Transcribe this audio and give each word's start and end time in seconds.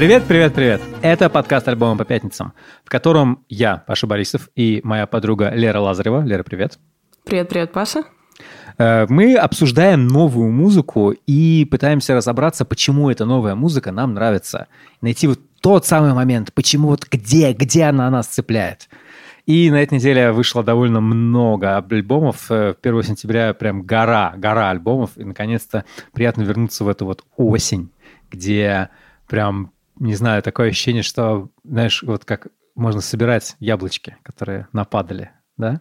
Привет, 0.00 0.24
привет, 0.26 0.54
привет! 0.54 0.80
Это 1.02 1.28
подкаст 1.28 1.68
«Альбомы 1.68 1.98
по 1.98 2.06
пятницам», 2.06 2.54
в 2.86 2.88
котором 2.88 3.44
я, 3.50 3.84
Паша 3.86 4.06
Борисов, 4.06 4.48
и 4.56 4.80
моя 4.82 5.06
подруга 5.06 5.50
Лера 5.50 5.78
Лазарева. 5.78 6.24
Лера, 6.24 6.42
привет. 6.42 6.78
Привет, 7.26 7.50
привет, 7.50 7.70
Паша. 7.70 8.04
Э, 8.78 9.04
мы 9.10 9.36
обсуждаем 9.36 10.06
новую 10.06 10.52
музыку 10.52 11.10
и 11.26 11.68
пытаемся 11.70 12.14
разобраться, 12.14 12.64
почему 12.64 13.10
эта 13.10 13.26
новая 13.26 13.54
музыка 13.54 13.92
нам 13.92 14.14
нравится. 14.14 14.68
Найти 15.02 15.26
вот 15.26 15.38
тот 15.60 15.84
самый 15.84 16.14
момент, 16.14 16.54
почему 16.54 16.88
вот 16.88 17.06
где, 17.10 17.52
где 17.52 17.84
она 17.84 18.08
нас 18.08 18.26
цепляет. 18.26 18.88
И 19.44 19.70
на 19.70 19.82
этой 19.82 19.96
неделе 19.96 20.32
вышло 20.32 20.64
довольно 20.64 21.02
много 21.02 21.76
альбомов. 21.76 22.50
1 22.50 22.74
э, 22.82 23.02
сентября 23.02 23.52
прям 23.52 23.82
гора, 23.82 24.32
гора 24.34 24.70
альбомов. 24.70 25.10
И, 25.16 25.24
наконец-то, 25.24 25.84
приятно 26.14 26.40
вернуться 26.40 26.84
в 26.84 26.88
эту 26.88 27.04
вот 27.04 27.22
осень, 27.36 27.90
где 28.30 28.88
прям 29.28 29.72
не 30.00 30.14
знаю, 30.14 30.42
такое 30.42 30.70
ощущение, 30.70 31.02
что, 31.02 31.50
знаешь, 31.62 32.02
вот 32.02 32.24
как 32.24 32.48
можно 32.74 33.00
собирать 33.00 33.56
яблочки, 33.60 34.16
которые 34.22 34.66
нападали, 34.72 35.30
да? 35.56 35.80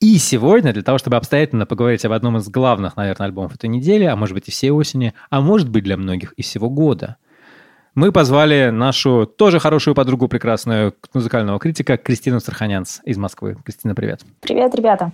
И 0.00 0.16
сегодня, 0.18 0.72
для 0.72 0.82
того, 0.82 0.98
чтобы 0.98 1.16
обстоятельно 1.16 1.66
поговорить 1.66 2.04
об 2.04 2.12
одном 2.12 2.36
из 2.36 2.48
главных, 2.48 2.96
наверное, 2.96 3.26
альбомов 3.26 3.56
этой 3.56 3.68
недели, 3.68 4.04
а 4.04 4.14
может 4.14 4.34
быть 4.34 4.46
и 4.46 4.52
всей 4.52 4.70
осени, 4.70 5.12
а 5.28 5.40
может 5.40 5.68
быть 5.68 5.82
для 5.82 5.96
многих 5.96 6.34
и 6.34 6.42
всего 6.42 6.70
года, 6.70 7.16
мы 7.96 8.12
позвали 8.12 8.70
нашу 8.70 9.26
тоже 9.26 9.58
хорошую 9.58 9.96
подругу, 9.96 10.28
прекрасную 10.28 10.94
музыкального 11.14 11.58
критика 11.58 11.96
Кристину 11.96 12.38
Страханянц 12.38 13.00
из 13.02 13.16
Москвы. 13.16 13.56
Кристина, 13.64 13.96
привет. 13.96 14.20
Привет, 14.40 14.72
ребята. 14.76 15.10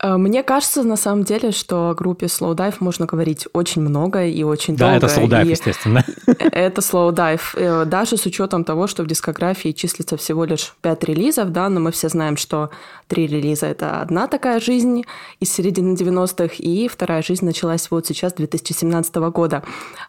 Э, 0.00 0.16
мне 0.16 0.42
кажется, 0.42 0.82
на 0.82 0.96
самом 0.96 1.24
деле, 1.24 1.50
что 1.50 1.90
о 1.90 1.94
группе 1.94 2.26
Slow 2.26 2.54
Dive 2.54 2.76
можно 2.80 3.06
говорить 3.06 3.48
очень 3.52 3.82
много 3.82 4.24
и 4.24 4.42
очень 4.42 4.76
да, 4.76 4.92
долго. 4.92 5.00
Да, 5.00 5.06
это 5.06 5.20
Slow 5.20 5.28
Dive, 5.28 5.50
естественно. 5.50 6.04
Это 6.26 6.80
Slow 6.80 7.12
Dive. 7.12 7.40
Э, 7.54 7.84
даже 7.84 8.16
с 8.16 8.26
учетом 8.26 8.64
того, 8.64 8.86
что 8.86 9.02
в 9.02 9.06
дискографии 9.06 9.72
числится 9.72 10.16
всего 10.16 10.44
лишь 10.44 10.74
пять 10.82 11.04
релизов, 11.04 11.50
да, 11.50 11.68
но 11.68 11.80
мы 11.80 11.90
все 11.90 12.08
знаем, 12.08 12.36
что 12.36 12.70
три 13.08 13.26
релиза— 13.26 13.66
это 13.68 14.00
одна 14.00 14.28
такая 14.28 14.60
жизнь 14.60 15.04
из 15.40 15.52
середины 15.52 15.94
90-х, 15.94 16.54
и 16.58 16.88
вторая 16.88 17.22
жизнь 17.22 17.44
началась 17.44 17.90
вот 17.90 18.06
сейчас, 18.06 18.34
2017 18.34 19.14
года. 19.16 19.62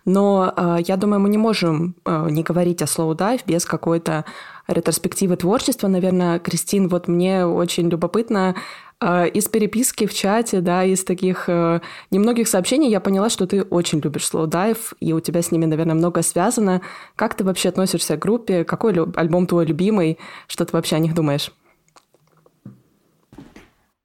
Но 0.05 0.53
э, 0.55 0.77
я 0.88 0.97
думаю, 0.97 1.19
мы 1.19 1.30
не 1.30 1.38
можем 1.38 1.95
не 2.05 2.44
говорить 2.44 2.81
о 2.81 2.86
Slow 2.86 3.16
Dive 3.16 3.42
без 3.45 3.66
какой-то 3.66 4.25
ретроспективы 4.69 5.36
творчества. 5.36 5.88
Наверное, 5.88 6.39
Кристин, 6.39 6.88
вот 6.88 7.08
мне 7.08 7.45
очень 7.45 7.89
любопытно, 7.89 8.55
из 9.02 9.47
переписки 9.47 10.05
в 10.05 10.14
чате, 10.14 10.59
да, 10.59 10.83
из 10.83 11.05
таких 11.05 11.45
э, 11.47 11.80
немногих 12.11 12.50
сообщений 12.50 12.89
я 12.89 13.00
поняла, 13.00 13.30
что 13.30 13.47
ты 13.47 13.64
очень 13.64 14.00
любишь 14.00 14.30
Dive, 14.30 14.94
и 15.00 15.14
у 15.14 15.22
тебя 15.22 15.42
с 15.42 15.52
ними, 15.52 15.66
наверное, 15.66 15.95
много 15.95 16.22
связано. 16.22 16.81
Как 17.16 17.36
ты 17.36 17.45
вообще 17.45 17.70
относишься 17.70 18.17
к 18.17 18.20
группе? 18.20 18.66
Какой 18.66 18.94
альбом 19.16 19.47
твой 19.47 19.66
любимый? 19.66 20.17
Что 20.47 20.66
ты 20.66 20.73
вообще 20.73 20.97
о 20.97 21.00
них 21.00 21.14
думаешь? 21.14 21.52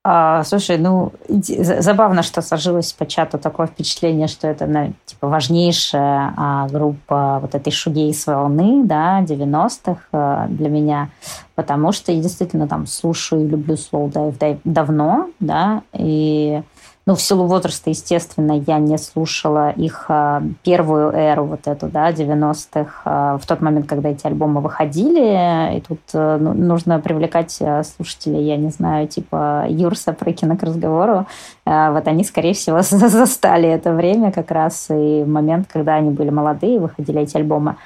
А, 0.07 0.45
слушай, 0.45 0.77
ну, 0.77 1.13
забавно, 1.29 2.23
что 2.23 2.43
сложилось 2.43 2.93
по 2.93 3.07
чату 3.07 3.39
такое 3.39 3.67
впечатление, 3.67 4.29
что 4.29 4.47
это, 4.47 4.67
ну, 4.67 4.93
типа, 5.07 5.29
важнейшая 5.29 6.35
а, 6.37 6.69
группа 6.69 7.39
вот 7.41 7.55
этой 7.55 7.73
шугейс 7.73 8.27
волны, 8.27 8.85
да, 8.85 9.23
90-х 9.23 10.03
а, 10.13 10.47
для 10.49 10.69
меня, 10.69 11.09
потому 11.55 11.93
что 11.93 12.13
я 12.13 12.21
действительно 12.21 12.69
там 12.69 12.87
слушаю 12.87 13.47
и 13.47 13.49
люблю 13.49 13.77
Slow 13.77 14.13
Dive 14.13 14.61
давно, 14.65 15.31
да, 15.41 15.81
и 15.95 16.63
ну, 17.07 17.15
в 17.15 17.21
силу 17.21 17.47
возраста, 17.47 17.91
естественно, 17.91 18.63
я 18.67 18.79
не 18.79 18.97
слушала 18.97 19.71
их 19.71 20.07
а, 20.09 20.43
первую 20.63 21.13
эру, 21.13 21.45
вот 21.45 21.67
эту, 21.67 21.89
да, 21.89 22.11
90-х, 22.11 23.03
а, 23.05 23.37
в 23.37 23.47
тот 23.47 23.61
момент, 23.61 23.87
когда 23.87 24.09
эти 24.09 24.27
альбомы 24.27 24.63
выходили. 24.63 25.77
И 25.77 25.81
тут 25.83 26.01
а, 26.15 26.39
ну, 26.39 26.55
нужно 26.55 26.99
привлекать 27.01 27.59
а, 27.61 27.83
слушателей, 27.85 28.45
я 28.45 28.57
не 28.57 28.71
знаю, 28.71 29.07
типа 29.07 29.67
Юрса 29.69 30.15
Прыкина 30.15 30.57
к 30.57 30.63
разговору. 30.63 31.27
А, 31.67 31.93
вот 31.93 32.09
они, 32.09 32.25
скорее 32.25 32.55
всего, 32.55 32.81
застали 32.83 33.69
это 33.69 33.93
время 33.93 34.33
как 34.33 34.51
раз 34.51 34.87
и 34.89 35.25
момент, 35.25 35.69
когда 35.71 35.97
они 35.97 36.11
были 36.11 36.31
молодые, 36.31 36.81
выходили 36.81 37.21
эти 37.21 37.37
альбомы. 37.37 37.77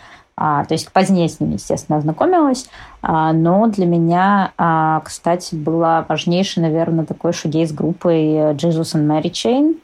А, 0.40 0.64
то 0.64 0.74
есть 0.74 0.92
позднее 0.92 1.28
с 1.28 1.40
ними, 1.40 1.54
естественно, 1.54 1.98
ознакомилась. 1.98 2.70
А, 3.02 3.32
но 3.32 3.66
для 3.66 3.86
меня, 3.86 4.52
а, 4.56 5.00
кстати, 5.00 5.56
была 5.56 6.06
важнейшей, 6.08 6.62
наверное, 6.62 7.04
такой 7.04 7.32
шугейс 7.32 7.72
группой 7.72 8.52
Jesus 8.54 8.94
and 8.94 9.08
Mary 9.08 9.32
Chain, 9.32 9.80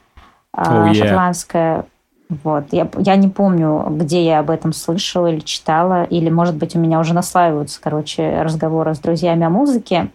oh, 0.55 0.89
yeah. 0.89 0.93
шотландская. 0.93 1.85
Вот. 2.29 2.67
Я, 2.71 2.89
я 2.99 3.17
не 3.17 3.27
помню, 3.27 3.85
где 3.91 4.23
я 4.23 4.39
об 4.39 4.49
этом 4.49 4.71
слышала 4.71 5.27
или 5.27 5.41
читала, 5.41 6.05
или, 6.05 6.29
может 6.29 6.55
быть, 6.55 6.73
у 6.73 6.79
меня 6.79 7.01
уже 7.01 7.13
наслаиваются, 7.13 7.81
короче, 7.81 8.41
разговоры 8.41 8.95
с 8.95 8.99
друзьями 8.99 9.45
о 9.45 9.49
музыке. 9.49 10.09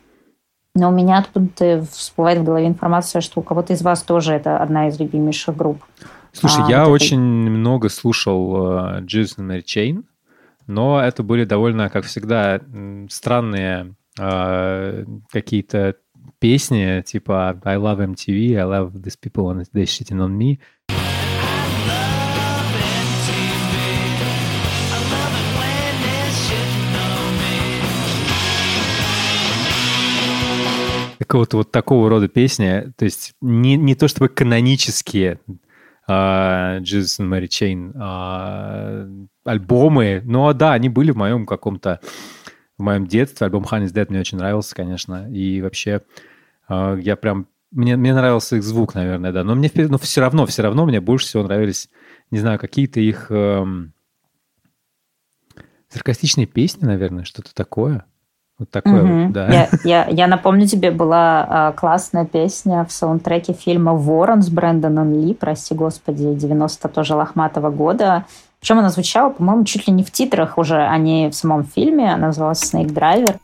Но 0.74 0.88
у 0.88 0.92
меня 0.92 1.18
откуда-то 1.18 1.84
всплывает 1.92 2.38
в 2.38 2.44
голове 2.44 2.66
информация, 2.66 3.20
что 3.20 3.40
у 3.40 3.42
кого-то 3.42 3.74
из 3.74 3.82
вас 3.82 4.02
тоже 4.02 4.32
это 4.32 4.56
одна 4.56 4.88
из 4.88 4.98
любимейших 4.98 5.54
групп. 5.54 5.84
Слушай, 6.32 6.64
а, 6.64 6.70
я 6.70 6.84
вот 6.86 6.92
очень 6.92 7.42
это... 7.42 7.50
много 7.50 7.90
слушал 7.90 8.56
uh, 8.56 9.00
Jesus 9.02 9.36
and 9.36 9.48
Mary 9.48 9.64
Chain 9.64 10.04
но 10.70 11.02
это 11.02 11.22
были 11.24 11.44
довольно, 11.44 11.90
как 11.90 12.04
всегда, 12.04 12.60
странные 13.08 13.94
э, 14.18 15.04
какие-то 15.30 15.96
песни, 16.38 17.02
типа 17.02 17.60
I 17.64 17.76
love 17.76 17.98
MTV, 17.98 18.54
I 18.54 18.64
love 18.64 18.92
these 18.92 19.16
people 19.20 19.50
and 19.50 19.66
they 19.72 19.84
shitting 19.84 20.20
on 20.20 20.36
me. 20.38 20.58
какого-то 31.18 31.58
вот 31.58 31.70
такого 31.70 32.08
рода 32.08 32.26
песни, 32.26 32.92
то 32.96 33.04
есть 33.04 33.34
не, 33.40 33.76
не 33.76 33.94
то 33.94 34.08
чтобы 34.08 34.28
канонические 34.28 35.38
uh, 36.08 36.80
Jesus 36.80 37.20
and 37.20 37.28
Mary 37.28 37.46
альбомы. 39.44 40.22
Но 40.24 40.52
да, 40.52 40.72
они 40.72 40.88
были 40.88 41.10
в 41.10 41.16
моем 41.16 41.46
каком-то, 41.46 42.00
в 42.78 42.82
моем 42.82 43.06
детстве. 43.06 43.46
Альбом 43.46 43.64
Honey's 43.64 43.92
Dead 43.92 44.06
мне 44.08 44.20
очень 44.20 44.38
нравился, 44.38 44.74
конечно. 44.74 45.30
И 45.30 45.60
вообще 45.60 46.02
э, 46.68 46.98
я 47.00 47.16
прям, 47.16 47.46
мне, 47.70 47.96
мне 47.96 48.14
нравился 48.14 48.56
их 48.56 48.62
звук, 48.62 48.94
наверное, 48.94 49.32
да. 49.32 49.44
Но 49.44 49.54
мне 49.54 49.70
но 49.74 49.98
все 49.98 50.20
равно, 50.20 50.46
все 50.46 50.62
равно 50.62 50.86
мне 50.86 51.00
больше 51.00 51.26
всего 51.26 51.42
нравились, 51.42 51.88
не 52.30 52.38
знаю, 52.38 52.58
какие-то 52.58 53.00
их 53.00 53.26
э, 53.30 53.64
саркастичные 55.88 56.46
песни, 56.46 56.86
наверное, 56.86 57.24
что-то 57.24 57.54
такое. 57.54 58.04
Вот 58.60 58.70
такое 58.70 59.02
вот, 59.02 59.32
да. 59.32 59.48
Я, 59.48 59.68
я, 59.84 60.06
я 60.08 60.26
напомню 60.26 60.66
тебе, 60.66 60.90
была 60.90 61.46
а, 61.48 61.72
классная 61.72 62.26
песня 62.26 62.84
в 62.84 62.92
саундтреке 62.92 63.54
фильма 63.54 63.94
«Ворон» 63.94 64.42
с 64.42 64.50
Брэндоном 64.50 65.14
Ли, 65.14 65.32
прости 65.32 65.74
господи, 65.74 66.34
90 66.34 66.88
тоже 66.88 67.14
лохматого 67.14 67.70
года. 67.70 68.26
Причем 68.60 68.78
она 68.78 68.90
звучала, 68.90 69.30
по-моему, 69.30 69.64
чуть 69.64 69.86
ли 69.86 69.92
не 69.92 70.04
в 70.04 70.10
титрах 70.10 70.58
уже, 70.58 70.76
а 70.76 70.98
не 70.98 71.30
в 71.30 71.34
самом 71.34 71.64
фильме. 71.64 72.12
Она 72.12 72.26
называлась 72.26 72.62
«Snake 72.62 72.92
Driver». 72.92 73.38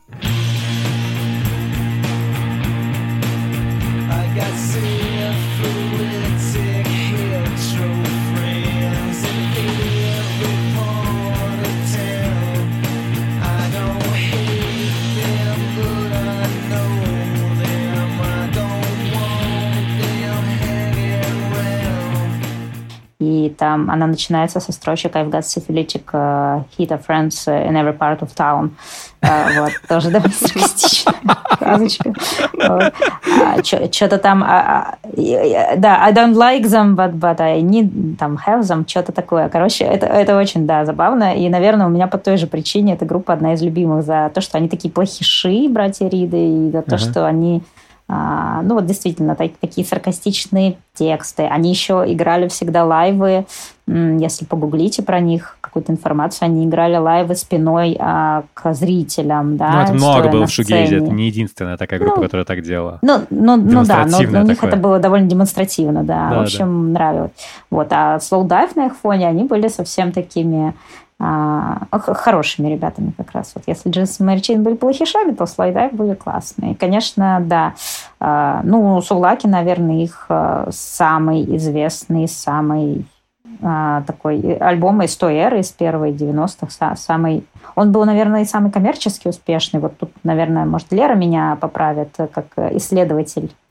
И 23.46 23.50
там 23.50 23.90
она 23.90 24.06
начинается 24.06 24.60
со 24.60 24.72
строчек 24.72 25.16
I've 25.16 25.30
got 25.30 25.42
syphilitic 25.42 26.04
uh, 26.12 26.64
heat 26.76 26.90
of 26.90 27.04
friends 27.06 27.46
in 27.46 27.76
every 27.76 27.96
part 27.96 28.20
of 28.20 28.34
town. 28.34 28.70
Uh, 29.22 29.60
вот, 29.60 29.72
тоже 29.88 30.10
довольно 30.10 30.34
саркастичная 30.34 31.14
фразочка. 31.66 32.12
А, 32.58 33.62
что-то 33.64 34.18
там, 34.18 34.44
а, 34.44 34.96
а, 35.04 35.76
да, 35.76 35.98
I 36.02 36.12
don't 36.12 36.34
like 36.34 36.64
them, 36.64 36.94
but, 36.94 37.12
but 37.14 37.40
I 37.40 37.60
need 37.62 38.16
там 38.16 38.38
have 38.46 38.60
them, 38.60 38.88
что-то 38.88 39.12
такое. 39.12 39.48
Короче, 39.48 39.84
это, 39.84 40.06
это 40.06 40.36
очень, 40.36 40.66
да, 40.66 40.84
забавно. 40.84 41.34
И, 41.36 41.48
наверное, 41.48 41.86
у 41.86 41.90
меня 41.90 42.06
по 42.06 42.18
той 42.18 42.36
же 42.36 42.46
причине 42.46 42.94
эта 42.94 43.04
группа 43.04 43.32
одна 43.32 43.54
из 43.54 43.62
любимых 43.62 44.04
за 44.04 44.30
то, 44.32 44.40
что 44.40 44.58
они 44.58 44.68
такие 44.68 44.92
плохиши, 44.92 45.68
братья 45.68 46.08
Риды, 46.08 46.68
и 46.68 46.70
за 46.70 46.82
то, 46.82 46.98
что 46.98 47.26
они 47.26 47.62
ну 48.08 48.74
вот 48.74 48.86
действительно 48.86 49.34
так, 49.34 49.52
такие 49.60 49.84
саркастичные 49.84 50.76
тексты. 50.94 51.42
Они 51.42 51.70
еще 51.70 52.04
играли 52.06 52.46
всегда 52.46 52.84
лайвы, 52.84 53.46
если 53.86 54.44
погуглите 54.44 55.02
про 55.02 55.20
них 55.20 55.58
какую-то 55.60 55.92
информацию, 55.92 56.46
они 56.46 56.64
играли 56.64 56.96
лайвы 56.96 57.34
спиной 57.36 57.96
а, 57.98 58.44
к 58.54 58.74
зрителям. 58.74 59.56
Да, 59.56 59.72
ну 59.72 59.80
это 59.80 59.92
много 59.92 60.28
было 60.28 60.46
в 60.46 60.50
Шугейзе, 60.50 60.96
это 60.96 61.10
не 61.10 61.26
единственная 61.26 61.76
такая 61.76 62.00
группа, 62.00 62.16
ну, 62.16 62.22
которая 62.22 62.44
так 62.44 62.62
делала. 62.62 62.98
Ну, 63.02 63.22
ну, 63.30 63.56
ну 63.56 63.84
да, 63.84 64.06
но 64.06 64.18
у 64.18 64.42
них 64.44 64.62
это 64.62 64.76
было 64.76 64.98
довольно 64.98 65.28
демонстративно, 65.28 66.02
да, 66.02 66.30
да 66.30 66.38
в 66.38 66.42
общем, 66.42 66.92
да. 66.92 66.98
нравилось. 66.98 67.32
Вот, 67.70 67.88
а 67.90 68.16
Slow 68.16 68.46
Dive 68.46 68.70
на 68.74 68.86
их 68.86 68.96
фоне, 68.96 69.28
они 69.28 69.44
были 69.44 69.68
совсем 69.68 70.12
такими 70.12 70.74
а, 71.18 71.86
хорошими 71.90 72.68
ребятами 72.68 73.12
как 73.16 73.32
раз. 73.32 73.52
Вот 73.54 73.64
если 73.66 73.88
Джинс 73.88 74.20
и 74.20 74.56
были 74.56 74.74
плохишами, 74.74 75.32
то 75.32 75.46
Слайдайв 75.46 75.92
были 75.92 76.14
классные. 76.14 76.74
Конечно, 76.74 77.42
да, 77.42 77.74
а, 78.20 78.60
ну, 78.64 79.00
Сулаки, 79.00 79.48
наверное, 79.48 80.02
их 80.02 80.26
а, 80.28 80.68
самый 80.70 81.56
известный, 81.56 82.28
самый 82.28 83.06
такой 84.06 84.56
альбом 84.56 85.00
из 85.00 85.16
той 85.16 85.36
эры, 85.36 85.60
из 85.60 85.70
первой 85.70 86.12
90-х, 86.12 86.94
самый... 86.96 87.46
Он 87.74 87.90
был, 87.90 88.04
наверное, 88.04 88.42
и 88.42 88.44
самый 88.44 88.70
коммерчески 88.70 89.28
успешный. 89.28 89.80
Вот 89.80 89.96
тут, 89.96 90.10
наверное, 90.24 90.66
может, 90.66 90.92
Лера 90.92 91.14
меня 91.14 91.56
поправит, 91.58 92.14
как 92.34 92.48
исследователь 92.72 93.50
Эм, 93.50 93.65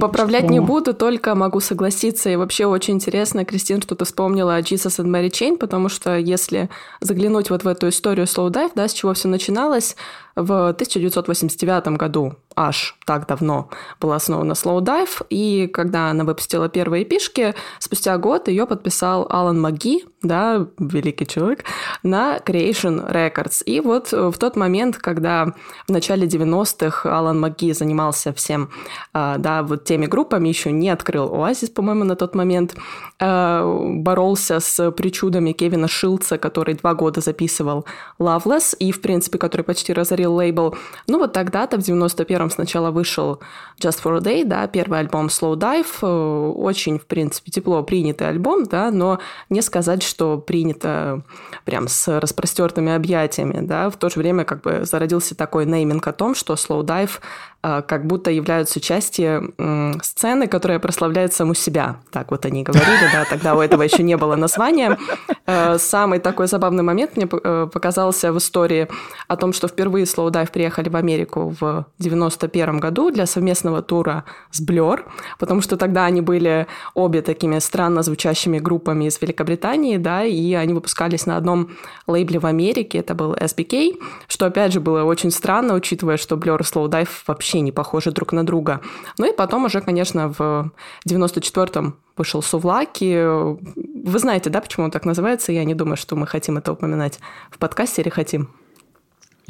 поправлять 0.00 0.50
не 0.50 0.60
буду, 0.60 0.94
только 0.94 1.34
могу 1.34 1.60
согласиться. 1.60 2.30
И 2.30 2.36
вообще 2.36 2.66
очень 2.66 2.94
интересно, 2.94 3.44
Кристин, 3.44 3.82
что 3.82 3.94
ты 3.94 4.04
вспомнила 4.04 4.56
о 4.56 4.60
Jesus 4.60 5.02
and 5.02 5.06
Mary 5.06 5.30
Chain, 5.30 5.56
потому 5.56 5.88
что 5.88 6.16
если 6.16 6.68
заглянуть 7.00 7.50
вот 7.50 7.64
в 7.64 7.68
эту 7.68 7.88
историю 7.88 8.26
Slow 8.26 8.50
Dive, 8.50 8.72
да, 8.74 8.88
с 8.88 8.92
чего 8.92 9.14
все 9.14 9.28
начиналось, 9.28 9.96
в 10.36 10.68
1989 10.68 11.96
году, 11.96 12.34
аж 12.56 12.96
так 13.06 13.26
давно, 13.26 13.70
была 14.00 14.16
основана 14.16 14.52
Slow 14.52 14.80
Dive, 14.80 15.26
и 15.30 15.66
когда 15.66 16.10
она 16.10 16.24
выпустила 16.24 16.68
первые 16.68 17.04
пишки, 17.04 17.54
спустя 17.78 18.16
год 18.18 18.48
ее 18.48 18.66
подписал 18.66 19.26
Алан 19.30 19.60
Маги, 19.60 20.04
да, 20.22 20.66
великий 20.78 21.26
человек, 21.26 21.64
на 22.02 22.38
Creation 22.38 23.10
Records. 23.10 23.62
И 23.64 23.80
вот 23.80 24.12
в 24.12 24.32
тот 24.38 24.56
момент, 24.56 24.98
когда 24.98 25.54
в 25.88 25.92
начале 25.92 26.26
90-х 26.26 27.18
Алан 27.18 27.40
Маги 27.40 27.72
занимался 27.72 28.32
всем, 28.32 28.70
а, 29.12 29.38
да, 29.38 29.62
вот 29.62 29.84
теми 29.84 30.06
группами, 30.06 30.48
еще 30.48 30.72
не 30.72 30.90
открыл 30.90 31.34
Оазис, 31.34 31.70
по-моему, 31.70 32.04
на 32.04 32.16
тот 32.16 32.34
момент, 32.34 32.76
а, 33.18 33.64
боролся 33.64 34.60
с 34.60 34.90
причудами 34.92 35.52
Кевина 35.52 35.88
Шилца, 35.88 36.38
который 36.38 36.74
два 36.74 36.94
года 36.94 37.20
записывал 37.20 37.86
Loveless, 38.18 38.76
и, 38.78 38.92
в 38.92 39.00
принципе, 39.00 39.38
который 39.38 39.62
почти 39.62 39.92
разорил 39.92 40.19
Real 40.20 40.36
Label. 40.36 40.76
Ну 41.06 41.18
вот 41.18 41.32
тогда-то 41.32 41.76
в 41.76 41.80
91-м 41.80 42.50
сначала 42.50 42.90
вышел 42.90 43.40
Just 43.80 44.02
for 44.02 44.16
a 44.16 44.20
Day, 44.20 44.44
да, 44.44 44.66
первый 44.66 45.00
альбом 45.00 45.26
Slow 45.26 45.56
Dive, 45.56 45.86
э, 46.02 46.52
очень, 46.52 46.98
в 46.98 47.06
принципе, 47.06 47.50
тепло 47.50 47.82
принятый 47.82 48.28
альбом, 48.28 48.64
да, 48.64 48.90
но 48.90 49.18
не 49.48 49.62
сказать, 49.62 50.02
что 50.02 50.38
принято 50.38 51.22
прям 51.64 51.88
с 51.88 52.20
распростертыми 52.20 52.92
объятиями, 52.92 53.60
да, 53.60 53.90
в 53.90 53.96
то 53.96 54.08
же 54.10 54.18
время 54.18 54.44
как 54.44 54.62
бы 54.62 54.84
зародился 54.84 55.34
такой 55.34 55.66
нейминг 55.66 56.06
о 56.06 56.12
том, 56.12 56.34
что 56.34 56.54
Slow 56.54 56.82
Dive 56.82 57.20
как 57.62 58.06
будто 58.06 58.30
являются 58.30 58.80
частью 58.80 59.54
сцены, 60.02 60.46
которая 60.46 60.78
прославляет 60.78 61.32
саму 61.32 61.54
себя. 61.54 61.96
Так 62.10 62.30
вот 62.30 62.46
они 62.46 62.62
говорили, 62.62 63.10
да, 63.12 63.24
тогда 63.24 63.54
у 63.54 63.60
этого 63.60 63.82
еще 63.82 64.02
не 64.02 64.16
было 64.16 64.36
названия. 64.36 64.98
Э, 65.46 65.78
самый 65.78 66.20
такой 66.20 66.46
забавный 66.46 66.82
момент 66.82 67.16
мне 67.16 67.26
показался 67.26 68.32
в 68.32 68.38
истории 68.38 68.88
о 69.28 69.36
том, 69.36 69.52
что 69.52 69.68
впервые 69.68 70.04
Slow 70.04 70.30
Dive 70.30 70.50
приехали 70.50 70.88
в 70.88 70.96
Америку 70.96 71.54
в 71.60 71.86
91 71.98 72.78
году 72.78 73.10
для 73.10 73.26
совместного 73.26 73.82
тура 73.82 74.24
с 74.50 74.62
Blur, 74.62 75.00
потому 75.38 75.60
что 75.60 75.76
тогда 75.76 76.04
они 76.04 76.20
были 76.20 76.66
обе 76.94 77.22
такими 77.22 77.58
странно 77.58 78.02
звучащими 78.02 78.58
группами 78.58 79.06
из 79.06 79.20
Великобритании, 79.20 79.96
да, 79.96 80.24
и 80.24 80.54
они 80.54 80.72
выпускались 80.72 81.26
на 81.26 81.36
одном 81.36 81.70
лейбле 82.06 82.38
в 82.38 82.46
Америке, 82.46 82.98
это 82.98 83.14
был 83.14 83.34
SBK, 83.34 84.00
что, 84.28 84.46
опять 84.46 84.72
же, 84.72 84.80
было 84.80 85.04
очень 85.04 85.30
странно, 85.30 85.74
учитывая, 85.74 86.16
что 86.16 86.36
Blur 86.36 86.60
и 86.60 86.62
Slow 86.62 86.88
Dive 86.88 87.08
вообще 87.26 87.49
не 87.58 87.72
похожи 87.72 88.12
друг 88.12 88.32
на 88.32 88.44
друга. 88.46 88.80
Ну 89.18 89.30
и 89.30 89.34
потом 89.34 89.64
уже, 89.64 89.80
конечно, 89.80 90.32
в 90.38 90.72
94-м 91.08 91.96
вышел 92.16 92.42
Сувлаки. 92.42 93.24
Вы 93.24 94.18
знаете, 94.18 94.50
да, 94.50 94.60
почему 94.60 94.84
он 94.84 94.90
так 94.90 95.04
называется? 95.04 95.52
Я 95.52 95.64
не 95.64 95.74
думаю, 95.74 95.96
что 95.96 96.16
мы 96.16 96.26
хотим 96.26 96.58
это 96.58 96.72
упоминать 96.72 97.18
в 97.50 97.58
подкасте 97.58 98.02
или 98.02 98.08
хотим. 98.08 98.50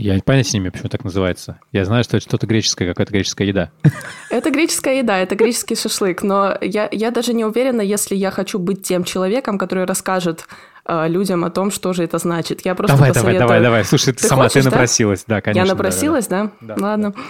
Я 0.01 0.19
понятия 0.25 0.53
не 0.55 0.61
имею, 0.61 0.73
почему 0.73 0.89
так 0.89 1.05
называется. 1.05 1.61
Я 1.73 1.85
знаю, 1.85 2.05
что 2.05 2.17
это 2.17 2.27
что-то 2.27 2.47
греческое, 2.47 2.89
какая-то 2.89 3.13
греческая 3.13 3.49
еда. 3.49 3.71
Это 4.31 4.51
греческая 4.51 4.99
еда, 4.99 5.19
это 5.19 5.35
греческий 5.35 5.75
шашлык. 5.75 6.23
Но 6.23 6.57
я, 6.63 6.89
я 6.91 7.11
даже 7.11 7.35
не 7.35 7.45
уверена, 7.45 7.83
если 7.83 8.15
я 8.15 8.31
хочу 8.31 8.59
быть 8.59 8.83
тем 8.83 9.05
человеком, 9.05 9.59
который 9.59 9.85
расскажет 9.85 10.47
э, 10.87 11.09
людям 11.09 11.45
о 11.45 11.51
том, 11.51 11.71
что 11.71 11.93
же 11.93 12.05
это 12.05 12.17
значит. 12.17 12.65
Я 12.65 12.75
просто 12.75 12.97
давай, 12.97 13.11
посоветую... 13.11 13.41
давай, 13.41 13.59
давай, 13.59 13.63
давай. 13.63 13.85
Слушай, 13.85 14.15
ты 14.15 14.27
сама 14.27 14.45
хочешь, 14.45 14.63
ты 14.63 14.71
напросилась, 14.71 15.25
да, 15.27 15.35
да 15.37 15.41
конечно. 15.43 15.67
Я 15.67 15.75
напросилась, 15.75 16.29
да? 16.29 16.51
да? 16.63 16.77
да 16.77 16.83
Ладно. 16.83 17.11
Да. 17.11 17.21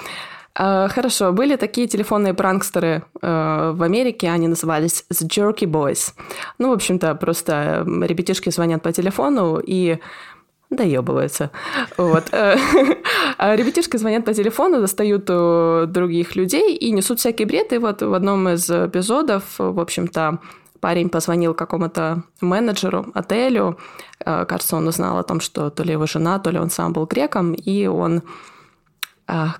Хорошо, 0.62 1.32
были 1.32 1.56
такие 1.56 1.86
телефонные 1.86 2.34
пранкстеры 2.34 3.02
э, 3.22 3.72
в 3.74 3.82
Америке, 3.82 4.28
они 4.28 4.46
назывались 4.46 5.06
The 5.10 5.26
Jerky 5.26 5.64
Boys. 5.64 6.12
Ну, 6.58 6.68
в 6.68 6.72
общем-то, 6.72 7.14
просто 7.14 7.82
ребятишки 7.86 8.50
звонят 8.50 8.82
по 8.82 8.92
телефону 8.92 9.58
и 9.58 9.98
доебываются. 10.68 11.50
Вот. 11.96 12.24
А 13.38 13.56
ребятишки 13.56 13.96
звонят 13.96 14.26
по 14.26 14.34
телефону, 14.34 14.80
достают 14.80 15.24
других 15.24 16.36
людей 16.36 16.76
и 16.76 16.90
несут 16.92 17.20
всякий 17.20 17.46
бред. 17.46 17.72
И 17.72 17.78
вот 17.78 18.02
в 18.02 18.12
одном 18.12 18.46
из 18.48 18.70
эпизодов, 18.70 19.44
в 19.58 19.80
общем-то, 19.80 20.40
парень 20.80 21.08
позвонил 21.08 21.54
какому-то 21.54 22.22
менеджеру, 22.40 23.06
отелю. 23.14 23.78
Э, 24.24 24.44
кажется, 24.46 24.76
он 24.76 24.88
узнал 24.88 25.18
о 25.18 25.22
том, 25.22 25.40
что 25.40 25.70
то 25.70 25.84
ли 25.84 25.92
его 25.92 26.06
жена, 26.06 26.38
то 26.38 26.50
ли 26.50 26.58
он 26.58 26.70
сам 26.70 26.92
был 26.92 27.06
греком, 27.06 27.54
и 27.54 27.86
он, 27.86 28.22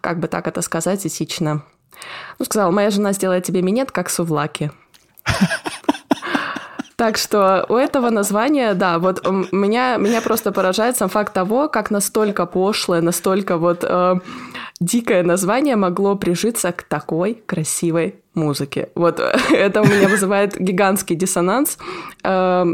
как 0.01 0.19
бы 0.21 0.29
так 0.29 0.49
это 0.49 0.63
сказать, 0.63 1.07
этично, 1.07 1.63
ну, 2.39 2.45
сказал, 2.45 2.73
моя 2.73 2.91
жена 2.91 3.13
сделает 3.13 3.45
тебе 3.45 3.63
минет, 3.63 3.91
как 3.91 4.11
сувлаки. 4.11 4.71
Так 6.97 7.17
что 7.17 7.65
у 7.71 7.77
этого 7.77 8.11
названия, 8.11 8.75
да, 8.75 8.99
вот 8.99 9.27
меня, 9.53 9.97
меня 9.97 10.21
просто 10.21 10.53
поражает 10.53 10.99
сам 10.99 11.09
факт 11.09 11.33
того, 11.33 11.67
как 11.67 11.91
настолько 11.91 12.45
пошлое, 12.45 13.01
настолько 13.01 13.57
вот 13.57 13.85
э, 13.85 14.17
дикое 14.81 15.23
название 15.23 15.77
могло 15.77 16.15
прижиться 16.17 16.73
к 16.73 16.83
такой 16.83 17.43
красивой 17.47 18.17
музыке. 18.35 18.91
Вот 18.95 19.19
это 19.51 19.81
у 19.81 19.87
меня 19.87 20.09
вызывает 20.09 20.61
гигантский 20.61 21.17
диссонанс. 21.17 21.79
Э, 22.23 22.67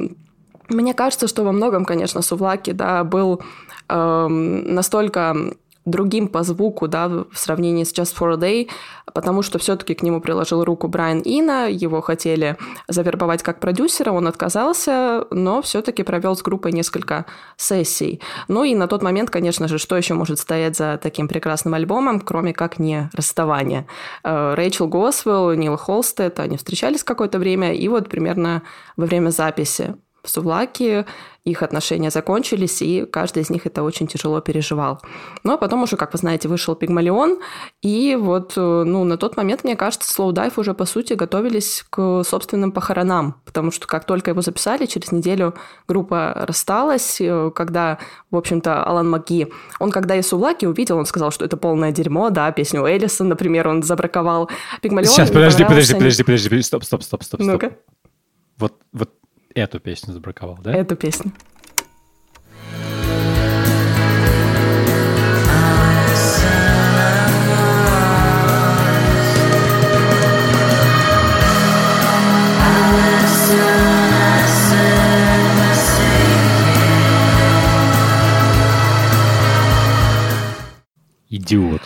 мне 0.70 0.94
кажется, 0.94 1.28
что 1.28 1.44
во 1.44 1.52
многом, 1.52 1.84
конечно, 1.84 2.20
Сувлаки, 2.20 2.72
да, 2.72 3.04
был 3.04 3.42
э, 3.88 4.26
настолько 4.26 5.36
другим 5.86 6.28
по 6.28 6.42
звуку, 6.42 6.88
да, 6.88 7.08
в 7.08 7.26
сравнении 7.34 7.84
с 7.84 7.92
Just 7.92 8.14
for 8.18 8.34
a 8.34 8.36
Day, 8.36 8.68
потому 9.14 9.42
что 9.42 9.58
все-таки 9.58 9.94
к 9.94 10.02
нему 10.02 10.20
приложил 10.20 10.64
руку 10.64 10.88
Брайан 10.88 11.22
Ина, 11.24 11.70
его 11.70 12.02
хотели 12.02 12.58
завербовать 12.88 13.42
как 13.42 13.60
продюсера, 13.60 14.10
он 14.10 14.26
отказался, 14.26 15.26
но 15.30 15.62
все-таки 15.62 16.02
провел 16.02 16.36
с 16.36 16.42
группой 16.42 16.72
несколько 16.72 17.24
сессий. 17.56 18.20
Ну 18.48 18.64
и 18.64 18.74
на 18.74 18.88
тот 18.88 19.02
момент, 19.02 19.30
конечно 19.30 19.68
же, 19.68 19.78
что 19.78 19.96
еще 19.96 20.14
может 20.14 20.38
стоять 20.38 20.76
за 20.76 20.98
таким 21.00 21.28
прекрасным 21.28 21.74
альбомом, 21.74 22.20
кроме 22.20 22.52
как 22.52 22.78
не 22.78 23.08
расставание. 23.14 23.86
Э, 24.24 24.54
Рэйчел 24.54 24.88
Госвелл, 24.88 25.52
Нил 25.54 25.76
Холстед, 25.76 26.40
они 26.40 26.56
встречались 26.56 27.04
какое-то 27.04 27.38
время, 27.38 27.72
и 27.72 27.86
вот 27.88 28.08
примерно 28.08 28.62
во 28.96 29.06
время 29.06 29.30
записи 29.30 29.94
в 30.26 30.30
Сувлаке 30.30 31.06
их 31.46 31.62
отношения 31.62 32.10
закончились, 32.10 32.82
и 32.82 33.06
каждый 33.06 33.42
из 33.42 33.50
них 33.50 33.66
это 33.66 33.84
очень 33.84 34.08
тяжело 34.08 34.40
переживал. 34.40 35.00
Ну, 35.44 35.52
а 35.52 35.56
потом 35.56 35.84
уже, 35.84 35.96
как 35.96 36.12
вы 36.12 36.18
знаете, 36.18 36.48
вышел 36.48 36.74
Пигмалион, 36.74 37.38
и 37.82 38.16
вот, 38.20 38.54
э, 38.56 38.60
ну, 38.60 39.04
на 39.04 39.16
тот 39.16 39.36
момент, 39.36 39.62
мне 39.62 39.76
кажется, 39.76 40.12
Slow 40.12 40.32
Dive 40.32 40.52
уже, 40.56 40.74
по 40.74 40.84
сути, 40.84 41.12
готовились 41.12 41.84
к 41.88 42.24
собственным 42.24 42.72
похоронам, 42.72 43.40
потому 43.44 43.70
что 43.70 43.86
как 43.86 44.04
только 44.04 44.30
его 44.32 44.40
записали, 44.40 44.86
через 44.86 45.12
неделю 45.12 45.54
группа 45.86 46.34
рассталась, 46.48 47.20
э, 47.20 47.52
когда, 47.54 47.98
в 48.30 48.36
общем-то, 48.36 48.82
Алан 48.82 49.08
Маги, 49.08 49.48
он 49.78 49.92
когда 49.92 50.18
Исулаки 50.18 50.66
увидел, 50.66 50.98
он 50.98 51.06
сказал, 51.06 51.30
что 51.30 51.44
это 51.44 51.56
полное 51.56 51.92
дерьмо, 51.92 52.30
да, 52.30 52.50
песню 52.50 52.84
Элисон, 52.84 53.28
например, 53.28 53.68
он 53.68 53.84
забраковал 53.84 54.50
Пигмалион. 54.82 55.12
Сейчас, 55.12 55.30
подожди, 55.30 55.64
подожди, 55.64 55.94
подожди, 55.94 56.24
подожди, 56.24 56.48
подожди, 56.48 56.66
стоп, 56.66 56.82
стоп, 56.82 57.02
стоп, 57.04 57.22
стоп, 57.22 57.40
стоп. 57.40 57.52
Ну-ка. 57.52 57.76
Вот, 58.58 58.74
вот 58.92 59.10
Эту 59.56 59.80
песню 59.80 60.12
забраковал, 60.12 60.58
да? 60.62 60.70
Эту 60.76 60.96
песню. 60.96 61.32
Идиот. 81.28 81.80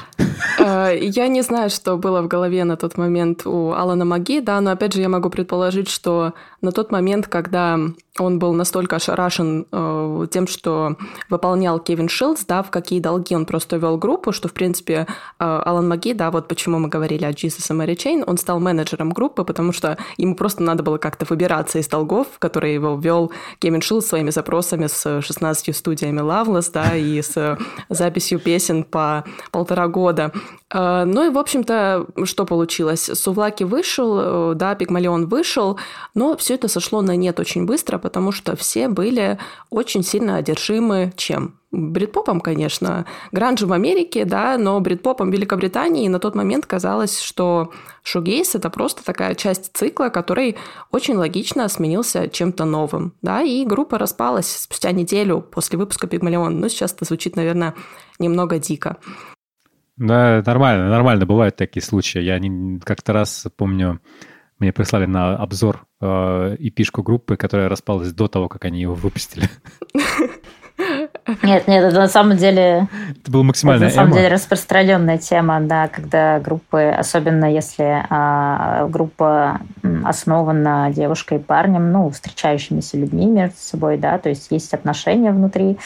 Э, 0.58 0.98
Я 1.00 1.28
не 1.28 1.42
знаю, 1.42 1.70
что 1.70 1.96
было 1.96 2.20
в 2.20 2.28
голове 2.28 2.64
на 2.64 2.76
тот 2.76 2.98
момент 2.98 3.46
у 3.46 3.72
Алана 3.72 4.04
Маги, 4.04 4.40
да, 4.40 4.60
но 4.60 4.72
опять 4.72 4.92
же 4.92 5.00
я 5.00 5.08
могу 5.08 5.30
предположить, 5.30 5.88
что 5.88 6.34
на 6.60 6.72
тот 6.72 6.92
момент, 6.92 7.26
когда 7.26 7.78
он 8.18 8.38
был 8.38 8.52
настолько 8.52 8.96
ошарашен 8.96 9.66
э, 9.72 10.26
тем, 10.30 10.46
что 10.46 10.96
выполнял 11.30 11.78
Кевин 11.78 12.08
Шилдс, 12.08 12.44
да, 12.44 12.62
в 12.62 12.70
какие 12.70 13.00
долги 13.00 13.34
он 13.34 13.46
просто 13.46 13.76
вел 13.76 13.96
группу, 13.96 14.32
что, 14.32 14.48
в 14.48 14.52
принципе, 14.52 15.06
э, 15.06 15.06
Алан 15.38 15.88
Маги, 15.88 16.12
да, 16.12 16.30
вот 16.30 16.46
почему 16.46 16.78
мы 16.78 16.88
говорили 16.88 17.24
о 17.24 17.30
Jesus 17.30 17.70
and 17.70 17.72
Mary 17.72 17.94
Chain, 17.94 18.24
он 18.26 18.36
стал 18.36 18.60
менеджером 18.60 19.10
группы, 19.10 19.44
потому 19.44 19.72
что 19.72 19.96
ему 20.18 20.34
просто 20.34 20.62
надо 20.62 20.82
было 20.82 20.98
как-то 20.98 21.24
выбираться 21.30 21.78
из 21.78 21.88
долгов, 21.88 22.26
которые 22.38 22.74
его 22.74 22.96
ввел 22.96 23.32
Кевин 23.58 23.80
Шилдс 23.80 24.08
своими 24.08 24.30
запросами 24.30 24.86
с 24.86 25.22
16 25.22 25.74
студиями 25.74 26.20
Loveless, 26.20 26.70
да, 26.72 26.94
и 26.94 27.22
с 27.22 27.58
записью 27.88 28.38
песен 28.38 28.84
по 28.84 29.24
полтора 29.50 29.88
года. 29.88 30.32
Э, 30.72 31.04
ну 31.04 31.26
и, 31.26 31.30
в 31.30 31.38
общем-то, 31.38 32.06
что 32.24 32.44
получилось? 32.44 33.10
Сувлаки 33.14 33.64
вышел, 33.64 34.52
э, 34.52 34.54
да, 34.54 34.74
Пигмалион 34.74 35.26
вышел, 35.26 35.78
но 36.14 36.36
все 36.36 36.54
это 36.54 36.68
сошло 36.68 37.02
на 37.02 37.16
нет 37.16 37.40
очень 37.40 37.66
быстро, 37.66 37.98
потому 37.98 38.32
что 38.32 38.56
все 38.56 38.88
были 38.88 39.38
очень 39.70 40.02
сильно 40.02 40.36
одержимы 40.36 41.12
чем? 41.16 41.59
Бритпопом, 41.72 42.40
конечно, 42.40 43.06
гранжем 43.30 43.68
в 43.68 43.72
Америке, 43.72 44.24
да, 44.24 44.58
но 44.58 44.80
бритпопом 44.80 45.30
Великобритании 45.30 46.08
на 46.08 46.18
тот 46.18 46.34
момент 46.34 46.66
казалось, 46.66 47.20
что 47.20 47.72
шугейс– 48.02 48.54
это 48.56 48.70
просто 48.70 49.04
такая 49.04 49.36
часть 49.36 49.70
цикла, 49.72 50.08
который 50.08 50.56
очень 50.90 51.14
логично 51.14 51.68
сменился 51.68 52.28
чем-то 52.28 52.64
новым, 52.64 53.14
да, 53.22 53.42
и 53.42 53.64
группа 53.64 53.98
распалась 53.98 54.50
спустя 54.50 54.90
неделю 54.90 55.40
после 55.40 55.78
выпуска 55.78 56.08
«Пигмалион». 56.08 56.58
Ну, 56.58 56.68
сейчас 56.68 56.92
это 56.92 57.04
звучит, 57.04 57.36
наверное, 57.36 57.74
немного 58.18 58.58
дико. 58.58 58.96
Да, 59.96 60.42
нормально, 60.44 60.88
нормально, 60.88 61.24
бывают 61.24 61.54
такие 61.54 61.84
случаи. 61.84 62.20
Я 62.20 62.40
как-то 62.84 63.12
раз 63.12 63.46
помню, 63.56 64.00
мне 64.58 64.72
прислали 64.72 65.06
на 65.06 65.36
обзор 65.36 65.86
э, 66.00 66.56
эпишку 66.58 67.02
группы, 67.04 67.36
которая 67.36 67.68
распалась 67.68 68.12
до 68.12 68.26
того, 68.26 68.48
как 68.48 68.64
они 68.64 68.80
его 68.80 68.94
выпустили. 68.94 69.48
Нет, 71.42 71.68
нет, 71.68 71.84
это 71.84 71.96
на 71.96 72.08
самом 72.08 72.36
деле... 72.36 72.88
Это 73.20 73.30
было 73.30 73.42
максимально 73.42 73.84
это, 73.84 73.94
на 73.96 74.02
самом 74.02 74.12
деле 74.12 74.28
распространенная 74.28 75.18
тема, 75.18 75.60
да, 75.60 75.88
когда 75.88 76.40
группы, 76.40 76.82
особенно 76.88 77.52
если 77.52 78.04
а, 78.08 78.86
группа 78.88 79.60
основана 80.04 80.90
девушкой 80.92 81.38
и 81.38 81.40
парнем, 81.40 81.92
ну, 81.92 82.10
встречающимися 82.10 82.96
людьми 82.96 83.26
между 83.26 83.56
собой, 83.58 83.98
да, 83.98 84.18
то 84.18 84.28
есть 84.28 84.48
есть 84.50 84.74
отношения 84.74 85.30
внутри, 85.30 85.78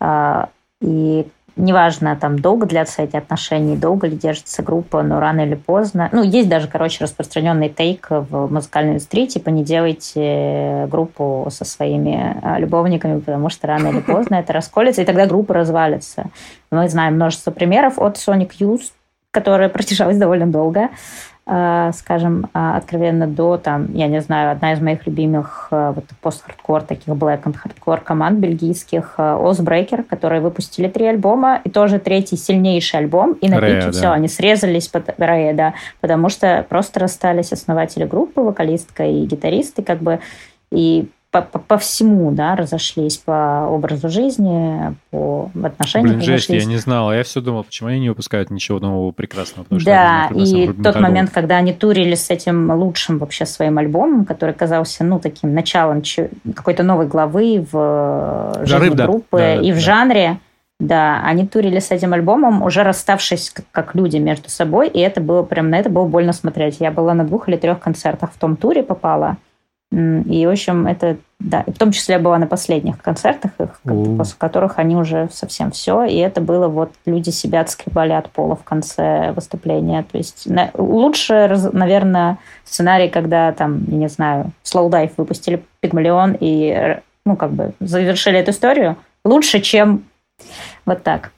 а, 0.00 0.48
и 0.80 1.26
неважно, 1.56 2.16
там, 2.16 2.38
долго 2.38 2.66
длятся 2.66 3.02
эти 3.02 3.16
отношения, 3.16 3.76
долго 3.76 4.06
ли 4.06 4.16
держится 4.16 4.62
группа, 4.62 5.02
но 5.02 5.20
рано 5.20 5.42
или 5.42 5.54
поздно... 5.54 6.08
Ну, 6.12 6.22
есть 6.22 6.48
даже, 6.48 6.68
короче, 6.68 7.04
распространенный 7.04 7.68
тейк 7.68 8.08
в 8.10 8.52
музыкальной 8.52 8.92
индустрии, 8.92 9.26
типа, 9.26 9.50
не 9.50 9.64
делайте 9.64 10.86
группу 10.90 11.48
со 11.50 11.64
своими 11.64 12.36
а, 12.42 12.58
любовниками, 12.58 13.20
потому 13.20 13.48
что 13.50 13.66
рано 13.66 13.88
или 13.88 14.00
поздно 14.00 14.36
это 14.36 14.52
расколется, 14.52 15.02
и 15.02 15.04
тогда 15.04 15.26
группа 15.26 15.54
развалится. 15.54 16.26
Мы 16.70 16.88
знаем 16.88 17.14
множество 17.14 17.50
примеров 17.50 17.98
от 17.98 18.16
Sonic 18.16 18.52
Youth, 18.58 18.92
которая 19.30 19.68
продержалась 19.68 20.16
довольно 20.16 20.46
долго, 20.46 20.88
Э, 20.88 21.33
скажем, 21.46 22.46
э, 22.54 22.76
откровенно 22.76 23.26
до, 23.26 23.58
там, 23.58 23.92
я 23.94 24.06
не 24.06 24.22
знаю, 24.22 24.52
одна 24.52 24.72
из 24.72 24.80
моих 24.80 25.06
любимых 25.06 25.68
э, 25.70 25.92
вот, 25.94 26.04
пост-хардкор, 26.22 26.82
таких 26.82 27.08
black 27.08 27.42
and 27.42 27.54
hardcore 27.54 28.02
команд 28.02 28.38
бельгийских, 28.38 29.16
Ozbreaker, 29.18 30.04
которые 30.04 30.40
выпустили 30.40 30.88
три 30.88 31.06
альбома, 31.06 31.60
и 31.62 31.68
тоже 31.68 31.98
третий 31.98 32.36
сильнейший 32.36 33.00
альбом, 33.00 33.34
и 33.34 33.50
на 33.50 33.60
пике 33.60 33.86
да. 33.86 33.90
все, 33.92 34.10
они 34.10 34.28
срезались 34.28 34.88
под 34.88 35.10
Рэя, 35.18 35.52
да, 35.52 35.74
потому 36.00 36.30
что 36.30 36.64
просто 36.66 37.00
расстались 37.00 37.52
основатели 37.52 38.04
группы, 38.04 38.40
вокалистка 38.40 39.04
и 39.04 39.26
гитаристы, 39.26 39.82
как 39.82 39.98
бы, 39.98 40.20
и 40.70 41.10
по, 41.34 41.42
по, 41.42 41.58
по 41.58 41.78
всему, 41.78 42.30
да, 42.30 42.54
разошлись 42.54 43.16
по 43.16 43.66
образу 43.68 44.08
жизни, 44.08 44.94
по 45.10 45.50
отношениям. 45.64 46.18
Блин, 46.18 46.22
жесть, 46.22 46.48
я 46.48 46.64
не 46.64 46.76
знала. 46.76 47.10
Я 47.10 47.24
все 47.24 47.40
думал, 47.40 47.64
почему 47.64 47.88
они 47.88 47.98
не 47.98 48.08
выпускают 48.08 48.50
ничего 48.50 48.78
нового 48.78 49.10
прекрасного. 49.10 49.66
да, 49.68 50.28
и 50.32 50.72
тот 50.72 51.00
момент, 51.00 51.30
когда 51.30 51.56
они 51.56 51.72
турили 51.72 52.14
с 52.14 52.30
этим 52.30 52.70
лучшим 52.70 53.18
вообще 53.18 53.46
своим 53.46 53.78
альбомом, 53.78 54.26
который 54.26 54.54
казался, 54.54 55.02
ну, 55.02 55.18
таким 55.18 55.52
началом 55.54 56.04
какой-то 56.54 56.84
новой 56.84 57.08
главы 57.08 57.66
в 57.72 58.52
жизни 58.60 58.66
Жарыб, 58.66 58.94
группы 58.94 59.38
да, 59.38 59.54
и 59.56 59.70
да, 59.70 59.72
в 59.72 59.74
да. 59.74 59.80
жанре, 59.80 60.38
да, 60.78 61.20
они 61.24 61.48
турили 61.48 61.80
с 61.80 61.90
этим 61.90 62.12
альбомом, 62.12 62.62
уже 62.62 62.84
расставшись 62.84 63.50
как, 63.50 63.64
как 63.72 63.94
люди 63.96 64.18
между 64.18 64.50
собой, 64.50 64.86
и 64.86 65.00
это 65.00 65.20
было 65.20 65.42
прям, 65.42 65.68
на 65.68 65.80
это 65.80 65.90
было 65.90 66.06
больно 66.06 66.32
смотреть. 66.32 66.76
Я 66.78 66.92
была 66.92 67.12
на 67.12 67.24
двух 67.24 67.48
или 67.48 67.56
трех 67.56 67.80
концертах 67.80 68.30
в 68.32 68.38
том 68.38 68.54
туре, 68.54 68.84
попала, 68.84 69.36
и, 69.94 70.46
в 70.46 70.50
общем, 70.50 70.86
это, 70.86 71.16
да, 71.38 71.64
в 71.66 71.78
том 71.78 71.92
числе 71.92 72.14
я 72.14 72.18
была 72.18 72.38
на 72.38 72.46
последних 72.46 73.00
концертах 73.00 73.52
их, 73.58 73.80
mm. 73.84 74.16
после 74.16 74.34
которых 74.38 74.78
они 74.78 74.96
уже 74.96 75.28
совсем 75.32 75.70
все, 75.70 76.04
и 76.04 76.16
это 76.16 76.40
было 76.40 76.68
вот, 76.68 76.90
люди 77.06 77.30
себя 77.30 77.60
отскребали 77.60 78.12
от 78.12 78.30
пола 78.30 78.56
в 78.56 78.64
конце 78.64 79.32
выступления. 79.32 80.04
То 80.10 80.18
есть 80.18 80.46
на, 80.46 80.70
лучше, 80.74 81.56
наверное, 81.72 82.38
сценарий, 82.64 83.08
когда 83.08 83.52
там, 83.52 83.84
я 83.88 83.96
не 83.96 84.08
знаю, 84.08 84.50
Slow 84.64 84.90
Dive 84.90 85.12
выпустили 85.16 85.62
Пигмалион 85.80 86.36
и, 86.40 86.98
ну, 87.24 87.36
как 87.36 87.52
бы 87.52 87.72
завершили 87.80 88.38
эту 88.38 88.50
историю, 88.50 88.96
лучше, 89.24 89.60
чем 89.60 90.04
вот 90.86 91.02
так. 91.02 91.30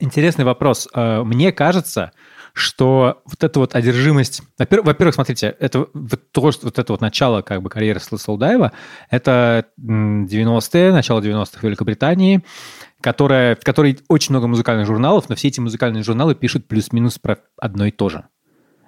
Интересный 0.00 0.44
вопрос. 0.44 0.88
Э, 0.94 1.22
мне 1.24 1.52
кажется, 1.52 2.12
что 2.58 3.22
вот 3.24 3.42
эта 3.42 3.60
вот 3.60 3.74
одержимость... 3.74 4.42
Во-первых, 4.58 5.14
смотрите, 5.14 5.54
это 5.58 5.86
вот 5.92 6.32
то, 6.32 6.52
что 6.52 6.66
вот 6.66 6.78
это 6.78 6.92
вот 6.92 7.00
начало 7.00 7.42
как 7.42 7.62
бы 7.62 7.70
карьеры 7.70 8.00
Солдаева, 8.00 8.72
это 9.10 9.66
90-е, 9.78 10.92
начало 10.92 11.20
90-х 11.20 11.60
в 11.60 11.62
Великобритании, 11.62 12.42
которая, 13.00 13.56
в 13.56 13.60
которой 13.60 13.98
очень 14.08 14.32
много 14.32 14.48
музыкальных 14.48 14.86
журналов, 14.86 15.28
но 15.28 15.36
все 15.36 15.48
эти 15.48 15.60
музыкальные 15.60 16.02
журналы 16.02 16.34
пишут 16.34 16.66
плюс-минус 16.66 17.18
про 17.18 17.38
одно 17.56 17.86
и 17.86 17.90
то 17.90 18.08
же. 18.08 18.24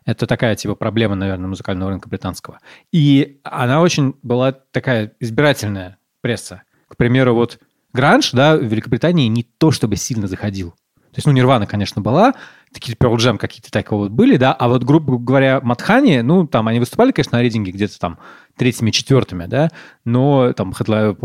Это 0.04 0.26
такая, 0.26 0.56
типа, 0.56 0.74
проблема, 0.74 1.14
наверное, 1.14 1.48
музыкального 1.48 1.90
рынка 1.90 2.08
британского. 2.08 2.58
И 2.90 3.40
она 3.44 3.80
очень 3.80 4.14
была 4.22 4.52
такая 4.52 5.12
избирательная 5.20 5.98
пресса. 6.20 6.62
К 6.88 6.96
примеру, 6.96 7.34
вот 7.34 7.58
гранж, 7.92 8.32
да, 8.32 8.56
в 8.56 8.64
Великобритании 8.64 9.28
не 9.28 9.42
то 9.42 9.70
чтобы 9.70 9.96
сильно 9.96 10.26
заходил. 10.26 10.74
То 11.12 11.18
есть, 11.18 11.26
ну, 11.26 11.32
Нирвана, 11.32 11.66
конечно, 11.66 12.00
была, 12.00 12.34
такие 12.72 12.96
Pearl 12.96 13.16
Jam 13.16 13.36
какие-то 13.36 13.70
такие 13.70 13.98
вот 13.98 14.12
были, 14.12 14.36
да, 14.36 14.52
а 14.52 14.68
вот, 14.68 14.84
грубо 14.84 15.18
говоря, 15.18 15.60
Матхани, 15.60 16.22
ну, 16.22 16.46
там, 16.46 16.68
они 16.68 16.78
выступали, 16.78 17.10
конечно, 17.10 17.36
на 17.36 17.42
рейдинге 17.42 17.72
где-то 17.72 17.98
там 17.98 18.18
третьими, 18.56 18.92
четвертыми, 18.92 19.46
да, 19.46 19.70
но 20.04 20.52
там 20.52 20.72
хедла... 20.72 21.16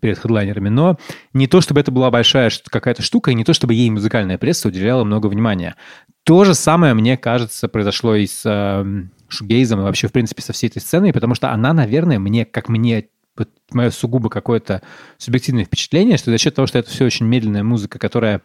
перед 0.00 0.18
хедлайнерами, 0.18 0.70
но 0.70 0.98
не 1.34 1.46
то, 1.46 1.60
чтобы 1.60 1.80
это 1.80 1.92
была 1.92 2.10
большая 2.10 2.50
какая-то 2.70 3.02
штука, 3.02 3.30
и 3.30 3.34
не 3.34 3.44
то, 3.44 3.52
чтобы 3.52 3.74
ей 3.74 3.90
музыкальная 3.90 4.38
пресса 4.38 4.68
уделяла 4.68 5.04
много 5.04 5.26
внимания. 5.26 5.76
То 6.24 6.44
же 6.44 6.54
самое, 6.54 6.94
мне 6.94 7.16
кажется, 7.18 7.68
произошло 7.68 8.14
и 8.14 8.26
с 8.26 8.42
э, 8.44 8.84
Шугейзом, 9.28 9.80
и 9.80 9.82
вообще, 9.82 10.08
в 10.08 10.12
принципе, 10.12 10.42
со 10.42 10.54
всей 10.54 10.68
этой 10.68 10.80
сценой, 10.80 11.12
потому 11.12 11.34
что 11.34 11.52
она, 11.52 11.74
наверное, 11.74 12.18
мне, 12.18 12.46
как 12.46 12.68
мне 12.68 13.08
вот 13.36 13.50
мое 13.72 13.90
сугубо 13.90 14.28
какое-то 14.28 14.82
субъективное 15.16 15.64
впечатление, 15.64 16.16
что 16.16 16.30
за 16.30 16.38
счет 16.38 16.54
того, 16.54 16.66
что 16.66 16.78
это 16.78 16.90
все 16.90 17.04
очень 17.04 17.26
медленная 17.26 17.62
музыка, 17.62 17.98
которая 17.98 18.42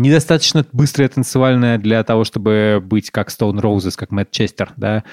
недостаточно 0.00 0.64
быстрая 0.72 1.08
танцевальная 1.08 1.78
для 1.78 2.02
того, 2.02 2.24
чтобы 2.24 2.80
быть 2.82 3.10
как 3.10 3.28
Stone 3.28 3.60
Roses, 3.60 3.92
как 3.96 4.10
Мэтт 4.10 4.30
Честер, 4.30 4.72
да, 4.76 5.04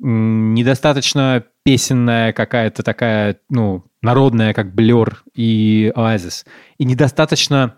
недостаточно 0.00 1.44
песенная 1.64 2.32
какая-то 2.32 2.82
такая, 2.82 3.38
ну, 3.48 3.84
народная, 4.02 4.52
как 4.52 4.74
Blur 4.74 5.18
и 5.32 5.92
Oasis, 5.94 6.44
и 6.78 6.84
недостаточно, 6.84 7.76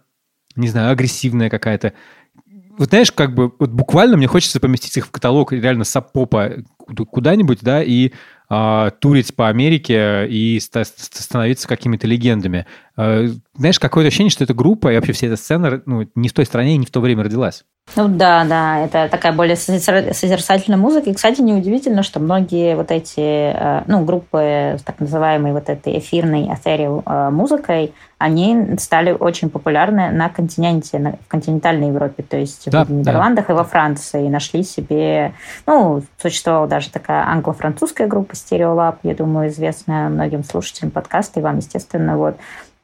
не 0.57 0.69
знаю, 0.69 0.93
агрессивная 0.93 1.51
какая-то. 1.51 1.93
Вот 2.79 2.89
знаешь, 2.89 3.13
как 3.13 3.35
бы 3.35 3.53
вот 3.59 3.71
буквально 3.71 4.17
мне 4.17 4.27
хочется 4.27 4.59
поместить 4.59 4.97
их 4.97 5.07
в 5.07 5.11
каталог 5.11 5.53
реально 5.53 5.85
саппопа 5.85 6.65
куда-нибудь, 7.11 7.59
да, 7.61 7.83
и 7.83 8.13
а, 8.49 8.91
турить 8.91 9.37
по 9.37 9.49
Америке 9.49 10.27
и 10.29 10.59
становиться 10.61 11.69
какими-то 11.69 12.07
легендами. 12.07 12.67
А, 12.97 13.27
знаешь, 13.57 13.79
какое-то 13.79 14.09
ощущение, 14.09 14.31
что 14.31 14.45
эта 14.45 14.55
группа 14.55 14.93
и 14.93 14.97
вообще 14.97 15.13
вся 15.13 15.27
эта 15.27 15.37
сцена 15.37 15.83
ну, 15.87 16.07
не 16.15 16.29
в 16.29 16.33
той 16.33 16.47
стране 16.47 16.75
и 16.75 16.79
не 16.79 16.87
в 16.87 16.91
то 16.91 17.01
время 17.01 17.25
родилась. 17.25 17.65
Ну 17.97 18.09
да, 18.09 18.45
да, 18.45 18.81
это 18.81 19.09
такая 19.11 19.35
более 19.35 19.57
созерцательная 19.57 20.79
музыка. 20.79 21.11
И, 21.11 21.15
кстати, 21.15 21.43
неудивительно, 21.43 22.03
что 22.03 22.19
многие 22.19 22.77
вот 22.77 22.91
эти, 22.91 23.21
э, 23.21 23.83
ну, 23.87 24.05
группы 24.05 24.77
с 24.79 24.83
так 24.83 25.01
называемой 25.01 25.53
вот 25.53 25.69
этой 25.69 25.99
эфирной 25.99 26.45
эфириал 26.47 27.03
музыкой, 27.31 27.93
они 28.17 28.77
стали 28.79 29.11
очень 29.11 29.51
популярны 29.51 30.11
на 30.11 30.31
континенте, 30.31 30.99
на, 30.99 31.13
в 31.13 31.29
континентальной 31.29 31.89
Европе, 31.89 32.23
то 32.23 32.39
есть 32.39 32.71
да, 32.71 32.85
в 32.85 32.91
Нидерландах 32.91 33.49
да. 33.49 33.53
и 33.53 33.57
во 33.57 33.65
Франции. 33.65 34.27
И 34.27 34.31
нашли 34.31 34.63
себе, 34.63 35.35
ну, 35.67 36.03
существовала 36.23 36.67
даже 36.67 36.91
такая 36.91 37.27
англо-французская 37.27 38.07
группа 38.07 38.33
Stereolab, 38.33 38.97
я 39.03 39.15
думаю, 39.15 39.51
известная 39.51 40.09
многим 40.09 40.43
слушателям 40.43 40.91
подкаста, 40.91 41.41
и 41.41 41.43
вам, 41.43 41.59
естественно, 41.59 42.17
вот 42.17 42.37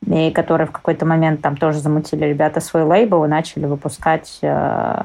и 0.06 0.30
которые 0.30 0.66
в 0.66 0.72
какой-то 0.72 1.06
момент 1.06 1.42
там 1.42 1.56
тоже 1.56 1.78
замутили 1.80 2.24
ребята 2.24 2.60
свой 2.60 2.84
лейбл 2.84 3.24
и 3.24 3.28
начали 3.28 3.66
выпускать 3.66 4.38
э, 4.42 5.04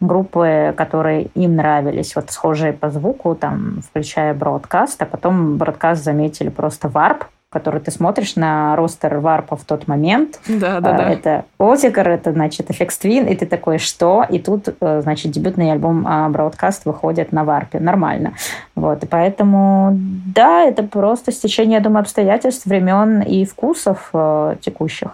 группы, 0.00 0.74
которые 0.76 1.24
им 1.34 1.56
нравились, 1.56 2.14
вот 2.14 2.30
схожие 2.30 2.72
по 2.72 2.90
звуку, 2.90 3.34
там, 3.34 3.80
включая 3.82 4.34
бродкаст, 4.34 5.00
а 5.02 5.06
потом 5.06 5.56
бродкаст 5.58 6.02
заметили 6.02 6.48
просто 6.48 6.88
варп, 6.88 7.24
который 7.50 7.80
ты 7.80 7.90
смотришь 7.90 8.36
на 8.36 8.76
ростер 8.76 9.18
варпа 9.18 9.56
в 9.56 9.64
тот 9.64 9.88
момент. 9.88 10.38
Да, 10.46 10.80
да, 10.80 10.92
да. 10.92 11.10
Это 11.10 11.44
Озикар, 11.58 12.08
это, 12.08 12.32
значит, 12.32 12.70
Effects 12.70 13.00
Twin, 13.02 13.28
и 13.28 13.34
ты 13.34 13.44
такой, 13.44 13.78
что? 13.78 14.24
И 14.30 14.38
тут, 14.38 14.68
э, 14.80 15.00
значит, 15.02 15.32
дебютный 15.32 15.72
альбом 15.72 16.06
Broadcast 16.06 16.82
выходит 16.84 17.32
на 17.32 17.42
варпе. 17.42 17.80
Нормально. 17.80 18.34
Вот, 18.76 19.02
и 19.02 19.06
поэтому, 19.06 19.90
да, 19.92 20.62
это 20.62 20.84
просто 20.84 21.32
стечение, 21.32 21.78
я 21.78 21.80
думаю, 21.82 22.02
обстоятельств, 22.02 22.66
времен 22.66 23.20
и 23.20 23.44
вкусов 23.44 24.10
э, 24.12 24.56
текущих. 24.60 25.10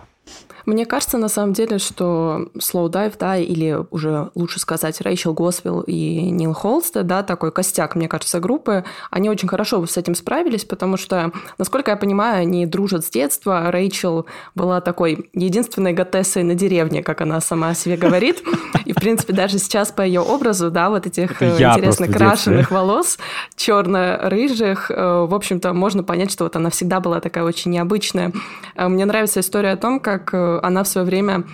Мне 0.66 0.84
кажется, 0.84 1.16
на 1.16 1.28
самом 1.28 1.52
деле, 1.52 1.78
что 1.78 2.48
Slow 2.56 2.90
Dive, 2.90 3.14
да, 3.18 3.36
или 3.36 3.78
уже 3.90 4.30
лучше 4.34 4.58
сказать 4.58 5.00
Рэйчел 5.00 5.32
Госвилл 5.32 5.82
и 5.82 6.30
Нил 6.30 6.52
Холстед, 6.52 7.06
да, 7.06 7.22
такой 7.22 7.52
костяк, 7.52 7.94
мне 7.94 8.08
кажется, 8.08 8.40
группы, 8.40 8.84
они 9.10 9.30
очень 9.30 9.48
хорошо 9.48 9.86
с 9.86 9.96
этим 9.96 10.16
справились, 10.16 10.64
потому 10.64 10.96
что, 10.96 11.30
насколько 11.56 11.92
я 11.92 11.96
понимаю, 11.96 12.42
они 12.42 12.66
дружат 12.66 13.04
с 13.04 13.10
детства. 13.10 13.70
Рэйчел 13.70 14.26
была 14.56 14.80
такой 14.80 15.30
единственной 15.34 15.92
готессой 15.92 16.42
на 16.42 16.54
деревне, 16.54 17.02
как 17.02 17.20
она 17.20 17.40
сама 17.40 17.70
о 17.70 17.74
себе 17.74 17.96
говорит. 17.96 18.42
И, 18.84 18.92
в 18.92 18.96
принципе, 18.96 19.32
даже 19.32 19.58
сейчас 19.58 19.92
по 19.92 20.02
ее 20.02 20.20
образу, 20.20 20.70
да, 20.70 20.90
вот 20.90 21.06
этих 21.06 21.42
э, 21.42 21.56
интересно 21.56 22.08
крашеных 22.08 22.70
волос, 22.70 23.18
черно-рыжих, 23.54 24.90
э, 24.90 25.26
в 25.28 25.34
общем-то, 25.34 25.72
можно 25.72 26.02
понять, 26.02 26.32
что 26.32 26.44
вот 26.44 26.56
она 26.56 26.70
всегда 26.70 27.00
была 27.00 27.20
такая 27.20 27.44
очень 27.44 27.70
необычная. 27.70 28.32
Э, 28.74 28.88
мне 28.88 29.04
нравится 29.04 29.40
история 29.40 29.70
о 29.70 29.76
том, 29.76 30.00
как 30.00 30.34
она 30.62 30.84
в 30.84 30.88
свое 30.88 31.06
время 31.06 31.44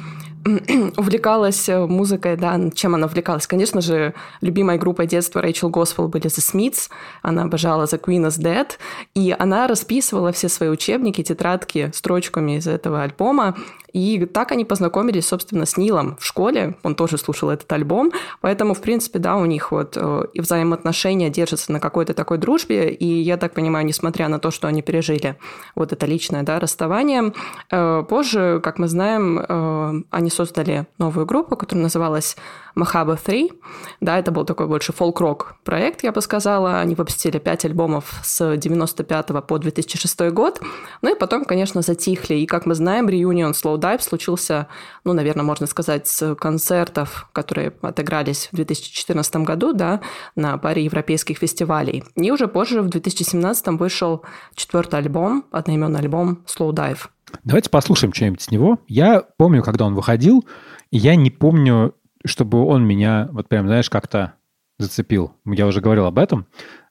увлекалась 0.96 1.68
э, 1.68 1.86
музыкой, 1.86 2.36
да, 2.36 2.58
чем 2.74 2.94
она 2.94 3.06
увлекалась? 3.06 3.46
Конечно 3.46 3.80
же, 3.80 4.14
любимой 4.40 4.78
группой 4.78 5.06
детства 5.06 5.40
Рэйчел 5.40 5.70
Госвелл 5.70 6.08
были 6.08 6.26
The 6.26 6.40
Smiths, 6.40 6.90
она 7.22 7.44
обожала 7.44 7.84
The 7.84 8.00
Queen 8.00 8.26
is 8.26 8.40
Dead, 8.40 8.68
и 9.14 9.34
она 9.38 9.66
расписывала 9.68 10.32
все 10.32 10.48
свои 10.48 10.68
учебники, 10.68 11.22
тетрадки 11.22 11.90
строчками 11.94 12.56
из 12.56 12.66
этого 12.66 13.02
альбома, 13.02 13.56
и 13.92 14.24
так 14.26 14.52
они 14.52 14.64
познакомились, 14.64 15.28
собственно, 15.28 15.66
с 15.66 15.76
Нилом 15.76 16.16
в 16.18 16.24
школе, 16.24 16.76
он 16.82 16.94
тоже 16.94 17.18
слушал 17.18 17.50
этот 17.50 17.70
альбом, 17.72 18.12
поэтому, 18.40 18.74
в 18.74 18.80
принципе, 18.80 19.18
да, 19.18 19.36
у 19.36 19.44
них 19.44 19.72
вот 19.72 19.96
э, 19.96 20.26
и 20.32 20.40
взаимоотношения 20.40 21.30
держатся 21.30 21.72
на 21.72 21.80
какой-то 21.80 22.14
такой 22.14 22.38
дружбе, 22.38 22.90
и 22.90 23.06
я 23.06 23.36
так 23.36 23.54
понимаю, 23.54 23.86
несмотря 23.86 24.28
на 24.28 24.38
то, 24.38 24.50
что 24.50 24.68
они 24.68 24.82
пережили 24.82 25.36
вот 25.74 25.92
это 25.92 26.06
личное, 26.06 26.42
да, 26.42 26.58
расставание, 26.58 27.32
э, 27.70 28.04
позже, 28.08 28.60
как 28.62 28.78
мы 28.78 28.88
знаем, 28.88 30.04
они 30.10 30.30
создали 30.30 30.86
новую 30.98 31.26
группу, 31.26 31.56
которая 31.56 31.82
называлась 31.82 32.36
Махаба 32.74 33.16
3. 33.16 33.52
Да, 34.00 34.18
это 34.18 34.30
был 34.30 34.44
такой 34.44 34.66
больше 34.66 34.92
фолк-рок 34.92 35.56
проект, 35.64 36.02
я 36.02 36.12
бы 36.12 36.20
сказала. 36.20 36.80
Они 36.80 36.94
выпустили 36.94 37.38
пять 37.38 37.64
альбомов 37.64 38.20
с 38.22 38.56
95 38.56 39.46
по 39.46 39.58
2006 39.58 40.20
год. 40.30 40.60
Ну 41.02 41.14
и 41.14 41.18
потом, 41.18 41.44
конечно, 41.44 41.82
затихли. 41.82 42.36
И, 42.36 42.46
как 42.46 42.66
мы 42.66 42.74
знаем, 42.74 43.08
реюнион 43.08 43.52
Slow 43.52 43.78
Dive 43.78 44.02
случился, 44.02 44.68
ну, 45.04 45.12
наверное, 45.12 45.44
можно 45.44 45.66
сказать, 45.66 46.08
с 46.08 46.34
концертов, 46.34 47.28
которые 47.32 47.72
отыгрались 47.82 48.48
в 48.52 48.56
2014 48.56 49.36
году, 49.36 49.72
да, 49.72 50.00
на 50.36 50.56
паре 50.58 50.84
европейских 50.84 51.38
фестивалей. 51.38 52.04
И 52.16 52.30
уже 52.30 52.48
позже, 52.48 52.82
в 52.82 52.88
2017 52.88 53.66
вышел 53.78 54.22
четвертый 54.54 54.98
альбом, 54.98 55.44
одноименный 55.50 56.00
альбом 56.00 56.44
Slow 56.46 56.72
Dive. 56.72 57.08
Давайте 57.44 57.70
послушаем 57.70 58.12
что-нибудь 58.12 58.42
с 58.42 58.50
него. 58.50 58.78
Я 58.88 59.22
помню, 59.36 59.62
когда 59.62 59.86
он 59.86 59.94
выходил, 59.94 60.44
и 60.90 60.98
я 60.98 61.16
не 61.16 61.30
помню, 61.30 61.94
чтобы 62.24 62.64
он 62.64 62.84
меня, 62.84 63.28
вот 63.32 63.48
прям, 63.48 63.66
знаешь, 63.66 63.90
как-то 63.90 64.34
зацепил. 64.78 65.32
Я 65.44 65.66
уже 65.66 65.80
говорил 65.80 66.06
об 66.06 66.18
этом, 66.18 66.46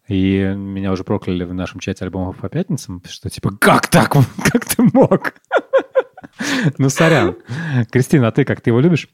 и 0.07 0.53
меня 0.55 0.91
уже 0.91 1.03
прокляли 1.03 1.43
в 1.43 1.53
нашем 1.53 1.79
чате 1.79 2.05
альбомов 2.05 2.37
по 2.37 2.49
пятницам, 2.49 3.01
что 3.07 3.29
типа, 3.29 3.51
как 3.59 3.87
так? 3.87 4.13
Как 4.51 4.65
ты 4.65 4.83
мог? 4.93 5.33
Ну, 6.77 6.89
сорян. 6.89 7.35
Кристина, 7.91 8.29
а 8.29 8.31
ты 8.31 8.45
как, 8.45 8.61
ты 8.61 8.69
его 8.69 8.79
любишь? 8.79 9.09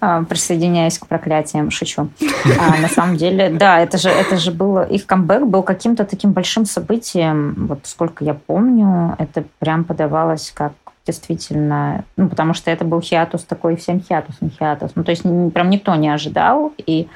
А, 0.00 0.24
присоединяюсь 0.24 0.98
к 0.98 1.06
проклятиям, 1.06 1.70
шучу. 1.70 2.10
А, 2.58 2.76
на 2.78 2.88
самом 2.88 3.16
деле, 3.16 3.50
да, 3.50 3.78
это 3.78 3.98
же, 3.98 4.08
это 4.08 4.36
же 4.36 4.50
было, 4.50 4.82
их 4.82 5.06
камбэк 5.06 5.46
был 5.46 5.62
каким-то 5.62 6.04
таким 6.04 6.32
большим 6.32 6.66
событием, 6.66 7.66
вот 7.68 7.80
сколько 7.84 8.24
я 8.24 8.34
помню, 8.34 9.14
это 9.18 9.44
прям 9.60 9.84
подавалось 9.84 10.50
как 10.50 10.72
действительно, 11.06 12.04
ну, 12.16 12.28
потому 12.28 12.54
что 12.54 12.70
это 12.70 12.84
был 12.84 13.00
хиатус 13.00 13.44
такой, 13.44 13.76
всем 13.76 14.00
хиатусом 14.00 14.50
хиатус. 14.50 14.92
Ну, 14.94 15.04
то 15.04 15.10
есть 15.10 15.22
прям 15.22 15.70
никто 15.70 15.94
не 15.94 16.08
ожидал, 16.08 16.72
и 16.78 17.08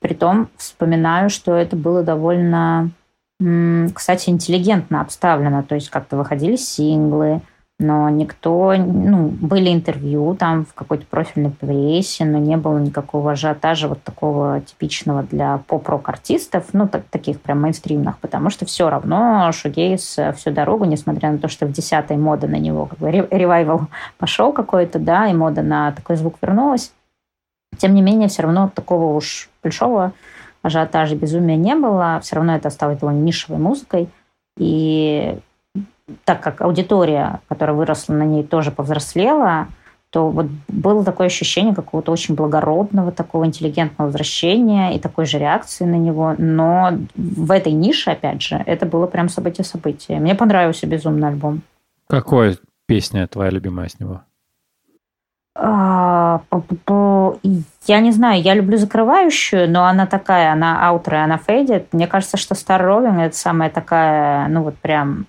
при 0.00 0.14
том 0.14 0.48
вспоминаю, 0.56 1.28
что 1.30 1.54
это 1.54 1.76
было 1.76 2.02
довольно, 2.02 2.90
кстати, 3.94 4.30
интеллигентно 4.30 5.00
обставлено, 5.00 5.62
то 5.62 5.74
есть 5.74 5.90
как-то 5.90 6.16
выходили 6.16 6.56
синглы, 6.56 7.40
но 7.80 8.08
никто, 8.08 8.74
ну, 8.76 9.28
были 9.28 9.72
интервью 9.72 10.34
там 10.34 10.64
в 10.64 10.74
какой-то 10.74 11.06
профильной 11.06 11.50
прессе, 11.50 12.24
но 12.24 12.38
не 12.38 12.56
было 12.56 12.78
никакого 12.78 13.32
ажиотажа 13.32 13.86
вот 13.86 14.02
такого 14.02 14.60
типичного 14.62 15.22
для 15.22 15.58
поп-рок 15.58 16.08
артистов, 16.08 16.66
ну, 16.72 16.88
так, 16.88 17.04
таких 17.04 17.40
прям 17.40 17.62
мейнстримных, 17.62 18.18
потому 18.18 18.50
что 18.50 18.66
все 18.66 18.90
равно 18.90 19.50
Шугейс 19.52 20.18
всю 20.36 20.50
дорогу, 20.50 20.86
несмотря 20.86 21.30
на 21.30 21.38
то, 21.38 21.46
что 21.46 21.66
в 21.66 21.72
десятой 21.72 22.16
мода 22.16 22.48
на 22.48 22.56
него, 22.56 22.86
как 22.86 22.98
бы 22.98 23.10
ревайвал 23.10 23.82
пошел 24.18 24.52
какой-то, 24.52 24.98
да, 24.98 25.28
и 25.28 25.34
мода 25.34 25.62
на 25.62 25.92
такой 25.92 26.16
звук 26.16 26.34
вернулась, 26.42 26.92
тем 27.76 27.94
не 27.94 28.02
менее, 28.02 28.28
все 28.28 28.42
равно 28.42 28.72
такого 28.74 29.14
уж 29.14 29.50
большого 29.62 30.12
ажиотажа, 30.62 31.14
безумия 31.14 31.56
не 31.56 31.76
было, 31.76 32.18
все 32.24 32.36
равно 32.36 32.56
это 32.56 32.68
осталось 32.68 32.98
довольно 32.98 33.20
нишевой 33.20 33.60
музыкой, 33.60 34.08
и 34.56 35.38
так 36.24 36.40
как 36.40 36.60
аудитория, 36.62 37.40
которая 37.48 37.76
выросла 37.76 38.14
на 38.14 38.24
ней, 38.24 38.42
тоже 38.42 38.70
повзрослела, 38.70 39.68
то 40.10 40.30
вот 40.30 40.46
было 40.68 41.04
такое 41.04 41.26
ощущение 41.26 41.74
какого-то 41.74 42.12
очень 42.12 42.34
благородного, 42.34 43.12
такого 43.12 43.44
интеллигентного 43.44 44.06
возвращения 44.08 44.96
и 44.96 44.98
такой 44.98 45.26
же 45.26 45.38
реакции 45.38 45.84
на 45.84 45.96
него. 45.96 46.34
Но 46.38 46.92
в 47.14 47.50
этой 47.50 47.72
нише, 47.72 48.10
опять 48.10 48.40
же, 48.40 48.62
это 48.66 48.86
было 48.86 49.06
прям 49.06 49.28
событие-событие. 49.28 50.18
Мне 50.18 50.34
понравился 50.34 50.86
безумный 50.86 51.28
альбом. 51.28 51.60
Какая 52.06 52.56
песня 52.86 53.26
твоя 53.26 53.50
любимая 53.50 53.88
с 53.88 54.00
него? 54.00 54.22
А, 55.54 56.40
я 57.86 58.00
не 58.00 58.12
знаю, 58.12 58.40
я 58.40 58.54
люблю 58.54 58.78
закрывающую, 58.78 59.68
но 59.68 59.84
она 59.84 60.06
такая, 60.06 60.52
она 60.52 60.88
аутро, 60.88 61.18
она 61.18 61.36
фейдит. 61.36 61.92
Мне 61.92 62.06
кажется, 62.06 62.36
что 62.36 62.54
Star 62.54 62.80
Rolling 62.80 63.20
это 63.20 63.36
самая 63.36 63.68
такая, 63.68 64.48
ну 64.48 64.62
вот 64.62 64.76
прям 64.76 65.26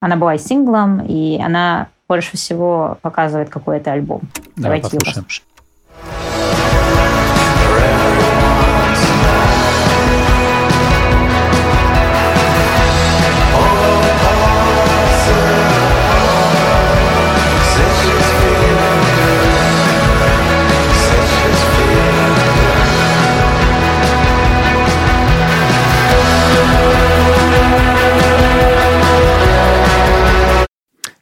она 0.00 0.16
была 0.16 0.38
синглом, 0.38 1.04
и 1.06 1.40
она 1.40 1.88
больше 2.08 2.36
всего 2.36 2.98
показывает 3.02 3.50
какой-то 3.50 3.92
альбом. 3.92 4.22
Давай 4.56 4.80
Давайте 4.80 4.98
послушаем. 4.98 5.26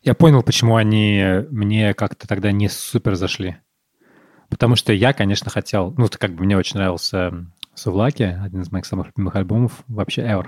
Я 0.08 0.14
понял, 0.14 0.42
почему 0.42 0.76
они 0.76 1.44
мне 1.50 1.92
как-то 1.92 2.26
тогда 2.26 2.50
не 2.50 2.70
супер 2.70 3.14
зашли. 3.14 3.58
Потому 4.48 4.74
что 4.74 4.94
я, 4.94 5.12
конечно, 5.12 5.50
хотел... 5.50 5.92
Ну, 5.98 6.08
как 6.10 6.34
бы 6.34 6.44
мне 6.44 6.56
очень 6.56 6.78
нравился 6.78 7.44
Сувлаки, 7.74 8.22
один 8.22 8.62
из 8.62 8.72
моих 8.72 8.86
самых 8.86 9.08
любимых 9.08 9.36
альбомов 9.36 9.84
вообще 9.86 10.22
ever. 10.22 10.46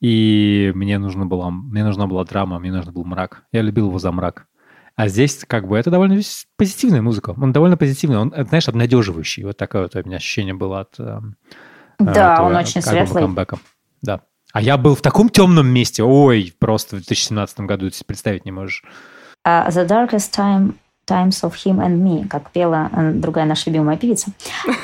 И 0.00 0.72
мне 0.74 0.98
нужно 0.98 1.24
было, 1.24 1.50
мне 1.50 1.84
нужна 1.84 2.08
была 2.08 2.24
драма, 2.24 2.58
мне 2.58 2.72
нужен 2.72 2.92
был 2.92 3.04
мрак. 3.04 3.44
Я 3.52 3.62
любил 3.62 3.86
его 3.86 4.00
за 4.00 4.10
мрак. 4.10 4.48
А 4.96 5.06
здесь 5.06 5.44
как 5.46 5.68
бы 5.68 5.78
это 5.78 5.92
довольно 5.92 6.20
позитивная 6.56 7.00
музыка. 7.00 7.36
Он 7.40 7.52
довольно 7.52 7.76
позитивный, 7.76 8.18
он, 8.18 8.34
знаешь, 8.48 8.68
обнадеживающий. 8.68 9.44
Вот 9.44 9.56
такое 9.56 9.82
вот 9.82 9.94
у 9.94 10.02
меня 10.04 10.16
ощущение 10.16 10.54
было 10.54 10.80
от... 10.80 10.98
Э, 10.98 11.20
да, 12.00 12.42
он 12.42 12.56
очень 12.56 12.82
светлый. 12.82 13.22
Камбэка. 13.22 13.60
Да. 14.02 14.22
А 14.52 14.60
я 14.60 14.76
был 14.76 14.94
в 14.94 15.02
таком 15.02 15.28
темном 15.28 15.68
месте, 15.68 16.02
ой, 16.02 16.52
просто 16.58 16.96
в 16.96 17.00
2017 17.00 17.60
году 17.60 17.90
ты 17.90 18.04
представить 18.04 18.44
не 18.44 18.52
можешь. 18.52 18.84
Uh, 19.46 19.68
the 19.68 19.86
darkest 19.86 20.32
time 20.36 20.74
Times 21.10 21.42
of 21.42 21.54
Him 21.54 21.84
and 21.84 21.98
Me, 22.02 22.28
как 22.28 22.52
пела 22.52 22.88
э, 22.92 23.10
другая 23.12 23.44
наша 23.44 23.68
любимая 23.68 23.96
певица. 23.96 24.30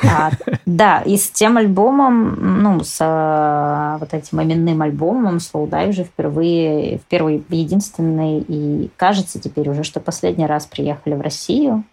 А, 0.03 0.31
да, 0.65 1.01
и 1.01 1.15
с 1.15 1.29
тем 1.29 1.55
альбомом, 1.55 2.61
ну, 2.63 2.83
с 2.83 2.97
а, 2.99 3.97
вот 3.99 4.13
этим 4.13 4.43
именным 4.43 4.81
альбомом 4.81 5.37
Slow 5.37 5.69
Dive 5.69 5.89
уже 5.89 6.03
впервые, 6.03 6.97
в 6.99 7.03
первый, 7.03 7.45
единственный, 7.49 8.39
и 8.39 8.91
кажется 8.97 9.39
теперь 9.39 9.69
уже, 9.69 9.83
что 9.83 10.01
последний 10.01 10.45
раз 10.45 10.65
приехали 10.65 11.13
в 11.13 11.21
Россию. 11.21 11.85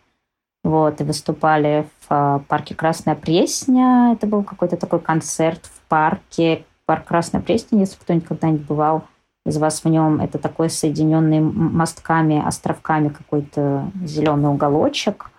вот, 0.65 1.01
и 1.01 1.05
выступали 1.05 1.87
в 2.01 2.07
а, 2.09 2.39
парке 2.49 2.75
Красная 2.75 3.15
Пресня. 3.15 4.15
Это 4.15 4.27
был 4.27 4.43
какой-то 4.43 4.77
такой 4.77 4.99
концерт 4.99 5.61
в 5.67 5.89
парке. 5.89 6.65
Парк 6.87 7.07
Красная 7.07 7.40
Пресня, 7.40 7.81
если 7.81 7.97
кто-нибудь 7.97 8.29
когда-нибудь 8.29 8.66
бывал 8.66 9.05
из 9.47 9.57
вас 9.59 9.85
в 9.85 9.88
нем, 9.88 10.20
это 10.20 10.38
такой 10.38 10.70
соединенный 10.70 11.40
мостками, 11.40 12.42
островками 12.44 13.09
какой-то 13.09 13.90
зеленый 14.05 14.51
уголочек 14.51 15.31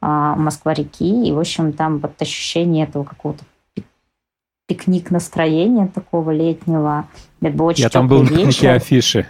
а, 0.00 0.34
Москва-реки. 0.36 1.28
И, 1.28 1.32
в 1.32 1.38
общем, 1.38 1.72
там 1.72 1.98
вот 1.98 2.20
ощущение 2.20 2.86
этого 2.86 3.04
какого-то 3.04 3.44
пикник 4.66 5.10
настроения 5.10 5.86
такого 5.86 6.30
летнего. 6.30 7.06
Это 7.40 7.56
был 7.56 7.66
очень 7.66 7.82
Я 7.82 7.90
там 7.90 8.08
был 8.08 8.22
на 8.22 8.74
афиши. 8.74 9.26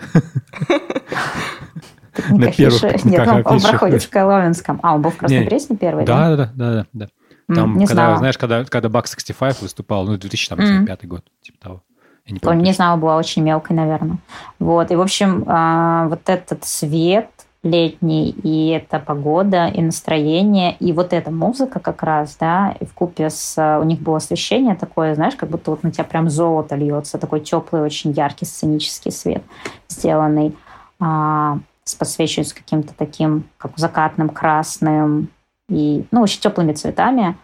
На 2.28 2.52
первых 2.52 3.04
Нет, 3.04 3.26
он, 3.46 3.60
проходит 3.60 4.02
в 4.02 4.10
Коломенском. 4.10 4.78
А, 4.82 4.94
он 4.94 5.02
был 5.02 5.10
в 5.10 5.16
Красной 5.16 5.46
Пресне 5.46 5.76
первый? 5.76 6.04
Да, 6.04 6.36
да, 6.36 6.52
да, 6.54 6.86
да. 6.92 7.08
Там, 7.54 7.76
не 7.76 7.86
когда, 7.86 8.04
знала. 8.04 8.18
знаешь, 8.18 8.38
когда, 8.38 8.64
когда 8.64 8.88
Buck 8.88 9.06
65 9.06 9.62
выступал, 9.62 10.04
ну, 10.04 10.16
2005 10.16 10.58
mm. 10.58 11.06
год, 11.06 11.24
типа 11.42 11.58
того. 11.58 11.82
Я 12.26 12.34
не, 12.34 12.38
помню, 12.38 12.62
не 12.62 12.72
знала, 12.72 12.96
была 12.96 13.16
очень 13.16 13.42
мелкой, 13.42 13.76
наверное. 13.76 14.18
Вот, 14.58 14.90
и, 14.90 14.96
в 14.96 15.00
общем, 15.00 15.44
а, 15.46 16.06
вот 16.08 16.28
этот 16.28 16.64
свет 16.64 17.28
летний, 17.62 18.30
и 18.30 18.70
эта 18.70 18.98
погода, 18.98 19.68
и 19.68 19.80
настроение, 19.80 20.74
и 20.80 20.92
вот 20.92 21.12
эта 21.12 21.30
музыка 21.30 21.78
как 21.78 22.02
раз, 22.02 22.36
да, 22.38 22.74
и 22.80 22.84
в 22.84 22.92
купе 22.92 23.30
с... 23.30 23.78
У 23.80 23.84
них 23.84 24.00
было 24.00 24.16
освещение 24.16 24.74
такое, 24.74 25.14
знаешь, 25.14 25.36
как 25.36 25.48
будто 25.48 25.70
вот 25.70 25.84
на 25.84 25.92
тебя 25.92 26.04
прям 26.04 26.28
золото 26.28 26.74
льется, 26.74 27.18
такой 27.18 27.40
теплый, 27.40 27.82
очень 27.82 28.10
яркий 28.12 28.46
сценический 28.46 29.12
свет 29.12 29.44
сделанный. 29.88 30.56
А, 30.98 31.58
с 31.84 31.94
подсвечивается 31.94 32.54
каким-то 32.54 32.94
таким, 32.96 33.44
как 33.58 33.72
закатным, 33.76 34.28
красным 34.28 35.28
и, 35.68 36.04
ну, 36.10 36.22
очень 36.22 36.40
теплыми 36.40 36.72
цветами. 36.72 37.36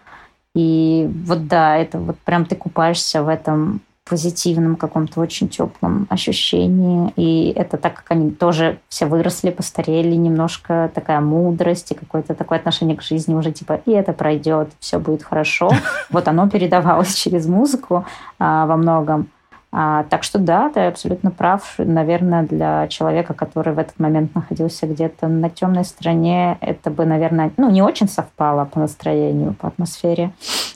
И 0.54 1.08
вот 1.26 1.46
да, 1.46 1.76
это 1.76 1.98
вот 1.98 2.18
прям 2.18 2.44
ты 2.44 2.56
купаешься 2.56 3.22
в 3.22 3.28
этом 3.28 3.80
позитивном 4.08 4.76
каком-то 4.76 5.20
очень 5.20 5.48
теплом 5.48 6.06
ощущении. 6.08 7.12
И 7.16 7.52
это 7.54 7.76
так 7.76 7.94
как 7.94 8.06
они 8.08 8.30
тоже 8.30 8.78
все 8.88 9.06
выросли, 9.06 9.50
постарели 9.50 10.14
немножко, 10.14 10.90
такая 10.94 11.20
мудрость 11.20 11.92
и 11.92 11.94
какое-то 11.94 12.34
такое 12.34 12.58
отношение 12.58 12.96
к 12.96 13.02
жизни 13.02 13.34
уже 13.34 13.52
типа 13.52 13.80
и 13.84 13.92
это 13.92 14.12
пройдет, 14.12 14.70
все 14.80 14.98
будет 14.98 15.22
хорошо. 15.22 15.70
Вот 16.10 16.26
оно 16.26 16.48
передавалось 16.48 17.14
через 17.14 17.46
музыку 17.46 18.06
а, 18.38 18.66
во 18.66 18.76
многом. 18.76 19.28
А, 19.70 20.04
так 20.04 20.22
что 20.22 20.38
да, 20.38 20.70
ты 20.70 20.80
абсолютно 20.80 21.30
прав. 21.30 21.74
Наверное, 21.78 22.42
для 22.42 22.88
человека, 22.88 23.34
который 23.34 23.74
в 23.74 23.78
этот 23.78 23.98
момент 23.98 24.34
находился 24.34 24.86
где-то 24.86 25.28
на 25.28 25.50
темной 25.50 25.84
стороне, 25.84 26.56
это 26.60 26.90
бы, 26.90 27.04
наверное, 27.04 27.52
ну, 27.56 27.70
не 27.70 27.82
очень 27.82 28.08
совпало 28.08 28.64
по 28.64 28.80
настроению, 28.80 29.54
по 29.54 29.68
атмосфере. 29.68 30.32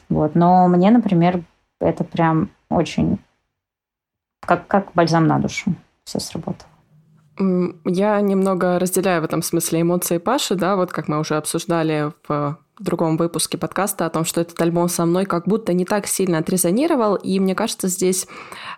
Вот. 0.09 0.35
Но 0.35 0.69
мне, 0.69 0.91
например, 0.91 1.43
это 1.81 2.05
прям 2.05 2.51
очень 2.69 3.19
как, 4.47 4.67
как 4.67 4.93
бальзам 4.95 5.27
на 5.27 5.39
душу 5.39 5.75
все 6.05 6.21
сработало. 6.21 6.69
Я 7.85 8.21
немного 8.21 8.79
разделяю 8.79 9.23
в 9.23 9.25
этом 9.25 9.43
смысле 9.43 9.81
эмоции 9.81 10.19
Паши, 10.19 10.55
да, 10.55 10.77
вот 10.77 10.93
как 10.93 11.09
мы 11.09 11.19
уже 11.19 11.37
обсуждали 11.37 12.13
в 12.29 12.59
в 12.83 12.85
другом 12.85 13.17
выпуске 13.17 13.57
подкаста 13.57 14.07
о 14.07 14.11
том, 14.11 14.25
что 14.25 14.41
этот 14.41 14.61
альбом 14.61 14.89
со 14.89 15.07
мной 15.07 15.25
как 15.25 15.47
будто 15.47 15.73
не 15.73 15.85
так 15.85 16.09
сильно 16.09 16.39
отрезонировал. 16.39 17.15
И 17.15 17.39
мне 17.39 17.55
кажется, 17.55 17.87
здесь 17.87 18.27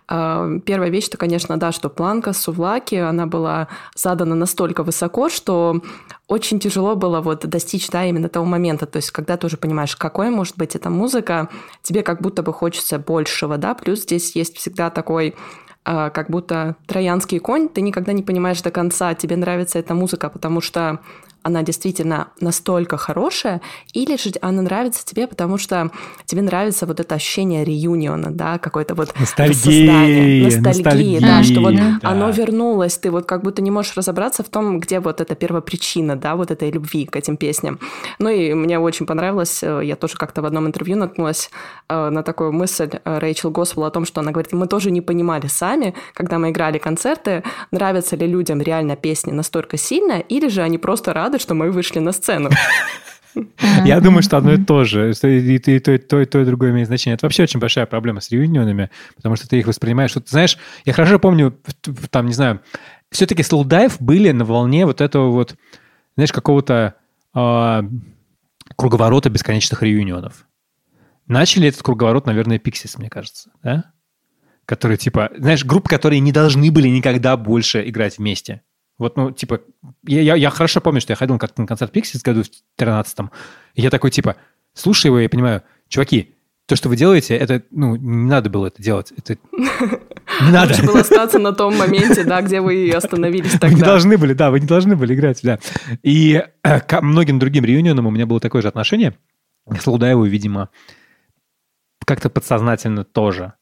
э, 0.09 0.59
первая 0.67 0.91
вещь, 0.91 1.09
то, 1.09 1.17
конечно, 1.17 1.57
да, 1.57 1.73
что 1.73 1.89
планка 1.89 2.35
Сувлаки, 2.35 2.97
она 2.97 3.27
была 3.27 3.69
задана 3.95 4.35
настолько 4.35 4.83
высоко, 4.83 5.31
что 5.31 5.81
очень 6.29 6.61
тяжело 6.61 6.97
было 6.97 7.23
вот 7.23 7.47
достичь, 7.47 7.89
да, 7.89 8.05
именно 8.05 8.29
того 8.29 8.45
момента. 8.45 8.85
То 8.85 8.99
есть, 8.99 9.11
когда 9.11 9.39
ты 9.39 9.47
уже 9.47 9.57
понимаешь, 9.57 9.97
какой 9.97 10.29
может 10.29 10.59
быть 10.59 10.77
эта 10.77 10.91
музыка, 10.91 11.49
тебе 11.83 12.03
как 12.03 12.21
будто 12.21 12.43
бы 12.43 12.53
хочется 12.53 12.99
большего, 12.99 13.57
да. 13.57 13.75
Плюс 13.75 14.03
здесь 14.03 14.37
есть 14.37 14.59
всегда 14.59 14.91
такой 14.91 15.35
э, 15.87 16.11
как 16.11 16.29
будто 16.29 16.77
троянский 16.87 17.39
конь, 17.39 17.71
ты 17.71 17.81
никогда 17.81 18.13
не 18.13 18.23
понимаешь 18.23 18.61
до 18.61 18.71
конца, 18.71 19.15
тебе 19.15 19.37
нравится 19.37 19.79
эта 19.79 19.95
музыка, 19.95 20.29
потому 20.29 20.61
что 20.61 21.01
она 21.45 21.63
действительно 21.63 22.29
настолько 22.41 22.97
хорошая, 22.97 23.61
или 23.93 24.17
же 24.17 24.33
она 24.41 24.63
нравится 24.63 25.05
тебе, 25.05 25.27
потому 25.27 25.59
что 25.59 25.91
тебе 26.25 26.41
нравится 26.41 26.87
вот 26.87 27.01
это 27.01 27.15
ощущение 27.15 27.65
реюниона, 27.65 28.31
да, 28.31 28.59
какой-то 28.59 28.95
вот 28.95 29.15
ностальгии, 29.21 30.43
ностальгии, 30.43 30.61
ностальгии, 30.61 31.19
да, 31.21 31.43
что 31.45 31.61
вот 31.61 31.77
да. 31.77 31.99
оно 32.03 32.31
вернулось, 32.31 32.97
ты 32.97 33.11
вот 33.11 33.27
как 33.27 33.43
будто 33.43 33.61
не 33.61 33.71
можешь 33.71 33.95
разобраться 33.95 34.43
в 34.43 34.49
том, 34.49 34.81
где 34.81 35.01
вот 35.01 35.21
эта 35.21 35.35
первопричина, 35.35 36.17
да, 36.17 36.35
вот 36.35 36.51
этой 36.51 36.71
любви 36.71 37.05
к 37.05 37.15
этим 37.15 37.37
песням. 37.37 37.79
Ну 38.19 38.31
и 38.31 38.55
мне 38.55 38.79
очень 38.79 39.05
понравилось, 39.05 39.63
э, 39.63 39.83
я 39.85 39.97
тоже 39.97 40.17
как-то 40.17 40.41
в 40.41 40.47
одном 40.47 40.67
интервью 40.67 40.97
наткнулась 40.97 41.51
э, 41.91 42.09
на 42.09 42.23
такую 42.23 42.53
мысль 42.53 42.89
э, 43.05 43.19
Рэйчел 43.19 43.51
Госвелл 43.51 43.85
о 43.85 43.91
том, 43.91 44.07
что 44.07 44.23
она 44.23 44.33
говорит, 44.33 44.55
мы 44.55 44.67
тоже 44.67 44.91
не 44.91 45.03
понимали 45.03 45.47
сами, 45.47 45.95
когда 46.15 46.39
мы 46.39 46.51
играли 46.51 46.79
концерты, 46.79 47.43
нравятся 47.71 48.17
ли 48.17 48.27
людям 48.27 48.63
реально 48.63 48.97
песни 48.97 49.31
настолько 49.31 49.77
сильно, 49.77 50.21
или 50.21 50.49
же 50.49 50.63
они 50.63 50.79
просто 50.79 51.13
рады 51.13 51.34
рады, 51.35 51.43
что 51.43 51.55
мы 51.55 51.71
вышли 51.71 51.99
на 51.99 52.13
сцену. 52.13 52.51
Я 53.85 54.01
думаю, 54.01 54.23
что 54.23 54.37
одно 54.37 54.53
и 54.53 54.65
то 54.65 54.85
же. 54.85 55.13
И, 55.23 55.27
и, 55.27 55.57
и 55.57 55.79
то, 55.81 55.93
и 55.93 55.99
то, 55.99 56.21
и 56.21 56.25
то, 56.25 56.41
и 56.41 56.45
другое 56.45 56.71
имеет 56.71 56.87
значение. 56.87 57.17
Это 57.17 57.27
вообще 57.27 57.43
очень 57.43 57.61
большая 57.61 57.87
проблема 57.87 58.21
с 58.21 58.31
реюнионами, 58.31 58.91
потому 59.17 59.37
что 59.37 59.49
ты 59.49 59.59
их 59.59 59.67
воспринимаешь. 59.67 60.15
Вот, 60.15 60.29
знаешь, 60.29 60.57
я 60.85 60.93
хорошо 60.93 61.19
помню, 61.19 61.59
там, 62.11 62.27
не 62.27 62.33
знаю, 62.33 62.61
все-таки 63.11 63.43
Slow 63.43 63.65
Dive 63.65 63.97
были 63.99 64.31
на 64.31 64.45
волне 64.45 64.87
вот 64.87 65.01
этого 65.01 65.31
вот, 65.31 65.57
знаешь, 66.15 66.33
какого-то 66.33 66.95
э, 67.35 67.83
круговорота 68.77 69.31
бесконечных 69.31 69.83
реюнионов. 69.83 70.47
Начали 71.27 71.69
этот 71.69 71.83
круговорот, 71.83 72.27
наверное, 72.27 72.59
Pixies, 72.59 72.99
мне 72.99 73.11
кажется, 73.11 73.51
да? 73.63 73.93
Которые, 74.67 74.97
типа, 74.97 75.31
знаешь, 75.37 75.65
группы, 75.65 75.89
которые 75.89 76.21
не 76.21 76.33
должны 76.33 76.71
были 76.71 76.89
никогда 76.89 77.37
больше 77.37 77.87
играть 77.89 78.19
вместе. 78.19 78.63
Вот, 78.99 79.17
ну, 79.17 79.33
типа, 79.33 79.61
я, 80.07 80.21
я, 80.21 80.35
я 80.37 80.51
хорошо 80.51 80.81
помню, 80.81 81.01
что 81.01 81.13
я 81.13 81.17
ходил 81.17 81.39
как-то 81.39 81.61
на 81.61 81.67
концерт 81.67 81.95
Pixies 81.95 82.21
году 82.23 82.45
в 82.45 82.81
13-м, 82.81 83.31
и 83.75 83.83
я 83.83 83.91
такой, 83.91 84.11
типа, 84.11 84.37
слушаю 84.73 85.13
его, 85.13 85.21
и 85.21 85.29
понимаю, 85.29 85.63
чуваки, 85.89 86.35
то, 86.67 86.77
что 86.77 86.89
вы 86.89 86.97
делаете, 86.97 87.37
это, 87.37 87.63
ну, 87.71 87.97
не 87.97 88.27
надо 88.27 88.49
было 88.49 88.69
это 88.69 88.83
делать. 88.83 89.13
Это 89.17 89.37
не 90.41 90.51
надо. 90.51 90.73
Лучше 90.73 90.87
было 90.87 91.01
остаться 91.01 91.39
на 91.39 91.53
том 91.53 91.77
моменте, 91.77 92.25
да, 92.25 92.41
где 92.41 92.61
вы 92.61 92.91
остановились 92.91 93.53
тогда. 93.53 93.69
Вы 93.69 93.75
не 93.75 93.83
должны 93.83 94.17
были, 94.17 94.33
да, 94.33 94.51
вы 94.51 94.61
не 94.61 94.67
должны 94.67 94.97
были 94.97 95.15
играть, 95.15 95.41
да. 95.43 95.59
И 96.03 96.43
э, 96.63 96.81
к 96.81 97.01
многим 97.03 97.39
другим 97.39 97.65
реюнионам 97.65 98.07
у 98.07 98.11
меня 98.11 98.25
было 98.25 98.41
такое 98.41 98.63
же 98.63 98.69
отношение. 98.69 99.15
К 99.69 99.81
Слаудаеву, 99.81 100.25
видимо, 100.25 100.71
как-то 102.07 102.31
подсознательно 102.31 103.05
тоже. 103.05 103.55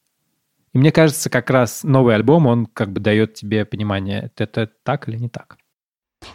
И 0.73 0.79
мне 0.79 0.91
кажется, 0.91 1.29
как 1.29 1.51
раз 1.51 1.85
новый 1.85 2.15
альбом, 2.15 2.47
он 2.47 2.67
как 2.67 2.93
бы 2.93 3.01
дает 3.01 3.35
тебе 3.35 3.65
понимание, 3.65 4.31
это 4.37 4.69
так 4.85 5.09
или 5.09 5.17
не 5.17 5.29
так. 5.29 5.59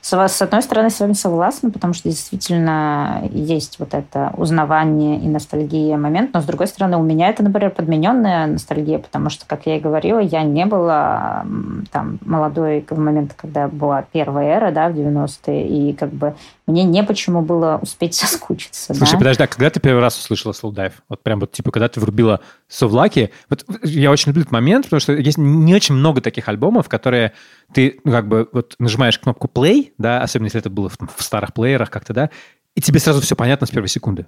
С 0.01 0.41
одной 0.41 0.61
стороны, 0.61 0.89
с 0.89 0.99
вами 0.99 1.13
согласна, 1.13 1.71
потому 1.71 1.93
что 1.93 2.09
действительно 2.09 3.23
есть 3.31 3.79
вот 3.79 3.93
это 3.93 4.33
узнавание 4.37 5.19
и 5.19 5.27
ностальгия 5.27 5.97
момент, 5.97 6.33
но 6.33 6.41
с 6.41 6.45
другой 6.45 6.67
стороны, 6.67 6.97
у 6.97 7.03
меня 7.03 7.29
это, 7.29 7.43
например, 7.43 7.71
подмененная 7.71 8.47
ностальгия, 8.47 8.99
потому 8.99 9.29
что, 9.29 9.45
как 9.45 9.65
я 9.65 9.77
и 9.77 9.79
говорила, 9.79 10.19
я 10.19 10.43
не 10.43 10.65
была 10.65 11.45
там 11.91 12.19
молодой 12.25 12.85
в 12.89 12.99
момент, 12.99 13.33
когда 13.35 13.67
была 13.67 14.01
первая 14.01 14.57
эра, 14.57 14.71
да, 14.71 14.89
в 14.89 14.93
90-е, 14.93 15.67
и 15.67 15.93
как 15.93 16.09
бы 16.11 16.35
мне 16.67 16.83
не 16.83 17.01
почему 17.03 17.41
было 17.41 17.79
успеть 17.81 18.13
соскучиться. 18.15 18.93
Слушай, 18.93 19.13
да? 19.13 19.17
подожди, 19.17 19.43
а 19.43 19.47
когда 19.47 19.69
ты 19.69 19.79
первый 19.79 20.01
раз 20.01 20.19
услышала 20.19 20.51
Slow 20.51 20.73
Dive? 20.73 20.93
Вот 21.09 21.23
прям 21.23 21.39
вот, 21.39 21.51
типа, 21.53 21.71
когда 21.71 21.87
ты 21.87 21.99
врубила 21.99 22.41
Совлаки, 22.67 23.31
вот 23.49 23.65
я 23.83 24.11
очень 24.11 24.29
люблю 24.29 24.41
этот 24.41 24.51
момент, 24.51 24.85
потому 24.85 24.99
что 24.99 25.13
есть 25.13 25.37
не 25.37 25.73
очень 25.73 25.95
много 25.95 26.21
таких 26.21 26.47
альбомов, 26.49 26.89
которые 26.89 27.33
ты, 27.73 27.99
ну, 28.03 28.11
как 28.11 28.27
бы, 28.27 28.49
вот 28.51 28.75
нажимаешь 28.79 29.17
кнопку 29.17 29.49
play, 29.53 29.93
да, 29.97 30.21
особенно 30.21 30.47
если 30.47 30.59
это 30.59 30.69
было 30.69 30.89
в, 30.89 30.97
в 31.15 31.23
старых 31.23 31.53
плеерах 31.53 31.89
как-то, 31.89 32.13
да, 32.13 32.29
и 32.75 32.81
тебе 32.81 32.99
сразу 32.99 33.21
все 33.21 33.35
понятно 33.35 33.65
с 33.65 33.71
первой 33.71 33.87
секунды. 33.87 34.27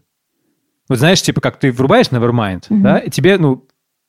Вот 0.88 0.98
знаешь, 0.98 1.22
типа, 1.22 1.42
как 1.42 1.60
ты 1.60 1.72
врубаешь 1.72 2.08
Nevermind, 2.08 2.68
mm-hmm. 2.70 2.82
да, 2.82 2.98
и 2.98 3.10
тебе, 3.10 3.38
ну, 3.38 3.68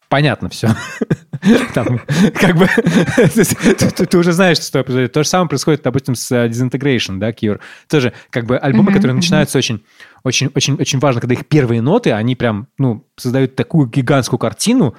понятно 0.08 0.48
все. 0.48 0.68
Там, 1.74 2.00
как 2.34 2.56
бы, 2.56 2.66
ты, 4.06 4.18
уже 4.18 4.32
знаешь, 4.32 4.58
что 4.58 4.82
произойдет. 4.82 5.12
То 5.12 5.22
же 5.22 5.28
самое 5.28 5.48
происходит, 5.48 5.82
допустим, 5.82 6.14
с 6.14 6.30
uh, 6.32 6.48
Disintegration, 6.48 7.18
да, 7.18 7.30
Cure. 7.30 7.60
Тоже, 7.88 8.12
как 8.30 8.44
бы, 8.44 8.58
альбомы, 8.58 8.92
которые 8.92 9.14
начинаются 9.14 9.56
очень, 9.56 9.82
очень, 10.22 10.50
очень, 10.54 10.74
очень 10.74 10.98
важно, 10.98 11.20
когда 11.20 11.34
их 11.34 11.46
первые 11.46 11.80
ноты, 11.80 12.12
они 12.12 12.36
прям, 12.36 12.68
ну, 12.78 13.06
создают 13.16 13.56
такую 13.56 13.88
гигантскую 13.88 14.38
картину, 14.38 14.94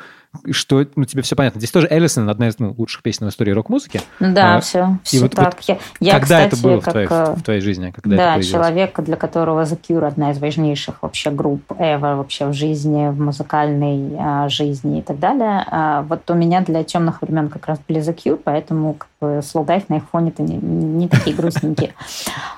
что 0.52 0.86
ну, 0.96 1.04
тебе 1.06 1.22
все 1.22 1.36
понятно. 1.36 1.60
Здесь 1.60 1.72
тоже 1.72 1.88
Эллисон 1.90 2.30
одна 2.30 2.48
из 2.48 2.58
ну, 2.58 2.74
лучших 2.78 3.04
песен 3.04 3.28
в 3.28 3.30
истории 3.30 3.52
рок-музыки. 3.52 4.02
Да, 4.20 4.56
а, 4.56 4.62
все, 4.62 4.98
все 5.04 5.20
вот, 5.22 5.32
так. 5.34 5.56
Вот, 5.56 5.64
я, 5.68 5.78
я, 6.00 6.14
когда 6.14 6.22
кстати, 6.22 6.54
это 6.54 6.64
было 6.64 6.80
как, 6.80 6.88
в, 6.88 6.92
твоей, 6.92 7.08
в 7.08 7.44
твоей 7.44 7.62
жизни? 7.62 7.92
Когда 7.92 8.18
да, 8.18 8.36
это 8.38 8.48
человек, 8.48 9.00
для 9.02 9.18
которого 9.18 9.64
The 9.64 9.80
Cure 9.80 10.08
одна 10.08 10.32
из 10.32 10.40
важнейших 10.40 11.04
вообще 11.04 11.32
групп 11.32 11.64
ever 11.74 12.16
вообще 12.16 12.46
в 12.46 12.54
жизни, 12.54 13.10
в 13.10 13.20
музыкальной 13.20 14.16
а, 14.18 14.50
жизни 14.50 15.00
и 15.00 15.02
так 15.02 15.20
далее. 15.20 15.66
А, 15.68 16.04
вот 16.04 16.30
у 16.30 16.34
меня 16.34 16.62
для 16.62 16.84
темных 16.84 17.22
времен 17.22 17.50
как 17.50 17.68
раз 17.68 17.80
были 17.86 18.02
The 18.02 18.16
Cure, 18.16 18.40
поэтому 18.42 18.94
как 18.94 19.10
бы, 19.20 19.28
Slow 19.40 19.66
Dive 19.66 19.84
на 19.90 19.96
их 19.98 20.04
фоне-то 20.12 20.44
не, 20.44 20.56
не 20.56 21.08
такие 21.08 21.36
грустненькие. 21.36 21.94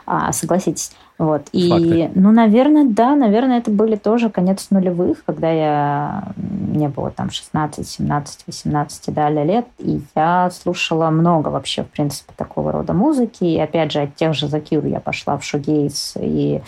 А, 0.06 0.34
согласитесь. 0.34 0.92
Вот. 1.18 1.44
И, 1.52 1.70
Факты. 1.70 2.12
ну, 2.16 2.32
наверное, 2.32 2.86
да, 2.86 3.16
наверное, 3.16 3.60
это 3.60 3.72
были 3.72 3.96
тоже 3.96 4.30
конец 4.30 4.68
нулевых, 4.72 5.24
когда 5.26 5.52
я, 5.52 6.34
мне 6.74 6.90
было 6.90 7.12
там 7.12 7.30
16, 7.30 7.88
17, 7.88 8.44
18 8.48 9.14
далее 9.14 9.46
лет, 9.46 9.68
и 9.78 10.02
я 10.16 10.50
слушала 10.52 11.10
много 11.10 11.50
вообще, 11.50 11.84
в 11.84 11.88
принципе, 11.88 12.34
такого 12.36 12.72
рода 12.72 12.94
музыки. 12.94 13.44
И, 13.44 13.60
опять 13.60 13.92
же, 13.92 14.02
от 14.02 14.16
тех 14.16 14.34
же 14.34 14.48
The 14.48 14.62
Cure 14.64 14.90
я 14.90 15.00
пошла 15.00 15.38
в 15.38 15.44
шугейс 15.44 16.16
и 16.20 16.62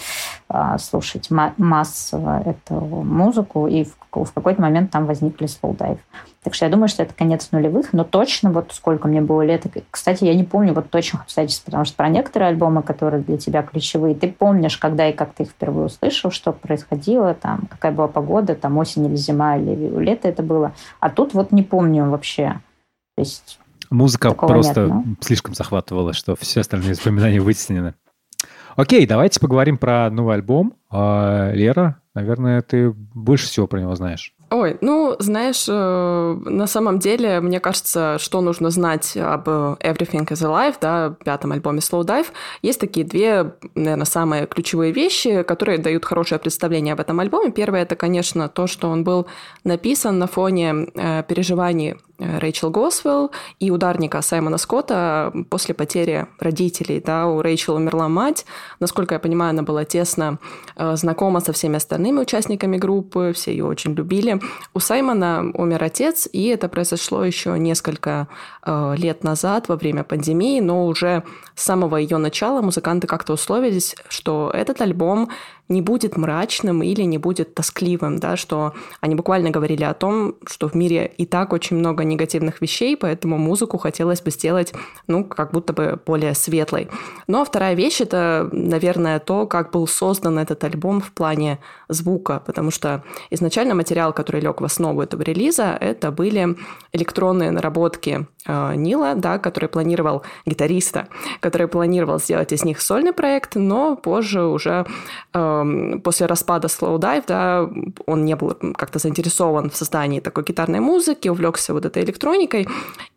слушать 0.79 1.29
массово 1.29 2.41
эту 2.41 2.75
музыку, 2.75 3.67
и 3.67 3.83
в, 3.83 3.95
в 4.13 4.31
какой-то 4.33 4.61
момент 4.61 4.91
там 4.91 5.05
возникли 5.05 5.47
слоудайв. 5.47 5.99
Так 6.43 6.53
что 6.53 6.65
я 6.65 6.71
думаю, 6.71 6.87
что 6.87 7.01
это 7.03 7.13
конец 7.13 7.49
нулевых, 7.51 7.91
но 7.91 8.03
точно 8.03 8.51
вот 8.51 8.71
сколько 8.71 9.07
мне 9.07 9.21
было 9.21 9.43
лет. 9.43 9.65
Кстати, 9.89 10.25
я 10.25 10.35
не 10.35 10.43
помню 10.43 10.73
вот 10.73 10.89
точных 10.89 11.23
обстоятельств, 11.23 11.65
потому 11.65 11.85
что 11.85 11.95
про 11.95 12.07
некоторые 12.09 12.49
альбомы, 12.49 12.83
которые 12.83 13.23
для 13.23 13.37
тебя 13.37 13.63
ключевые, 13.63 14.13
ты 14.13 14.31
помнишь, 14.31 14.77
когда 14.77 15.09
и 15.09 15.13
как 15.13 15.33
ты 15.33 15.43
их 15.43 15.49
впервые 15.49 15.87
услышал, 15.87 16.29
что 16.29 16.51
происходило, 16.51 17.33
там, 17.33 17.61
какая 17.69 17.91
была 17.91 18.07
погода, 18.07 18.53
там 18.55 18.77
осень 18.77 19.05
или 19.05 19.15
зима, 19.15 19.57
или 19.57 19.89
лето 19.99 20.27
это 20.27 20.43
было. 20.43 20.73
А 20.99 21.09
тут 21.09 21.33
вот 21.33 21.51
не 21.51 21.63
помню 21.63 22.09
вообще. 22.09 22.61
То 23.15 23.21
есть 23.21 23.59
Музыка 23.89 24.31
просто 24.31 24.85
нет, 24.85 24.89
ну. 24.89 25.15
слишком 25.21 25.53
захватывала, 25.53 26.13
что 26.13 26.35
все 26.35 26.61
остальные 26.61 26.91
воспоминания 26.91 27.39
вытеснены. 27.39 27.93
Окей, 28.75 29.05
давайте 29.07 29.39
поговорим 29.39 29.77
про 29.77 30.09
новый 30.09 30.35
альбом. 30.35 30.73
А, 30.89 31.51
Лера, 31.53 32.01
наверное, 32.13 32.61
ты 32.61 32.91
больше 32.91 33.47
всего 33.47 33.67
про 33.67 33.79
него 33.79 33.95
знаешь. 33.95 34.33
Ой, 34.51 34.77
ну, 34.81 35.15
знаешь, 35.17 35.65
э, 35.67 36.39
на 36.45 36.67
самом 36.67 36.99
деле, 36.99 37.39
мне 37.39 37.59
кажется, 37.59 38.17
что 38.19 38.41
нужно 38.41 38.69
знать 38.69 39.17
об 39.17 39.47
Everything 39.47 40.27
is 40.27 40.41
Alive, 40.43 40.75
да, 40.79 41.15
пятом 41.23 41.53
альбоме 41.53 41.79
Slow 41.79 42.03
Dive. 42.03 42.27
Есть 42.61 42.79
такие 42.79 43.05
две, 43.05 43.53
наверное, 43.73 44.05
самые 44.05 44.45
ключевые 44.45 44.91
вещи, 44.91 45.41
которые 45.43 45.79
дают 45.79 46.05
хорошее 46.05 46.39
представление 46.39 46.93
об 46.93 46.99
этом 46.99 47.19
альбоме. 47.19 47.51
Первое— 47.51 47.81
это, 47.83 47.95
конечно, 47.95 48.47
то, 48.47 48.67
что 48.67 48.89
он 48.89 49.03
был 49.03 49.25
написан 49.63 50.19
на 50.19 50.27
фоне 50.27 50.87
э, 50.93 51.23
переживаний 51.27 51.95
Э, 52.14 52.14
Рэйчел 52.17 52.69
Госвелл 52.69 53.31
и 53.59 53.71
ударника 53.71 54.21
Саймона 54.21 54.57
Скотта 54.57 55.33
после 55.49 55.75
потери 55.75 56.27
родителей. 56.39 57.01
Да, 57.05 57.27
у 57.27 57.41
Рэйчел 57.41 57.75
умерла 57.75 58.07
мать. 58.07 58.45
Насколько 58.79 59.15
я 59.15 59.19
понимаю, 59.19 59.51
она 59.51 59.63
была 59.63 59.85
тесно 59.85 60.39
э, 60.75 60.95
знакома 60.95 61.41
со 61.41 61.53
всеми 61.53 61.75
остальными 61.75 62.19
участниками 62.19 62.77
группы, 62.77 63.33
все 63.35 63.51
ее 63.51 63.65
очень 63.65 63.93
любили. 63.93 64.39
У 64.73 64.79
Саймона 64.79 65.51
умер 65.53 65.83
отец, 65.83 66.27
и 66.31 66.47
это 66.47 66.69
произошло 66.69 67.23
еще 67.23 67.57
несколько 67.59 68.27
э, 68.65 68.95
лет 68.97 69.23
назад 69.23 69.67
во 69.67 69.75
время 69.75 70.03
пандемии, 70.03 70.59
но 70.59 70.85
уже 70.87 71.23
с 71.55 71.63
самого 71.63 71.97
ее 71.97 72.17
начала 72.17 72.61
музыканты 72.61 73.07
как-то 73.07 73.33
условились, 73.33 73.95
что 74.09 74.51
этот 74.53 74.81
альбом 74.81 75.29
не 75.67 75.81
будет 75.81 76.17
мрачным 76.17 76.83
или 76.83 77.01
не 77.01 77.17
будет 77.17 77.55
тоскливым, 77.55 78.19
да, 78.19 78.35
что 78.37 78.73
они 79.01 79.15
буквально 79.15 79.49
говорили 79.49 79.83
о 79.83 79.93
том, 79.93 80.35
что 80.45 80.69
в 80.69 80.75
мире 80.75 81.11
и 81.17 81.25
так 81.25 81.53
очень 81.53 81.77
много 81.77 82.03
негативных 82.03 82.61
вещей, 82.61 82.95
поэтому 82.95 83.37
музыку 83.37 83.77
хотелось 83.77 84.21
бы 84.21 84.31
сделать, 84.31 84.73
ну, 85.07 85.23
как 85.23 85.51
будто 85.51 85.73
бы 85.73 85.99
более 86.05 86.35
светлой. 86.35 86.87
Ну, 87.27 87.41
а 87.41 87.45
вторая 87.45 87.73
вещь— 87.73 88.01
это, 88.01 88.49
наверное, 88.51 89.19
то, 89.19 89.47
как 89.47 89.71
был 89.71 89.87
создан 89.87 90.37
этот 90.37 90.63
альбом 90.63 91.01
в 91.01 91.11
плане 91.11 91.59
звука, 91.89 92.41
потому 92.45 92.71
что 92.71 93.03
изначально 93.29 93.75
материал, 93.75 94.13
который 94.13 94.41
лег 94.41 94.61
в 94.61 94.65
основу 94.65 95.01
этого 95.01 95.21
релиза, 95.21 95.77
это 95.79 96.11
были 96.11 96.55
электронные 96.93 97.51
наработки 97.51 98.27
э, 98.45 98.75
Нила, 98.75 99.15
да, 99.15 99.39
который 99.39 99.69
планировал 99.69 100.23
гитариста, 100.45 101.07
который 101.39 101.67
планировал 101.67 102.19
сделать 102.19 102.51
из 102.51 102.63
них 102.63 102.81
сольный 102.81 103.13
проект, 103.13 103.55
но 103.55 103.95
позже 103.95 104.43
уже 104.43 104.85
э, 105.33 105.99
после 106.03 106.25
распада 106.25 106.67
Slow 106.67 106.97
Dive, 106.99 107.23
да, 107.27 107.69
он 108.05 108.25
не 108.25 108.35
был 108.35 108.55
как-то 108.75 108.99
заинтересован 108.99 109.69
в 109.69 109.75
создании 109.75 110.19
такой 110.19 110.43
гитарной 110.43 110.79
музыки, 110.79 111.29
увлекся 111.29 111.73
вот 111.73 111.85
этой 111.85 112.03
электроникой. 112.03 112.67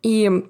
И 0.03 0.43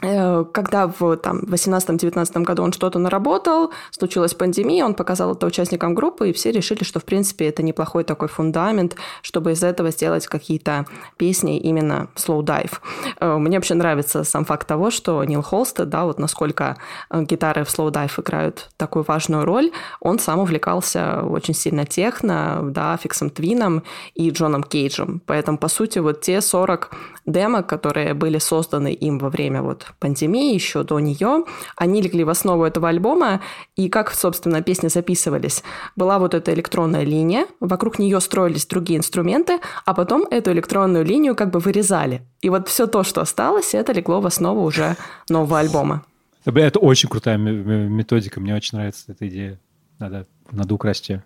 когда 0.00 0.88
в 0.88 1.16
там, 1.16 1.40
18-19 1.40 2.42
году 2.42 2.62
он 2.62 2.72
что-то 2.72 2.98
наработал, 2.98 3.72
случилась 3.90 4.34
пандемия, 4.34 4.84
он 4.84 4.92
показал 4.94 5.32
это 5.32 5.46
участникам 5.46 5.94
группы, 5.94 6.28
и 6.28 6.32
все 6.34 6.52
решили, 6.52 6.84
что, 6.84 7.00
в 7.00 7.04
принципе, 7.04 7.46
это 7.48 7.62
неплохой 7.62 8.04
такой 8.04 8.28
фундамент, 8.28 8.96
чтобы 9.22 9.52
из 9.52 9.62
этого 9.62 9.90
сделать 9.90 10.26
какие-то 10.26 10.84
песни 11.16 11.58
именно 11.58 12.08
slow 12.14 12.42
dive. 12.42 12.72
Э, 13.20 13.38
мне 13.38 13.56
вообще 13.56 13.74
нравится 13.74 14.22
сам 14.24 14.44
факт 14.44 14.68
того, 14.68 14.90
что 14.90 15.24
Нил 15.24 15.42
Холстед, 15.42 15.88
да, 15.88 16.04
вот 16.04 16.18
насколько 16.18 16.76
э, 17.10 17.22
гитары 17.22 17.64
в 17.64 17.68
slow 17.68 17.90
dive 17.90 18.20
играют 18.20 18.68
такую 18.76 19.04
важную 19.08 19.46
роль, 19.46 19.70
он 20.00 20.18
сам 20.18 20.40
увлекался 20.40 21.22
очень 21.22 21.54
сильно 21.54 21.86
техно, 21.86 22.60
да, 22.62 22.98
Фиксом 22.98 23.30
Твином 23.30 23.82
и 24.14 24.28
Джоном 24.28 24.62
Кейджем. 24.62 25.22
Поэтому, 25.24 25.56
по 25.56 25.68
сути, 25.68 26.00
вот 26.00 26.20
те 26.20 26.42
40 26.42 26.90
демок, 27.24 27.66
которые 27.66 28.14
были 28.14 28.38
созданы 28.38 28.92
им 28.92 29.18
во 29.18 29.30
время 29.30 29.62
вот 29.62 29.85
пандемии, 29.98 30.54
еще 30.54 30.82
до 30.82 31.00
нее. 31.00 31.44
Они 31.76 32.02
легли 32.02 32.24
в 32.24 32.28
основу 32.28 32.64
этого 32.64 32.88
альбома, 32.88 33.40
и 33.76 33.88
как, 33.88 34.12
собственно, 34.12 34.62
песни 34.62 34.88
записывались. 34.88 35.62
Была 35.96 36.18
вот 36.18 36.34
эта 36.34 36.52
электронная 36.54 37.04
линия, 37.04 37.46
вокруг 37.60 37.98
нее 37.98 38.20
строились 38.20 38.66
другие 38.66 38.98
инструменты, 38.98 39.60
а 39.84 39.94
потом 39.94 40.26
эту 40.30 40.52
электронную 40.52 41.04
линию 41.04 41.34
как 41.34 41.50
бы 41.50 41.58
вырезали. 41.58 42.22
И 42.40 42.50
вот 42.50 42.68
все 42.68 42.86
то, 42.86 43.02
что 43.02 43.20
осталось, 43.20 43.74
это 43.74 43.92
легло 43.92 44.20
в 44.20 44.26
основу 44.26 44.62
уже 44.62 44.96
нового 45.28 45.58
альбома. 45.58 46.04
Это 46.44 46.78
очень 46.78 47.08
крутая 47.08 47.38
методика, 47.38 48.40
мне 48.40 48.54
очень 48.54 48.78
нравится 48.78 49.04
эта 49.08 49.26
идея. 49.28 49.58
Надо, 49.98 50.26
надо 50.52 50.74
украсть 50.74 51.08
ее. 51.08 51.24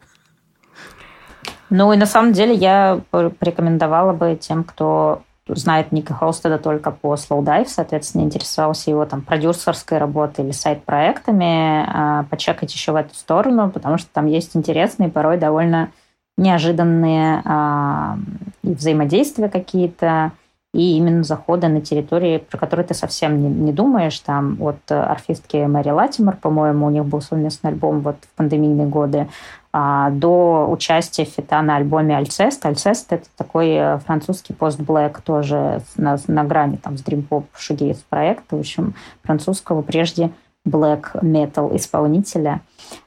Ну 1.69 1.93
и 1.93 1.97
на 1.97 2.07
самом 2.07 2.33
деле 2.33 2.55
я 2.55 3.01
порекомендовала 3.11 4.13
бы 4.13 4.37
тем, 4.41 4.65
кто 4.65 5.23
знает 5.57 5.93
Ника 5.93 6.15
Холстеда 6.15 6.59
только 6.59 6.91
по 6.91 7.15
Slow 7.15 7.43
Dive, 7.43 7.67
соответственно, 7.67 8.23
интересовался 8.23 8.91
его 8.91 9.05
там 9.05 9.23
продюсерской 9.23 9.99
работой 9.99 10.45
или 10.45 10.53
сайт-проектами, 10.53 11.85
а, 11.87 12.25
почекать 12.31 12.73
еще 12.73 12.93
в 12.93 12.97
эту 12.97 13.15
сторону, 13.15 13.71
потому 13.71 13.99
что 13.99 14.09
там 14.13 14.27
есть 14.27 14.57
интересные, 14.57 15.09
порой 15.09 15.39
довольно 15.39 15.91
неожиданные 16.37 17.43
а, 17.45 18.17
взаимодействия 18.63 19.49
какие-то, 19.49 20.33
и 20.73 20.97
именно 20.97 21.25
заходы 21.25 21.67
на 21.67 21.81
территории, 21.81 22.39
про 22.39 22.57
которые 22.57 22.87
ты 22.87 22.95
совсем 22.95 23.43
не, 23.43 23.49
не 23.49 23.73
думаешь. 23.73 24.19
Там 24.21 24.57
от 24.63 24.79
арфистки 24.89 25.57
Мэри 25.57 25.91
Латимор, 25.91 26.37
по-моему, 26.37 26.87
у 26.87 26.91
них 26.91 27.05
был 27.05 27.21
совместный 27.21 27.71
альбом 27.71 28.01
вот 28.01 28.17
в 28.23 28.37
пандемийные 28.37 28.87
годы, 28.87 29.29
до 29.73 30.67
участия 30.69 31.25
Фита 31.25 31.63
на 31.63 31.77
альбоме 31.77 32.17
«Альцест». 32.17 32.67
«Альцест»— 32.67 33.07
это 33.13 33.27
такой 33.37 33.69
э, 33.71 33.99
французский 33.99 34.53
пост-блэк 34.53 35.21
тоже 35.23 35.83
на, 35.97 36.19
на 36.27 36.45
грани 36.45 36.77
там, 36.77 36.99
с 36.99 37.03
дрим-поп 37.03 37.47
шугейс 37.57 37.99
проекта, 38.09 38.57
в 38.57 38.61
общем, 38.61 38.95
французского 39.23 39.83
прежде 39.83 40.33
black 40.67 41.23
metal 41.23 41.75
исполнителя. 41.77 42.63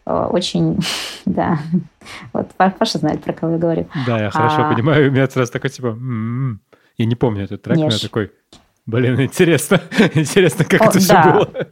Э, 0.06 0.28
очень, 0.32 0.80
да. 1.26 1.60
Вот 2.32 2.50
Паша 2.56 2.98
знает, 2.98 3.22
про 3.22 3.34
кого 3.34 3.54
я 3.54 3.58
говорю. 3.58 3.88
Да, 4.08 4.20
я 4.20 4.30
хорошо 4.30 4.64
а... 4.66 4.74
понимаю. 4.74 5.10
У 5.10 5.12
меня 5.12 5.28
сразу 5.28 5.52
такой 5.52 5.70
типа... 5.70 5.88
М-м-м. 5.88 6.62
Я 6.98 7.06
не 7.06 7.16
помню 7.16 7.44
этот 7.44 7.62
трек, 7.62 7.78
Неш. 7.78 7.92
но 7.92 7.94
я 7.94 8.00
такой... 8.00 8.32
Блин, 8.86 9.20
интересно. 9.20 9.82
интересно, 10.14 10.66
как 10.66 10.82
О, 10.82 10.86
это 10.86 10.94
да. 10.94 11.00
все 11.00 11.32
было. 11.32 11.68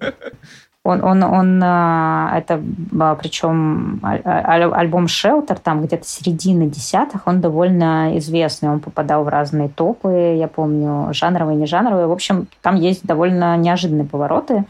Он, 0.83 1.03
он, 1.03 1.21
он 1.21 1.61
а, 1.63 2.33
это 2.35 2.59
а, 2.99 3.13
причем 3.13 3.99
альбом 4.03 5.05
Shelter, 5.05 5.59
там 5.61 5.83
где-то 5.83 6.07
середины 6.07 6.65
десятых, 6.65 7.27
он 7.27 7.39
довольно 7.39 8.17
известный, 8.17 8.69
он 8.69 8.79
попадал 8.79 9.23
в 9.23 9.27
разные 9.27 9.69
топы, 9.69 10.35
я 10.39 10.47
помню, 10.47 11.13
жанровые, 11.13 11.55
не 11.55 11.67
жанровые. 11.67 12.07
В 12.07 12.11
общем, 12.11 12.47
там 12.63 12.77
есть 12.77 13.05
довольно 13.05 13.55
неожиданные 13.57 14.07
повороты 14.07 14.65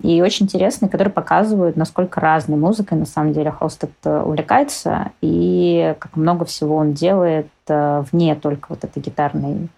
и 0.00 0.20
очень 0.20 0.46
интересные, 0.46 0.88
которые 0.88 1.12
показывают, 1.12 1.76
насколько 1.76 2.20
разной 2.20 2.58
музыкой 2.58 2.98
на 2.98 3.06
самом 3.06 3.32
деле 3.32 3.52
Холстед 3.52 3.92
увлекается 4.04 5.12
и 5.20 5.94
как 6.00 6.16
много 6.16 6.44
всего 6.44 6.74
он 6.74 6.92
делает 6.92 7.46
вне 7.68 8.34
только 8.34 8.66
вот 8.70 8.82
этой 8.82 9.00
гитарной 9.00 9.68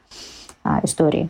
а, 0.63 0.81
истории. 0.83 1.29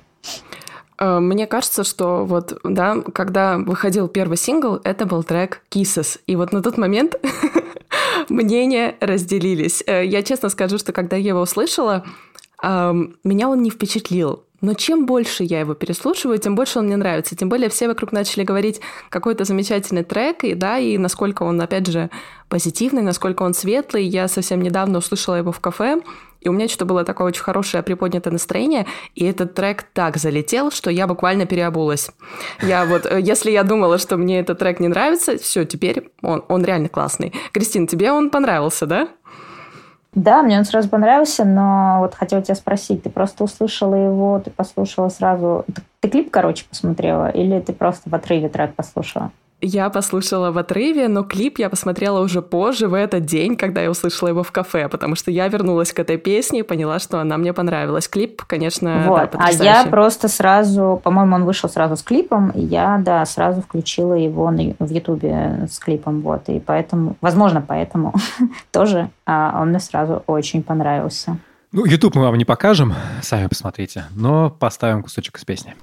Э, 0.99 1.19
мне 1.21 1.47
кажется, 1.47 1.85
что 1.85 2.25
вот, 2.25 2.59
да, 2.65 3.01
когда 3.13 3.59
выходил 3.59 4.09
первый 4.09 4.37
сингл, 4.37 4.81
это 4.85 5.07
был 5.07 5.23
трек 5.23 5.63
Kisses. 5.71 6.21
И 6.27 6.37
вот 6.37 6.53
на 6.53 6.63
тот 6.63 6.79
момент 6.79 7.17
мнения 8.29 8.97
разделились. 9.01 9.83
Э, 9.87 10.05
я 10.05 10.23
честно 10.23 10.49
скажу, 10.49 10.79
что 10.79 10.93
когда 10.93 11.17
я 11.17 11.31
его 11.31 11.41
услышала, 11.41 12.05
меня 12.63 13.51
он 13.51 13.63
не 13.63 13.69
впечатлил. 13.69 14.45
Но 14.65 14.73
чем 14.73 15.05
больше 15.05 15.45
я 15.45 15.61
его 15.61 15.75
переслушиваю, 15.75 16.39
тем 16.39 16.55
больше 16.55 16.79
он 16.79 16.87
мне 16.87 16.97
нравится. 16.97 17.37
Тем 17.37 17.51
более 17.51 17.69
все 17.69 17.87
вокруг 17.87 18.13
начали 18.13 18.45
говорить 18.45 18.81
какой-то 19.11 19.45
замечательный 19.45 20.05
трек, 20.05 20.43
и 20.43 20.55
да, 20.55 20.79
и 20.79 20.97
насколько 20.97 21.43
он, 21.43 21.61
опять 21.61 21.87
же, 21.87 22.09
позитивный, 22.49 23.03
насколько 23.03 23.43
он 23.43 23.53
светлый. 23.53 24.07
Я 24.07 24.27
совсем 24.27 24.63
недавно 24.63 24.99
услышала 24.99 25.35
его 25.35 25.53
в 25.53 25.61
кафе, 25.61 26.01
и 26.45 26.49
у 26.49 26.53
меня 26.53 26.69
что-то 26.69 26.85
было 26.85 27.05
такое 27.05 27.27
очень 27.27 27.43
хорошее 27.43 27.83
приподнятое 27.83 28.33
настроение, 28.33 28.87
и 29.15 29.25
этот 29.25 29.55
трек 29.55 29.83
так 29.83 30.17
залетел, 30.19 30.71
что 30.71 30.91
я 30.91 31.07
буквально 31.07 31.47
переобулась. 31.47 32.11
Я 32.63 32.85
вот, 32.85 33.07
э, 33.07 33.21
если 33.21 33.51
я 33.51 33.65
думала, 33.65 33.99
что 33.99 34.17
мне 34.17 34.41
этот 34.41 34.59
трек 34.59 34.79
не 34.79 34.89
нравится, 34.89 35.39
все, 35.39 35.65
теперь 35.65 36.11
он, 36.23 36.45
он 36.49 36.65
реально 36.65 36.89
классный. 36.89 37.33
Кристин, 37.53 37.87
тебе 37.87 38.13
он 38.13 38.31
понравился, 38.31 38.87
да? 38.87 39.09
Да, 40.15 40.43
мне 40.43 40.59
он 40.59 40.65
сразу 40.65 40.89
понравился, 40.89 41.45
но 41.45 41.99
вот 42.01 42.15
хотела 42.15 42.41
тебя 42.41 42.55
спросить, 42.55 43.03
ты 43.03 43.11
просто 43.11 43.43
услышала 43.43 43.97
его, 43.97 44.41
ты 44.45 44.51
послушала 44.51 45.09
сразу... 45.09 45.65
Ты, 45.67 45.83
ты 46.01 46.09
клип, 46.09 46.31
короче, 46.31 46.67
посмотрела 46.69 47.31
или 47.31 47.59
ты 47.59 47.73
просто 47.73 48.09
в 48.11 48.15
отрыве 48.15 48.49
трек 48.49 48.75
послушала? 48.75 49.33
Я 49.67 49.89
послушала 49.89 50.51
в 50.51 50.59
отрыве, 50.59 51.09
но 51.09 51.23
клип 51.23 51.59
я 51.59 51.71
посмотрела 51.71 52.21
уже 52.21 52.43
позже, 52.43 52.87
в 52.87 52.93
этот 52.93 53.25
день, 53.25 53.57
когда 53.57 53.81
я 53.81 53.91
услышала 53.91 54.29
его 54.29 54.43
в 54.43 54.53
кафе, 54.53 54.91
потому 54.91 55.15
что 55.15 55.31
я 55.31 55.49
вернулась 55.49 55.91
к 55.91 55.99
этой 55.99 56.19
песне 56.19 56.61
и 56.61 56.63
поняла, 56.63 56.99
что 56.99 57.19
она 57.19 57.39
мне 57.39 57.55
понравилась. 57.55 58.07
Клип, 58.07 58.43
конечно, 58.45 59.05
вот. 59.07 59.31
да, 59.33 59.39
А 59.39 59.51
я 59.53 59.87
просто 59.87 60.29
сразу, 60.29 61.01
по-моему, 61.03 61.37
он 61.37 61.45
вышел 61.45 61.71
сразу 61.71 61.97
с 61.97 62.03
клипом, 62.03 62.51
и 62.51 62.61
я, 62.61 63.01
да, 63.03 63.25
сразу 63.25 63.63
включила 63.63 64.13
его 64.13 64.51
на, 64.51 64.75
в 64.79 64.91
Ютубе 64.91 65.67
с 65.71 65.79
клипом, 65.79 66.21
вот, 66.21 66.43
и 66.49 66.61
поэтому, 66.61 67.17
возможно, 67.23 67.65
поэтому 67.67 68.13
тоже 68.71 69.09
а, 69.25 69.63
он 69.63 69.71
мне 69.71 69.81
сразу 69.81 70.23
очень 70.27 70.63
понравился. 70.63 71.39
Ну, 71.73 71.87
YouTube 71.87 72.17
мы 72.17 72.25
вам 72.25 72.37
не 72.37 72.45
покажем, 72.45 72.95
сами 73.23 73.47
посмотрите, 73.47 74.05
но 74.15 74.51
поставим 74.51 75.03
кусочек 75.03 75.39
из 75.39 75.45
песни. 75.47 75.75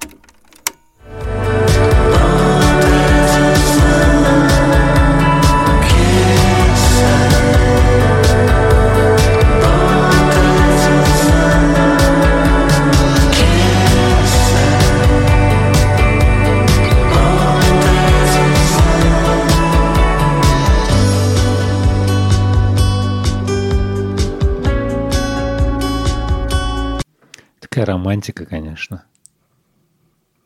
Такая 27.72 27.86
романтика, 27.86 28.44
конечно. 28.44 29.04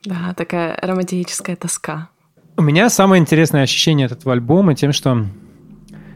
Да, 0.05 0.33
такая 0.37 0.79
романтическая 0.81 1.57
тоска. 1.57 2.09
У 2.57 2.63
меня 2.63 2.89
самое 2.89 3.21
интересное 3.21 3.65
ощущение 3.65 4.07
от 4.07 4.13
этого 4.13 4.33
альбома 4.33 4.77
тем, 4.77 4.93
что, 4.93 5.27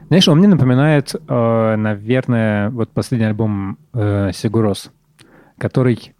знаешь, 0.07 0.29
он 0.29 0.39
мне 0.39 0.47
напоминает, 0.47 1.13
э, 1.13 1.77
наверное, 1.77 2.71
вот 2.71 2.93
последний 2.93 3.27
альбом 3.27 3.77
э, 3.93 4.31
Сигурос, 4.33 4.93
который 5.59 6.15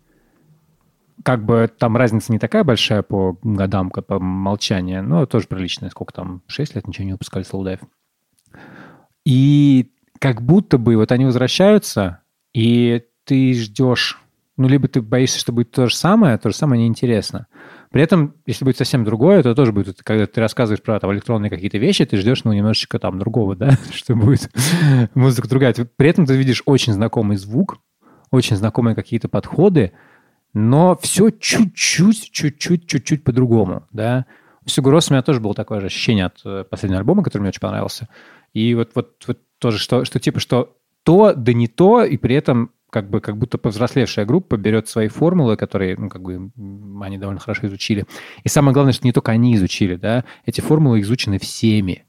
как 1.23 1.45
бы 1.45 1.71
там 1.79 1.97
разница 1.97 2.33
не 2.33 2.41
такая 2.41 2.65
большая 2.65 3.03
по 3.03 3.39
годам, 3.45 3.91
как 3.91 4.07
по 4.07 4.19
молчанию, 4.19 5.05
но 5.05 5.25
тоже 5.25 5.47
приличная. 5.47 5.91
Сколько 5.91 6.15
там? 6.15 6.43
Шесть 6.49 6.75
лет 6.75 6.89
ничего 6.89 7.05
не 7.05 7.13
выпускали 7.13 7.45
Slow 7.49 7.79
И 9.25 9.93
как 10.19 10.43
будто 10.43 10.79
бы 10.79 10.97
вот 10.97 11.13
они 11.13 11.27
возвращаются, 11.27 12.23
и 12.53 13.05
ты 13.25 13.55
ждешь 13.55 14.19
ну, 14.61 14.69
либо 14.69 14.89
ты 14.89 15.01
боишься, 15.01 15.39
что 15.39 15.53
будет 15.53 15.71
то 15.71 15.87
же 15.87 15.97
самое, 15.97 16.37
то 16.37 16.51
же 16.51 16.55
самое 16.55 16.83
неинтересно. 16.83 17.47
При 17.91 18.03
этом, 18.03 18.35
если 18.45 18.67
будет 18.67 18.77
совсем 18.77 19.05
другое, 19.05 19.43
то 19.43 19.55
тоже 19.55 19.73
будет, 19.73 20.03
когда 20.03 20.27
ты 20.27 20.39
рассказываешь 20.39 20.83
про 20.83 21.01
там, 21.01 21.11
электронные 21.15 21.49
какие-то 21.49 21.79
вещи, 21.79 22.05
ты 22.05 22.19
ждешь, 22.19 22.45
ну, 22.45 22.53
немножечко 22.53 22.99
там 22.99 23.19
другого, 23.19 23.57
да, 23.57 23.79
что 23.91 24.15
будет 24.15 24.51
музыка 25.15 25.49
другая. 25.49 25.75
При 25.97 26.11
этом 26.11 26.27
ты 26.27 26.37
видишь 26.37 26.63
очень 26.67 26.93
знакомый 26.93 27.39
звук, 27.39 27.79
очень 28.31 28.55
знакомые 28.55 28.95
какие-то 28.95 29.31
подходы, 29.31 29.93
но 30.53 30.95
все 31.01 31.31
чуть-чуть, 31.31 32.31
чуть-чуть, 32.31 32.87
чуть-чуть 32.87 33.25
по-другому, 33.25 33.87
да. 33.93 34.27
У 34.67 34.69
Сигурос 34.69 35.11
у 35.11 35.15
меня 35.15 35.23
тоже 35.23 35.41
было 35.41 35.55
такое 35.55 35.81
же 35.81 35.87
ощущение 35.87 36.27
от 36.27 36.39
э, 36.45 36.65
последнего 36.69 37.01
альбома, 37.01 37.23
который 37.23 37.41
мне 37.41 37.49
очень 37.49 37.61
понравился. 37.61 38.09
И 38.53 38.75
вот, 38.75 38.91
вот, 38.95 39.25
вот 39.27 39.39
тоже, 39.59 39.79
что, 39.79 40.05
что 40.05 40.21
типа, 40.21 40.39
что 40.39 40.77
то, 41.03 41.33
да 41.35 41.55
не 41.55 41.67
то, 41.67 42.05
и 42.05 42.19
при 42.19 42.35
этом 42.35 42.73
как 42.91 43.09
бы 43.09 43.21
как 43.21 43.37
будто 43.37 43.59
повзрослевшая 43.59 44.25
группа 44.27 44.57
берет 44.57 44.89
свои 44.89 45.09
формулы, 45.09 45.57
которые, 45.57 45.97
ну, 45.97 46.09
как 46.09 46.23
бы 46.23 46.51
они 47.03 47.19
довольно 47.19 47.41
хорошо 47.41 47.67
изучили. 47.67 48.07
И 48.45 48.49
самое 48.49 48.75
главное, 48.75 48.93
что 48.93 49.07
не 49.07 49.13
только 49.13 49.33
они 49.33 49.55
изучили, 49.55 49.97
да, 49.97 50.25
эти 50.45 50.61
формулы 50.61 51.01
изучены 51.01 51.39
всеми. 51.39 52.05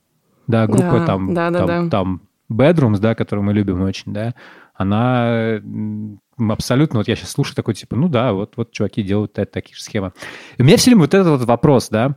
Да, 0.48 0.68
группа 0.68 1.00
да, 1.00 1.06
там, 1.06 1.34
да, 1.34 1.52
там, 1.52 1.68
да. 1.68 1.90
там 1.90 2.22
Bedrooms, 2.52 3.00
да, 3.00 3.16
которую 3.16 3.46
мы 3.46 3.54
любим 3.54 3.82
очень, 3.82 4.12
да, 4.12 4.36
она 4.74 5.62
абсолютно, 6.38 7.00
вот 7.00 7.08
я 7.08 7.16
сейчас 7.16 7.32
слушаю 7.32 7.56
такой, 7.56 7.76
типа, 7.76 7.96
ну 7.96 8.10
да, 8.10 8.34
вот, 8.34 8.58
вот 8.58 8.72
чуваки 8.72 9.04
делают 9.04 9.34
такие 9.34 9.76
же 9.76 9.84
схемы. 9.84 10.12
И 10.58 10.62
у 10.62 10.66
меня 10.66 10.78
все 10.78 10.90
время 10.90 11.02
вот 11.02 11.14
этот 11.14 11.28
вот 11.28 11.48
вопрос, 11.48 11.90
да, 11.90 12.16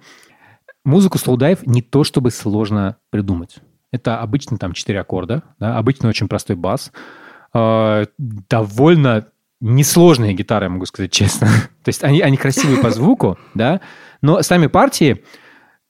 музыку 0.84 1.18
Dive 1.18 1.60
не 1.66 1.82
то 1.82 2.04
чтобы 2.04 2.30
сложно 2.30 2.96
придумать. 3.10 3.58
Это 3.92 4.20
обычно 4.20 4.58
там 4.58 4.72
четыре 4.72 5.00
аккорда, 5.00 5.42
да, 5.60 5.76
обычно 5.78 6.08
очень 6.08 6.26
простой 6.26 6.56
бас, 6.56 6.90
э, 7.54 8.06
довольно 8.18 9.26
несложные 9.60 10.34
гитары, 10.34 10.66
я 10.66 10.70
могу 10.70 10.86
сказать 10.86 11.10
честно. 11.10 11.48
То 11.84 11.88
есть 11.88 12.04
они, 12.04 12.20
они 12.20 12.36
красивые 12.36 12.80
по 12.80 12.90
звуку, 12.90 13.38
да, 13.54 13.80
но 14.20 14.42
сами 14.42 14.66
партии, 14.66 15.24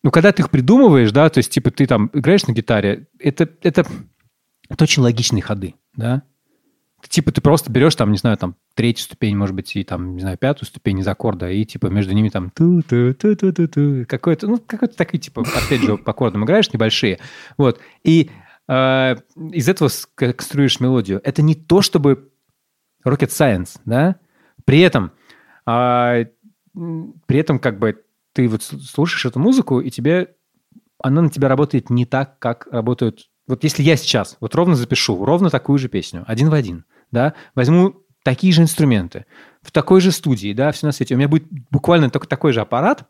ну, 0.02 0.10
когда 0.10 0.32
ты 0.32 0.42
их 0.42 0.50
придумываешь, 0.50 1.12
да, 1.12 1.30
то 1.30 1.38
есть, 1.38 1.50
типа, 1.50 1.70
ты 1.70 1.86
там 1.86 2.10
играешь 2.12 2.46
на 2.46 2.52
гитаре, 2.52 3.06
это, 3.18 3.48
это, 3.62 3.86
это 4.68 4.84
очень 4.84 5.02
логичные 5.02 5.40
ходы, 5.40 5.76
да. 5.96 6.22
Типа, 7.08 7.32
ты 7.32 7.40
просто 7.40 7.70
берешь 7.70 7.94
там, 7.94 8.12
не 8.12 8.18
знаю, 8.18 8.36
там, 8.36 8.56
третью 8.74 9.04
ступень, 9.04 9.36
может 9.36 9.54
быть, 9.54 9.76
и 9.76 9.84
там, 9.84 10.16
не 10.16 10.20
знаю, 10.20 10.36
пятую 10.36 10.66
ступень 10.66 10.98
из 10.98 11.08
аккорда, 11.08 11.50
и, 11.50 11.64
типа, 11.64 11.86
между 11.86 12.12
ними 12.12 12.28
там 12.28 12.50
ту 12.50 12.82
ту 12.82 13.14
ту 13.14 13.34
ту 13.36 13.52
ту 13.52 13.68
ту 13.68 14.04
какой-то, 14.06 14.46
ну, 14.46 14.58
какой-то 14.58 14.96
такой, 14.96 15.20
типа, 15.20 15.42
опять 15.42 15.82
же, 15.82 15.96
по 15.96 16.10
аккордам 16.10 16.44
играешь 16.44 16.72
небольшие, 16.72 17.18
вот. 17.56 17.80
И 18.02 18.30
э, 18.68 19.16
из 19.52 19.68
этого 19.68 19.90
конструируешь 20.14 20.80
мелодию. 20.80 21.20
Это 21.24 21.42
не 21.42 21.54
то, 21.54 21.82
чтобы 21.82 22.30
rocket 23.06 23.28
science, 23.28 23.78
да? 23.84 24.16
При 24.64 24.80
этом, 24.80 25.12
э, 25.66 26.26
при 27.26 27.38
этом 27.38 27.58
как 27.58 27.78
бы 27.78 28.02
ты 28.32 28.48
вот 28.48 28.62
слушаешь 28.62 29.24
эту 29.26 29.38
музыку, 29.38 29.80
и 29.80 29.90
тебе 29.90 30.34
она 31.02 31.22
на 31.22 31.30
тебя 31.30 31.48
работает 31.48 31.90
не 31.90 32.06
так, 32.06 32.38
как 32.38 32.66
работают... 32.70 33.28
Вот 33.46 33.62
если 33.62 33.82
я 33.82 33.96
сейчас 33.96 34.38
вот 34.40 34.54
ровно 34.54 34.74
запишу 34.74 35.22
ровно 35.24 35.50
такую 35.50 35.78
же 35.78 35.88
песню, 35.88 36.24
один 36.26 36.48
в 36.48 36.54
один, 36.54 36.86
да, 37.10 37.34
возьму 37.54 37.94
такие 38.22 38.54
же 38.54 38.62
инструменты, 38.62 39.26
в 39.60 39.70
такой 39.70 40.00
же 40.00 40.12
студии, 40.12 40.54
да, 40.54 40.72
все 40.72 40.86
на 40.86 40.92
свете, 40.92 41.14
у 41.14 41.18
меня 41.18 41.28
будет 41.28 41.46
буквально 41.70 42.08
только 42.08 42.26
такой 42.26 42.52
же 42.52 42.62
аппарат, 42.62 43.06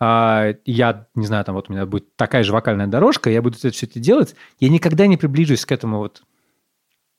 я, 0.00 1.06
не 1.14 1.26
знаю, 1.26 1.44
там 1.44 1.54
вот 1.54 1.70
у 1.70 1.72
меня 1.72 1.86
будет 1.86 2.14
такая 2.16 2.42
же 2.42 2.52
вокальная 2.52 2.86
дорожка, 2.86 3.30
я 3.30 3.42
буду 3.42 3.56
все 3.56 3.68
это 3.68 3.98
делать, 3.98 4.34
я 4.60 4.68
никогда 4.68 5.06
не 5.06 5.16
приближусь 5.16 5.64
к 5.64 5.72
этому 5.72 5.98
вот 5.98 6.22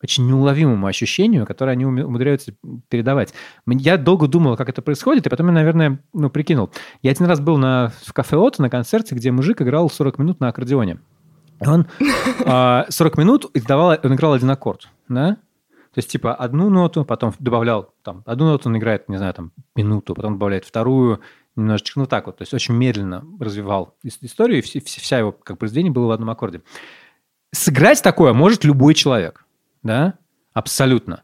очень 0.02 0.28
неуловимому 0.28 0.86
ощущению, 0.86 1.46
которое 1.46 1.72
они 1.72 1.86
умудряются 1.86 2.54
передавать. 2.90 3.34
Я 3.66 3.98
долго 3.98 4.28
думал, 4.28 4.56
как 4.56 4.70
это 4.70 4.82
происходит, 4.82 5.26
и 5.26 5.30
потом 5.30 5.48
я, 5.48 5.54
наверное, 5.54 6.00
ну, 6.14 6.30
прикинул. 6.30 6.70
Я 7.02 7.12
один 7.12 7.26
раз 7.26 7.40
был 7.40 7.58
на, 7.58 7.92
в 8.06 8.14
кафе 8.14 8.38
Ото 8.38 8.62
на 8.62 8.70
концерте, 8.70 9.16
где 9.16 9.32
мужик 9.32 9.62
играл 9.62 9.90
40 9.90 10.20
минут 10.20 10.40
на 10.40 10.50
аккордеоне. 10.50 11.00
Он 11.60 11.88
40 12.00 12.46
а, 12.46 12.86
минут 13.18 13.50
издавал, 13.56 13.98
он 14.04 14.14
играл 14.14 14.34
один 14.34 14.52
аккорд, 14.52 14.90
да? 15.10 15.38
То 15.94 16.00
есть, 16.00 16.12
типа, 16.12 16.36
одну 16.36 16.70
ноту, 16.70 17.04
потом 17.04 17.34
добавлял, 17.40 17.92
там, 18.04 18.22
одну 18.28 18.52
ноту 18.52 18.70
он 18.70 18.78
играет, 18.78 19.10
не 19.10 19.18
знаю, 19.18 19.34
там, 19.34 19.52
минуту, 19.76 20.14
потом 20.14 20.34
добавляет 20.34 20.64
вторую, 20.64 21.22
немножечко, 21.58 22.00
ну 22.00 22.06
так 22.06 22.28
вот, 22.28 22.38
то 22.38 22.44
есть 22.44 22.54
очень 22.54 22.76
медленно 22.76 23.26
развивал 23.40 23.96
историю, 24.04 24.60
и 24.60 24.62
вся, 24.62 24.80
вся 24.80 25.20
его 25.20 25.32
как 25.32 25.58
произведение 25.58 25.92
было 25.92 26.08
в 26.08 26.12
одном 26.12 26.30
аккорде. 26.30 26.62
Сыграть 27.52 28.02
такое 28.02 28.34
может 28.34 28.64
любой 28.64 28.94
человек, 28.94 29.46
да, 29.84 30.16
абсолютно. 30.54 31.24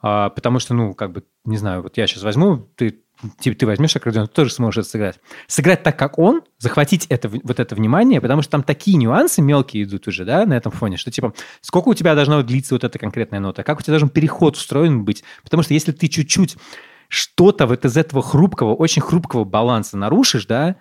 А, 0.00 0.30
потому 0.30 0.58
что, 0.58 0.74
ну, 0.74 0.94
как 0.94 1.12
бы, 1.12 1.24
не 1.44 1.56
знаю, 1.56 1.82
вот 1.82 1.96
я 1.96 2.06
сейчас 2.06 2.22
возьму, 2.22 2.68
ты, 2.76 3.00
ты, 3.40 3.52
ты 3.54 3.66
возьмешь 3.66 3.96
аккордеон, 3.96 4.28
ты 4.28 4.32
тоже 4.32 4.52
сможешь 4.52 4.78
это 4.78 4.88
сыграть. 4.88 5.20
Сыграть 5.48 5.82
так, 5.82 5.98
как 5.98 6.18
он, 6.18 6.42
захватить 6.58 7.06
это, 7.06 7.28
вот 7.28 7.58
это 7.58 7.74
внимание, 7.74 8.20
потому 8.20 8.42
что 8.42 8.52
там 8.52 8.62
такие 8.62 8.96
нюансы 8.96 9.42
мелкие 9.42 9.82
идут 9.82 10.06
уже, 10.06 10.24
да, 10.24 10.46
на 10.46 10.54
этом 10.54 10.70
фоне, 10.70 10.96
что, 10.96 11.10
типа, 11.10 11.34
сколько 11.60 11.88
у 11.88 11.94
тебя 11.94 12.14
должна 12.14 12.42
длиться 12.42 12.74
вот 12.74 12.84
эта 12.84 12.98
конкретная 12.98 13.40
нота, 13.40 13.64
как 13.64 13.80
у 13.80 13.82
тебя 13.82 13.92
должен 13.92 14.08
переход 14.08 14.56
устроен 14.56 15.04
быть, 15.04 15.24
потому 15.42 15.62
что 15.62 15.74
если 15.74 15.90
ты 15.90 16.06
чуть-чуть 16.06 16.56
что-то 17.08 17.66
вот 17.66 17.84
из 17.84 17.96
этого 17.96 18.22
хрупкого, 18.22 18.74
очень 18.74 19.02
хрупкого 19.02 19.44
баланса 19.44 19.96
нарушишь, 19.96 20.46
да, 20.46 20.76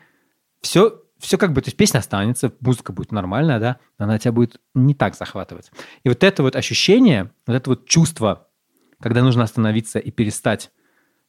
все, 0.61 1.01
все 1.19 1.37
как 1.37 1.53
бы, 1.53 1.61
то 1.61 1.67
есть 1.67 1.77
песня 1.77 1.99
останется, 1.99 2.51
музыка 2.59 2.93
будет 2.93 3.11
нормальная, 3.11 3.59
да, 3.59 3.77
но 3.97 4.05
она 4.05 4.19
тебя 4.19 4.33
будет 4.33 4.59
не 4.73 4.93
так 4.93 5.15
захватывать. 5.15 5.71
И 6.03 6.09
вот 6.09 6.23
это 6.23 6.43
вот 6.43 6.55
ощущение, 6.55 7.31
вот 7.45 7.55
это 7.55 7.69
вот 7.69 7.87
чувство 7.87 8.47
когда 8.99 9.21
нужно 9.21 9.43
остановиться 9.43 9.99
и 9.99 10.11
перестать, 10.11 10.71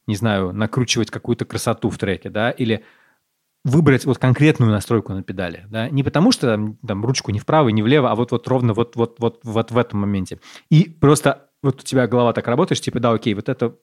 не 0.07 0.15
знаю, 0.15 0.53
накручивать 0.53 1.11
какую-то 1.11 1.45
красоту 1.45 1.89
в 1.89 1.97
треке, 1.97 2.29
да, 2.29 2.51
или 2.51 2.83
выбрать 3.65 4.05
вот 4.05 4.17
конкретную 4.17 4.71
настройку 4.71 5.13
на 5.13 5.21
педали, 5.21 5.65
да, 5.69 5.89
не 5.89 6.01
потому 6.01 6.31
что 6.31 6.47
там, 6.47 6.77
там 6.77 7.05
ручку 7.05 7.31
не 7.31 7.39
вправо, 7.39 7.69
не 7.69 7.83
влево, 7.83 8.09
а 8.09 8.15
вот 8.15 8.31
вот 8.31 8.47
ровно 8.47 8.73
вот 8.73 8.95
вот 8.95 9.19
вот 9.19 9.41
вот 9.43 9.71
в 9.71 9.77
этом 9.77 9.99
моменте. 9.99 10.39
И 10.69 10.85
просто 10.85 11.49
вот 11.61 11.81
у 11.81 11.83
тебя 11.83 12.07
голова 12.07 12.31
так 12.31 12.47
работаешь, 12.47 12.79
типа, 12.79 12.99
да, 12.99 13.11
окей, 13.11 13.33
вот 13.33 13.49
это 13.49 13.75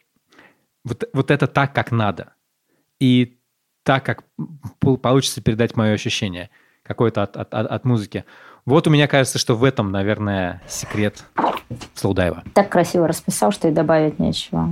вот, 0.86 1.04
вот 1.12 1.30
это 1.30 1.48
так, 1.48 1.74
как 1.74 1.90
надо. 1.90 2.32
И 3.00 3.38
так, 3.82 4.04
как 4.04 4.22
получится 4.80 5.42
передать 5.42 5.76
мое 5.76 5.92
ощущение 5.92 6.48
какое-то 6.84 7.24
от, 7.24 7.36
от, 7.36 7.52
от, 7.52 7.66
от 7.66 7.84
музыки. 7.84 8.24
Вот 8.64 8.86
у 8.86 8.90
меня 8.90 9.08
кажется, 9.08 9.38
что 9.38 9.56
в 9.56 9.64
этом, 9.64 9.90
наверное, 9.90 10.62
секрет 10.68 11.24
Слоудайва. 11.94 12.44
Так 12.54 12.70
красиво 12.70 13.08
расписал, 13.08 13.50
что 13.50 13.68
и 13.68 13.72
добавить 13.72 14.20
нечего. 14.20 14.70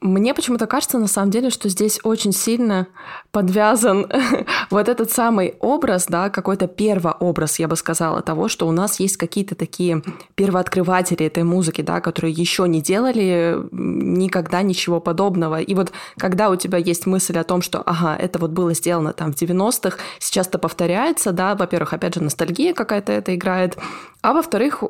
Мне 0.00 0.32
почему-то 0.32 0.66
кажется, 0.66 0.98
на 0.98 1.08
самом 1.08 1.30
деле, 1.30 1.50
что 1.50 1.68
здесь 1.68 2.00
очень 2.04 2.32
сильно 2.32 2.86
подвязан 3.32 4.06
вот 4.70 4.88
этот 4.88 5.10
самый 5.10 5.56
образ, 5.60 6.06
да, 6.08 6.30
какой-то 6.30 6.68
первообраз, 6.68 7.58
я 7.58 7.68
бы 7.68 7.76
сказала, 7.76 8.22
того, 8.22 8.48
что 8.48 8.66
у 8.66 8.72
нас 8.72 8.98
есть 8.98 9.18
какие-то 9.18 9.54
такие 9.54 10.02
первооткрыватели 10.36 11.26
этой 11.26 11.42
музыки, 11.42 11.82
да, 11.82 12.00
которые 12.00 12.32
еще 12.32 12.66
не 12.66 12.80
делали 12.80 13.58
никогда 13.72 14.62
ничего 14.62 15.00
подобного. 15.00 15.60
И 15.60 15.74
вот 15.74 15.92
когда 16.16 16.48
у 16.48 16.56
тебя 16.56 16.78
есть 16.78 17.04
мысль 17.04 17.38
о 17.38 17.44
том, 17.44 17.60
что, 17.60 17.82
ага, 17.84 18.16
это 18.16 18.38
вот 18.38 18.52
было 18.52 18.72
сделано 18.72 19.12
там 19.12 19.34
в 19.34 19.36
90-х, 19.36 19.98
сейчас 20.18 20.48
это 20.48 20.58
повторяется, 20.58 21.32
да, 21.32 21.54
во-первых, 21.54 21.92
опять 21.92 22.14
же, 22.14 22.22
ностальгия 22.22 22.72
какая-то 22.72 23.12
это 23.12 23.34
играет, 23.34 23.76
а 24.22 24.32
во-вторых, 24.34 24.82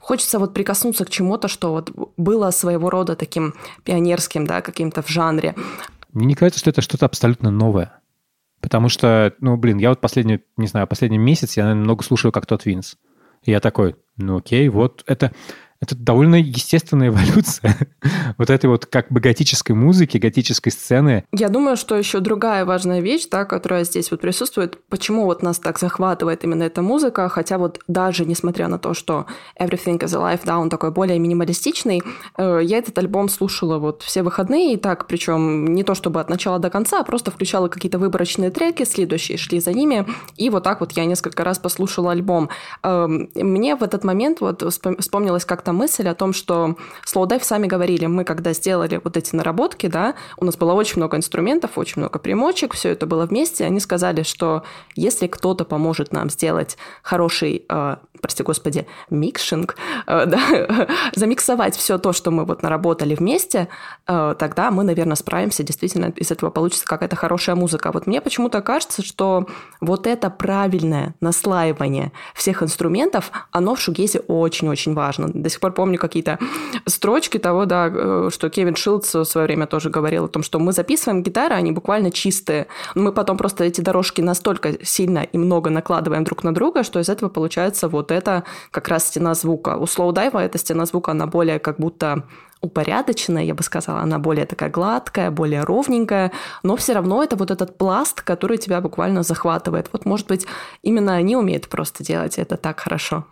хочется 0.00 0.38
вот 0.38 0.54
прикоснуться 0.54 1.04
к 1.04 1.10
чему-то, 1.10 1.48
что 1.48 1.72
вот 1.72 1.90
было 2.16 2.50
своего 2.50 2.90
рода 2.90 3.14
таким 3.14 3.54
пионерским, 3.84 4.19
да, 4.28 4.60
каким-то 4.60 5.02
в 5.02 5.08
жанре. 5.08 5.54
Мне 6.12 6.26
не 6.26 6.34
кажется, 6.34 6.60
что 6.60 6.70
это 6.70 6.80
что-то 6.80 7.06
абсолютно 7.06 7.50
новое. 7.50 8.00
Потому 8.60 8.88
что, 8.88 9.34
ну, 9.40 9.56
блин, 9.56 9.78
я 9.78 9.88
вот 9.88 10.00
последний, 10.00 10.40
не 10.56 10.66
знаю, 10.66 10.86
последний 10.86 11.18
месяц 11.18 11.56
я, 11.56 11.64
наверное, 11.64 11.84
много 11.84 12.04
слушаю 12.04 12.32
как 12.32 12.46
тот 12.46 12.66
Винс. 12.66 12.96
И 13.42 13.50
я 13.50 13.60
такой, 13.60 13.96
ну 14.16 14.38
окей, 14.38 14.68
вот 14.68 15.02
это 15.06 15.32
это 15.80 15.96
довольно 15.96 16.34
естественная 16.34 17.08
эволюция 17.08 17.76
вот 18.38 18.50
этой 18.50 18.66
вот 18.66 18.84
как 18.84 19.10
бы 19.10 19.20
готической 19.20 19.74
музыки, 19.74 20.18
готической 20.18 20.70
сцены. 20.70 21.24
Я 21.32 21.48
думаю, 21.48 21.76
что 21.76 21.96
еще 21.96 22.20
другая 22.20 22.66
важная 22.66 23.00
вещь, 23.00 23.26
да, 23.30 23.46
которая 23.46 23.84
здесь 23.84 24.10
вот 24.10 24.20
присутствует, 24.20 24.78
почему 24.88 25.24
вот 25.24 25.42
нас 25.42 25.58
так 25.58 25.78
захватывает 25.78 26.44
именно 26.44 26.64
эта 26.64 26.82
музыка, 26.82 27.28
хотя 27.30 27.56
вот 27.56 27.80
даже 27.88 28.26
несмотря 28.26 28.68
на 28.68 28.78
то, 28.78 28.92
что 28.92 29.26
Everything 29.58 29.98
is 29.98 30.08
Alive, 30.08 30.40
да, 30.44 30.58
он 30.58 30.68
такой 30.68 30.90
более 30.90 31.18
минималистичный, 31.18 32.02
э, 32.36 32.60
я 32.62 32.78
этот 32.78 32.98
альбом 32.98 33.30
слушала 33.30 33.78
вот 33.78 34.02
все 34.02 34.22
выходные, 34.22 34.74
и 34.74 34.76
так, 34.76 35.06
причем 35.06 35.72
не 35.72 35.82
то 35.82 35.94
чтобы 35.94 36.20
от 36.20 36.28
начала 36.28 36.58
до 36.58 36.68
конца, 36.68 37.00
а 37.00 37.04
просто 37.04 37.30
включала 37.30 37.68
какие-то 37.68 37.98
выборочные 37.98 38.50
треки, 38.50 38.84
следующие 38.84 39.38
шли 39.38 39.60
за 39.60 39.72
ними, 39.72 40.06
и 40.36 40.50
вот 40.50 40.62
так 40.62 40.80
вот 40.80 40.92
я 40.92 41.06
несколько 41.06 41.42
раз 41.42 41.58
послушала 41.58 42.12
альбом. 42.12 42.50
Эм, 42.82 43.30
мне 43.34 43.76
в 43.76 43.82
этот 43.82 44.04
момент 44.04 44.42
вот 44.42 44.62
вспомнилось 44.72 45.46
как-то 45.46 45.69
эта 45.70 45.72
мысль 45.72 46.08
о 46.08 46.14
том, 46.14 46.32
что 46.32 46.76
Slowdive 47.06 47.44
сами 47.44 47.66
говорили, 47.66 48.06
мы 48.06 48.24
когда 48.24 48.52
сделали 48.52 49.00
вот 49.02 49.16
эти 49.16 49.36
наработки, 49.36 49.86
да, 49.86 50.14
у 50.36 50.44
нас 50.44 50.56
было 50.56 50.72
очень 50.72 50.96
много 50.96 51.16
инструментов, 51.16 51.78
очень 51.78 52.00
много 52.02 52.18
примочек, 52.18 52.74
все 52.74 52.90
это 52.90 53.06
было 53.06 53.26
вместе, 53.26 53.64
они 53.64 53.78
сказали, 53.80 54.24
что 54.24 54.64
если 54.96 55.28
кто-то 55.28 55.64
поможет 55.64 56.12
нам 56.12 56.28
сделать 56.28 56.76
хороший, 57.02 57.64
э, 57.68 57.96
прости 58.20 58.42
господи, 58.42 58.86
микшинг, 59.10 59.76
э, 60.06 60.26
да, 60.26 60.88
замиксовать 61.14 61.76
все 61.76 61.98
то, 61.98 62.12
что 62.12 62.30
мы 62.30 62.44
вот 62.44 62.62
наработали 62.62 63.14
вместе, 63.14 63.68
э, 64.08 64.34
тогда 64.38 64.70
мы, 64.70 64.82
наверное, 64.82 65.16
справимся, 65.16 65.62
действительно 65.62 66.12
из 66.16 66.32
этого 66.32 66.50
получится 66.50 66.84
какая-то 66.84 67.16
хорошая 67.16 67.54
музыка. 67.54 67.92
Вот 67.92 68.06
мне 68.06 68.20
почему-то 68.20 68.60
кажется, 68.60 69.02
что 69.02 69.46
вот 69.80 70.06
это 70.06 70.30
правильное 70.30 71.14
наслаивание 71.20 72.10
всех 72.34 72.62
инструментов, 72.62 73.30
оно 73.52 73.74
в 73.74 73.80
шугезе 73.80 74.18
очень-очень 74.20 74.94
важно. 74.94 75.28
До 75.32 75.48
сих 75.48 75.59
сих 75.60 75.62
пор 75.62 75.72
помню 75.72 75.98
какие-то 75.98 76.38
строчки 76.86 77.38
того, 77.38 77.66
да, 77.66 77.90
э, 77.92 78.30
что 78.32 78.48
Кевин 78.48 78.76
Шилдс 78.76 79.14
в 79.14 79.24
свое 79.24 79.46
время 79.46 79.66
тоже 79.66 79.90
говорил 79.90 80.24
о 80.24 80.28
том, 80.28 80.42
что 80.42 80.58
мы 80.58 80.72
записываем 80.72 81.22
гитары, 81.22 81.54
они 81.54 81.72
буквально 81.72 82.10
чистые. 82.10 82.66
Мы 82.94 83.12
потом 83.12 83.36
просто 83.36 83.64
эти 83.64 83.82
дорожки 83.82 84.22
настолько 84.22 84.84
сильно 84.84 85.18
и 85.18 85.38
много 85.38 85.70
накладываем 85.70 86.24
друг 86.24 86.44
на 86.44 86.54
друга, 86.54 86.82
что 86.82 86.98
из 86.98 87.08
этого 87.10 87.28
получается 87.28 87.88
вот 87.88 88.10
это 88.10 88.44
как 88.70 88.88
раз 88.88 89.08
стена 89.08 89.34
звука. 89.34 89.76
У 89.76 89.86
слоудайва 89.86 90.38
эта 90.38 90.58
стена 90.58 90.86
звука, 90.86 91.10
она 91.10 91.26
более 91.26 91.58
как 91.58 91.76
будто 91.76 92.22
упорядоченная, 92.62 93.44
я 93.44 93.54
бы 93.54 93.62
сказала, 93.62 94.00
она 94.00 94.18
более 94.18 94.46
такая 94.46 94.70
гладкая, 94.70 95.30
более 95.30 95.64
ровненькая, 95.64 96.30
но 96.62 96.76
все 96.76 96.92
равно 96.94 97.22
это 97.22 97.36
вот 97.36 97.50
этот 97.50 97.78
пласт, 97.78 98.22
который 98.22 98.58
тебя 98.58 98.80
буквально 98.80 99.22
захватывает. 99.22 99.88
Вот, 99.92 100.06
может 100.06 100.26
быть, 100.26 100.46
именно 100.82 101.14
они 101.14 101.36
умеют 101.36 101.68
просто 101.68 102.04
делать 102.04 102.38
это 102.38 102.56
так 102.56 102.80
хорошо. 102.80 103.24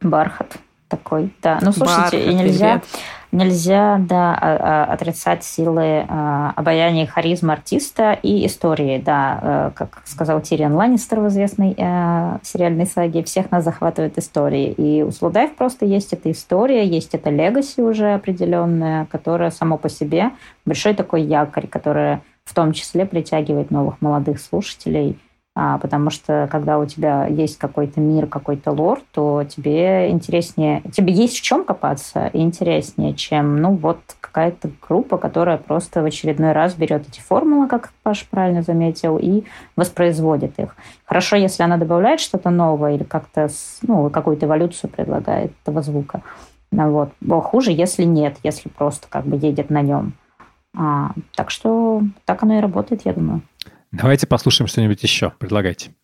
Бархат 0.00 0.58
такой, 0.88 1.32
да. 1.42 1.58
Ну, 1.62 1.72
слушайте, 1.72 2.16
Бархат, 2.18 2.32
и 2.32 2.34
нельзя, 2.34 2.82
нельзя, 3.32 3.96
да, 4.00 4.38
а, 4.40 4.84
а, 4.88 4.92
отрицать 4.92 5.44
силы 5.44 6.04
а, 6.08 6.52
обаяния 6.56 7.04
и 7.04 7.06
харизмы 7.06 7.52
артиста 7.52 8.12
и 8.12 8.46
истории, 8.46 8.98
да. 8.98 9.40
Э, 9.42 9.70
как 9.74 10.02
сказал 10.04 10.40
Тириан 10.40 10.74
Ланнистер 10.74 11.20
в 11.20 11.28
известной 11.28 11.74
э, 11.76 12.38
сериальной 12.42 12.86
саге, 12.86 13.24
всех 13.24 13.50
нас 13.50 13.64
захватывает 13.64 14.18
истории. 14.18 14.72
И 14.72 15.02
у 15.02 15.10
Слудаев 15.10 15.54
просто 15.54 15.86
есть 15.86 16.12
эта 16.12 16.30
история, 16.30 16.86
есть 16.86 17.14
эта 17.14 17.30
легаси 17.30 17.80
уже 17.80 18.14
определенная, 18.14 19.06
которая 19.06 19.50
само 19.50 19.78
по 19.78 19.88
себе 19.88 20.30
большой 20.64 20.94
такой 20.94 21.22
якорь, 21.22 21.66
которая 21.66 22.22
в 22.44 22.54
том 22.54 22.72
числе 22.72 23.06
притягивает 23.06 23.70
новых 23.70 24.00
молодых 24.00 24.40
слушателей– 24.40 25.18
потому 25.54 26.10
что 26.10 26.48
когда 26.50 26.78
у 26.78 26.86
тебя 26.86 27.26
есть 27.26 27.58
какой-то 27.58 28.00
мир, 28.00 28.26
какой-то 28.26 28.72
лор, 28.72 29.00
то 29.12 29.44
тебе 29.44 30.10
интереснее, 30.10 30.82
тебе 30.92 31.12
есть 31.12 31.38
в 31.38 31.42
чем 31.42 31.64
копаться 31.64 32.28
интереснее, 32.32 33.14
чем, 33.14 33.62
ну, 33.62 33.76
вот 33.76 33.98
какая-то 34.20 34.70
группа, 34.86 35.16
которая 35.16 35.58
просто 35.58 36.02
в 36.02 36.06
очередной 36.06 36.52
раз 36.52 36.74
берет 36.74 37.08
эти 37.08 37.20
формулы, 37.20 37.68
как 37.68 37.92
Паш 38.02 38.26
правильно 38.28 38.62
заметил, 38.62 39.16
и 39.16 39.44
воспроизводит 39.76 40.58
их. 40.58 40.74
Хорошо, 41.04 41.36
если 41.36 41.62
она 41.62 41.76
добавляет 41.76 42.18
что-то 42.18 42.50
новое 42.50 42.96
или 42.96 43.04
как-то, 43.04 43.48
ну, 43.82 44.10
какую-то 44.10 44.46
эволюцию 44.46 44.90
предлагает 44.90 45.52
этого 45.62 45.82
звука. 45.82 46.22
Ну, 46.72 46.90
вот. 46.90 47.10
Но 47.20 47.40
хуже, 47.40 47.70
если 47.70 48.02
нет, 48.02 48.36
если 48.42 48.68
просто 48.68 49.06
как 49.08 49.24
бы 49.24 49.36
едет 49.36 49.70
на 49.70 49.82
нем. 49.82 50.14
А, 50.76 51.12
так 51.36 51.50
что 51.50 52.02
так 52.24 52.42
оно 52.42 52.58
и 52.58 52.60
работает, 52.60 53.02
я 53.04 53.12
думаю. 53.12 53.42
Давайте 53.94 54.26
послушаем 54.26 54.66
что-нибудь 54.66 55.02
еще. 55.02 55.32
Предлагайте. 55.38 55.94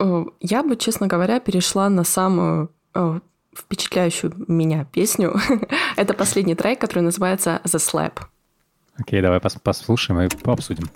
Э, 0.00 0.24
я 0.40 0.62
бы, 0.64 0.76
честно 0.76 1.06
говоря, 1.06 1.38
перешла 1.38 1.88
на 1.88 2.02
самую 2.02 2.72
э, 2.94 3.20
впечатляющую 3.56 4.32
меня 4.48 4.84
песню. 4.84 5.36
Это 5.96 6.12
последний 6.14 6.56
трек, 6.56 6.80
который 6.80 7.04
называется 7.04 7.60
The 7.64 7.78
Slap. 7.78 8.20
Окей, 8.98 9.20
okay, 9.20 9.22
давай 9.22 9.40
послушаем 9.40 10.20
и 10.22 10.28
пообсудим. 10.28 10.90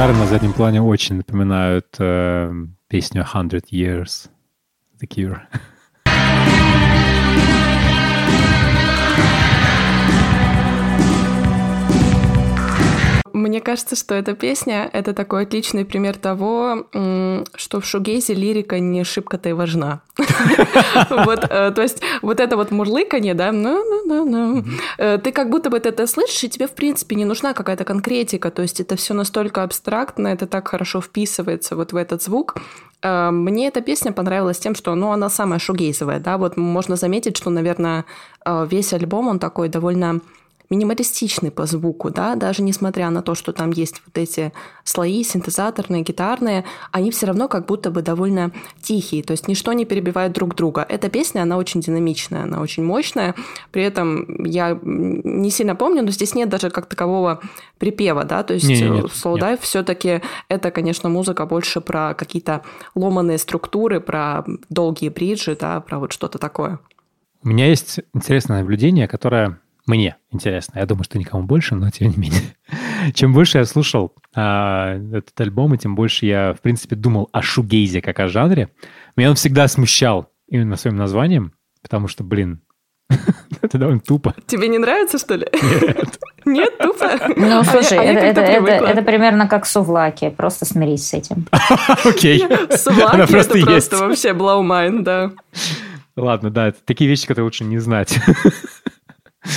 Гитары 0.00 0.16
на 0.16 0.26
заднем 0.26 0.54
плане 0.54 0.80
очень 0.80 1.16
напоминают 1.16 1.94
э, 1.98 2.50
песню 2.88 3.22
«Hundred 3.34 3.64
Years» 3.70 4.30
The 4.98 5.06
Cure. 5.06 5.40
Мне 13.40 13.60
кажется, 13.60 13.96
что 13.96 14.14
эта 14.14 14.34
песня— 14.34 14.90
это 14.92 15.14
такой 15.14 15.44
отличный 15.44 15.84
пример 15.86 16.16
того, 16.16 16.86
что 17.54 17.80
в 17.80 17.86
шугейзе 17.86 18.34
лирика 18.34 18.78
не 18.78 19.02
шибко-то 19.04 19.48
и 19.48 19.52
важна. 19.52 20.02
Вот, 21.10 21.46
э, 21.48 21.70
то 21.70 21.82
есть 21.82 22.02
вот 22.22 22.40
это 22.40 22.56
вот 22.56 22.70
мурлыканье, 22.70 23.34
да, 23.34 23.52
ну, 23.52 23.82
ну, 24.04 24.24
ну. 24.24 24.64
Э, 24.98 25.18
ты 25.18 25.32
как 25.32 25.50
будто 25.50 25.70
бы 25.70 25.78
это 25.78 26.06
слышишь, 26.06 26.44
и 26.44 26.48
тебе, 26.48 26.66
в 26.66 26.72
принципе, 26.72 27.16
не 27.16 27.24
нужна 27.24 27.54
какая-то 27.54 27.84
конкретика, 27.84 28.50
то 28.50 28.62
есть 28.62 28.80
это 28.80 28.96
все 28.96 29.14
настолько 29.14 29.62
абстрактно, 29.62 30.28
это 30.28 30.46
так 30.46 30.68
хорошо 30.68 31.00
вписывается 31.00 31.76
вот 31.76 31.92
в 31.92 31.96
этот 31.96 32.22
звук, 32.22 32.56
э, 33.02 33.30
мне 33.30 33.68
эта 33.68 33.80
песня 33.80 34.12
понравилась 34.12 34.58
тем, 34.58 34.74
что, 34.74 34.94
ну, 34.94 35.10
она 35.12 35.30
самая 35.30 35.58
шугейзовая, 35.58 36.20
да, 36.20 36.36
вот 36.36 36.56
можно 36.56 36.96
заметить, 36.96 37.36
что, 37.36 37.50
наверное, 37.50 38.04
весь 38.46 38.92
альбом, 38.92 39.28
он 39.28 39.38
такой 39.38 39.68
довольно 39.68 40.20
минималистичный 40.70 41.50
по 41.50 41.66
звуку, 41.66 42.10
да, 42.10 42.36
даже 42.36 42.62
несмотря 42.62 43.10
на 43.10 43.22
то, 43.22 43.34
что 43.34 43.52
там 43.52 43.70
есть 43.70 44.00
вот 44.06 44.16
эти 44.16 44.52
слои 44.84 45.24
синтезаторные, 45.24 46.02
гитарные, 46.02 46.64
они 46.92 47.10
все 47.10 47.26
равно 47.26 47.48
как 47.48 47.66
будто 47.66 47.90
бы 47.90 48.02
довольно 48.02 48.52
тихие, 48.80 49.24
то 49.24 49.32
есть 49.32 49.48
ничто 49.48 49.72
не 49.72 49.84
перебивает 49.84 50.32
друг 50.32 50.54
друга. 50.54 50.86
Эта 50.88 51.10
песня, 51.10 51.42
она 51.42 51.56
очень 51.56 51.80
динамичная, 51.80 52.44
она 52.44 52.60
очень 52.60 52.84
мощная, 52.84 53.34
при 53.72 53.82
этом 53.82 54.44
я 54.44 54.78
не 54.82 55.50
сильно 55.50 55.74
помню, 55.74 56.02
но 56.02 56.10
здесь 56.10 56.36
нет 56.36 56.48
даже 56.48 56.70
как 56.70 56.86
такового 56.86 57.40
припева, 57.78 58.24
да, 58.24 58.44
то 58.44 58.54
есть 58.54 58.66
не, 58.66 58.80
не, 58.80 58.88
нет, 58.88 59.06
Slow 59.06 59.38
Dive 59.38 59.58
все-таки 59.60 60.22
это, 60.48 60.70
конечно, 60.70 61.08
музыка 61.08 61.46
больше 61.46 61.80
про 61.80 62.14
какие-то 62.14 62.62
ломаные 62.94 63.38
структуры, 63.38 64.00
про 64.00 64.44
долгие 64.68 65.08
бриджи, 65.08 65.56
да, 65.60 65.80
про 65.80 65.98
вот 65.98 66.12
что-то 66.12 66.38
такое. 66.38 66.78
У 67.42 67.48
меня 67.48 67.66
есть 67.66 68.00
интересное 68.14 68.60
наблюдение, 68.60 69.08
которое 69.08 69.58
мне 69.86 70.16
интересно. 70.30 70.78
Я 70.78 70.86
думаю, 70.86 71.04
что 71.04 71.18
никому 71.18 71.44
больше, 71.44 71.74
но 71.74 71.90
тем 71.90 72.10
не 72.10 72.16
менее. 72.16 72.56
Чем 73.14 73.32
больше 73.32 73.58
я 73.58 73.64
слушал 73.64 74.14
а, 74.34 74.96
этот 74.96 75.40
альбом, 75.40 75.74
и 75.74 75.78
тем 75.78 75.94
больше 75.94 76.26
я, 76.26 76.54
в 76.54 76.60
принципе, 76.60 76.96
думал 76.96 77.28
о 77.32 77.42
шугейзе 77.42 78.02
как 78.02 78.20
о 78.20 78.28
жанре. 78.28 78.68
Меня 79.16 79.30
он 79.30 79.36
всегда 79.36 79.66
смущал 79.68 80.30
именно 80.48 80.76
своим 80.76 80.96
названием, 80.96 81.52
потому 81.82 82.08
что, 82.08 82.24
блин, 82.24 82.62
это 83.62 83.78
довольно 83.78 84.00
тупо. 84.00 84.34
Тебе 84.46 84.68
не 84.68 84.78
нравится, 84.78 85.18
что 85.18 85.34
ли? 85.34 85.46
Нет. 85.52 86.18
Нет, 86.46 86.78
тупо? 86.78 87.18
Ну, 87.36 87.60
а 87.60 87.64
слушай, 87.64 87.98
а 87.98 88.02
это, 88.02 88.24
это, 88.24 88.40
это, 88.40 88.84
это 88.86 89.02
примерно 89.02 89.46
как 89.46 89.66
сувлаки. 89.66 90.30
Просто 90.30 90.64
смирись 90.64 91.06
с 91.08 91.12
этим. 91.12 91.46
Окей. 92.04 92.40
Сувлаки 92.76 93.16
это 93.16 93.26
просто, 93.26 93.58
просто 93.58 93.96
вообще 93.98 94.30
blow 94.30 94.62
mind, 94.62 95.02
да. 95.02 95.32
Ладно, 96.16 96.50
да, 96.50 96.68
это 96.68 96.78
такие 96.84 97.08
вещи, 97.08 97.26
которые 97.26 97.44
лучше 97.44 97.64
не 97.64 97.78
знать. 97.78 98.18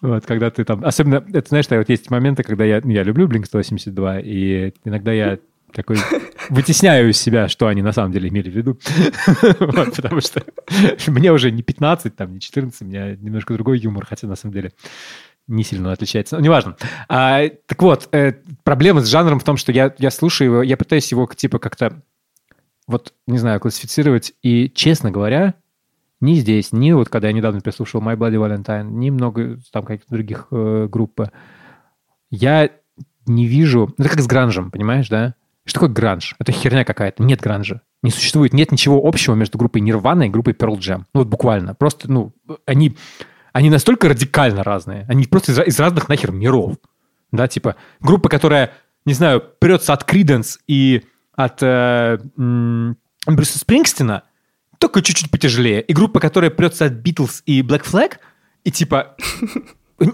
Вот, 0.00 0.24
когда 0.24 0.50
ты 0.50 0.64
там... 0.64 0.82
Особенно, 0.82 1.22
это, 1.30 1.46
знаешь, 1.50 1.66
вот 1.68 1.90
есть 1.90 2.10
моменты, 2.10 2.42
когда 2.42 2.64
я, 2.64 2.80
я 2.82 3.02
люблю 3.02 3.28
Blink-182, 3.28 4.22
и 4.22 4.72
иногда 4.86 5.12
я 5.12 5.38
такой 5.72 5.98
вытесняю 6.48 7.10
из 7.10 7.20
себя, 7.20 7.48
что 7.48 7.66
они 7.66 7.82
на 7.82 7.92
самом 7.92 8.10
деле 8.12 8.30
имели 8.30 8.50
в 8.50 8.56
виду. 8.56 8.78
вот, 9.60 9.96
потому 9.96 10.22
что 10.22 10.42
мне 11.06 11.30
уже 11.32 11.50
не 11.50 11.62
15, 11.62 12.16
там, 12.16 12.32
не 12.32 12.40
14, 12.40 12.80
у 12.80 12.84
меня 12.86 13.14
немножко 13.16 13.52
другой 13.54 13.78
юмор, 13.78 14.06
хотя 14.06 14.26
на 14.26 14.36
самом 14.36 14.54
деле 14.54 14.72
не 15.46 15.64
сильно 15.64 15.92
отличается. 15.92 16.36
Но 16.36 16.42
неважно. 16.42 16.76
А, 17.08 17.42
так 17.66 17.82
вот, 17.82 18.08
э, 18.12 18.34
проблема 18.62 19.02
с 19.02 19.08
жанром 19.08 19.38
в 19.38 19.44
том, 19.44 19.56
что 19.56 19.72
я, 19.72 19.94
я 19.98 20.10
слушаю 20.10 20.50
его, 20.50 20.62
я 20.62 20.76
пытаюсь 20.76 21.10
его 21.10 21.26
типа 21.26 21.58
как-то 21.58 22.02
вот, 22.86 23.12
не 23.26 23.38
знаю, 23.38 23.60
классифицировать, 23.60 24.32
и, 24.42 24.68
честно 24.74 25.10
говоря, 25.10 25.54
ни 26.20 26.34
здесь, 26.34 26.72
ни 26.72 26.92
вот 26.92 27.08
когда 27.08 27.28
я 27.28 27.32
недавно 27.34 27.60
переслушал 27.60 28.00
My 28.02 28.16
Bloody 28.16 28.36
Valentine, 28.36 28.90
ни 28.90 29.10
много 29.10 29.58
там 29.72 29.84
каких-то 29.84 30.14
других 30.14 30.48
э, 30.50 30.88
групп. 30.90 31.20
Я 32.30 32.70
не 33.26 33.46
вижу... 33.46 33.92
Это 33.98 34.08
как 34.08 34.20
с 34.20 34.26
гранжем, 34.26 34.70
понимаешь, 34.70 35.08
да? 35.08 35.34
Что 35.64 35.80
такое 35.80 35.94
гранж? 35.94 36.34
Это 36.38 36.52
херня 36.52 36.84
какая-то. 36.84 37.22
Нет 37.22 37.40
гранжа. 37.40 37.82
Не 38.02 38.10
существует, 38.10 38.52
нет 38.52 38.72
ничего 38.72 39.00
общего 39.04 39.34
между 39.34 39.58
группой 39.58 39.80
Nirvana 39.82 40.26
и 40.26 40.30
группой 40.30 40.52
Pearl 40.52 40.76
Jam. 40.78 41.04
Ну 41.14 41.20
вот 41.20 41.28
буквально. 41.28 41.74
Просто, 41.74 42.10
ну, 42.10 42.32
они, 42.66 42.96
они 43.52 43.70
настолько 43.70 44.08
радикально 44.08 44.64
разные. 44.64 45.04
Они 45.08 45.24
просто 45.26 45.52
из, 45.52 45.58
из 45.60 45.78
разных 45.78 46.08
нахер 46.08 46.32
миров. 46.32 46.76
Да, 47.30 47.46
типа 47.46 47.76
группа, 48.00 48.28
которая, 48.28 48.72
не 49.04 49.12
знаю, 49.12 49.42
прется 49.60 49.92
от 49.92 50.04
Криденс 50.04 50.58
и 50.66 51.04
от 51.34 51.62
э, 51.62 52.18
м- 52.36 52.96
Брюса 53.26 53.58
Спрингстина, 53.58 54.24
только 54.80 55.02
чуть-чуть 55.02 55.30
потяжелее. 55.30 55.82
И 55.82 55.92
группа, 55.92 56.18
которая 56.18 56.50
прется 56.50 56.86
от 56.86 56.94
Beatles 56.94 57.42
и 57.46 57.60
Black 57.62 57.84
Flag, 57.84 58.14
и 58.64 58.72
типа... 58.72 59.14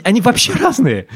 Они 0.02 0.20
вообще 0.20 0.52
разные. 0.52 1.06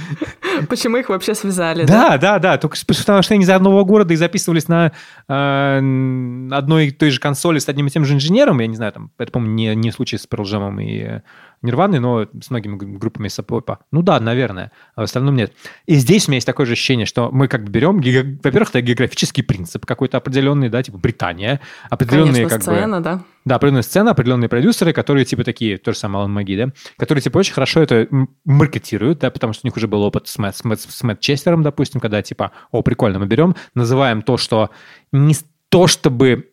Почему 0.69 0.97
их 0.99 1.09
вообще 1.09 1.35
связали? 1.35 1.85
Да, 1.85 2.11
да, 2.11 2.19
да. 2.19 2.39
да. 2.39 2.59
Только 2.59 2.77
потому 2.87 3.21
что 3.21 3.35
они 3.35 3.43
из 3.43 3.51
одного 3.51 3.85
города 3.85 4.15
и 4.15 4.17
записывались 4.17 4.69
на 4.69 4.93
э, 5.27 6.53
одной 6.53 6.87
и 6.87 6.91
той 6.93 7.11
же 7.11 7.19
консоли 7.19 7.59
с 7.59 7.69
одним 7.69 7.89
и 7.89 7.91
тем 7.91 8.05
же 8.05 8.15
инженером. 8.15 8.61
Я 8.61 8.69
не 8.69 8.77
знаю, 8.77 8.93
там, 8.93 9.11
это, 9.19 9.33
по-моему, 9.33 9.57
не, 9.57 9.75
не 9.75 9.91
случай 9.91 10.19
с 10.19 10.29
Pearl 10.29 10.45
Jam 10.45 10.81
и 10.81 11.21
Нирваны, 11.63 12.01
но 12.01 12.27
с 12.41 12.51
многими 12.51 12.77
группами 12.77 13.29
сапопа. 13.29 13.81
Ну 13.93 14.03
да, 14.03 14.19
наверное, 14.19 14.73
а 14.95 15.03
в 15.03 15.05
остальном 15.05 15.37
нет. 15.37 15.53
И 15.87 15.95
здесь 15.97 16.27
у 16.27 16.31
меня 16.31 16.37
есть 16.37 16.47
такое 16.47 16.65
же 16.67 16.73
ощущение, 16.73 17.05
что 17.05 17.31
мы 17.31 17.49
как 17.49 17.65
бы 17.65 17.71
берем, 17.71 17.97
во-первых, 18.43 18.71
это 18.71 18.81
географический 18.81 19.43
принцип 19.43 19.85
какой-то 19.85 20.17
определенный, 20.17 20.71
да, 20.71 20.83
типа 20.83 20.99
Британия, 20.99 21.61
определенные 21.91 22.47
Конечно, 22.47 22.51
как 22.51 22.63
сцена, 22.63 22.97
бы... 22.99 23.05
да. 23.05 23.23
Да, 23.45 23.57
определенная 23.57 23.83
сцена, 23.83 24.11
определенные 24.13 24.49
продюсеры, 24.49 24.93
которые 24.93 25.25
типа 25.25 25.45
такие, 25.45 25.79
то 25.79 25.93
же 25.93 25.99
самое 25.99 26.21
Алан 26.21 26.33
Маги, 26.33 26.57
да, 26.57 26.73
которые 26.97 27.23
типа 27.23 27.39
очень 27.39 27.55
хорошо 27.55 27.81
это 27.81 28.07
маркетируют, 28.45 29.19
да, 29.21 29.31
потому 29.31 29.53
что 29.53 29.67
у 29.67 29.69
них 29.69 29.77
уже 29.77 29.87
был 29.87 30.03
опыт 30.03 30.29
с 30.29 30.39
Мэтт, 30.39 30.57
с 30.57 30.65
Мэтт, 30.65 30.81
с 30.81 31.03
Мэтт 31.03 31.21
Честером, 31.21 31.63
допустим, 31.63 32.01
когда 32.01 32.23
типа, 32.23 32.53
о, 32.71 32.83
прикольно, 32.83 33.19
мы 33.19 33.27
берем, 33.27 33.55
называем 33.75 34.23
то, 34.23 34.37
что 34.37 34.71
не 35.13 35.35
то, 35.71 35.87
чтобы 35.87 36.50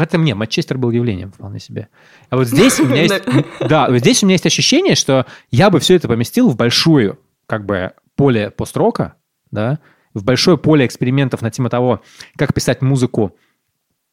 Хотя 0.00 0.16
мне 0.16 0.34
Манчестер 0.34 0.78
был 0.78 0.90
явлением 0.92 1.30
вполне 1.30 1.60
себе. 1.60 1.88
А 2.30 2.36
вот 2.38 2.46
здесь 2.46 2.80
у 2.80 2.86
меня 2.86 3.02
есть... 3.02 3.22
Да, 3.60 3.90
вот 3.90 3.98
здесь 3.98 4.22
у 4.22 4.26
меня 4.26 4.32
есть 4.32 4.46
ощущение, 4.46 4.94
что 4.94 5.26
я 5.50 5.68
бы 5.68 5.78
все 5.78 5.94
это 5.94 6.08
поместил 6.08 6.48
в 6.48 6.56
большую, 6.56 7.18
как 7.44 7.66
бы, 7.66 7.92
поле 8.16 8.48
построка, 8.50 9.16
да, 9.50 9.78
в 10.14 10.24
большое 10.24 10.56
поле 10.56 10.86
экспериментов 10.86 11.42
на 11.42 11.50
тему 11.50 11.68
того, 11.68 12.00
как 12.36 12.54
писать 12.54 12.80
музыку, 12.80 13.36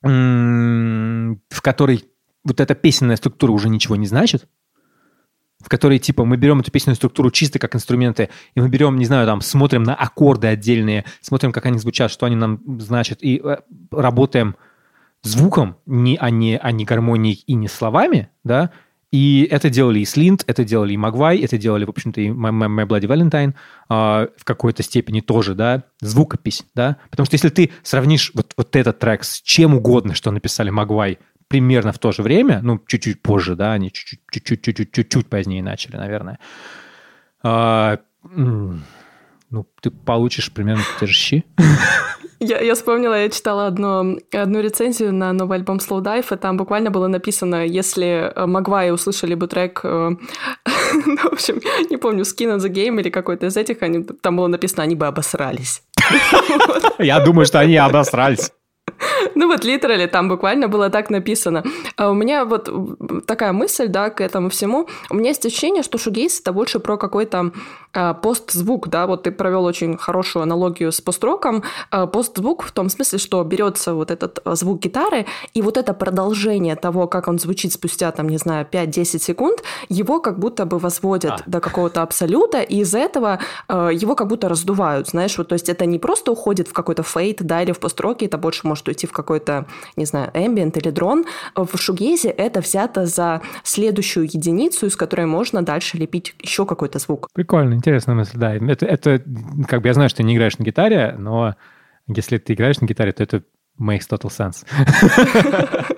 в 0.01 1.61
которой 1.61 2.03
вот 2.43 2.59
эта 2.59 2.75
песенная 2.75 3.15
структура 3.15 3.53
уже 3.53 3.69
ничего 3.69 3.95
не 3.95 4.07
значит, 4.07 4.45
в 5.61 5.69
которой, 5.69 5.99
типа, 5.99 6.25
мы 6.25 6.35
берем 6.35 6.59
эту 6.59 6.69
песенную 6.69 6.97
структуру 6.97 7.31
чисто 7.31 7.59
как 7.59 7.77
инструменты, 7.77 8.27
и 8.55 8.59
мы 8.59 8.67
берем, 8.67 8.97
не 8.97 9.05
знаю, 9.05 9.25
там, 9.25 9.39
смотрим 9.39 9.83
на 9.83 9.95
аккорды 9.95 10.47
отдельные, 10.47 11.05
смотрим, 11.21 11.53
как 11.53 11.65
они 11.65 11.79
звучат, 11.79 12.11
что 12.11 12.25
они 12.25 12.35
нам 12.35 12.59
значат, 12.81 13.19
и 13.21 13.39
э, 13.41 13.59
работаем 13.89 14.57
звуком, 15.28 15.78
не, 15.86 16.17
а, 16.17 16.30
не, 16.30 16.57
а 16.57 16.71
не 16.71 16.86
гармонией 16.86 17.43
и 17.45 17.53
не 17.53 17.67
словами, 17.67 18.30
да, 18.43 18.71
и 19.11 19.47
это 19.49 19.69
делали 19.69 19.99
и 19.99 20.05
Слинт, 20.05 20.43
это 20.47 20.65
делали 20.65 20.93
и 20.93 20.97
Магвай, 20.97 21.39
это 21.39 21.57
делали, 21.57 21.86
в 21.86 21.89
общем-то, 21.89 22.19
и 22.19 22.28
My, 22.28 22.51
My, 22.51 22.67
My 22.67 22.86
Bloody 22.86 23.07
Valentine 23.07 23.53
э, 23.89 24.28
в 24.38 24.43
какой-то 24.43 24.84
степени 24.84 25.21
тоже, 25.21 25.55
да, 25.55 25.84
звукопись, 26.01 26.65
да, 26.75 26.97
потому 27.09 27.25
что 27.25 27.36
если 27.36 27.49
ты 27.49 27.71
сравнишь 27.84 28.32
вот, 28.34 28.53
вот 28.57 28.75
этот 28.75 28.99
трек 28.99 29.23
с 29.23 29.41
чем 29.41 29.75
угодно, 29.75 30.13
что 30.13 30.32
написали 30.32 30.69
Магвай 30.69 31.19
примерно 31.47 31.93
в 31.93 31.99
то 31.99 32.11
же 32.11 32.21
время, 32.21 32.59
ну, 32.61 32.82
чуть-чуть 32.86 33.21
позже, 33.21 33.55
да, 33.55 33.71
они 33.71 33.91
чуть-чуть, 33.91 34.61
чуть-чуть 34.91 35.30
позднее 35.30 35.63
начали, 35.63 35.95
наверное, 35.95 36.39
э, 37.43 37.97
ну, 39.49 39.65
ты 39.82 39.89
получишь 39.89 40.51
примерно 40.51 40.84
те 40.99 41.05
же 41.05 41.13
щи. 41.13 41.45
Я, 42.39 42.59
я 42.59 42.75
вспомнила, 42.75 43.15
я 43.15 43.29
читала 43.29 43.65
одну, 43.67 44.19
одну 44.31 44.61
рецензию 44.61 45.13
на 45.13 45.33
новый 45.33 45.57
альбом 45.57 45.77
Slow 45.77 46.01
Dive, 46.01 46.33
и 46.33 46.38
там 46.38 46.57
буквально 46.57 46.91
было 46.91 47.07
написано, 47.07 47.65
если 47.65 48.31
э, 48.35 48.45
Магвай 48.45 48.91
услышали 48.91 49.33
бы 49.33 49.47
трек, 49.47 49.81
э, 49.83 50.11
ну, 51.05 51.17
в 51.17 51.33
общем, 51.33 51.59
не 51.89 51.97
помню, 51.97 52.23
Skin 52.23 52.55
on 52.55 52.57
the 52.57 52.69
Game 52.69 52.99
или 52.99 53.09
какой-то 53.09 53.47
из 53.47 53.57
этих, 53.57 53.81
они, 53.81 54.03
там 54.03 54.38
было 54.38 54.47
написано, 54.47 54.83
они 54.83 54.95
бы 54.95 55.07
обосрались. 55.07 55.81
Я 56.99 57.19
думаю, 57.19 57.45
что 57.45 57.59
они 57.59 57.77
обосрались. 57.77 58.51
Ну 59.35 59.47
вот, 59.47 59.65
литерали, 59.65 60.07
там 60.07 60.29
буквально 60.29 60.67
было 60.67 60.89
так 60.89 61.09
написано. 61.09 61.63
А 61.95 62.09
у 62.09 62.13
меня 62.13 62.45
вот 62.45 62.69
такая 63.27 63.51
мысль, 63.51 63.88
да, 63.88 64.09
к 64.09 64.21
этому 64.21 64.49
всему. 64.49 64.88
У 65.09 65.15
меня 65.15 65.29
есть 65.29 65.45
ощущение, 65.45 65.83
что 65.83 65.97
шугейс— 65.97 66.39
это 66.41 66.51
больше 66.51 66.79
про 66.79 66.97
какой-то 66.97 67.51
постзвук, 68.21 68.89
да, 68.89 69.07
вот 69.07 69.23
ты 69.23 69.31
провел 69.31 69.65
очень 69.65 69.97
хорошую 69.97 70.43
аналогию 70.43 70.91
с 70.91 71.01
построком. 71.01 71.63
А, 71.91 72.07
постзвук 72.07 72.63
в 72.63 72.71
том 72.71 72.89
смысле, 72.89 73.19
что 73.19 73.43
берется 73.43 73.93
вот 73.93 74.11
этот 74.11 74.39
а, 74.45 74.55
звук 74.55 74.79
гитары, 74.79 75.25
и 75.53 75.61
вот 75.61 75.77
это 75.77 75.93
продолжение 75.93 76.75
того, 76.75 77.07
как 77.07 77.27
он 77.27 77.39
звучит 77.39 77.73
спустя, 77.73 78.11
там, 78.11 78.29
не 78.29 78.37
знаю, 78.37 78.67
5-10 78.71 79.19
секунд, 79.19 79.63
его 79.89 80.19
как 80.19 80.39
будто 80.39 80.65
бы 80.65 80.79
возводят 80.79 81.41
а. 81.41 81.43
до 81.45 81.59
какого-то 81.59 82.01
абсолюта, 82.01 82.61
и 82.61 82.81
из-за 82.81 82.99
этого 82.99 83.39
его 83.69 84.15
как 84.15 84.27
будто 84.27 84.49
раздувают, 84.49 85.09
знаешь, 85.09 85.37
вот, 85.37 85.47
то 85.47 85.53
есть 85.53 85.69
это 85.69 85.85
не 85.85 85.99
просто 85.99 86.31
уходит 86.31 86.67
в 86.67 86.73
какой-то 86.73 87.03
фейт, 87.03 87.37
да, 87.41 87.61
или 87.61 87.71
в 87.71 87.79
построке, 87.79 88.25
это 88.25 88.37
больше 88.37 88.67
может 88.67 88.87
уйти 88.87 89.07
в 89.07 89.11
какой-то, 89.11 89.65
не 89.95 90.05
знаю, 90.05 90.31
ambient 90.33 90.77
или 90.79 90.89
дрон. 90.89 91.25
В 91.55 91.77
шугезе 91.77 92.29
это 92.29 92.61
взято 92.61 93.05
за 93.05 93.41
следующую 93.63 94.25
единицу, 94.25 94.85
из 94.85 94.95
которой 94.95 95.25
можно 95.25 95.61
дальше 95.61 95.97
лепить 95.97 96.35
еще 96.39 96.65
какой-то 96.65 96.99
звук. 96.99 97.29
Прикольно, 97.33 97.79
интересная 97.88 98.15
мысль, 98.15 98.38
да. 98.38 98.53
Это, 98.53 98.85
это 98.85 99.23
как 99.67 99.81
бы 99.81 99.88
я 99.88 99.93
знаю, 99.93 100.09
что 100.09 100.17
ты 100.17 100.23
не 100.23 100.35
играешь 100.35 100.57
на 100.57 100.63
гитаре, 100.63 101.15
но 101.17 101.55
если 102.07 102.38
ты 102.38 102.53
играешь 102.53 102.81
на 102.81 102.85
гитаре, 102.85 103.13
то 103.13 103.23
это 103.23 103.43
makes 103.79 104.09
total 104.09 104.29
sense. 104.29 104.65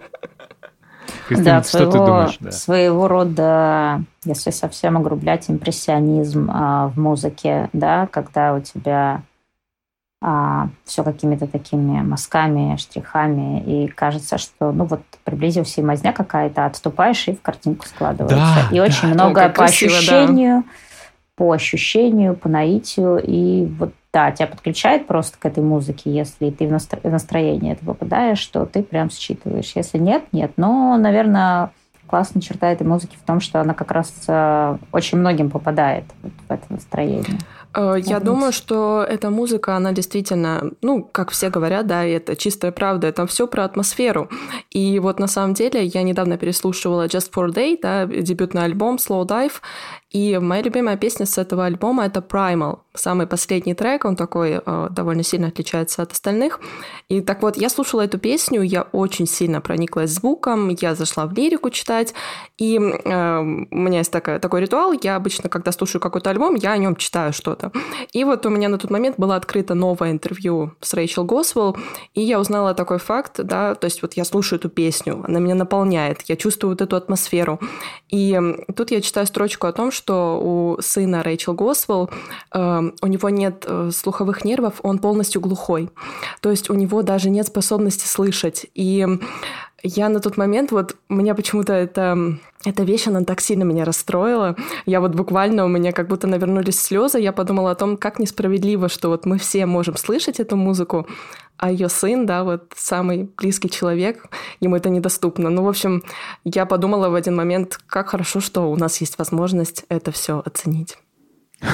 Кристина, 1.27 1.57
да, 1.57 1.63
что 1.63 1.71
своего, 1.77 1.91
ты 1.91 1.97
думаешь? 1.97 2.37
Да. 2.39 2.51
Своего 2.51 3.07
рода, 3.07 4.03
если 4.23 4.51
совсем 4.51 4.97
огрублять, 4.97 5.49
импрессионизм 5.49 6.49
а, 6.51 6.87
в 6.89 6.99
музыке, 6.99 7.69
да, 7.73 8.07
когда 8.07 8.53
у 8.53 8.61
тебя 8.61 9.21
а, 10.21 10.69
все 10.85 11.03
какими-то 11.03 11.47
такими 11.47 12.01
мазками, 12.01 12.77
штрихами, 12.77 13.61
и 13.61 13.87
кажется, 13.87 14.37
что, 14.37 14.71
ну 14.71 14.85
вот, 14.85 15.01
приблизился 15.23 15.81
и 15.81 15.83
мазня 15.83 16.13
какая-то, 16.13 16.65
отступаешь, 16.65 17.27
и 17.27 17.33
в 17.33 17.41
картинку 17.41 17.87
складывается. 17.87 18.67
Да, 18.69 18.75
и 18.75 18.79
очень 18.79 19.09
да. 19.09 19.13
многое 19.13 19.49
по 19.49 19.55
красиво, 19.55 19.97
ощущению, 19.97 20.63
да. 20.63 20.71
По 21.39 21.53
ощущению, 21.53 22.35
по 22.35 22.49
наитию, 22.49 23.17
и 23.25 23.65
вот 23.79 23.93
да, 24.11 24.29
тебя 24.31 24.47
подключает 24.47 25.07
просто 25.07 25.37
к 25.39 25.45
этой 25.45 25.63
музыке, 25.63 26.11
если 26.11 26.49
ты 26.49 26.67
в, 26.67 26.71
настро... 26.71 26.99
в 27.01 27.09
настроение 27.09 27.73
это 27.73 27.85
попадаешь, 27.85 28.39
что 28.39 28.65
ты 28.65 28.83
прям 28.83 29.09
считываешь. 29.09 29.71
Если 29.73 29.99
нет, 29.99 30.23
нет. 30.33 30.51
Но, 30.57 30.97
наверное, 30.97 31.71
классная 32.07 32.41
черта 32.41 32.71
этой 32.71 32.85
музыки 32.85 33.15
в 33.15 33.25
том, 33.25 33.39
что 33.39 33.61
она 33.61 33.73
как 33.73 33.91
раз 33.91 34.11
э, 34.27 34.77
очень 34.91 35.19
многим 35.19 35.49
попадает 35.49 36.03
вот 36.23 36.33
в 36.45 36.51
это 36.51 36.65
настроение. 36.73 37.39
Э, 37.75 37.95
я 37.97 38.19
думаю, 38.19 38.51
что 38.51 39.05
эта 39.07 39.29
музыка, 39.29 39.75
она 39.75 39.91
действительно, 39.91 40.71
ну, 40.81 41.03
как 41.03 41.29
все 41.29 41.49
говорят, 41.49 41.85
да, 41.87 42.05
и 42.05 42.11
это 42.11 42.35
чистая 42.35 42.71
правда, 42.71 43.07
это 43.07 43.27
все 43.27 43.47
про 43.47 43.63
атмосферу. 43.63 44.29
И 44.71 44.99
вот 44.99 45.19
на 45.19 45.27
самом 45.27 45.53
деле 45.53 45.85
я 45.85 46.01
недавно 46.03 46.37
переслушивала 46.37 47.05
Just 47.05 47.31
for 47.31 47.47
a 47.47 47.51
Day, 47.51 47.79
да, 47.81 48.05
дебютный 48.05 48.63
альбом 48.63 48.95
Slow 48.95 49.25
Dive, 49.27 49.53
и 50.11 50.39
моя 50.39 50.63
любимая 50.63 50.97
песня 50.97 51.27
с 51.27 51.37
этого 51.37 51.65
альбома 51.65 52.05
это 52.05 52.19
Primal, 52.19 52.79
самый 52.95 53.27
последний 53.27 53.75
трек, 53.75 54.05
он 54.05 54.15
такой 54.15 54.59
э, 54.65 54.87
довольно 54.89 55.21
сильно 55.21 55.47
отличается 55.47 56.01
от 56.01 56.11
остальных. 56.11 56.59
И 57.09 57.21
так 57.21 57.43
вот, 57.43 57.57
я 57.57 57.69
слушала 57.69 58.01
эту 58.01 58.17
песню, 58.17 58.63
я 58.63 58.83
очень 58.91 59.27
сильно 59.27 59.61
прониклась 59.61 60.09
звуком, 60.09 60.69
я 60.69 60.95
зашла 60.95 61.27
в 61.27 61.33
лирику 61.33 61.69
читать, 61.69 62.15
и 62.57 62.77
э, 62.77 63.39
у 63.39 63.75
меня 63.75 63.99
есть 63.99 64.11
такая, 64.11 64.39
такой 64.39 64.61
ритуал, 64.61 64.93
я 64.93 65.15
обычно, 65.15 65.47
когда 65.47 65.71
слушаю 65.71 66.01
какой-то 66.01 66.31
альбом, 66.31 66.55
я 66.55 66.71
о 66.71 66.77
нем 66.77 66.95
читаю 66.95 67.31
что-то. 67.31 67.71
И 68.11 68.23
вот 68.23 68.45
у 68.47 68.49
меня 68.49 68.69
на 68.69 68.79
тот 68.79 68.89
момент 68.89 69.15
было 69.17 69.35
открыто 69.35 69.75
новое 69.75 70.09
интервью 70.09 70.73
с 70.81 70.93
Рэйчел 70.95 71.23
Госвелл, 71.23 71.77
и 72.15 72.21
я 72.21 72.39
узнала 72.39 72.73
такой 72.73 72.97
факт, 72.97 73.35
да, 73.43 73.75
то 73.75 73.85
есть 73.85 74.01
вот 74.01 74.13
я 74.13 74.25
слушаю 74.25 74.57
эту 74.57 74.69
песню, 74.69 75.23
она 75.27 75.39
меня 75.39 75.53
наполняет, 75.53 76.23
я 76.23 76.35
чувствую 76.35 76.71
вот 76.71 76.81
эту 76.81 76.95
атмосферу. 76.95 77.59
И 78.09 78.39
тут 78.75 78.89
я 78.89 79.01
читаю 79.01 79.27
строчку 79.27 79.67
о 79.67 79.71
том, 79.71 79.91
что 79.91 79.98
у 80.07 80.77
сына 80.81 81.23
Рэйчел 81.23 81.53
Госвелл 81.53 82.09
э, 82.53 82.91
у 83.01 83.07
него 83.07 83.29
нет 83.29 83.65
э, 83.67 83.91
слуховых 83.93 84.45
нервов, 84.45 84.75
он 84.83 84.99
полностью 84.99 85.41
глухой. 85.41 85.89
То 86.41 86.51
есть 86.51 86.69
у 86.69 86.73
него 86.73 87.01
даже 87.01 87.29
нет 87.29 87.47
способности 87.47 88.07
слышать. 88.07 88.65
И 88.75 89.07
я 89.83 90.09
на 90.09 90.19
тот 90.19 90.37
момент, 90.37 90.71
вот, 90.71 90.95
меня 91.07 91.35
почему-то 91.35 91.73
это, 91.73 92.37
эта 92.65 92.83
вещь, 92.83 93.07
она 93.07 93.23
так 93.23 93.41
сильно 93.41 93.63
меня 93.63 93.85
расстроила. 93.85 94.55
Я 94.85 94.99
вот 94.99 95.15
буквально, 95.15 95.65
у 95.65 95.67
меня 95.67 95.91
как 95.91 96.07
будто 96.07 96.27
навернулись 96.27 96.81
слезы. 96.81 97.19
Я 97.19 97.31
подумала 97.31 97.71
о 97.71 97.75
том, 97.75 97.97
как 97.97 98.19
несправедливо, 98.19 98.89
что 98.89 99.09
вот 99.09 99.25
мы 99.25 99.37
все 99.37 99.65
можем 99.65 99.95
слышать 99.95 100.39
эту 100.39 100.57
музыку, 100.57 101.07
а 101.59 101.71
ее 101.71 101.89
сын, 101.89 102.25
да, 102.25 102.43
вот 102.43 102.73
самый 102.75 103.29
близкий 103.37 103.69
человек, 103.69 104.25
ему 104.61 104.75
это 104.75 104.89
недоступно. 104.89 105.49
Ну, 105.49 105.63
в 105.63 105.67
общем, 105.67 106.03
я 106.43 106.65
подумала 106.65 107.09
в 107.09 107.15
один 107.15 107.35
момент, 107.35 107.77
как 107.85 108.09
хорошо, 108.09 108.39
что 108.39 108.71
у 108.71 108.75
нас 108.77 109.01
есть 109.01 109.17
возможность 109.19 109.85
это 109.89 110.11
все 110.11 110.41
оценить. 110.43 110.97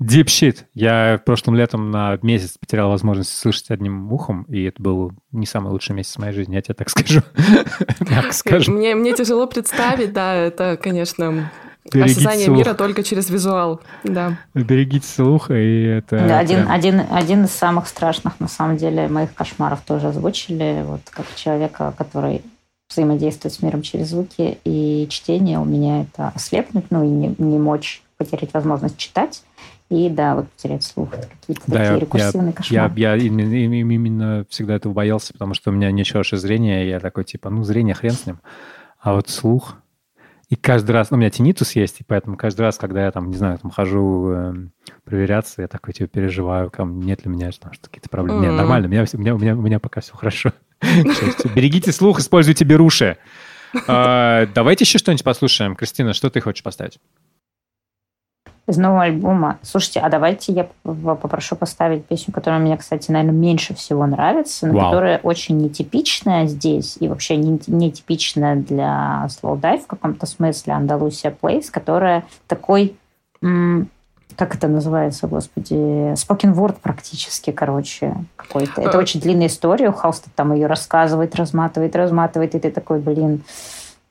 Deep 0.00 0.26
shit. 0.26 0.64
Я 0.74 1.20
прошлым 1.24 1.56
летом 1.56 1.90
на 1.90 2.18
месяц 2.22 2.58
потерял 2.58 2.90
возможность 2.90 3.36
слышать 3.36 3.70
одним 3.70 4.12
ухом, 4.12 4.42
и 4.44 4.64
это 4.64 4.82
был 4.82 5.12
не 5.32 5.46
самый 5.46 5.70
лучший 5.70 5.94
месяц 5.94 6.16
в 6.16 6.18
моей 6.18 6.32
жизни, 6.32 6.54
я 6.54 6.62
тебе 6.62 6.74
так 6.74 6.88
скажу. 8.32 8.72
мне 8.72 9.14
тяжело 9.14 9.46
представить, 9.46 10.12
да, 10.12 10.34
это, 10.34 10.78
конечно, 10.82 11.50
Берегите 11.92 12.12
Осознание 12.12 12.46
слух. 12.46 12.58
мира 12.58 12.74
только 12.74 13.02
через 13.02 13.28
визуал, 13.28 13.80
да. 14.04 14.38
Берегите 14.54 15.06
слух, 15.06 15.50
и 15.50 15.82
это... 15.84 16.16
Да, 16.26 16.38
один, 16.38 16.66
один, 16.68 17.02
один 17.10 17.44
из 17.44 17.50
самых 17.50 17.88
страшных, 17.88 18.40
на 18.40 18.48
самом 18.48 18.78
деле, 18.78 19.06
моих 19.08 19.34
кошмаров 19.34 19.80
тоже 19.82 20.08
озвучили. 20.08 20.82
Вот 20.86 21.02
как 21.10 21.26
человека, 21.34 21.92
который 21.96 22.42
взаимодействует 22.88 23.52
с 23.54 23.62
миром 23.62 23.82
через 23.82 24.08
звуки 24.08 24.58
и 24.64 25.06
чтение, 25.10 25.58
у 25.58 25.64
меня 25.64 26.02
это 26.02 26.32
ослепнуть, 26.34 26.86
ну 26.90 27.04
и 27.04 27.08
не, 27.08 27.34
не 27.36 27.58
мочь 27.58 28.02
потерять 28.16 28.54
возможность 28.54 28.96
читать. 28.96 29.42
И 29.90 30.08
да, 30.08 30.36
вот 30.36 30.48
потерять 30.48 30.82
слух. 30.82 31.12
Это 31.12 31.28
какие-то 31.28 31.62
да, 31.66 31.76
такие 31.76 31.92
я, 31.92 31.98
рекурсивные 31.98 32.50
я, 32.50 32.52
кошмары. 32.52 32.92
Я, 32.96 33.14
я 33.14 33.16
именно, 33.16 33.92
именно 33.92 34.46
всегда 34.48 34.76
этого 34.76 34.94
боялся, 34.94 35.34
потому 35.34 35.52
что 35.52 35.70
у 35.70 35.74
меня 35.74 35.90
ничего 35.90 36.14
хорошее 36.14 36.40
зрение. 36.40 36.88
Я 36.88 37.00
такой, 37.00 37.24
типа, 37.24 37.50
ну, 37.50 37.62
зрение 37.62 37.94
хрен 37.94 38.12
с 38.12 38.24
ним. 38.24 38.38
А 38.98 39.14
вот 39.14 39.28
слух, 39.28 39.76
и 40.48 40.56
каждый 40.56 40.92
раз, 40.92 41.10
ну, 41.10 41.16
у 41.16 41.20
меня 41.20 41.30
тинитус 41.30 41.72
есть, 41.72 42.00
и 42.00 42.04
поэтому 42.04 42.36
каждый 42.36 42.62
раз, 42.62 42.76
когда 42.76 43.04
я 43.04 43.10
там, 43.10 43.30
не 43.30 43.36
знаю, 43.36 43.58
там 43.58 43.70
хожу 43.70 44.30
э, 44.30 44.54
проверяться, 45.04 45.62
я 45.62 45.68
такой, 45.68 45.94
типа, 45.94 46.08
переживаю, 46.08 46.70
там, 46.70 47.00
нет 47.00 47.24
ли 47.24 47.30
меня 47.30 47.50
там, 47.52 47.72
какие-то 47.80 48.08
проблемы. 48.08 48.40
Mm-hmm. 48.40 48.48
Нет, 48.48 48.56
нормально, 48.56 48.88
у 48.88 48.90
меня, 48.90 49.04
у, 49.12 49.18
меня, 49.18 49.34
у, 49.34 49.38
меня, 49.38 49.56
у 49.56 49.60
меня 49.60 49.78
пока 49.78 50.00
все 50.00 50.14
хорошо. 50.14 50.52
Берегите 51.54 51.92
слух, 51.92 52.20
используйте 52.20 52.64
беруши. 52.64 53.16
А, 53.88 54.46
давайте 54.54 54.84
еще 54.84 54.98
что-нибудь 54.98 55.24
послушаем. 55.24 55.76
Кристина, 55.76 56.12
что 56.12 56.30
ты 56.30 56.40
хочешь 56.40 56.62
поставить? 56.62 56.98
Из 58.66 58.78
нового 58.78 59.02
альбома. 59.02 59.58
Слушайте, 59.62 60.00
а 60.00 60.08
давайте 60.08 60.52
я 60.52 60.66
попрошу 60.82 61.54
поставить 61.54 62.06
песню, 62.06 62.32
которая 62.32 62.60
мне, 62.60 62.76
кстати, 62.76 63.10
наверное, 63.10 63.38
меньше 63.38 63.74
всего 63.74 64.06
нравится, 64.06 64.66
но 64.66 64.74
Вау. 64.74 64.84
которая 64.86 65.18
очень 65.18 65.58
нетипичная 65.58 66.46
здесь 66.46 66.96
и 66.98 67.08
вообще 67.08 67.36
не, 67.36 67.60
нетипичная 67.66 68.56
для 68.56 69.26
Slow 69.28 69.60
Dive 69.60 69.82
в 69.82 69.86
каком-то 69.86 70.26
смысле, 70.26 70.74
Андалусия 70.74 71.34
Place, 71.38 71.70
которая 71.70 72.24
такой 72.46 72.96
как 74.36 74.54
это 74.54 74.68
называется, 74.68 75.26
господи, 75.26 75.74
spoken 76.14 76.54
word 76.54 76.76
практически, 76.82 77.50
короче, 77.52 78.14
какой-то. 78.36 78.80
Это 78.80 78.96
э. 78.96 79.00
очень 79.00 79.20
длинная 79.20 79.46
история, 79.46 79.92
Халстед 79.92 80.34
там 80.34 80.52
ее 80.52 80.66
рассказывает, 80.66 81.36
разматывает, 81.36 81.94
разматывает, 81.94 82.54
и 82.54 82.58
ты 82.58 82.70
такой, 82.70 82.98
блин, 82.98 83.42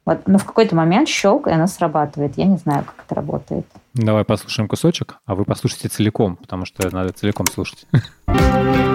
вот, 0.06 0.28
но 0.28 0.38
в 0.38 0.46
какой-то 0.46 0.76
момент 0.76 1.08
щелк, 1.08 1.48
и 1.48 1.52
она 1.52 1.68
срабатывает. 1.68 2.38
Я 2.38 2.46
не 2.46 2.58
знаю, 2.58 2.84
как 2.84 3.06
это 3.06 3.16
работает. 3.16 3.66
Давай 3.94 4.26
послушаем 4.26 4.68
кусочек, 4.68 5.18
а 5.26 5.36
вы 5.36 5.46
послушайте 5.46 5.88
целиком, 5.88 6.36
потому 6.36 6.66
что 6.66 6.90
надо 6.94 7.14
целиком 7.14 7.48
слушать. 7.48 7.86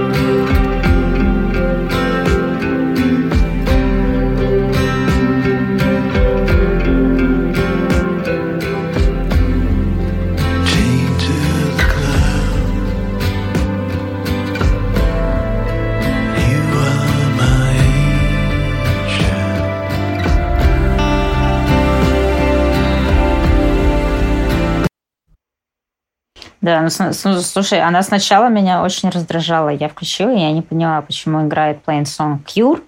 Да, 26.69 26.83
ну, 26.83 27.41
слушай, 27.41 27.81
она 27.81 28.03
сначала 28.03 28.51
меня 28.51 28.83
очень 28.83 29.09
раздражала. 29.09 29.71
Я 29.71 29.89
включила, 29.89 30.29
и 30.29 30.39
я 30.39 30.53
не 30.53 30.61
поняла, 30.61 31.01
почему 31.01 31.47
играет 31.47 31.79
Plain 31.87 32.03
Song 32.03 32.45
Cure. 32.45 32.83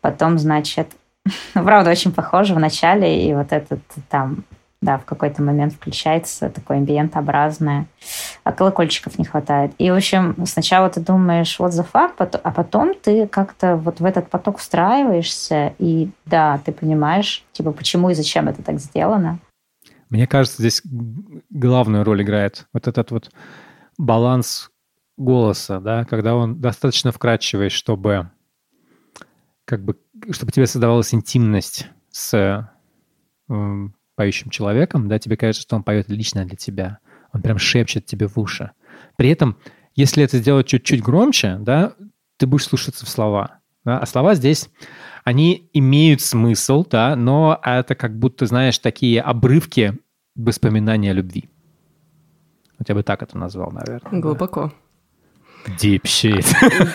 Потом, 0.00 0.40
значит, 0.40 0.90
правда, 1.54 1.92
очень 1.92 2.10
похоже 2.10 2.54
в 2.54 2.58
начале, 2.58 3.28
и 3.28 3.32
вот 3.32 3.52
этот 3.52 3.78
там, 4.08 4.42
да, 4.82 4.98
в 4.98 5.04
какой-то 5.04 5.40
момент 5.40 5.74
включается 5.74 6.50
такое 6.50 6.78
амбиентообразное, 6.78 7.86
а 8.42 8.50
колокольчиков 8.50 9.20
не 9.20 9.24
хватает. 9.24 9.70
И, 9.78 9.88
в 9.88 9.94
общем, 9.94 10.44
сначала 10.44 10.90
ты 10.90 10.98
думаешь, 10.98 11.60
вот 11.60 11.70
the 11.70 11.86
fuck, 11.88 12.40
а 12.42 12.50
потом 12.50 12.92
ты 12.94 13.28
как-то 13.28 13.76
вот 13.76 14.00
в 14.00 14.04
этот 14.04 14.28
поток 14.30 14.58
встраиваешься, 14.58 15.74
и 15.78 16.10
да, 16.24 16.58
ты 16.64 16.72
понимаешь, 16.72 17.44
типа, 17.52 17.70
почему 17.70 18.10
и 18.10 18.14
зачем 18.14 18.48
это 18.48 18.64
так 18.64 18.80
сделано. 18.80 19.38
Мне 20.08 20.26
кажется, 20.26 20.62
здесь 20.62 20.82
главную 21.50 22.04
роль 22.04 22.22
играет 22.22 22.66
вот 22.72 22.86
этот 22.86 23.10
вот 23.10 23.30
баланс 23.98 24.70
голоса, 25.16 25.80
да, 25.80 26.04
когда 26.04 26.34
он 26.36 26.60
достаточно 26.60 27.10
вкрадчивый, 27.10 27.70
чтобы 27.70 28.30
как 29.64 29.84
бы, 29.84 29.98
чтобы 30.30 30.52
тебе 30.52 30.66
создавалась 30.66 31.12
интимность 31.12 31.88
с 32.10 32.68
э, 33.48 33.88
поющим 34.14 34.50
человеком, 34.50 35.08
да, 35.08 35.18
тебе 35.18 35.36
кажется, 35.36 35.62
что 35.62 35.76
он 35.76 35.82
поет 35.82 36.08
лично 36.08 36.44
для 36.44 36.56
тебя. 36.56 36.98
Он 37.32 37.42
прям 37.42 37.58
шепчет 37.58 38.06
тебе 38.06 38.28
в 38.28 38.38
уши. 38.38 38.70
При 39.16 39.28
этом, 39.28 39.58
если 39.94 40.22
это 40.22 40.38
сделать 40.38 40.66
чуть-чуть 40.66 41.02
громче, 41.02 41.58
да, 41.60 41.94
ты 42.36 42.46
будешь 42.46 42.64
слушаться 42.64 43.04
в 43.04 43.08
слова. 43.08 43.60
Да? 43.86 43.98
А 43.98 44.04
слова 44.04 44.34
здесь 44.34 44.68
они 45.24 45.70
имеют 45.72 46.20
смысл, 46.20 46.84
да, 46.90 47.16
но 47.16 47.58
это 47.62 47.94
как 47.94 48.18
будто, 48.18 48.44
знаешь, 48.46 48.78
такие 48.78 49.22
обрывки 49.22 49.98
воспоминания 50.34 51.12
любви. 51.12 51.48
Вот 52.78 52.88
я 52.88 52.94
бы 52.94 53.02
так 53.02 53.22
это 53.22 53.38
назвал, 53.38 53.70
наверное. 53.70 54.20
Глубоко. 54.20 54.72
Deep 55.80 56.02
shit. 56.02 56.44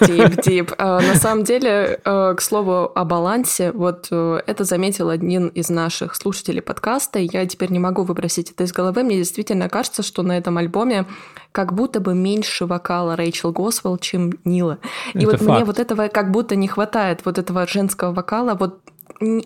Deep, 0.02 0.36
deep. 0.46 0.74
А, 0.78 1.00
на 1.02 1.16
самом 1.16 1.44
деле, 1.44 2.00
э, 2.04 2.34
к 2.36 2.42
слову 2.42 2.92
о 2.96 3.06
балансе, 3.06 3.72
вот 3.72 4.08
э, 4.12 4.40
это 4.48 4.64
заметил 4.64 5.10
один 5.10 5.48
из 5.48 5.70
наших 5.70 6.16
слушателей 6.16 6.62
подкаста, 6.62 7.20
и 7.20 7.30
я 7.32 7.46
теперь 7.46 7.72
не 7.72 7.80
могу 7.80 8.04
выбросить 8.04 8.52
это 8.52 8.64
из 8.64 8.72
головы. 8.72 9.04
Мне 9.04 9.18
действительно 9.18 9.70
кажется, 9.70 10.04
что 10.04 10.24
на 10.24 10.38
этом 10.38 10.58
альбоме 10.58 11.06
как 11.52 11.74
будто 11.74 12.00
бы 12.00 12.16
меньше 12.16 12.66
вокала 12.66 13.16
Рэйчел 13.16 13.52
Госвелл, 13.52 13.98
чем 13.98 14.32
Нила. 14.46 14.80
И 15.14 15.20
Это 15.20 15.28
вот 15.28 15.40
факт. 15.40 15.52
мне 15.52 15.66
вот 15.66 15.80
этого 15.80 16.08
как 16.08 16.32
будто 16.32 16.56
не 16.56 16.68
хватает, 16.68 17.22
вот 17.26 17.38
этого 17.38 17.68
женского 17.68 18.14
вокала, 18.14 18.56
вот 18.56 18.80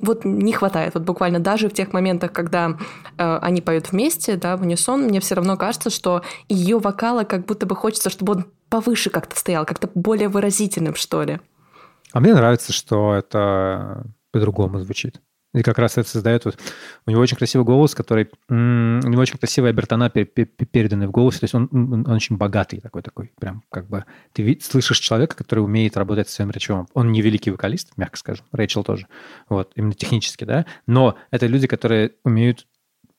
вот 0.01 0.25
не 0.25 0.53
хватает, 0.53 0.93
вот 0.93 1.03
буквально 1.03 1.39
даже 1.39 1.69
в 1.69 1.73
тех 1.73 1.93
моментах, 1.93 2.31
когда 2.31 2.77
э, 3.17 3.37
они 3.41 3.61
поют 3.61 3.91
вместе, 3.91 4.35
да, 4.37 4.57
в 4.57 4.61
унисон, 4.61 5.03
мне 5.03 5.19
все 5.19 5.35
равно 5.35 5.57
кажется, 5.57 5.89
что 5.89 6.23
ее 6.49 6.79
вокала 6.79 7.23
как 7.23 7.45
будто 7.45 7.65
бы 7.65 7.75
хочется, 7.75 8.09
чтобы 8.09 8.33
он 8.33 8.45
повыше 8.69 9.09
как-то 9.09 9.37
стоял, 9.37 9.65
как-то 9.65 9.89
более 9.93 10.29
выразительным, 10.29 10.95
что 10.95 11.23
ли. 11.23 11.39
А 12.11 12.19
мне 12.19 12.33
нравится, 12.33 12.73
что 12.73 13.13
это 13.13 14.05
по-другому 14.31 14.79
звучит. 14.79 15.21
И 15.55 15.63
как 15.63 15.79
раз 15.79 15.97
это 15.97 16.07
создает... 16.09 16.43
Вот, 16.43 16.59
у 17.05 17.11
него 17.11 17.21
очень 17.21 17.37
красивый 17.37 17.65
голос, 17.65 17.95
который... 17.95 18.29
У 18.49 18.53
него 18.53 19.21
очень 19.21 19.37
красивая 19.37 19.69
обертона 19.69 20.11
пер- 20.13 20.25
пер- 20.25 20.65
переданная 20.65 21.07
в 21.07 21.11
голосе. 21.11 21.39
То 21.39 21.43
есть 21.45 21.55
он, 21.55 21.69
он- 21.71 22.09
очень 22.11 22.35
богатый 22.35 22.81
такой, 22.81 23.01
такой. 23.01 23.31
Прям 23.39 23.63
как 23.71 23.87
бы... 23.87 24.03
Ты 24.33 24.59
слышишь 24.61 24.99
человека, 24.99 25.35
который 25.37 25.61
умеет 25.61 25.95
работать 25.95 26.27
со 26.27 26.35
своим 26.35 26.51
речевым. 26.51 26.87
Он 26.93 27.11
не 27.13 27.21
великий 27.21 27.51
вокалист, 27.51 27.93
мягко 27.95 28.17
скажем. 28.17 28.45
Рэйчел 28.51 28.83
тоже. 28.83 29.07
Вот, 29.47 29.71
именно 29.75 29.93
технически, 29.93 30.43
да. 30.43 30.65
Но 30.87 31.17
это 31.31 31.47
люди, 31.47 31.67
которые 31.67 32.11
умеют 32.25 32.67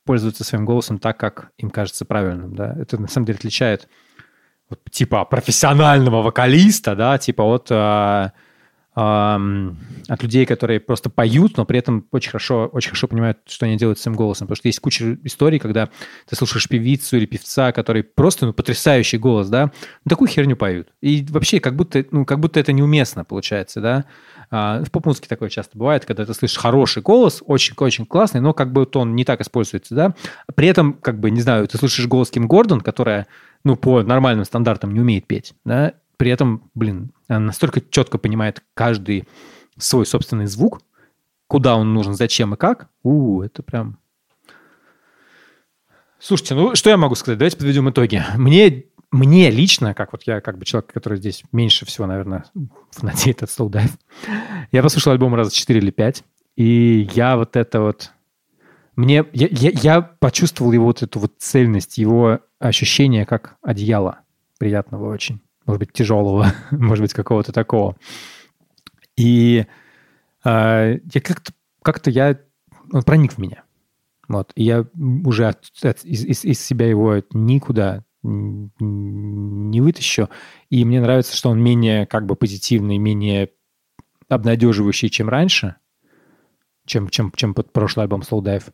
пользоваться 0.04 0.44
своим 0.44 0.66
голосом 0.66 0.98
так, 0.98 1.18
как 1.18 1.52
им 1.56 1.70
кажется 1.70 2.04
правильным, 2.04 2.54
да. 2.54 2.76
Это 2.78 2.98
на 3.00 3.08
самом 3.08 3.26
деле 3.26 3.38
отличает 3.38 3.88
вот, 4.68 4.80
типа 4.90 5.24
профессионального 5.24 6.22
вокалиста, 6.22 6.94
да, 6.94 7.18
типа 7.18 7.42
от 7.42 7.68
а, 7.70 8.32
от 8.96 10.22
людей, 10.22 10.46
которые 10.46 10.80
просто 10.80 11.10
поют, 11.10 11.58
но 11.58 11.66
при 11.66 11.78
этом 11.78 12.06
очень 12.12 12.30
хорошо, 12.30 12.66
очень 12.72 12.88
хорошо 12.88 13.08
понимают, 13.08 13.38
что 13.46 13.66
они 13.66 13.76
делают 13.76 13.98
своим 13.98 14.16
голосом. 14.16 14.46
Потому 14.46 14.56
что 14.56 14.68
есть 14.68 14.80
куча 14.80 15.18
историй, 15.22 15.58
когда 15.58 15.90
ты 16.26 16.34
слушаешь 16.34 16.66
певицу 16.66 17.18
или 17.18 17.26
певца, 17.26 17.72
который 17.72 18.02
просто 18.02 18.46
ну, 18.46 18.54
потрясающий 18.54 19.18
голос, 19.18 19.50
да, 19.50 19.70
ну, 20.04 20.08
такую 20.08 20.28
херню 20.28 20.56
поют. 20.56 20.88
И 21.02 21.26
вообще 21.28 21.60
как 21.60 21.76
будто, 21.76 22.06
ну, 22.10 22.24
как 22.24 22.40
будто 22.40 22.58
это 22.58 22.72
неуместно 22.72 23.24
получается, 23.24 23.82
да. 23.82 24.06
А, 24.50 24.82
в 24.82 24.90
поп-музыке 24.90 25.28
такое 25.28 25.50
часто 25.50 25.76
бывает, 25.76 26.06
когда 26.06 26.24
ты 26.24 26.32
слышишь 26.32 26.56
хороший 26.56 27.02
голос, 27.02 27.42
очень-очень 27.44 28.06
классный, 28.06 28.40
но 28.40 28.54
как 28.54 28.72
бы 28.72 28.88
он 28.94 29.14
не 29.14 29.26
так 29.26 29.42
используется, 29.42 29.94
да. 29.94 30.14
При 30.54 30.68
этом, 30.68 30.94
как 30.94 31.20
бы, 31.20 31.30
не 31.30 31.42
знаю, 31.42 31.68
ты 31.68 31.76
слышишь 31.76 32.06
голос 32.06 32.30
Ким 32.30 32.46
Гордон, 32.46 32.80
которая, 32.80 33.26
ну, 33.62 33.76
по 33.76 34.02
нормальным 34.02 34.46
стандартам 34.46 34.94
не 34.94 35.00
умеет 35.00 35.26
петь, 35.26 35.52
да, 35.66 35.92
при 36.16 36.30
этом, 36.30 36.70
блин, 36.74 37.12
настолько 37.28 37.80
четко 37.80 38.18
понимает 38.18 38.62
каждый 38.74 39.28
свой 39.78 40.06
собственный 40.06 40.46
звук, 40.46 40.80
куда 41.46 41.76
он 41.76 41.92
нужен, 41.94 42.14
зачем 42.14 42.54
и 42.54 42.56
как. 42.56 42.88
У, 43.02 43.42
это 43.42 43.62
прям... 43.62 43.98
Слушайте, 46.18 46.54
ну 46.54 46.74
что 46.74 46.90
я 46.90 46.96
могу 46.96 47.14
сказать? 47.14 47.38
Давайте 47.38 47.56
подведем 47.56 47.90
итоги. 47.90 48.22
Мне, 48.36 48.84
мне 49.10 49.50
лично, 49.50 49.94
как 49.94 50.12
вот 50.12 50.22
я 50.24 50.40
как 50.40 50.58
бы 50.58 50.64
человек, 50.64 50.92
который 50.92 51.18
здесь 51.18 51.44
меньше 51.52 51.84
всего, 51.84 52.06
наверное, 52.06 52.44
фанатеет 52.90 53.42
от 53.42 53.50
Slow 53.50 53.70
Dive, 53.70 53.92
я 54.72 54.82
послушал 54.82 55.12
альбом 55.12 55.34
раза 55.34 55.54
4 55.54 55.78
или 55.78 55.90
5, 55.90 56.24
и 56.56 57.08
я 57.12 57.36
вот 57.36 57.56
это 57.56 57.80
вот... 57.80 58.12
Мне, 58.96 59.26
я, 59.34 59.48
я, 59.50 59.70
я 59.70 60.00
почувствовал 60.00 60.72
его 60.72 60.86
вот 60.86 61.02
эту 61.02 61.18
вот 61.18 61.34
цельность, 61.38 61.98
его 61.98 62.40
ощущение 62.58 63.26
как 63.26 63.56
одеяла 63.60 64.20
приятного 64.58 65.12
очень 65.12 65.42
может 65.66 65.80
быть, 65.80 65.92
тяжелого, 65.92 66.52
может 66.70 67.02
быть, 67.02 67.12
какого-то 67.12 67.52
такого. 67.52 67.96
И 69.16 69.66
э, 70.44 70.98
я 71.14 71.20
как-то, 71.20 71.52
как-то 71.82 72.10
я, 72.10 72.38
он 72.92 73.02
проник 73.02 73.32
в 73.32 73.38
меня. 73.38 73.64
Вот. 74.28 74.52
И 74.54 74.64
я 74.64 74.86
уже 75.24 75.46
от, 75.46 75.64
от, 75.82 76.04
из, 76.04 76.24
из, 76.24 76.44
из 76.44 76.60
себя 76.60 76.88
его 76.88 77.22
никуда 77.32 78.04
не 78.22 79.80
вытащу. 79.80 80.28
И 80.68 80.84
мне 80.84 81.00
нравится, 81.00 81.36
что 81.36 81.50
он 81.50 81.62
менее 81.62 82.06
как 82.06 82.26
бы 82.26 82.34
позитивный, 82.34 82.98
менее 82.98 83.50
обнадеживающий, 84.28 85.10
чем 85.10 85.28
раньше, 85.28 85.76
чем, 86.86 87.08
чем, 87.08 87.30
чем 87.36 87.54
под 87.54 87.72
прошлый 87.72 88.04
альбом 88.04 88.22
Slow 88.22 88.42
Dive. 88.42 88.72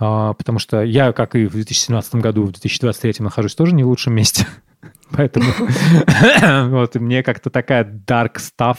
А, 0.00 0.32
потому 0.32 0.58
что 0.58 0.82
я, 0.82 1.12
как 1.12 1.36
и 1.36 1.46
в 1.46 1.52
2017 1.52 2.16
году, 2.16 2.44
в 2.44 2.52
2023 2.52 3.16
нахожусь 3.18 3.54
тоже 3.54 3.74
не 3.74 3.84
в 3.84 3.88
лучшем 3.88 4.14
месте. 4.14 4.46
Поэтому 5.10 5.46
вот 6.70 6.94
мне 6.94 7.22
как-то 7.22 7.50
такая 7.50 7.84
dark 7.84 8.36
stuff 8.36 8.78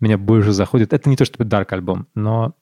меня 0.00 0.16
больше 0.16 0.52
заходит. 0.52 0.92
Это 0.94 1.08
не 1.10 1.16
то 1.16 1.26
чтобы 1.26 1.44
dark 1.44 1.66
альбом, 1.70 2.08
но 2.14 2.54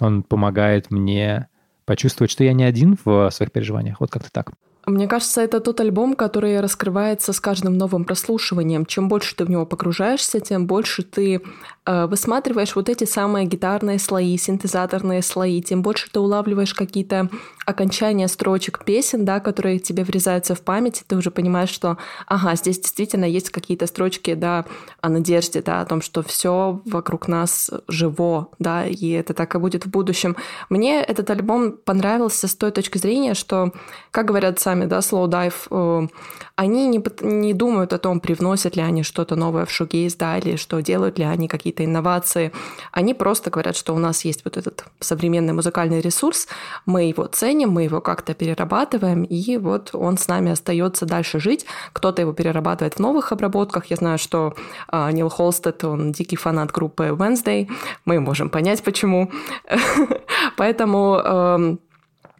он 0.00 0.22
помогает 0.22 0.90
мне 0.90 1.48
почувствовать, 1.84 2.30
что 2.30 2.44
я 2.44 2.54
не 2.54 2.64
один 2.64 2.96
в 3.04 3.30
своих 3.30 3.52
переживаниях. 3.52 4.00
Вот 4.00 4.10
как-то 4.10 4.30
так. 4.32 4.52
Мне 4.88 5.06
кажется, 5.06 5.42
это 5.42 5.60
тот 5.60 5.80
альбом, 5.80 6.14
который 6.14 6.60
раскрывается 6.60 7.32
с 7.32 7.40
каждым 7.40 7.76
новым 7.76 8.04
прослушиванием. 8.04 8.86
Чем 8.86 9.08
больше 9.08 9.36
ты 9.36 9.44
в 9.44 9.50
него 9.50 9.66
погружаешься, 9.66 10.40
тем 10.40 10.66
больше 10.66 11.02
ты 11.02 11.42
э, 11.84 12.06
высматриваешь 12.06 12.74
вот 12.74 12.88
эти 12.88 13.04
самые 13.04 13.46
гитарные 13.46 13.98
слои, 13.98 14.36
синтезаторные 14.38 15.22
слои, 15.22 15.60
тем 15.60 15.82
больше 15.82 16.10
ты 16.10 16.20
улавливаешь 16.20 16.72
какие-то 16.72 17.28
окончания 17.66 18.28
строчек 18.28 18.82
песен, 18.84 19.26
да, 19.26 19.40
которые 19.40 19.78
тебе 19.78 20.02
врезаются 20.02 20.54
в 20.54 20.62
память, 20.62 21.02
и 21.02 21.04
ты 21.06 21.16
уже 21.16 21.30
понимаешь, 21.30 21.68
что, 21.68 21.98
ага, 22.26 22.54
здесь 22.56 22.78
действительно 22.80 23.26
есть 23.26 23.50
какие-то 23.50 23.86
строчки, 23.86 24.32
да, 24.32 24.64
о 25.02 25.10
надежде, 25.10 25.60
да, 25.60 25.82
о 25.82 25.84
том, 25.84 26.00
что 26.00 26.22
все 26.22 26.80
вокруг 26.86 27.28
нас 27.28 27.70
живо, 27.86 28.48
да, 28.58 28.86
и 28.86 29.10
это 29.10 29.34
так 29.34 29.54
и 29.54 29.58
будет 29.58 29.84
в 29.84 29.90
будущем. 29.90 30.34
Мне 30.70 31.02
этот 31.02 31.28
альбом 31.28 31.72
понравился 31.72 32.48
с 32.48 32.54
той 32.54 32.70
точки 32.70 32.96
зрения, 32.96 33.34
что, 33.34 33.72
как 34.12 34.26
говорят 34.26 34.58
сами, 34.58 34.77
да, 34.86 34.98
Slow 34.98 35.28
Dive, 35.28 36.08
они 36.56 36.88
не, 36.88 37.00
не 37.20 37.54
думают 37.54 37.92
о 37.92 37.98
том, 37.98 38.18
привносят 38.18 38.74
ли 38.74 38.82
они 38.82 39.04
что-то 39.04 39.36
новое 39.36 39.64
в 39.64 39.70
шугейз, 39.70 40.16
да, 40.16 40.38
или 40.38 40.56
что 40.56 40.80
делают 40.80 41.16
ли 41.16 41.24
они 41.24 41.46
какие-то 41.46 41.84
инновации. 41.84 42.52
Они 42.90 43.14
просто 43.14 43.50
говорят, 43.50 43.76
что 43.76 43.94
у 43.94 43.98
нас 43.98 44.24
есть 44.24 44.44
вот 44.44 44.56
этот 44.56 44.84
современный 44.98 45.52
музыкальный 45.52 46.00
ресурс, 46.00 46.48
мы 46.84 47.04
его 47.04 47.26
ценим, 47.26 47.70
мы 47.70 47.84
его 47.84 48.00
как-то 48.00 48.34
перерабатываем, 48.34 49.22
и 49.22 49.56
вот 49.56 49.90
он 49.92 50.18
с 50.18 50.26
нами 50.26 50.50
остается 50.50 51.06
дальше 51.06 51.38
жить. 51.38 51.64
Кто-то 51.92 52.22
его 52.22 52.32
перерабатывает 52.32 52.94
в 52.94 52.98
новых 52.98 53.30
обработках. 53.30 53.86
Я 53.86 53.96
знаю, 53.96 54.18
что 54.18 54.54
э, 54.90 55.12
Нил 55.12 55.28
Холстед, 55.28 55.84
он 55.84 56.10
дикий 56.10 56.36
фанат 56.36 56.72
группы 56.72 57.04
Wednesday. 57.04 57.70
Мы 58.04 58.18
можем 58.18 58.50
понять, 58.50 58.82
почему. 58.82 59.30
Поэтому 60.56 61.20
эм, 61.24 61.80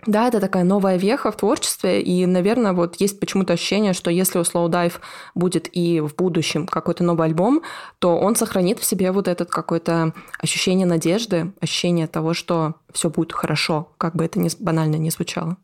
да, 0.07 0.28
это 0.28 0.40
такая 0.40 0.64
новая 0.64 0.96
веха 0.96 1.30
в 1.30 1.36
творчестве, 1.36 2.01
и, 2.01 2.24
наверное, 2.26 2.72
вот 2.72 2.96
есть 2.96 3.18
почему-то 3.20 3.55
ощущение, 3.55 3.92
что 3.92 4.11
если 4.11 4.38
у 4.38 4.42
Slow 4.42 4.68
Dive 4.68 4.94
будет 5.34 5.68
и 5.72 6.01
в 6.01 6.14
будущем 6.14 6.66
какой-то 6.66 7.05
новый 7.05 7.26
альбом, 7.26 7.62
то 7.99 8.16
он 8.18 8.36
сохранит 8.36 8.78
в 8.78 8.84
себе 8.84 9.12
вот 9.12 9.28
этот 9.28 9.51
какое-то 9.51 10.14
ощущение 10.40 10.86
надежды, 10.86 11.53
ощущение 11.61 12.07
того, 12.07 12.34
что 12.34 12.74
все 12.92 13.11
будет 13.11 13.32
хорошо, 13.32 13.88
как 13.99 14.14
бы 14.14 14.24
это 14.24 14.38
ни 14.38 14.49
банально 14.61 14.96
не 14.96 15.11
звучало. 15.11 15.57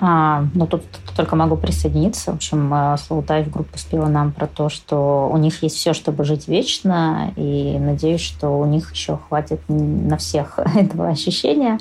А, 0.00 0.44
ну, 0.54 0.66
тут 0.66 0.82
только 1.16 1.36
могу 1.36 1.56
присоединиться. 1.56 2.32
В 2.32 2.36
общем, 2.36 2.72
Slow 2.72 3.26
Dive 3.26 3.50
группа 3.50 3.78
спела 3.78 4.06
нам 4.06 4.32
про 4.32 4.46
то, 4.46 4.68
что 4.68 5.28
у 5.32 5.36
них 5.36 5.62
есть 5.62 5.76
все, 5.76 5.92
чтобы 5.92 6.24
жить 6.24 6.48
вечно, 6.48 7.32
и 7.36 7.76
надеюсь, 7.78 8.20
что 8.20 8.58
у 8.58 8.64
них 8.64 8.92
еще 8.92 9.18
хватит 9.28 9.60
на 9.68 10.16
всех 10.16 10.58
этого 10.74 11.08
ощущения. 11.08 11.78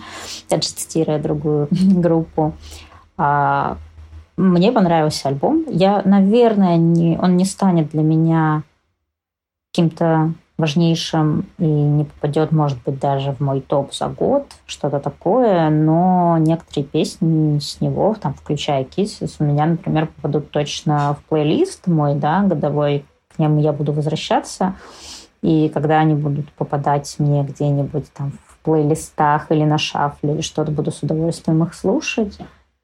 Опять 0.47 0.63
же, 0.63 0.70
цитируя 0.72 1.20
другую 1.20 1.68
группу. 1.72 2.53
А, 3.18 3.78
мне 4.38 4.72
понравился 4.72 5.30
альбом. 5.30 5.65
Я, 5.68 6.01
наверное, 6.05 6.78
не, 6.78 7.18
он 7.18 7.38
не 7.38 7.45
станет 7.45 7.89
для 7.89 8.03
меня 8.03 8.63
каким-то 9.72 10.34
важнейшим 10.58 11.45
и 11.60 11.66
не 11.66 12.03
попадет, 12.05 12.51
может 12.51 12.82
быть, 12.84 12.99
даже 12.99 13.32
в 13.32 13.39
мой 13.39 13.62
топ 13.62 13.93
за 13.93 14.08
год, 14.08 14.47
что-то 14.66 14.99
такое, 14.99 15.70
но 15.70 16.38
некоторые 16.39 16.86
песни 16.86 17.60
с 17.60 17.80
него, 17.80 18.16
там, 18.20 18.34
включая 18.34 18.84
Kisses, 18.84 19.36
у 19.39 19.43
меня, 19.43 19.68
например, 19.68 20.08
попадут 20.08 20.49
точно 20.49 21.16
в 21.16 21.30
плейлист 21.30 21.86
мой, 21.88 22.16
да, 22.16 22.41
годовой, 22.41 23.05
к 23.36 23.39
нему 23.39 23.62
я 23.62 23.72
буду 23.72 23.93
возвращаться, 23.93 24.76
и 25.43 25.70
когда 25.70 25.99
они 25.99 26.16
будут 26.16 26.51
попадать 26.53 27.16
мне 27.20 27.43
где-нибудь 27.43 28.12
там 28.14 28.32
в 28.47 28.58
плейлистах 28.64 29.51
или 29.51 29.64
на 29.64 29.78
шафле 29.78 30.34
или 30.34 30.41
что-то, 30.41 30.72
буду 30.72 30.91
с 30.91 31.03
удовольствием 31.03 31.64
их 31.64 31.76
слушать. 31.76 32.38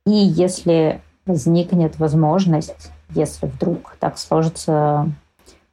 И 0.05 0.11
если 0.11 1.01
возникнет 1.25 1.97
возможность, 1.97 2.91
если 3.09 3.47
вдруг 3.47 3.95
так 3.99 4.17
сложится 4.17 5.09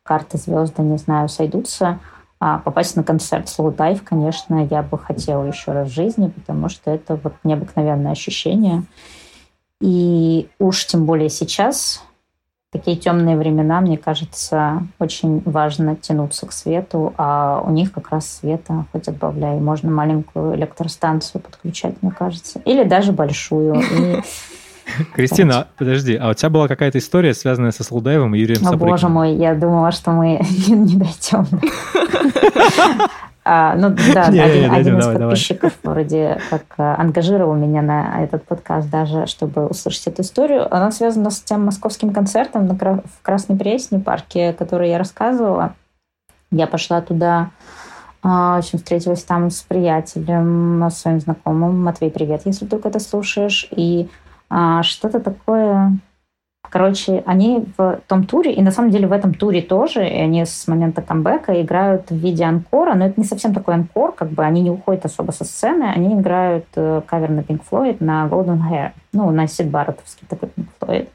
карты 0.03 0.39
звезды, 0.39 0.83
не 0.83 0.99
знаю, 0.99 1.29
сойдутся. 1.29 1.99
А 2.39 2.59
попасть 2.59 2.97
на 2.97 3.05
концерт 3.05 3.47
Slow 3.47 3.75
Dive, 3.75 4.01
конечно, 4.03 4.67
я 4.71 4.83
бы 4.83 4.99
хотела 4.99 5.45
еще 5.45 5.73
раз 5.73 5.89
в 5.89 5.95
жизни, 5.95 6.29
потому 6.29 6.71
что 6.71 6.91
это 6.91 7.17
вот 7.17 7.35
необыкновенное 7.45 8.13
ощущение. 8.13 8.85
И 9.81 10.49
уж 10.59 10.87
тем 10.87 11.05
более 11.05 11.29
сейчас, 11.29 12.03
такие 12.71 12.97
темные 12.97 13.37
времена, 13.37 13.81
мне 13.83 13.99
кажется, 13.99 14.83
очень 14.99 15.43
важно 15.45 15.97
тянуться 15.97 16.47
к 16.47 16.53
свету, 16.53 17.13
а 17.19 17.63
у 17.67 17.71
них 17.71 17.93
как 17.93 18.09
раз 18.11 18.27
света 18.27 18.87
хоть 18.93 19.09
отбавляй. 19.09 19.61
Можно 19.61 19.91
маленькую 19.91 20.55
электростанцию 20.55 21.43
подключать, 21.43 22.03
мне 22.03 22.11
кажется. 22.11 22.61
Или 22.65 22.85
даже 22.85 23.13
большую. 23.13 23.81
И... 23.81 24.23
Кристина, 25.15 25.69
подожди, 25.79 26.17
а 26.17 26.31
у 26.31 26.35
тебя 26.35 26.51
была 26.51 26.69
какая-то 26.69 26.99
история, 26.99 27.35
связанная 27.35 27.71
со 27.71 27.85
Слудаевым 27.85 28.35
и 28.35 28.39
Юрием 28.39 28.67
О, 28.67 28.77
боже 28.77 29.09
мой, 29.09 29.35
я 29.35 29.55
думала, 29.55 29.93
что 29.93 30.11
мы 30.13 30.41
не, 30.69 30.97
дойдем. 30.97 31.47
А, 33.43 33.75
ну 33.75 33.91
да, 34.15 34.29
не, 34.29 34.39
один, 34.39 34.71
не, 34.71 34.77
один 34.77 34.99
из 34.99 35.07
давай, 35.07 35.19
подписчиков 35.19 35.73
давай. 35.83 35.97
вроде 35.97 36.41
как 36.51 36.63
э, 36.77 36.83
ангажировал 36.83 37.55
меня 37.55 37.81
на 37.81 38.23
этот 38.23 38.45
подкаст 38.45 38.91
даже, 38.91 39.27
чтобы 39.27 39.67
услышать 39.67 40.09
эту 40.09 40.23
историю. 40.23 40.73
Она 40.73 40.93
связана 40.93 41.31
с 41.31 41.41
тем 41.41 41.65
московским 41.65 42.13
концертом 42.13 42.67
на, 42.67 42.75
в 42.75 43.23
Красной 43.23 43.57
Пресне, 43.57 43.99
парке, 43.99 44.53
который 44.53 44.91
я 44.91 44.99
рассказывала. 44.99 45.75
Я 46.53 46.67
пошла 46.67 47.01
туда, 47.01 47.51
а, 48.23 48.57
в 48.57 48.59
общем, 48.59 48.79
встретилась 48.79 49.25
там 49.25 49.51
с 49.51 49.63
приятелем, 49.63 50.89
своим 50.91 51.21
знакомым. 51.21 51.83
Матвей, 51.83 52.11
привет, 52.11 52.43
если 52.45 52.67
вдруг 52.67 52.85
это 52.85 53.01
слушаешь. 53.01 53.67
И 53.71 54.07
а, 54.07 54.30
что-то 54.83 55.21
такое 55.21 55.99
Короче, 56.71 57.25
они 57.27 57.67
в 57.77 58.01
том 58.07 58.25
туре, 58.25 58.53
и 58.53 58.63
на 58.63 58.71
самом 58.71 58.91
деле 58.91 59.09
в 59.09 59.13
этом 59.13 59.35
туре 59.35 59.61
тоже, 59.61 60.07
и 60.09 60.15
они 60.15 60.45
с 60.45 60.69
момента 60.69 61.03
камбэка 61.03 61.61
играют 61.61 62.11
в 62.11 62.15
виде 62.15 62.45
анкора, 62.45 62.95
но 62.95 63.07
это 63.07 63.21
не 63.21 63.27
совсем 63.27 63.53
такой 63.53 63.75
анкор, 63.75 64.13
как 64.13 64.31
бы 64.31 64.45
они 64.45 64.61
не 64.63 64.71
уходят 64.71 65.05
особо 65.05 65.33
со 65.33 65.45
сцены, 65.45 65.85
они 65.85 66.15
играют 66.15 66.67
э, 66.77 67.03
кавер 67.07 67.31
на 67.31 67.41
Pink 67.41 67.63
Floyd 67.69 67.97
на 67.99 68.29
Golden 68.29 68.61
Hair, 68.71 68.93
ну, 69.13 69.31
на 69.31 69.49
Сид 69.49 69.69
Барреттовский 69.69 70.29
такой 70.29 70.51
Pink 70.51 70.69
Floyd. 70.81 71.09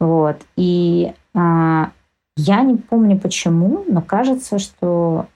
Вот. 0.00 0.36
И 0.56 1.14
а, 1.34 1.90
я 2.36 2.60
не 2.60 2.76
помню 2.76 3.18
почему, 3.18 3.84
но 3.88 4.02
кажется, 4.02 4.58
что 4.58 5.26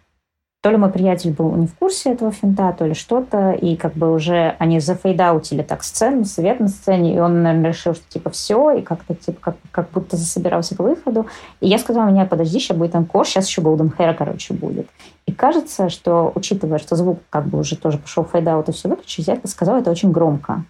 то 0.62 0.70
ли 0.70 0.76
мой 0.76 0.90
приятель 0.90 1.32
был 1.32 1.50
не 1.56 1.66
в 1.66 1.74
курсе 1.74 2.12
этого 2.12 2.30
финта, 2.30 2.72
то 2.72 2.86
ли 2.86 2.94
что-то, 2.94 3.50
и 3.50 3.74
как 3.74 3.94
бы 3.94 4.14
уже 4.14 4.54
они 4.60 4.78
зафейдаутили 4.78 5.62
так 5.62 5.82
сцену, 5.82 6.24
свет 6.24 6.60
на 6.60 6.68
сцене, 6.68 7.16
и 7.16 7.18
он, 7.18 7.42
наверное, 7.42 7.72
решил, 7.72 7.94
что 7.94 8.04
типа 8.08 8.30
все, 8.30 8.70
и 8.70 8.80
как-то 8.80 9.16
типа 9.16 9.38
как, 9.40 9.56
как 9.72 9.90
будто 9.90 10.16
засобирался 10.16 10.76
к 10.76 10.78
выходу. 10.78 11.26
И 11.60 11.66
я 11.66 11.78
сказала, 11.78 12.08
мне, 12.08 12.24
подожди, 12.26 12.60
сейчас 12.60 12.76
будет 12.76 12.94
encore, 12.94 13.26
сейчас 13.26 13.48
еще 13.48 13.60
Golden 13.60 13.92
Hair, 13.96 14.14
короче, 14.14 14.54
будет. 14.54 14.86
И 15.26 15.32
кажется, 15.32 15.88
что, 15.88 16.30
учитывая, 16.36 16.78
что 16.78 16.94
звук 16.94 17.18
как 17.28 17.46
бы 17.46 17.58
уже 17.58 17.76
тоже 17.76 17.98
пошел 17.98 18.24
fade 18.24 18.49
out 18.49 18.68
и 18.68 18.72
все 18.72 18.88
выключить, 18.88 19.26
я 19.26 19.40
сказала 19.44 19.78
это 19.78 19.90
очень 19.90 20.12
громко. 20.12 20.64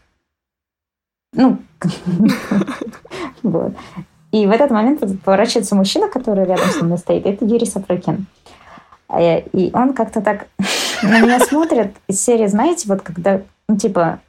Ну, 1.35 1.59
вот. 3.43 3.75
И 4.31 4.47
в 4.47 4.51
этот 4.51 4.71
момент 4.71 5.03
поворачивается 5.23 5.75
мужчина, 5.75 6.09
который 6.09 6.47
рядом 6.47 6.69
со 6.71 6.83
мной 6.83 6.97
стоит, 6.97 7.27
это 7.27 7.45
Юрий 7.45 7.67
Сапрыкин. 7.67 8.27
Э, 9.13 9.41
и 9.53 9.71
он 9.73 9.93
как-то 9.93 10.21
так 10.21 10.47
на 11.03 11.21
меня 11.21 11.41
смотрит 11.41 11.95
из 12.09 12.23
серии, 12.23 12.47
знаете, 12.47 12.89
вот 12.89 13.03
когда, 13.03 13.43
ну, 13.69 13.77
типа, 13.77 14.21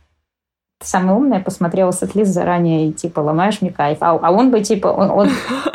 ты 0.79 0.88
самый 0.88 1.15
умный, 1.15 1.39
посмотрела 1.39 1.93
сет-лист 1.93 2.31
заранее 2.31 2.89
и, 2.89 2.93
типа, 2.93 3.21
ломаешь 3.21 3.61
мне 3.61 3.71
кайф. 3.71 3.97
А, 4.01 4.11
а 4.21 4.31
он 4.31 4.51
бы, 4.51 4.61
типа, 4.61 4.88
он, 4.88 5.11
он, 5.11 5.29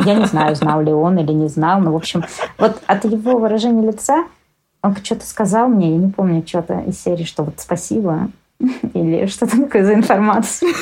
я 0.05 0.15
не 0.15 0.27
знаю, 0.27 0.55
знал 0.55 0.81
ли 0.81 0.93
он 0.93 1.19
или 1.19 1.33
не 1.33 1.49
знал, 1.49 1.81
но, 1.81 1.93
в 1.93 1.97
общем, 1.97 2.25
вот 2.59 2.83
от 2.87 3.05
его 3.05 3.39
выражения 3.39 3.87
лица 3.87 4.25
он 4.83 4.95
что-то 4.97 5.27
сказал 5.27 5.69
мне, 5.69 5.93
я 5.93 5.97
не 5.97 6.11
помню, 6.11 6.47
что-то 6.47 6.81
из 6.81 7.03
серии, 7.03 7.25
что 7.25 7.43
вот 7.43 7.55
спасибо, 7.59 8.29
или 8.95 9.27
что-то 9.27 9.57
такое 9.63 9.85
за 9.85 9.95
информацию. 9.95 10.73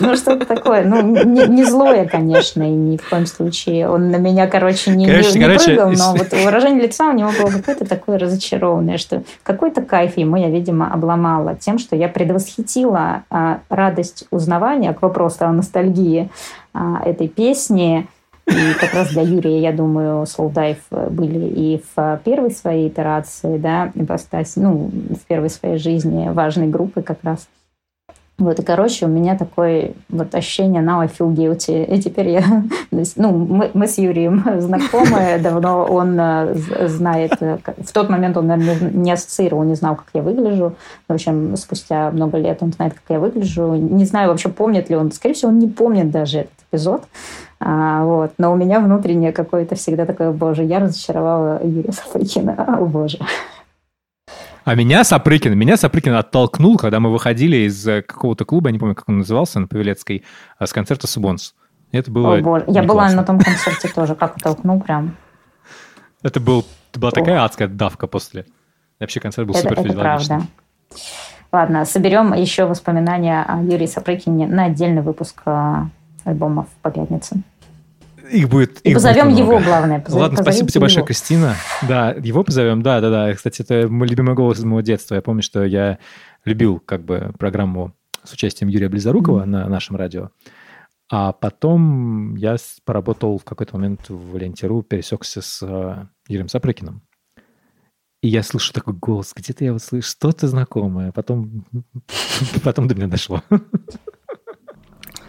Ну, 0.00 0.14
что-то 0.16 0.44
такое. 0.44 0.84
Ну, 0.84 1.24
не, 1.24 1.46
не 1.46 1.64
злое, 1.64 2.06
конечно, 2.06 2.62
и 2.62 2.74
ни 2.74 2.98
в 2.98 3.08
коем 3.08 3.24
случае. 3.24 3.88
Он 3.88 4.10
на 4.10 4.16
меня, 4.16 4.46
короче, 4.46 4.90
не, 4.90 5.06
короче, 5.06 5.32
не, 5.32 5.38
не 5.38 5.44
короче, 5.44 5.64
прыгал, 5.64 5.92
но 5.92 6.12
вот 6.12 6.30
выражение 6.32 6.82
лица 6.82 7.08
у 7.08 7.12
него 7.12 7.30
было 7.40 7.50
какое-то 7.50 7.86
такое 7.86 8.18
разочарованное, 8.18 8.98
что 8.98 9.22
какой-то 9.42 9.80
кайф 9.80 10.18
ему 10.18 10.36
я, 10.36 10.50
видимо, 10.50 10.92
обломала 10.92 11.54
тем, 11.54 11.78
что 11.78 11.96
я 11.96 12.08
предвосхитила 12.08 13.24
а, 13.30 13.60
радость 13.70 14.26
узнавания 14.30 14.92
к 14.92 15.00
вопросу 15.00 15.46
о 15.46 15.52
ностальгии 15.52 16.28
а, 16.74 17.00
этой 17.02 17.28
песни, 17.28 18.06
и 18.46 18.74
как 18.80 18.94
раз 18.94 19.08
для 19.10 19.22
Юрия, 19.22 19.60
я 19.60 19.72
думаю, 19.72 20.22
Slow 20.22 20.52
Dive 20.52 21.10
были 21.10 21.48
и 21.48 21.82
в 21.94 22.20
первой 22.24 22.50
своей 22.50 22.88
итерации, 22.88 23.58
да, 23.58 23.90
ипостась, 23.94 24.56
ну, 24.56 24.90
в 25.10 25.26
первой 25.26 25.50
своей 25.50 25.78
жизни 25.78 26.28
важной 26.28 26.68
группы 26.68 27.02
как 27.02 27.18
раз. 27.22 27.48
Вот, 28.38 28.58
и, 28.58 28.62
короче, 28.62 29.06
у 29.06 29.08
меня 29.08 29.34
такое 29.34 29.92
вот 30.10 30.34
ощущение 30.34 30.82
now 30.82 31.00
I 31.00 31.06
feel 31.06 31.34
guilty. 31.34 31.84
И 31.84 32.00
теперь 32.02 32.28
я... 32.28 32.42
Ну, 33.16 33.32
мы, 33.32 33.70
мы 33.72 33.86
с 33.86 33.98
Юрием 33.98 34.44
знакомы 34.60 35.38
давно, 35.40 35.84
он 35.84 36.18
э, 36.20 36.54
знает... 36.86 37.32
Э, 37.40 37.58
в 37.78 37.92
тот 37.92 38.10
момент 38.10 38.36
он, 38.36 38.46
наверное, 38.46 38.90
не 38.90 39.10
ассоциировал, 39.10 39.64
не 39.64 39.74
знал, 39.74 39.96
как 39.96 40.08
я 40.12 40.20
выгляжу. 40.20 40.74
В 41.08 41.12
общем, 41.12 41.56
спустя 41.56 42.10
много 42.10 42.36
лет 42.36 42.58
он 42.60 42.72
знает, 42.72 42.92
как 42.92 43.04
я 43.08 43.18
выгляжу. 43.18 43.74
Не 43.74 44.04
знаю, 44.04 44.28
вообще 44.28 44.50
помнит 44.50 44.90
ли 44.90 44.96
он. 44.96 45.12
Скорее 45.12 45.34
всего, 45.34 45.50
он 45.50 45.58
не 45.58 45.68
помнит 45.68 46.10
даже 46.10 46.40
этот 46.40 46.52
эпизод. 46.70 47.04
А, 47.58 48.04
вот. 48.04 48.32
Но 48.38 48.52
у 48.52 48.56
меня 48.56 48.80
внутреннее 48.80 49.32
какое-то 49.32 49.74
всегда 49.74 50.04
такое, 50.06 50.32
боже, 50.32 50.64
я 50.64 50.78
разочаровала 50.78 51.60
Юрия 51.64 51.92
Сапрыкина, 51.92 52.52
о 52.80 52.84
боже. 52.84 53.18
А 54.64 54.74
меня 54.74 55.04
Сапрыкин, 55.04 55.56
меня 55.56 55.76
Сапрыкин 55.76 56.14
оттолкнул, 56.14 56.76
когда 56.76 56.98
мы 56.98 57.12
выходили 57.12 57.68
из 57.68 57.86
э, 57.86 58.02
какого-то 58.02 58.44
клуба, 58.44 58.68
я 58.68 58.72
не 58.72 58.78
помню, 58.80 58.96
как 58.96 59.08
он 59.08 59.18
назывался, 59.18 59.60
на 59.60 59.68
Павелецкой, 59.68 60.24
э, 60.58 60.66
с 60.66 60.72
концерта 60.72 61.06
Субонс. 61.06 61.54
Это 61.92 62.10
было 62.10 62.34
О, 62.34 62.40
боже. 62.40 62.64
Я 62.66 62.82
была 62.82 63.08
на 63.10 63.22
том 63.22 63.38
концерте 63.38 63.88
тоже, 63.88 64.16
как 64.16 64.36
оттолкнул 64.36 64.80
прям. 64.80 65.16
Это 66.22 66.40
был, 66.40 66.64
была 66.94 67.12
такая 67.12 67.44
адская 67.44 67.68
давка 67.68 68.08
после. 68.08 68.46
Вообще 68.98 69.20
концерт 69.20 69.46
был 69.46 69.54
это, 69.54 69.68
супер 69.68 69.86
Это 69.86 70.00
правда. 70.00 70.42
Ладно, 71.52 71.84
соберем 71.84 72.34
еще 72.34 72.64
воспоминания 72.64 73.44
о 73.46 73.62
Юрии 73.62 73.86
Сапрыкине 73.86 74.48
на 74.48 74.64
отдельный 74.64 75.02
выпуск 75.02 75.42
э, 75.46 75.74
альбомов 76.26 76.66
по 76.82 76.90
пятницам. 76.90 77.44
Их 78.30 78.48
будет. 78.48 78.80
И 78.82 78.90
их 78.90 78.94
позовем 78.94 79.30
будет 79.30 79.38
его, 79.38 79.58
главное. 79.60 80.00
Позов, 80.00 80.20
Ладно, 80.20 80.42
спасибо 80.42 80.68
тебе 80.68 80.80
большое, 80.80 81.06
Кристина. 81.06 81.54
Да, 81.88 82.10
его 82.10 82.42
позовем. 82.42 82.82
Да, 82.82 83.00
да, 83.00 83.10
да. 83.10 83.34
Кстати, 83.34 83.62
это 83.62 83.88
мой 83.88 84.08
любимый 84.08 84.34
голос 84.34 84.58
из 84.58 84.64
моего 84.64 84.80
детства. 84.80 85.14
Я 85.14 85.22
помню, 85.22 85.42
что 85.42 85.64
я 85.64 85.98
любил 86.44 86.80
как 86.80 87.04
бы 87.04 87.32
программу 87.38 87.92
с 88.24 88.32
участием 88.32 88.68
Юрия 88.68 88.88
Близорукова 88.88 89.42
mm-hmm. 89.42 89.46
на 89.46 89.68
нашем 89.68 89.96
радио. 89.96 90.30
А 91.08 91.32
потом 91.32 92.34
я 92.34 92.56
поработал 92.84 93.38
в 93.38 93.44
какой-то 93.44 93.76
момент 93.76 94.08
в 94.08 94.36
Ленте.ру, 94.36 94.82
пересекся 94.82 95.40
с 95.40 95.62
uh, 95.62 96.06
Юрием 96.26 96.48
Сапрыкиным. 96.48 97.02
И 98.22 98.28
я 98.28 98.42
слышу 98.42 98.72
такой 98.72 98.94
голос, 98.94 99.32
где-то 99.36 99.62
я 99.62 99.68
его 99.68 99.78
слышу, 99.78 100.08
что-то 100.08 100.48
знакомое. 100.48 101.12
Потом, 101.12 101.64
потом 102.64 102.88
до 102.88 102.96
меня 102.96 103.06
дошло. 103.06 103.40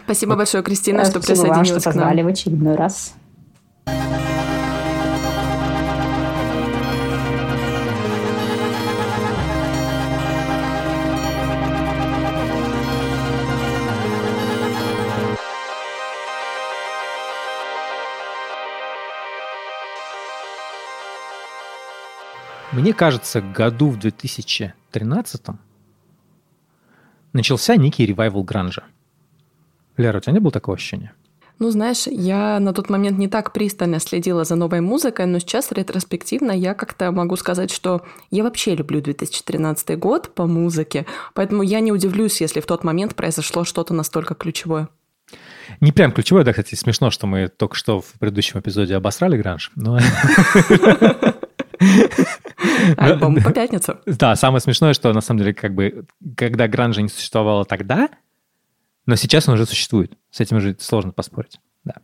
Спасибо 0.08 0.36
большое, 0.36 0.64
Кристина, 0.64 1.04
что 1.04 1.20
присоединилась 1.20 1.54
вам, 1.54 1.64
что 1.66 1.80
позвали 1.82 2.22
в 2.22 2.28
очередной 2.28 2.76
раз. 2.76 3.12
Мне 22.72 22.94
кажется, 22.94 23.42
году 23.42 23.90
в 23.90 23.98
2013 23.98 25.42
начался 27.34 27.76
некий 27.76 28.06
ревайвал 28.06 28.42
гранжа. 28.42 28.84
Лера, 29.98 30.18
у 30.18 30.20
тебя 30.20 30.32
не 30.32 30.40
было 30.40 30.52
такого 30.52 30.76
ощущения? 30.76 31.12
Ну, 31.58 31.70
знаешь, 31.70 32.06
я 32.06 32.60
на 32.60 32.72
тот 32.72 32.88
момент 32.88 33.18
не 33.18 33.26
так 33.26 33.52
пристально 33.52 33.98
следила 33.98 34.44
за 34.44 34.54
новой 34.54 34.80
музыкой, 34.80 35.26
но 35.26 35.40
сейчас 35.40 35.72
ретроспективно 35.72 36.52
я 36.52 36.72
как-то 36.72 37.10
могу 37.10 37.34
сказать, 37.34 37.72
что 37.72 38.02
я 38.30 38.44
вообще 38.44 38.76
люблю 38.76 39.00
2013 39.00 39.98
год 39.98 40.32
по 40.34 40.46
музыке, 40.46 41.04
поэтому 41.34 41.62
я 41.62 41.80
не 41.80 41.90
удивлюсь, 41.90 42.40
если 42.40 42.60
в 42.60 42.66
тот 42.66 42.84
момент 42.84 43.16
произошло 43.16 43.64
что-то 43.64 43.92
настолько 43.92 44.36
ключевое. 44.36 44.88
Не 45.80 45.90
прям 45.90 46.12
ключевое, 46.12 46.44
да, 46.44 46.52
кстати, 46.52 46.76
смешно, 46.76 47.10
что 47.10 47.26
мы 47.26 47.48
только 47.48 47.74
что 47.74 48.00
в 48.00 48.12
предыдущем 48.20 48.60
эпизоде 48.60 48.94
обосрали 48.94 49.36
гранж, 49.36 49.72
но... 49.74 49.98
Альбом 52.96 53.36
по 53.42 53.52
пятницу. 53.52 53.98
Да, 54.06 54.36
самое 54.36 54.60
смешное, 54.60 54.94
что 54.94 55.12
на 55.12 55.20
самом 55.20 55.40
деле, 55.40 55.54
как 55.54 55.74
бы, 55.74 56.06
когда 56.36 56.68
гранжа 56.68 57.02
не 57.02 57.08
существовало 57.08 57.64
тогда, 57.64 58.08
но 59.08 59.16
сейчас 59.16 59.48
он 59.48 59.54
уже 59.54 59.64
существует. 59.64 60.12
С 60.30 60.40
этим 60.40 60.58
уже 60.58 60.76
сложно 60.78 61.12
поспорить. 61.12 61.58
Да. 61.82 61.94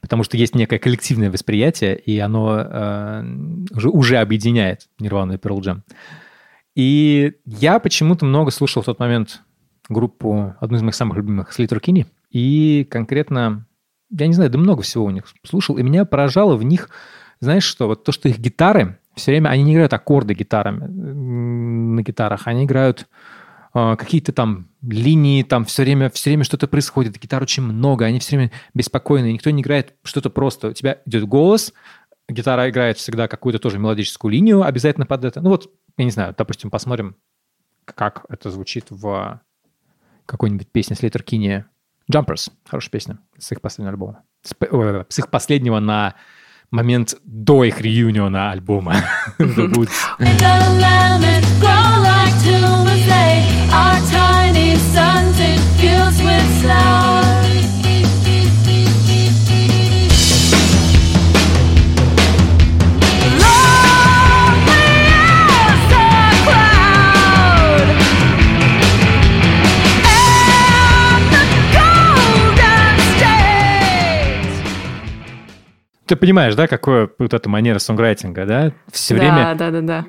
Потому 0.00 0.22
что 0.24 0.38
есть 0.38 0.54
некое 0.54 0.78
коллективное 0.78 1.30
восприятие, 1.30 1.98
и 1.98 2.18
оно 2.18 2.58
э, 2.58 3.24
уже, 3.72 3.90
уже 3.90 4.16
объединяет 4.16 4.88
Нирвану 4.98 5.34
и 5.34 5.36
Pearl 5.36 5.60
Jam. 5.60 5.80
И 6.74 7.34
я 7.44 7.78
почему-то 7.78 8.24
много 8.24 8.50
слушал 8.50 8.80
в 8.80 8.86
тот 8.86 8.98
момент 8.98 9.42
группу, 9.90 10.54
одну 10.58 10.78
из 10.78 10.82
моих 10.82 10.94
самых 10.94 11.18
любимых, 11.18 11.52
Слитер 11.52 11.78
Кини, 11.78 12.06
и 12.30 12.88
конкретно 12.90 13.66
я 14.10 14.26
не 14.28 14.32
знаю, 14.32 14.50
да 14.50 14.56
много 14.56 14.80
всего 14.80 15.04
у 15.04 15.10
них 15.10 15.24
слушал, 15.44 15.76
и 15.76 15.82
меня 15.82 16.06
поражало 16.06 16.56
в 16.56 16.62
них, 16.62 16.88
знаешь 17.40 17.64
что, 17.64 17.86
вот 17.86 18.04
то, 18.04 18.12
что 18.12 18.30
их 18.30 18.38
гитары, 18.38 18.98
все 19.14 19.32
время, 19.32 19.50
они 19.50 19.62
не 19.62 19.74
играют 19.74 19.92
аккорды 19.92 20.32
гитарами 20.32 20.86
на 20.86 22.02
гитарах, 22.02 22.46
они 22.46 22.64
играют 22.64 23.08
какие-то 23.98 24.32
там 24.32 24.68
линии, 24.82 25.42
там 25.42 25.64
все 25.64 25.82
время, 25.82 26.10
все 26.10 26.30
время 26.30 26.44
что-то 26.44 26.68
происходит, 26.68 27.18
гитар 27.18 27.42
очень 27.42 27.62
много, 27.62 28.04
они 28.04 28.18
все 28.18 28.36
время 28.36 28.52
беспокойные, 28.74 29.32
никто 29.32 29.50
не 29.50 29.62
играет 29.62 29.94
что-то 30.02 30.30
просто. 30.30 30.68
У 30.68 30.72
тебя 30.72 30.98
идет 31.06 31.24
голос, 31.24 31.72
гитара 32.28 32.68
играет 32.68 32.98
всегда 32.98 33.28
какую-то 33.28 33.58
тоже 33.58 33.78
мелодическую 33.78 34.32
линию 34.32 34.62
обязательно 34.62 35.06
под 35.06 35.24
это. 35.24 35.40
Ну 35.40 35.50
вот, 35.50 35.70
я 35.96 36.04
не 36.04 36.10
знаю, 36.10 36.34
допустим, 36.36 36.70
посмотрим, 36.70 37.16
как 37.84 38.26
это 38.28 38.50
звучит 38.50 38.86
в 38.90 39.40
какой-нибудь 40.26 40.68
песне 40.68 40.94
с 40.94 41.02
Литер 41.02 41.22
Кинни 41.22 41.64
Jumpers. 42.12 42.50
Хорошая 42.66 42.90
песня 42.90 43.18
с 43.38 43.50
их 43.52 43.60
последнего 43.60 43.92
альбома. 43.92 44.22
С, 44.42 44.54
с 45.08 45.18
их 45.18 45.30
последнего 45.30 45.80
на 45.80 46.14
момент 46.70 47.16
до 47.24 47.64
их 47.64 47.80
реюниона 47.80 48.50
альбома. 48.50 48.94
Ты 76.08 76.16
понимаешь, 76.16 76.54
да, 76.54 76.66
какое 76.66 77.10
вот 77.18 77.34
эта 77.34 77.48
манера 77.50 77.78
сонграйтинга, 77.78 78.46
да? 78.46 78.72
Все 78.90 79.14
да, 79.14 79.20
время... 79.20 79.54
Да, 79.54 79.70
да, 79.70 79.80
да. 79.82 80.04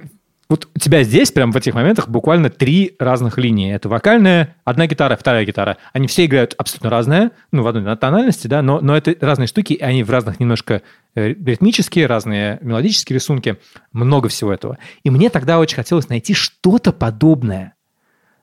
Вот 0.50 0.68
у 0.74 0.80
тебя 0.80 1.04
здесь, 1.04 1.32
прям 1.32 1.52
в 1.52 1.58
этих 1.58 1.76
моментах, 1.76 2.08
буквально 2.08 2.50
три 2.50 2.95
разных 2.97 3.38
линии. 3.38 3.72
Это 3.72 3.89
вокальная, 3.89 4.56
одна 4.64 4.88
гитара, 4.88 5.16
вторая 5.18 5.45
гитара. 5.45 5.78
Они 5.93 6.08
все 6.08 6.26
играют 6.26 6.56
абсолютно 6.58 6.89
разные, 6.89 7.32
ну, 7.52 7.64
в 7.64 7.68
одной 7.68 7.97
тональности, 7.97 8.47
да, 8.47 8.62
но, 8.62 8.80
но 8.80 8.97
это 8.97 9.14
разные 9.20 9.45
штуки, 9.47 9.74
и 9.74 9.82
они 9.82 10.04
в 10.04 10.10
разных 10.10 10.39
немножко 10.39 10.82
э, 11.16 11.34
ритмические, 11.34 12.08
разные 12.08 12.58
мелодические 12.62 13.16
рисунки. 13.16 13.60
Много 13.91 14.30
всего 14.30 14.54
этого. 14.54 14.80
И 15.04 15.10
мне 15.10 15.30
тогда 15.30 15.60
очень 15.60 15.76
хотелось 15.76 16.08
найти 16.08 16.34
что-то 16.34 16.93
подобное. 16.93 17.76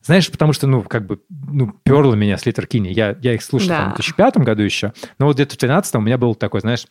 Знаешь, 0.06 0.30
потому 0.30 0.52
что, 0.52 0.68
ну, 0.68 0.82
как 0.82 1.06
бы, 1.06 1.20
ну, 1.28 1.74
перло 1.82 2.14
меня 2.14 2.38
с 2.38 2.46
Литер 2.46 2.68
Кинни. 2.68 2.90
Я, 2.90 3.16
я 3.20 3.34
их 3.34 3.42
слушал 3.42 3.70
да. 3.70 3.78
там, 3.78 3.92
в 3.94 3.96
2005 3.96 4.36
году 4.36 4.62
еще, 4.62 4.92
но 5.18 5.26
вот 5.26 5.34
где-то 5.34 5.56
в 5.56 5.58
2013 5.58 5.94
у 5.96 6.00
меня 6.00 6.18
был 6.18 6.36
такой, 6.36 6.60
знаешь, 6.60 6.86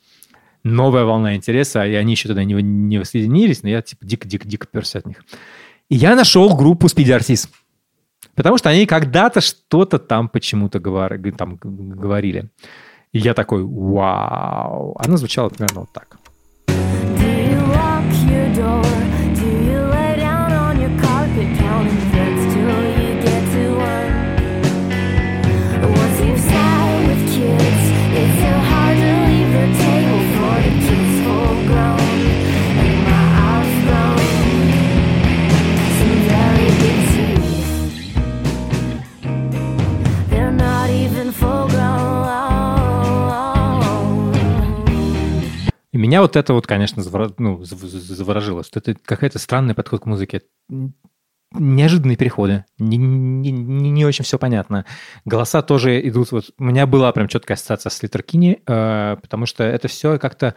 новая 0.66 1.06
волна 1.06 1.36
интереса, 1.36 1.86
и 1.86 1.94
они 1.94 2.14
еще 2.14 2.28
тогда 2.28 2.44
не, 2.44 2.54
не 2.56 2.98
воссоединились, 2.98 3.64
но 3.64 3.70
я 3.70 3.82
типа 3.82 4.06
дико-дико-дико 4.06 4.68
перся 4.68 5.00
от 5.00 5.06
них. 5.06 5.24
И 5.90 5.96
я 5.96 6.16
нашел 6.16 6.56
группу 6.56 6.88
Speedy 6.88 7.18
Artist. 7.18 7.50
Потому 8.34 8.58
что 8.58 8.70
они 8.70 8.86
когда-то 8.86 9.40
что-то 9.40 10.00
там 10.00 10.28
почему-то 10.28 10.80
говор, 10.80 11.18
там 11.38 11.58
говорили. 11.62 12.50
И 13.14 13.20
я 13.20 13.34
такой, 13.34 13.64
вау. 13.64 14.98
Она 15.00 15.18
звучала 15.18 15.50
примерно 15.50 15.82
вот 15.82 15.94
так. 15.94 16.18
И 45.96 45.98
меня 45.98 46.20
вот 46.22 46.36
это 46.36 46.54
вот, 46.54 46.68
конечно, 46.68 47.02
завор... 47.02 47.34
ну, 47.38 47.64
заворожило, 47.64 48.66
что 48.66 48.80
это 48.80 48.96
какой-то 48.96 49.40
странный 49.40 49.74
подход 49.74 50.02
к 50.02 50.06
музыке. 50.06 50.42
Неожиданные 51.54 52.18
переходы, 52.18 52.66
не, 52.78 52.98
не, 52.98 53.50
не, 53.52 54.06
очень 54.06 54.26
все 54.26 54.38
понятно. 54.38 54.84
Голоса 55.24 55.62
тоже 55.62 56.06
идут. 56.06 56.34
Вот 56.34 56.52
у 56.58 56.66
меня 56.66 56.86
была 56.86 57.14
прям 57.14 57.30
четкая 57.30 57.56
ассоциация 57.56 57.90
с 57.92 58.04
Литеркини, 58.04 58.62
э, 58.68 59.16
потому 59.22 59.46
что 59.46 59.64
это 59.64 59.88
все 59.88 60.20
как-то 60.20 60.56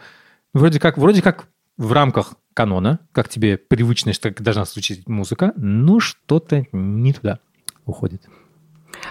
вроде 0.53 0.77
как, 0.81 0.97
вроде 0.97 1.21
как 1.21 1.47
в 1.77 1.93
рамках 1.93 2.33
канона, 2.53 2.99
как 3.13 3.29
тебе 3.29 3.57
привычно, 3.57 4.11
что 4.11 4.31
должна 4.31 4.65
звучать 4.65 5.07
музыка, 5.07 5.53
но 5.55 6.01
что-то 6.01 6.65
не 6.73 7.13
туда 7.13 7.39
уходит. 7.85 8.27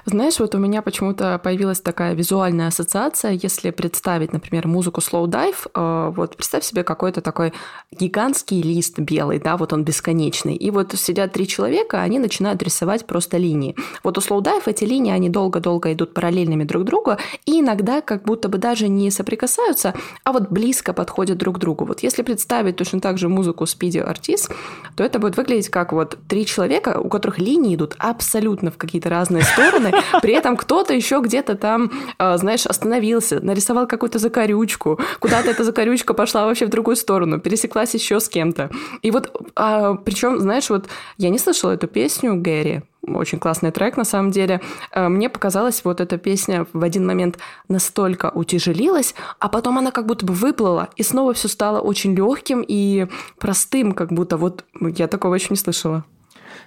Знаешь, 0.05 0.39
вот 0.39 0.55
у 0.55 0.59
меня 0.59 0.83
почему-то 0.83 1.39
появилась 1.39 1.81
такая 1.81 2.15
визуальная 2.15 2.69
ассоциация, 2.69 3.33
если 3.33 3.71
представить, 3.71 4.33
например, 4.33 4.67
музыку 4.67 5.01
Slow 5.01 5.27
Dive, 5.27 5.69
э, 5.75 6.13
вот 6.15 6.37
представь 6.37 6.65
себе 6.65 6.85
какой-то 6.85 7.21
такой 7.21 7.53
гигантский 7.93 8.63
лист 8.63 8.99
белый, 8.99 9.39
да, 9.39 9.57
вот 9.57 9.73
он 9.73 9.85
бесконечный, 9.85 10.57
и 10.57 10.71
вот 10.71 10.95
сидят 10.95 11.33
три 11.33 11.47
человека, 11.47 12.03
они 12.03 12.19
начинают 12.19 12.63
рисовать 12.63 13.07
просто 13.07 13.37
линии. 13.37 13.77
Вот 14.03 14.19
у 14.19 14.21
Slow 14.21 14.43
Dive 14.43 14.63
эти 14.67 14.85
линии, 14.85 15.13
они 15.13 15.29
долго-долго 15.29 15.93
идут 15.93 16.15
параллельными 16.15 16.65
друг 16.65 16.85
другу, 16.85 17.17
и 17.47 17.61
иногда 17.61 18.01
как 18.01 18.25
будто 18.25 18.49
бы 18.49 18.59
даже 18.59 18.89
не 18.89 19.11
соприкасаются, 19.11 19.95
а 20.25 20.33
вот 20.33 20.51
близко 20.51 20.93
подходят 20.93 21.39
друг 21.39 21.57
к 21.57 21.59
другу. 21.59 21.85
Вот 21.85 22.03
если 22.03 22.23
представить 22.23 22.77
точно 22.77 23.01
так 23.01 23.19
же 23.19 23.29
музыку 23.29 23.65
Speedy 23.65 24.05
Artist, 24.07 24.53
то 24.97 25.05
это 25.05 25.19
будет 25.19 25.37
выглядеть 25.37 25.69
как 25.69 25.93
вот 25.93 26.19
три 26.29 26.45
человека, 26.45 27.01
у 27.01 27.09
которых 27.09 27.39
линии 27.39 27.75
идут 27.75 27.95
абсолютно 27.99 28.71
в 28.71 28.77
какие-то 28.77 29.09
разные 29.09 29.43
стороны, 29.43 29.78
стороны, 29.79 30.03
при 30.23 30.33
этом 30.35 30.57
кто-то 30.57 30.95
еще 30.95 31.21
где-то 31.21 31.57
там, 31.57 31.91
а, 32.19 32.37
знаешь, 32.39 32.67
остановился, 32.67 33.41
нарисовал 33.41 33.87
какую-то 33.87 34.19
закорючку, 34.19 34.99
куда-то 35.21 35.51
эта 35.51 35.65
закорючка 35.65 36.15
пошла 36.15 36.47
вообще 36.47 36.67
в 36.67 36.71
другую 36.71 36.97
сторону, 36.97 37.41
пересеклась 37.41 37.95
еще 37.95 38.21
с 38.21 38.29
кем-то. 38.29 38.71
И 39.03 39.11
вот, 39.11 39.35
а, 39.57 39.95
причем, 39.95 40.39
знаешь, 40.39 40.71
вот 40.71 40.89
я 41.17 41.31
не 41.31 41.39
слышала 41.39 41.73
эту 41.73 41.87
песню 41.87 42.35
Гэри, 42.37 42.83
очень 43.03 43.39
классный 43.39 43.71
трек 43.71 43.97
на 43.97 44.05
самом 44.05 44.31
деле. 44.31 44.61
А, 44.93 45.09
мне 45.09 45.29
показалось, 45.29 45.83
вот 45.85 46.01
эта 46.01 46.19
песня 46.19 46.67
в 46.73 46.83
один 46.83 47.07
момент 47.07 47.39
настолько 47.69 48.31
утяжелилась, 48.31 49.15
а 49.39 49.49
потом 49.49 49.79
она 49.79 49.91
как 49.91 50.07
будто 50.07 50.27
бы 50.27 50.35
выплыла, 50.35 50.89
и 50.97 51.03
снова 51.03 51.33
все 51.33 51.49
стало 51.49 51.81
очень 51.81 52.15
легким 52.15 52.65
и 52.67 53.07
простым, 53.39 53.93
как 53.93 54.13
будто 54.13 54.37
вот 54.37 54.65
я 54.81 55.07
такого 55.07 55.35
еще 55.35 55.49
не 55.51 55.57
слышала. 55.57 56.05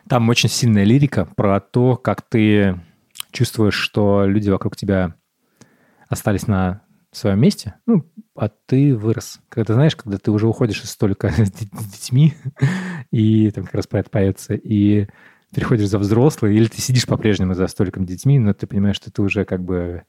Там 0.09 0.29
очень 0.29 0.49
сильная 0.49 0.83
лирика 0.83 1.27
про 1.35 1.59
то, 1.59 1.95
как 1.95 2.21
ты 2.21 2.79
чувствуешь, 3.31 3.75
что 3.75 4.25
люди 4.25 4.49
вокруг 4.49 4.75
тебя 4.75 5.15
остались 6.09 6.47
на 6.47 6.81
своем 7.11 7.39
месте, 7.39 7.75
ну, 7.85 8.05
а 8.35 8.49
ты 8.49 8.95
вырос. 8.95 9.39
Когда, 9.49 9.73
знаешь, 9.73 9.95
когда 9.95 10.17
ты 10.17 10.31
уже 10.31 10.47
уходишь 10.47 10.83
из 10.83 10.91
столика 10.91 11.29
с 11.29 11.51
детьми, 11.51 12.33
и 13.11 13.51
там 13.51 13.65
как 13.65 13.75
раз 13.75 13.87
про 13.87 13.99
это 13.99 14.09
поется, 14.09 14.53
и 14.53 15.07
переходишь 15.53 15.89
за 15.89 15.99
взрослый, 15.99 16.55
или 16.55 16.67
ты 16.67 16.81
сидишь 16.81 17.05
по-прежнему 17.05 17.53
за 17.53 17.67
столиком 17.67 18.05
с 18.05 18.07
детьми, 18.07 18.39
но 18.39 18.53
ты 18.53 18.67
понимаешь, 18.67 18.95
что 18.95 19.11
ты 19.11 19.21
уже 19.21 19.43
как 19.43 19.63
бы 19.63 20.03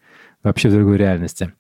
вообще 0.45 0.69
в 0.69 0.73
другой 0.73 0.99
реальности. 0.99 1.53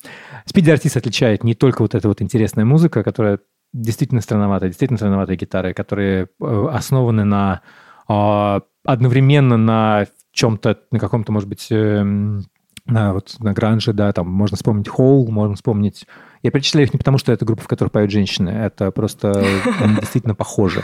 Спиди-артист 0.46 0.96
отличает 0.96 1.42
не 1.42 1.54
только 1.54 1.82
вот 1.82 1.96
эта 1.96 2.06
вот 2.06 2.22
интересная 2.22 2.64
музыка, 2.64 3.02
которая 3.02 3.40
действительно 3.72 4.20
странноватая, 4.20 4.68
действительно 4.68 4.98
странноватые 4.98 5.36
гитары, 5.36 5.74
которые 5.74 6.28
э, 6.40 6.66
основаны 6.70 7.24
на 7.24 7.62
а, 8.06 8.62
одновременно 8.84 9.56
на 9.56 10.06
чем-то, 10.32 10.78
на 10.90 10.98
каком-то, 10.98 11.30
может 11.30 11.48
быть, 11.48 11.68
эм, 11.70 12.44
на, 12.86 13.12
вот, 13.12 13.36
на 13.38 13.52
гранже, 13.52 13.92
да, 13.92 14.12
там 14.12 14.28
можно 14.28 14.56
вспомнить 14.56 14.88
Холл, 14.88 15.30
можно 15.30 15.54
вспомнить... 15.54 16.06
Я 16.42 16.50
перечисляю 16.50 16.86
их 16.86 16.92
не 16.92 16.98
потому, 16.98 17.18
что 17.18 17.32
это 17.32 17.44
группа, 17.44 17.62
в 17.62 17.68
которой 17.68 17.90
поют 17.90 18.10
женщины, 18.10 18.48
это 18.50 18.90
просто 18.90 19.44
они 19.80 19.96
действительно 19.96 20.34
похожи. 20.34 20.82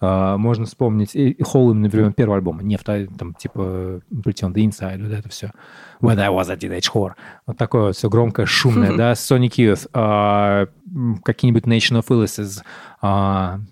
Uh, 0.00 0.38
можно 0.38 0.64
вспомнить 0.64 1.14
и, 1.14 1.36
Холл 1.42 1.72
именно 1.72 1.90
времен 1.90 2.14
первого 2.14 2.38
альбома, 2.38 2.62
не 2.62 2.78
там, 2.78 3.34
типа 3.34 4.00
Pretty 4.10 4.48
on 4.48 4.54
the 4.54 4.64
Inside, 4.64 5.02
вот 5.02 5.12
это 5.12 5.28
все. 5.28 5.50
When 6.00 6.18
I 6.18 6.28
was 6.28 6.50
a 6.50 6.56
teenage 6.56 6.90
whore. 6.94 7.12
Вот 7.46 7.58
такое 7.58 7.82
вот 7.82 7.96
все 7.96 8.08
громкое, 8.08 8.46
шумное, 8.46 8.96
да, 8.96 9.12
Sonic 9.12 9.56
Youth, 9.58 9.90
uh, 9.92 10.70
какие-нибудь 11.22 11.64
Nation 11.64 12.02
of 12.02 12.06
Illnesses, 12.08 12.62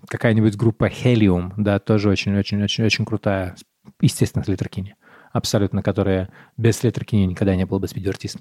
какая-нибудь 0.07 0.55
группа 0.55 0.87
Helium, 0.87 1.53
да, 1.57 1.79
тоже 1.79 2.09
очень-очень-очень-очень 2.09 3.05
крутая, 3.05 3.55
естественно, 3.99 4.45
с 4.45 4.47
Литеркини 4.47 4.95
абсолютно, 5.31 5.81
которая 5.83 6.29
без 6.57 6.83
Летеркини 6.83 7.25
никогда 7.25 7.55
не 7.55 7.65
был 7.65 7.79
бы 7.79 7.87
спидвертист. 7.87 8.37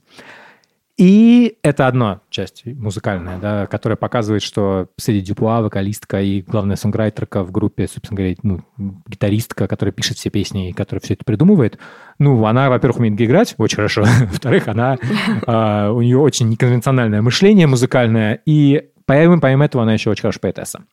И 0.99 1.59
это 1.63 1.87
одна 1.87 2.23
часть 2.29 2.67
музыкальная, 2.67 3.39
да, 3.39 3.67
которая 3.67 3.97
показывает, 3.97 4.43
что 4.43 4.89
Сэдди 4.97 5.21
Дюпуа, 5.21 5.63
вокалистка 5.63 6.21
и 6.21 6.43
главная 6.43 6.75
сонграйтерка 6.75 7.45
в 7.45 7.53
группе, 7.53 7.87
собственно 7.87 8.17
говоря, 8.17 8.35
ну, 8.43 8.63
гитаристка, 9.07 9.69
которая 9.69 9.93
пишет 9.93 10.17
все 10.17 10.29
песни 10.29 10.71
и 10.71 10.73
которая 10.73 11.01
все 11.01 11.15
это 11.15 11.25
придумывает, 11.25 11.79
ну, 12.19 12.45
она, 12.47 12.69
во-первых, 12.69 12.99
умеет 12.99 13.21
играть 13.21 13.55
очень 13.59 13.77
хорошо, 13.77 14.03
во-вторых, 14.23 14.67
она, 14.67 14.99
э, 15.47 15.89
у 15.89 16.03
нее 16.03 16.19
очень 16.19 16.49
неконвенциональное 16.49 17.23
мышление 17.23 17.69
музыкальное, 17.69 18.41
и 18.45 18.91
Помимо, 19.09 19.41
помимо 19.41 19.65
этого, 19.65 19.85
она 19.85 19.95
еще 19.95 20.11
очень 20.11 20.21
хорошая 20.21 20.41
поэтесса. 20.43 20.85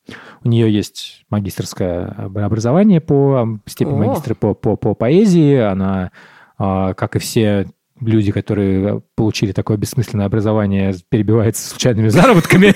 У 0.42 0.48
нее 0.48 0.74
есть 0.74 1.26
магистрское 1.30 2.06
образование 2.06 3.02
по 3.02 3.60
степени 3.66 3.98
магистра 3.98 4.34
по, 4.36 4.54
по, 4.54 4.78
по 4.78 4.94
поэзии. 4.94 5.58
Она, 5.58 6.12
а, 6.58 6.94
как 6.94 7.18
и 7.18 7.20
все 7.20 7.68
люди, 8.00 8.32
которые 8.32 9.02
получили 9.16 9.52
такое 9.52 9.76
бессмысленное 9.76 10.28
образование, 10.28 10.96
перебивается 11.10 11.68
случайными 11.68 12.08
заработками, 12.08 12.74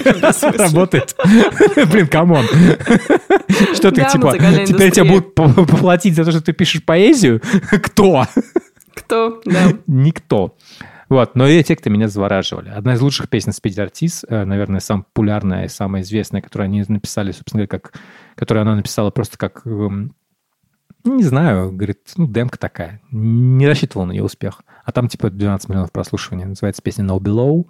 работает. 0.58 1.16
Блин, 1.90 2.08
come 2.08 2.28
on. 2.28 2.44
Что 3.76 3.92
ты, 3.92 4.06
типа, 4.12 4.34
теперь 4.66 4.92
тебя 4.92 5.06
будут 5.06 5.36
поплатить 5.36 6.16
за 6.16 6.26
то, 6.26 6.32
что 6.32 6.42
ты 6.42 6.52
пишешь 6.52 6.84
поэзию? 6.84 7.42
Кто? 7.82 8.26
Кто, 8.94 9.40
да. 9.46 9.72
Никто. 9.88 10.58
Вот, 11.10 11.36
но 11.36 11.48
и 11.48 11.64
те, 11.64 11.76
кто 11.76 11.90
меня 11.90 12.08
завораживали. 12.08 12.70
Одна 12.70 12.94
из 12.94 13.02
лучших 13.02 13.30
песен 13.30 13.52
Speedy 13.52 13.88
Ortiz, 13.88 14.26
э, 14.30 14.46
наверное, 14.46 14.80
самая 14.80 15.04
популярная 15.04 15.66
и 15.66 15.70
самая 15.70 16.04
известная, 16.04 16.42
которую 16.42 16.66
они 16.66 16.84
написали, 16.88 17.32
собственно 17.32 17.66
говоря, 17.66 17.80
как, 17.80 17.94
которую 18.36 18.62
она 18.62 18.76
написала 18.76 19.10
просто 19.10 19.38
как 19.38 19.66
эм, 19.66 20.14
не 21.04 21.24
знаю, 21.24 21.72
говорит, 21.72 22.00
ну, 22.18 22.28
демка 22.28 22.60
такая. 22.60 23.02
Не 23.12 23.68
рассчитывал 23.68 24.06
на 24.06 24.12
ее 24.12 24.24
успех. 24.24 24.62
А 24.86 24.92
там 24.92 25.08
типа 25.08 25.30
12 25.30 25.70
миллионов 25.70 25.92
прослушиваний. 25.92 26.46
Называется 26.46 26.82
песня 26.82 27.06
No 27.06 27.20
Below. 27.20 27.68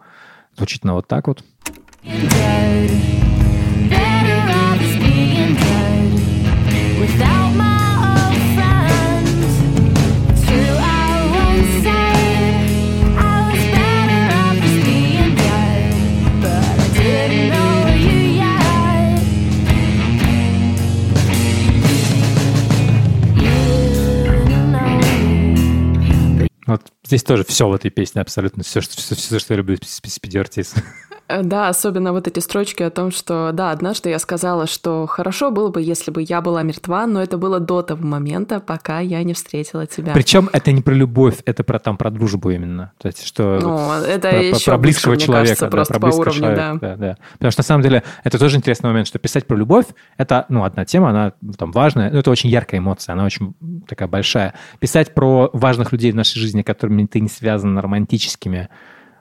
Звучит 0.58 0.84
на 0.84 0.96
вот 0.96 1.08
так 1.08 1.28
вот. 1.28 1.44
Without 2.04 2.90
здесь 27.10 27.24
тоже 27.24 27.44
все 27.44 27.68
в 27.68 27.74
этой 27.74 27.90
песне 27.90 28.22
абсолютно, 28.22 28.64
все, 28.64 28.82
что, 28.82 28.96
все, 28.96 29.16
все, 29.16 29.40
что 29.40 29.54
я 29.54 29.58
люблю 29.58 29.78
Спиди 29.82 30.38
Артис. 30.38 30.76
Э, 31.30 31.44
да, 31.44 31.70
особенно 31.70 32.12
вот 32.12 32.28
эти 32.28 32.40
строчки 32.40 32.82
о 32.82 32.90
том, 32.90 33.12
что, 33.12 33.52
да, 33.54 33.72
однажды 33.72 34.10
я 34.10 34.18
сказала, 34.18 34.66
что 34.66 35.06
хорошо 35.06 35.52
было 35.52 35.70
бы, 35.70 35.82
если 35.82 36.10
бы 36.10 36.24
я 36.28 36.42
была 36.42 36.64
мертва, 36.64 37.06
но 37.06 37.22
это 37.22 37.38
было 37.38 37.60
до 37.60 37.84
того 37.84 38.06
момента, 38.06 38.60
пока 38.60 39.00
я 39.00 39.24
не 39.24 39.34
встретила 39.34 39.86
тебя. 39.86 40.14
Причем 40.14 40.50
это 40.52 40.72
не 40.72 40.82
про 40.82 40.94
любовь, 40.94 41.38
это 41.46 41.64
про 41.64 41.78
там 41.78 41.98
про 41.98 42.10
дружбу 42.10 42.50
именно. 42.50 42.92
То 42.98 43.08
есть, 43.08 43.24
что 43.24 43.60
ну, 43.62 43.92
это 44.02 44.30
про, 44.30 44.44
еще 44.44 44.72
про 44.72 44.78
близкого 44.80 45.14
близко, 45.14 45.28
человека, 45.28 45.48
кажется, 45.48 45.66
да, 45.66 45.72
просто 45.72 45.94
про 45.94 46.00
близкого 46.00 46.24
по 46.24 46.30
уровню, 46.30 46.42
человека, 46.42 46.78
да. 46.82 46.90
Да, 46.90 46.96
да. 46.96 47.18
Потому 47.34 47.52
что 47.52 47.60
на 47.60 47.66
самом 47.66 47.84
деле 47.84 48.04
это 48.24 48.40
тоже 48.40 48.58
интересный 48.58 48.88
момент, 48.90 49.08
что 49.08 49.20
писать 49.20 49.46
про 49.46 49.56
любовь 49.56 49.86
это, 50.18 50.46
ну, 50.50 50.64
одна 50.64 50.84
тема, 50.84 51.12
она 51.12 51.34
там 51.58 51.72
важная, 51.72 52.10
ну, 52.10 52.18
это 52.18 52.32
очень 52.32 52.50
яркая 52.50 52.80
эмоция, 52.80 53.14
она 53.14 53.26
очень 53.26 53.54
такая 53.88 54.08
большая. 54.08 54.56
Писать 54.80 55.14
про 55.14 55.52
важных 55.54 55.92
людей 55.92 56.12
в 56.12 56.16
нашей 56.16 56.40
жизни, 56.40 56.64
которыми 56.64 57.06
ты 57.06 57.20
не 57.20 57.30
связан 57.30 57.78
романтическими 57.78 58.70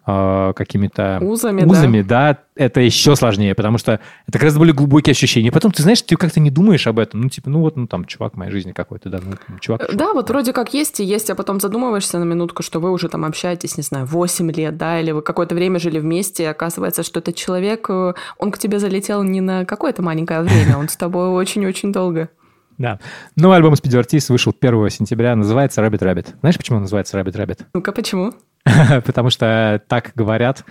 э, 0.08 0.52
какими-то 0.56 1.18
узами, 1.20 1.64
узами 1.64 2.02
да. 2.02 2.32
да, 2.32 2.38
это 2.54 2.80
еще 2.80 3.14
сложнее, 3.14 3.54
потому 3.54 3.78
что 3.78 4.00
это 4.26 4.38
гораздо 4.38 4.58
более 4.58 4.74
глубокие 4.74 5.12
ощущения. 5.12 5.52
Потом 5.52 5.70
ты 5.70 5.82
знаешь, 5.82 6.02
ты 6.02 6.16
как-то 6.16 6.40
не 6.40 6.50
думаешь 6.50 6.86
об 6.86 6.98
этом. 6.98 7.20
Ну, 7.20 7.28
типа, 7.28 7.50
ну 7.50 7.60
вот, 7.60 7.76
ну 7.76 7.86
там, 7.86 8.04
чувак 8.04 8.34
в 8.34 8.36
моей 8.36 8.50
жизни 8.50 8.72
какой-то, 8.72 9.10
да, 9.10 9.18
ну, 9.22 9.58
чувак. 9.60 9.82
чувак 9.82 9.96
да, 9.96 10.12
вот 10.12 10.30
вроде 10.30 10.52
как 10.52 10.74
есть 10.74 11.00
и 11.00 11.04
есть, 11.04 11.30
а 11.30 11.34
потом 11.34 11.60
задумываешься 11.60 12.18
на 12.18 12.24
минутку, 12.24 12.62
что 12.62 12.80
вы 12.80 12.90
уже 12.90 13.08
там 13.08 13.24
общаетесь, 13.24 13.76
не 13.76 13.82
знаю, 13.82 14.06
8 14.06 14.50
лет, 14.52 14.76
да, 14.76 15.00
или 15.00 15.12
вы 15.12 15.22
какое-то 15.22 15.54
время 15.54 15.78
жили 15.78 15.98
вместе, 15.98 16.44
и 16.44 16.46
оказывается, 16.46 17.02
что 17.02 17.20
этот 17.20 17.34
человек, 17.34 17.88
э, 17.90 18.14
он 18.38 18.50
к 18.50 18.58
тебе 18.58 18.78
залетел 18.78 19.22
не 19.22 19.40
на 19.40 19.64
какое-то 19.64 20.02
маленькое 20.02 20.40
время, 20.40 20.78
он 20.78 20.88
с 20.88 20.96
тобой 20.96 21.28
очень-очень 21.28 21.92
долго. 21.92 22.30
Да. 22.78 23.00
Ну, 23.34 23.50
альбом 23.50 23.74
Speedy 23.74 24.00
Ortiz 24.00 24.30
вышел 24.30 24.54
1 24.58 24.90
сентября, 24.90 25.34
называется 25.34 25.82
Rabbit 25.82 25.98
Rabbit. 25.98 26.28
Знаешь, 26.40 26.56
почему 26.56 26.76
он 26.76 26.82
называется 26.82 27.18
Rabbit 27.18 27.34
Rabbit? 27.34 27.60
Ну-ка, 27.74 27.90
почему? 27.90 28.32
Потому 29.04 29.30
что 29.30 29.82
так 29.88 30.12
говорят 30.14 30.64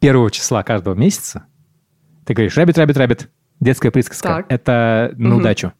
первого 0.00 0.30
числа 0.30 0.62
каждого 0.62 0.94
месяца. 0.94 1.44
Ты 2.26 2.34
говоришь 2.34 2.56
Rabbit 2.56 2.74
Rabbit 2.74 2.96
Rabbit. 2.96 3.28
Детская 3.60 3.90
присказка. 3.90 4.28
Так. 4.28 4.46
Это 4.48 5.12
на 5.16 5.34
угу. 5.34 5.40
удачу. 5.40 5.72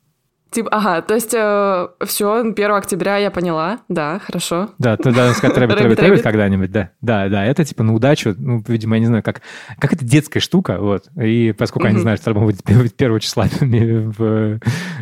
Типа, 0.51 0.69
ага, 0.73 1.01
то 1.01 1.15
есть 1.15 1.33
э, 1.33 1.89
все, 2.07 2.41
1 2.41 2.71
октября 2.73 3.19
я 3.19 3.31
поняла, 3.31 3.79
да, 3.89 4.19
хорошо. 4.19 4.71
Да, 4.81 4.97
ты 4.97 5.13
должен 5.13 5.35
сказать 5.35 5.57
rabbit, 5.57 5.81
rabbit, 5.81 6.01
rabbit 6.01 6.23
когда-нибудь, 6.23 6.73
да. 6.73 6.91
Да, 7.01 7.29
да, 7.29 7.45
это 7.45 7.65
типа 7.65 7.85
на 7.85 7.95
удачу, 7.95 8.35
ну, 8.37 8.61
видимо, 8.67 8.97
я 8.97 9.01
не 9.01 9.07
знаю, 9.07 9.23
как, 9.23 9.43
как 9.79 9.93
это 9.93 10.05
детская 10.05 10.41
штука, 10.41 10.79
вот. 10.81 11.07
И 11.17 11.55
поскольку 11.57 11.87
они 11.87 12.01
знают, 12.01 12.21
что 12.21 12.35
будет 12.35 12.63
1 12.69 13.21
числа 13.21 13.47
в 13.61 14.59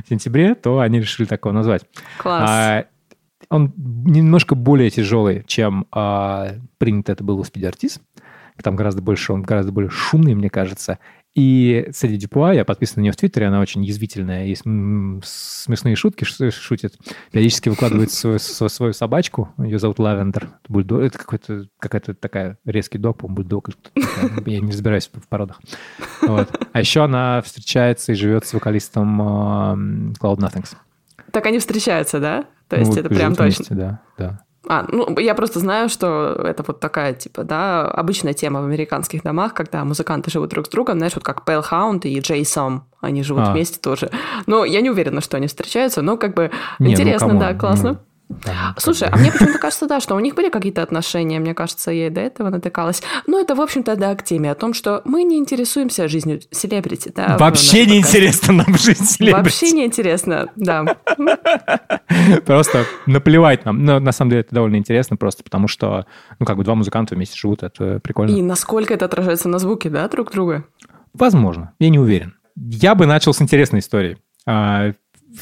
сентябре, 0.06 0.54
то 0.54 0.80
они 0.80 1.00
решили 1.00 1.26
такого 1.26 1.54
назвать. 1.54 1.82
Класс. 2.18 2.84
А, 3.48 3.56
он 3.56 3.72
немножко 3.76 4.54
более 4.54 4.90
тяжелый, 4.90 5.44
чем 5.46 5.86
а, 5.92 6.54
принято 6.78 7.12
это 7.12 7.24
было 7.24 7.40
у 7.40 7.42
Speed. 7.42 8.00
Там 8.62 8.74
гораздо 8.74 9.02
больше, 9.02 9.32
он 9.32 9.42
гораздо 9.42 9.70
более 9.70 9.90
шумный, 9.90 10.34
мне 10.34 10.50
кажется. 10.50 10.98
И 11.34 11.88
Сэдди 11.92 12.16
Дюпуа, 12.16 12.52
я 12.52 12.64
подписан 12.64 12.94
на 12.96 13.02
нее 13.02 13.12
в 13.12 13.16
Твиттере, 13.16 13.46
она 13.46 13.60
очень 13.60 13.84
язвительная, 13.84 14.46
есть 14.46 14.62
смешные 14.62 15.94
шутки, 15.94 16.24
шутит. 16.24 16.96
Периодически 17.30 17.68
выкладывает 17.68 18.10
свою, 18.10 18.40
свою 18.40 18.92
собачку, 18.92 19.50
ее 19.56 19.78
зовут 19.78 20.00
Лавендер. 20.00 20.48
Бульдог, 20.68 21.00
это 21.00 21.16
какой-то, 21.16 21.68
какая-то 21.78 22.14
такая 22.14 22.58
резкий 22.64 22.98
дог, 22.98 23.18
по-моему, 23.18 23.36
бульдог. 23.36 23.70
Я 24.46 24.60
не 24.60 24.72
разбираюсь 24.72 25.08
в 25.12 25.28
породах. 25.28 25.60
Вот. 26.22 26.50
А 26.72 26.80
еще 26.80 27.04
она 27.04 27.40
встречается 27.42 28.10
и 28.10 28.16
живет 28.16 28.44
с 28.44 28.52
вокалистом 28.52 29.22
uh, 29.22 30.14
Cloud 30.20 30.38
Nothings. 30.38 30.74
Так 31.30 31.46
они 31.46 31.60
встречаются, 31.60 32.18
да? 32.18 32.46
То 32.68 32.76
есть 32.76 32.92
ну, 32.92 33.00
это 33.00 33.08
прям 33.08 33.34
точно? 33.34 33.76
Да, 33.76 34.00
да. 34.16 34.40
А, 34.68 34.84
ну, 34.90 35.18
я 35.18 35.34
просто 35.34 35.60
знаю, 35.60 35.88
что 35.88 36.32
это 36.44 36.62
вот 36.66 36.78
такая, 36.80 37.14
типа, 37.14 37.44
да, 37.44 37.86
обычная 37.86 38.34
тема 38.34 38.60
в 38.60 38.64
американских 38.64 39.22
домах, 39.22 39.54
когда 39.54 39.84
музыканты 39.84 40.30
живут 40.30 40.50
друг 40.50 40.66
с 40.66 40.68
другом, 40.68 40.98
знаешь, 40.98 41.14
вот 41.14 41.24
как 41.24 41.48
Pale 41.48 41.64
Hound 41.70 42.00
и 42.02 42.20
Джей 42.20 42.44
Сом, 42.44 42.84
они 43.00 43.22
живут 43.22 43.44
а. 43.46 43.52
вместе 43.52 43.78
тоже. 43.78 44.10
Но 44.46 44.64
я 44.64 44.82
не 44.82 44.90
уверена, 44.90 45.22
что 45.22 45.38
они 45.38 45.46
встречаются, 45.46 46.02
но 46.02 46.18
как 46.18 46.34
бы 46.34 46.50
не, 46.78 46.88
ну, 46.88 46.92
интересно, 46.92 47.32
ну, 47.32 47.40
да, 47.40 47.54
классно. 47.54 47.92
Ну, 47.92 47.98
да, 48.28 48.74
Слушай, 48.76 49.08
а 49.10 49.16
мне 49.16 49.32
почему-то 49.32 49.58
кажется, 49.58 49.86
да, 49.86 50.00
что 50.00 50.14
у 50.14 50.20
них 50.20 50.34
были 50.34 50.50
какие-то 50.50 50.82
отношения, 50.82 51.40
мне 51.40 51.54
кажется, 51.54 51.90
я 51.90 52.08
и 52.08 52.10
до 52.10 52.20
этого 52.20 52.50
натыкалась. 52.50 53.02
Но 53.26 53.40
это, 53.40 53.54
в 53.54 53.60
общем-то, 53.60 53.96
да, 53.96 54.14
к 54.14 54.22
теме 54.22 54.50
о 54.50 54.54
том, 54.54 54.74
что 54.74 55.00
мы 55.06 55.22
не 55.22 55.38
интересуемся 55.38 56.08
жизнью 56.08 56.40
селебрити. 56.50 57.10
Да, 57.14 57.38
Вообще 57.38 57.86
не 57.86 57.98
интересно 57.98 58.52
нам 58.52 58.76
жизнь 58.76 59.04
селебрити. 59.04 59.44
Вообще 59.44 59.70
не 59.72 59.86
интересно, 59.86 60.48
да. 60.56 60.96
Просто 62.44 62.84
наплевать 63.06 63.64
нам. 63.64 63.84
Но 63.84 63.98
на 63.98 64.12
самом 64.12 64.30
деле 64.30 64.42
это 64.42 64.54
довольно 64.54 64.76
интересно 64.76 65.16
просто 65.16 65.42
потому, 65.42 65.66
что, 65.66 66.04
ну, 66.38 66.44
как 66.44 66.58
бы 66.58 66.64
два 66.64 66.74
музыканта 66.74 67.14
вместе 67.14 67.36
живут, 67.36 67.62
это 67.62 67.98
прикольно. 68.00 68.36
И 68.36 68.42
насколько 68.42 68.92
это 68.92 69.06
отражается 69.06 69.48
на 69.48 69.58
звуке, 69.58 69.88
да, 69.88 70.06
друг 70.08 70.32
друга? 70.32 70.66
Возможно, 71.14 71.72
я 71.78 71.88
не 71.88 71.98
уверен. 71.98 72.34
Я 72.56 72.94
бы 72.94 73.06
начал 73.06 73.32
с 73.32 73.40
интересной 73.40 73.80
истории 73.80 74.18
а, 74.46 74.92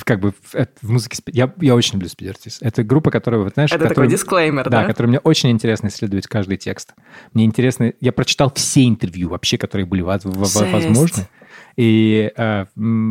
как 0.05 0.21
бы 0.21 0.33
в, 0.33 0.55
в 0.83 0.91
музыке... 0.91 1.19
Я, 1.29 1.53
я 1.61 1.75
очень 1.75 1.95
люблю 1.95 2.09
Speed 2.09 2.59
Это 2.61 2.85
группа, 2.85 3.11
которая, 3.11 3.43
вот, 3.43 3.55
знаешь... 3.55 3.71
Это 3.71 3.85
которая, 3.85 3.95
такой 3.95 4.09
дисклеймер, 4.09 4.65
да? 4.65 4.83
Да, 4.83 4.85
которой 4.85 5.07
мне 5.07 5.19
очень 5.19 5.51
интересно 5.51 5.89
исследовать 5.89 6.27
каждый 6.27 6.57
текст. 6.57 6.95
Мне 7.33 7.45
интересно... 7.45 7.93
Я 8.01 8.13
прочитал 8.13 8.53
все 8.55 8.87
интервью 8.87 9.29
вообще, 9.29 9.59
которые 9.59 9.87
были 9.87 10.03
возможны. 10.03 11.29
И 11.77 12.33
э, 12.37 12.67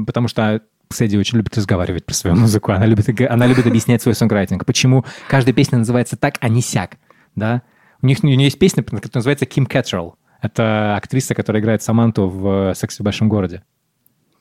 потому 0.05 0.27
что 0.27 0.61
Сэдди 0.89 1.17
очень 1.17 1.37
любит 1.37 1.57
разговаривать 1.57 2.05
про 2.05 2.13
свою 2.13 2.35
музыку. 2.35 2.71
Она 2.71 2.85
любит, 2.85 3.09
она 3.29 3.47
любит 3.47 3.67
объяснять 3.67 4.01
свой 4.01 4.15
сонграйтинг. 4.15 4.65
Почему 4.65 5.05
каждая 5.27 5.53
песня 5.53 5.77
называется 5.77 6.17
так, 6.17 6.35
а 6.41 6.49
не 6.49 6.61
сяк. 6.61 6.97
Да? 7.35 7.63
У 8.01 8.07
них 8.07 8.19
у 8.23 8.27
нее 8.27 8.43
есть 8.43 8.59
песня, 8.59 8.83
которая 8.83 9.11
называется 9.15 9.45
Ким 9.45 9.65
Кэтролл. 9.65 10.17
Это 10.41 10.95
актриса, 10.95 11.33
которая 11.33 11.61
играет 11.61 11.81
Саманту 11.81 12.29
в 12.29 12.73
«Сексе 12.75 13.01
в 13.01 13.05
большом 13.05 13.29
городе». 13.29 13.63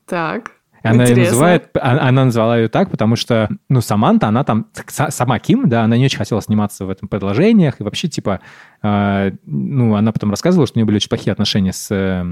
Так. 0.06 0.52
Она 0.84 1.04
ее 1.04 1.16
называет, 1.16 1.70
а, 1.74 2.08
она 2.08 2.26
назвала 2.26 2.58
ее 2.58 2.68
так, 2.68 2.90
потому 2.90 3.16
что, 3.16 3.48
ну, 3.70 3.80
Саманта, 3.80 4.28
она 4.28 4.44
там, 4.44 4.66
сама 4.86 5.38
Ким, 5.38 5.68
да, 5.68 5.82
она 5.82 5.96
не 5.96 6.04
очень 6.04 6.18
хотела 6.18 6.42
сниматься 6.42 6.84
в 6.84 6.90
этом 6.90 7.08
предложениях, 7.08 7.80
и 7.80 7.84
вообще, 7.84 8.08
типа, 8.08 8.40
э, 8.82 9.32
ну, 9.46 9.96
она 9.96 10.12
потом 10.12 10.30
рассказывала, 10.30 10.66
что 10.66 10.76
у 10.76 10.78
нее 10.78 10.86
были 10.86 10.96
очень 10.96 11.08
плохие 11.08 11.32
отношения 11.32 11.72
с 11.72 11.90
э, 11.90 12.24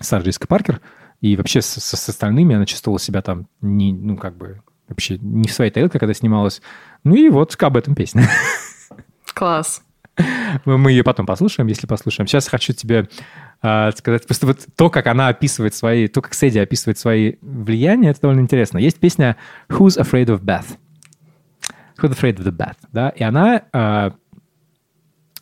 Сарой 0.00 0.24
Джессикой 0.24 0.48
Паркер, 0.48 0.80
и 1.20 1.36
вообще 1.36 1.62
с, 1.62 1.66
с, 1.66 1.96
с 1.96 2.08
остальными 2.08 2.56
она 2.56 2.66
чувствовала 2.66 2.98
себя 2.98 3.22
там, 3.22 3.46
не, 3.60 3.92
ну, 3.92 4.16
как 4.16 4.36
бы, 4.36 4.62
вообще 4.88 5.18
не 5.18 5.48
в 5.48 5.52
своей 5.52 5.70
тарелке, 5.70 6.00
когда 6.00 6.12
снималась. 6.12 6.60
Ну 7.04 7.14
и 7.14 7.28
вот 7.28 7.56
об 7.62 7.76
этом 7.76 7.94
песня. 7.94 8.28
Класс. 9.32 9.82
Мы 10.64 10.92
ее 10.92 11.04
потом 11.04 11.26
послушаем, 11.26 11.66
если 11.68 11.86
послушаем. 11.86 12.26
Сейчас 12.26 12.48
хочу 12.48 12.72
тебе 12.72 13.08
э, 13.62 13.90
сказать, 13.92 14.26
просто 14.26 14.46
вот 14.46 14.60
то, 14.76 14.90
как 14.90 15.06
она 15.06 15.28
описывает 15.28 15.74
свои, 15.74 16.08
то, 16.08 16.22
как 16.22 16.34
Сэдди 16.34 16.58
описывает 16.58 16.98
свои 16.98 17.34
влияния, 17.40 18.10
это 18.10 18.22
довольно 18.22 18.40
интересно. 18.40 18.78
Есть 18.78 18.98
песня 18.98 19.36
«Who's 19.68 19.98
Afraid 19.98 20.26
of 20.26 20.40
Beth?» 20.40 20.78
«Who's 21.98 22.18
Afraid 22.18 22.36
of 22.36 22.44
the 22.44 22.56
Beth?» 22.56 22.76
да? 22.92 23.10
И 23.10 23.22
она 23.22 23.62
э, 23.72 24.10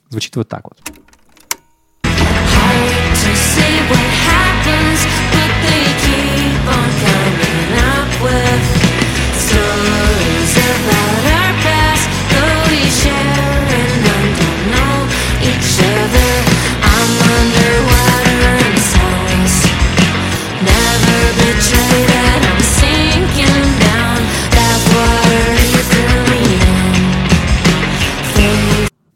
звучит 0.08 0.36
вот 0.36 0.48
так 0.48 0.64
вот. 0.64 0.78
to 8.24 8.73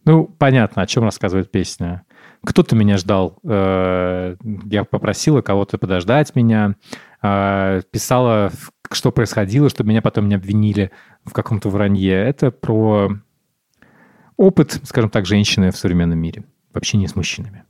Ну, 0.08 0.24
понятно, 0.24 0.80
о 0.80 0.86
чем 0.86 1.04
рассказывает 1.04 1.50
песня. 1.50 2.02
Кто-то 2.42 2.74
меня 2.74 2.96
ждал. 2.96 3.38
Э, 3.44 4.36
я 4.64 4.84
попросила 4.84 5.42
кого-то 5.42 5.76
подождать 5.76 6.34
меня. 6.34 6.76
Э, 7.22 7.82
писала, 7.90 8.50
что 8.90 9.12
происходило, 9.12 9.68
чтобы 9.68 9.90
меня 9.90 10.00
потом 10.00 10.30
не 10.30 10.36
обвинили 10.36 10.92
в 11.26 11.34
каком-то 11.34 11.68
вранье. 11.68 12.14
Это 12.14 12.50
про 12.50 13.10
опыт, 14.38 14.80
скажем 14.84 15.10
так, 15.10 15.26
женщины 15.26 15.70
в 15.72 15.76
современном 15.76 16.18
мире 16.18 16.44
в 16.72 16.78
общении 16.78 17.06
с 17.06 17.14
мужчинами. 17.14 17.64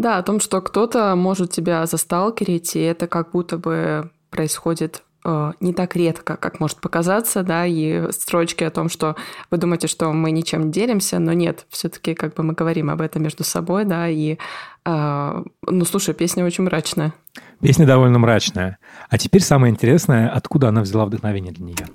Да, 0.00 0.18
о 0.18 0.22
том, 0.22 0.40
что 0.40 0.60
кто-то 0.60 1.14
может 1.14 1.50
тебя 1.52 1.86
засталкерить, 1.86 2.74
и 2.74 2.80
это 2.80 3.06
как 3.06 3.30
будто 3.32 3.58
бы 3.58 4.10
происходит 4.30 5.02
Э, 5.22 5.52
не 5.60 5.72
так 5.74 5.96
редко, 5.96 6.36
как 6.36 6.60
может 6.60 6.78
показаться, 6.78 7.42
да, 7.42 7.66
и 7.66 8.10
строчки 8.10 8.64
о 8.64 8.70
том, 8.70 8.88
что 8.88 9.16
вы 9.50 9.58
думаете, 9.58 9.86
что 9.86 10.12
мы 10.12 10.30
ничем 10.30 10.66
не 10.66 10.72
делимся, 10.72 11.18
но 11.18 11.32
нет, 11.34 11.66
все-таки 11.68 12.14
как 12.14 12.34
бы 12.34 12.42
мы 12.42 12.54
говорим 12.54 12.88
об 12.88 13.02
этом 13.02 13.22
между 13.22 13.44
собой, 13.44 13.84
да, 13.84 14.08
и, 14.08 14.38
э, 14.86 15.44
ну, 15.66 15.84
слушай, 15.84 16.14
песня 16.14 16.44
очень 16.44 16.64
мрачная. 16.64 17.12
Песня 17.60 17.86
довольно 17.86 18.18
мрачная. 18.18 18.78
А 19.10 19.18
теперь 19.18 19.42
самое 19.42 19.70
интересное, 19.70 20.30
откуда 20.30 20.68
она 20.68 20.80
взяла 20.80 21.04
вдохновение 21.04 21.52
для 21.52 21.66
нее. 21.66 21.86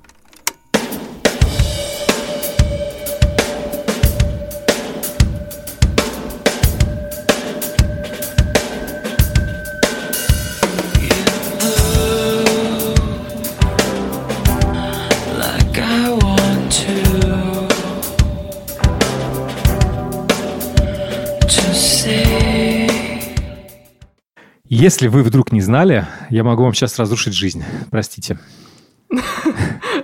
Если 24.78 25.08
вы 25.08 25.24
вдруг 25.24 25.54
не 25.54 25.62
знали, 25.62 26.06
я 26.30 26.44
могу 26.44 26.64
вам 26.64 26.74
сейчас 26.74 27.00
разрушить 27.00 27.34
жизнь. 27.34 27.64
Простите. 27.92 28.38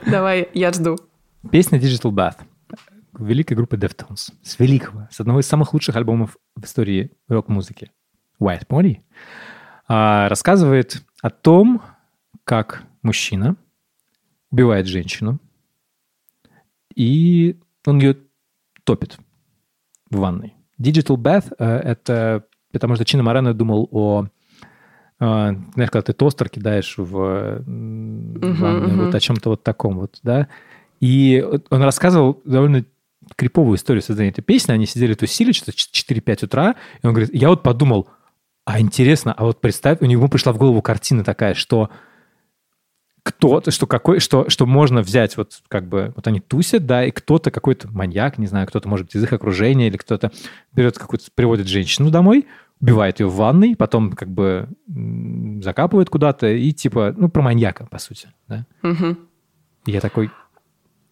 Давай, 0.09 0.47
я 0.53 0.71
жду. 0.71 0.97
Песня 1.51 1.77
Digital 1.77 2.11
Bath 2.11 2.37
великой 3.19 3.55
группы 3.55 3.75
Deftones. 3.75 4.31
С 4.41 4.57
великого, 4.59 5.09
с 5.11 5.19
одного 5.19 5.41
из 5.41 5.47
самых 5.47 5.73
лучших 5.73 5.97
альбомов 5.97 6.37
в 6.55 6.63
истории 6.63 7.11
рок-музыки. 7.27 7.91
White 8.39 8.65
Pony. 8.67 9.01
А, 9.89 10.29
рассказывает 10.29 11.03
о 11.21 11.29
том, 11.29 11.81
как 12.45 12.83
мужчина 13.01 13.57
убивает 14.51 14.87
женщину, 14.87 15.41
и 16.95 17.59
он 17.85 17.99
ее 17.99 18.15
топит 18.85 19.17
в 20.09 20.15
ванной. 20.15 20.55
Digital 20.79 21.17
Bath 21.17 21.53
э,— 21.59 21.65
это 21.83 22.45
потому 22.71 22.95
что 22.95 23.03
Чино 23.03 23.21
Морено 23.21 23.53
думал 23.53 23.89
о 23.91 24.27
знаешь, 25.21 25.91
когда 25.91 26.01
ты 26.01 26.13
тостер 26.13 26.49
кидаешь 26.49 26.95
в, 26.97 27.15
uh-huh, 27.15 28.53
ванную, 28.55 28.89
uh-huh. 28.89 29.05
вот 29.05 29.15
о 29.15 29.19
чем-то 29.19 29.49
вот 29.51 29.61
таком 29.61 29.99
вот, 29.99 30.19
да. 30.23 30.47
И 30.99 31.45
он 31.69 31.83
рассказывал 31.83 32.41
довольно 32.43 32.85
криповую 33.35 33.77
историю 33.77 34.01
создания 34.01 34.29
этой 34.29 34.41
песни. 34.41 34.71
Они 34.71 34.87
сидели 34.87 35.13
тусили 35.13 35.51
что-то 35.51 35.73
4-5 35.77 36.45
утра, 36.45 36.75
и 37.03 37.05
он 37.05 37.13
говорит, 37.13 37.29
я 37.33 37.49
вот 37.49 37.61
подумал, 37.61 38.09
а 38.65 38.79
интересно, 38.79 39.31
а 39.33 39.43
вот 39.43 39.61
представь, 39.61 39.99
у 40.01 40.05
него 40.05 40.27
пришла 40.27 40.53
в 40.53 40.57
голову 40.57 40.81
картина 40.81 41.23
такая, 41.23 41.53
что 41.53 41.91
кто-то, 43.21 43.69
что 43.69 43.85
какой, 43.85 44.19
что, 44.19 44.49
что 44.49 44.65
можно 44.65 45.03
взять, 45.03 45.37
вот 45.37 45.61
как 45.67 45.87
бы, 45.87 46.13
вот 46.15 46.25
они 46.25 46.39
тусят, 46.39 46.87
да, 46.87 47.05
и 47.05 47.11
кто-то, 47.11 47.51
какой-то 47.51 47.87
маньяк, 47.89 48.39
не 48.39 48.47
знаю, 48.47 48.65
кто-то, 48.65 48.89
может 48.89 49.05
быть, 49.05 49.15
из 49.15 49.23
их 49.23 49.33
окружения, 49.33 49.87
или 49.87 49.97
кто-то 49.97 50.31
берет 50.73 50.97
какую-то, 50.97 51.27
приводит 51.35 51.67
женщину 51.67 52.09
домой, 52.09 52.47
убивает 52.81 53.19
ее 53.19 53.27
в 53.27 53.35
ванной, 53.35 53.75
потом 53.75 54.11
как 54.11 54.29
бы 54.29 54.67
закапывает 55.63 56.09
куда-то 56.09 56.47
и 56.47 56.71
типа, 56.71 57.13
ну, 57.15 57.29
про 57.29 57.41
маньяка, 57.41 57.85
по 57.85 57.99
сути, 57.99 58.29
да. 58.47 58.65
Угу. 58.83 59.17
И 59.85 59.91
я 59.91 60.01
такой, 60.01 60.31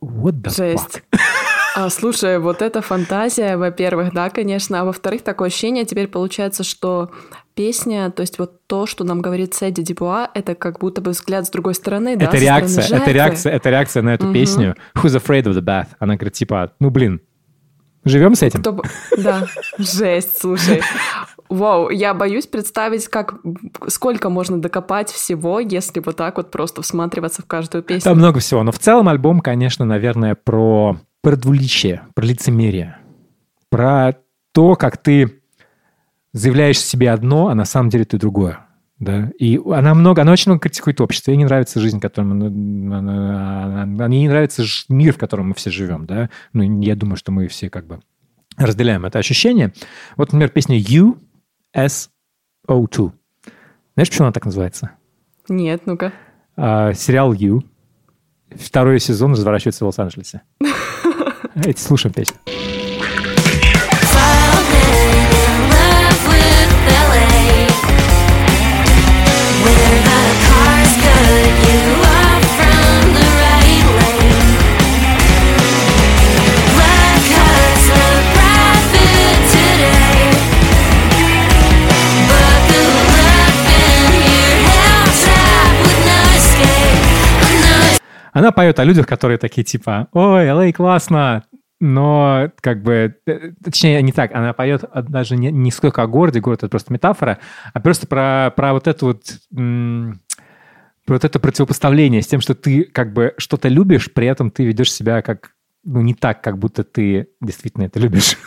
what 0.01 0.41
the 0.41 0.49
Жесть. 0.49 1.03
fuck? 1.11 1.19
А, 1.75 1.89
слушай, 1.89 2.39
вот 2.39 2.61
эта 2.61 2.81
фантазия, 2.81 3.55
во-первых, 3.55 4.11
да, 4.13 4.29
конечно, 4.29 4.81
а 4.81 4.85
во-вторых, 4.85 5.21
такое 5.21 5.47
ощущение 5.47 5.85
теперь 5.85 6.07
получается, 6.07 6.63
что 6.63 7.11
песня, 7.53 8.09
то 8.09 8.21
есть 8.21 8.39
вот 8.39 8.65
то, 8.65 8.85
что 8.85 9.03
нам 9.03 9.21
говорит 9.21 9.53
Сэдди 9.53 9.83
Дебуа, 9.83 10.29
это 10.33 10.55
как 10.55 10.79
будто 10.79 10.99
бы 11.01 11.11
взгляд 11.11 11.45
с 11.45 11.49
другой 11.49 11.75
стороны, 11.75 12.09
это 12.15 12.31
да, 12.31 12.37
реакция, 12.37 12.83
это 12.83 13.11
реакция, 13.11 13.53
это 13.53 13.69
реакция 13.69 14.01
на 14.01 14.15
эту 14.15 14.25
угу. 14.25 14.33
песню. 14.33 14.75
Who's 14.95 15.15
afraid 15.15 15.43
of 15.43 15.53
the 15.53 15.61
bath? 15.61 15.89
Она 15.99 16.15
говорит 16.15 16.33
типа, 16.33 16.73
ну 16.79 16.89
блин, 16.89 17.21
живем 18.03 18.35
с 18.35 18.41
этим? 18.41 18.61
Кто... 18.61 18.81
Да, 19.17 19.45
жесть, 19.77 20.39
слушай. 20.39 20.81
Вау, 21.49 21.89
я 21.89 22.13
боюсь 22.13 22.45
представить, 22.45 23.07
как 23.07 23.35
сколько 23.87 24.29
можно 24.29 24.61
докопать 24.61 25.09
всего, 25.09 25.59
если 25.59 25.99
вот 25.99 26.15
так 26.15 26.37
вот 26.37 26.51
просто 26.51 26.83
всматриваться 26.83 27.41
в 27.41 27.45
каждую 27.45 27.83
песню. 27.83 28.03
Там 28.03 28.19
много 28.19 28.39
всего, 28.39 28.61
но 28.61 28.71
в 28.71 28.77
целом 28.77 29.09
альбом, 29.09 29.39
конечно, 29.39 29.83
наверное, 29.83 30.35
про, 30.35 30.97
про 31.21 31.35
двуличие, 31.35 32.03
про 32.13 32.23
лицемерие, 32.23 32.97
про 33.69 34.15
то, 34.51 34.75
как 34.75 34.97
ты 34.97 35.41
заявляешь 36.33 36.79
себе 36.79 37.09
одно, 37.11 37.47
а 37.47 37.55
на 37.55 37.65
самом 37.65 37.89
деле 37.89 38.05
ты 38.05 38.17
другое. 38.17 38.59
Да, 38.99 39.31
и 39.39 39.57
она 39.71 39.95
много, 39.95 40.23
она 40.23 40.33
очень 40.33 40.51
много 40.51 40.63
критикует 40.63 40.99
общество. 40.99 41.31
Ей 41.31 41.37
не 41.37 41.45
нравится 41.45 41.79
жизнь, 41.79 41.99
в 41.99 42.01
которой 42.01 42.25
мы, 42.25 42.45
ей 42.45 44.21
не 44.21 44.27
нравится 44.27 44.63
мир, 44.89 45.13
в 45.13 45.17
котором 45.17 45.49
мы 45.49 45.55
все 45.55 45.71
живем, 45.71 46.05
да. 46.05 46.29
Ну, 46.51 46.81
я 46.81 46.97
думаю, 46.97 47.15
что 47.15 47.31
мы 47.31 47.47
все 47.47 47.69
как 47.69 47.87
бы 47.87 48.01
разделяем 48.57 49.05
это 49.05 49.17
ощущение. 49.17 49.73
Вот, 50.17 50.33
например, 50.33 50.49
песня 50.49 50.77
You 50.77 51.17
SO2. 51.75 53.11
Знаешь, 53.95 54.09
почему 54.09 54.25
она 54.25 54.31
так 54.31 54.45
называется? 54.45 54.91
Нет, 55.47 55.83
ну-ка. 55.85 56.13
А, 56.55 56.93
сериал 56.93 57.33
You. 57.33 57.61
Второй 58.51 58.99
сезон 58.99 59.33
разворачивается 59.33 59.83
в 59.85 59.87
Лос-Анджелесе. 59.87 60.41
Слушаем 61.75 62.13
песню. 62.13 62.37
Она 88.33 88.51
поет 88.51 88.79
о 88.79 88.83
людях, 88.83 89.07
которые 89.07 89.37
такие 89.37 89.63
типа, 89.63 90.07
ой, 90.13 90.45
Л.А. 90.47 90.71
классно, 90.71 91.43
но 91.79 92.51
как 92.61 92.83
бы, 92.83 93.15
э, 93.25 93.51
точнее, 93.63 94.01
не 94.01 94.11
так, 94.11 94.35
она 94.35 94.53
поет 94.53 94.83
даже 95.09 95.37
не, 95.37 95.51
не 95.51 95.71
сколько 95.71 96.03
о 96.03 96.07
городе, 96.07 96.41
город 96.41 96.59
это 96.59 96.69
просто 96.69 96.91
метафора, 96.91 97.39
а 97.73 97.79
просто 97.79 98.05
про, 98.05 98.51
про 98.55 98.73
вот 98.73 98.87
это 98.87 99.05
вот, 99.05 99.23
про 99.49 101.13
вот 101.13 101.23
это 101.23 101.39
противопоставление 101.39 102.21
с 102.21 102.27
тем, 102.27 102.41
что 102.41 102.53
ты 102.53 102.83
как 102.83 103.13
бы 103.13 103.33
что-то 103.37 103.69
любишь, 103.69 104.13
при 104.13 104.27
этом 104.27 104.51
ты 104.51 104.65
ведешь 104.65 104.91
себя 104.91 105.21
как, 105.21 105.51
ну, 105.85 106.01
не 106.01 106.13
так, 106.13 106.43
как 106.43 106.57
будто 106.57 106.83
ты 106.83 107.29
действительно 107.39 107.85
это 107.85 107.99
любишь. 107.99 108.37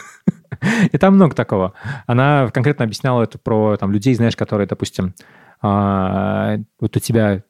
И 0.93 0.99
там 0.99 1.15
много 1.15 1.35
такого. 1.35 1.73
Она 2.07 2.51
конкретно 2.53 2.85
объясняла 2.85 3.23
это 3.23 3.39
про 3.39 3.77
там, 3.79 3.91
людей, 3.91 4.15
знаешь, 4.15 4.37
которые, 4.37 4.69
допустим, 4.69 5.15
а, 5.63 6.59
вот 6.79 6.97
у 6.97 7.01
тебя 7.01 7.43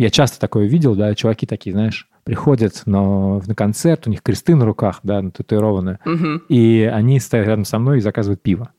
я 0.00 0.10
часто 0.10 0.40
такое 0.40 0.66
видел, 0.66 0.94
да, 0.94 1.14
чуваки 1.14 1.46
такие, 1.46 1.72
знаешь, 1.72 2.08
приходят 2.24 2.82
на, 2.86 3.38
на 3.40 3.54
концерт, 3.54 4.06
у 4.06 4.10
них 4.10 4.22
кресты 4.22 4.54
на 4.54 4.64
руках, 4.64 5.00
да, 5.02 5.22
татуированы, 5.30 5.98
Мгм. 6.04 6.42
и 6.48 6.90
они 6.92 7.20
стоят 7.20 7.46
рядом 7.46 7.64
со 7.64 7.78
мной 7.78 7.98
и 7.98 8.00
заказывают 8.00 8.42
пиво. 8.42 8.70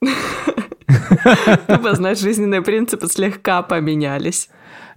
Тупо, 1.66 1.94
знаешь, 1.94 2.18
жизненные 2.18 2.62
принципы 2.62 3.06
слегка 3.06 3.62
поменялись. 3.62 4.50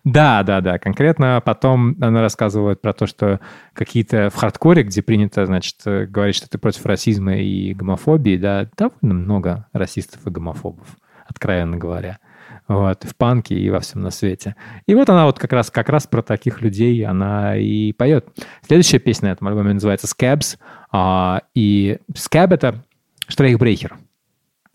Да, 0.03 0.43
да, 0.43 0.61
да. 0.61 0.79
Конкретно 0.79 1.41
потом 1.43 1.95
она 2.01 2.21
рассказывает 2.21 2.81
про 2.81 2.93
то, 2.93 3.07
что 3.07 3.39
какие-то 3.73 4.29
в 4.29 4.35
хардкоре, 4.35 4.83
где 4.83 5.01
принято, 5.01 5.45
значит, 5.45 5.75
э, 5.85 6.05
говорить, 6.05 6.35
что 6.35 6.49
ты 6.49 6.57
против 6.57 6.85
расизма 6.85 7.35
и 7.37 7.73
гомофобии, 7.73 8.37
да, 8.37 8.69
довольно 8.77 9.13
много 9.13 9.67
расистов 9.73 10.25
и 10.25 10.29
гомофобов, 10.29 10.87
откровенно 11.27 11.77
говоря. 11.77 12.19
Вот, 12.67 13.05
в 13.05 13.15
панке, 13.15 13.55
и 13.55 13.69
во 13.69 13.79
всем 13.79 14.01
на 14.01 14.11
свете. 14.11 14.55
И 14.87 14.95
вот 14.95 15.09
она 15.09 15.25
вот 15.25 15.39
как 15.39 15.53
раз, 15.53 15.71
как 15.71 15.87
раз 15.87 16.05
про 16.05 16.21
таких 16.21 16.61
людей 16.61 17.05
она 17.05 17.55
и 17.55 17.93
поет. 17.93 18.27
Следующая 18.65 18.99
песня 18.99 19.29
на 19.29 19.33
этом 19.33 19.47
альбоме 19.47 19.73
называется 19.73 20.07
«Scabs». 20.07 20.57
а, 20.91 21.43
и 21.55 21.99
«Scab»— 22.13 22.47
это 22.53 22.83
штрейхбрейхер. 23.27 23.95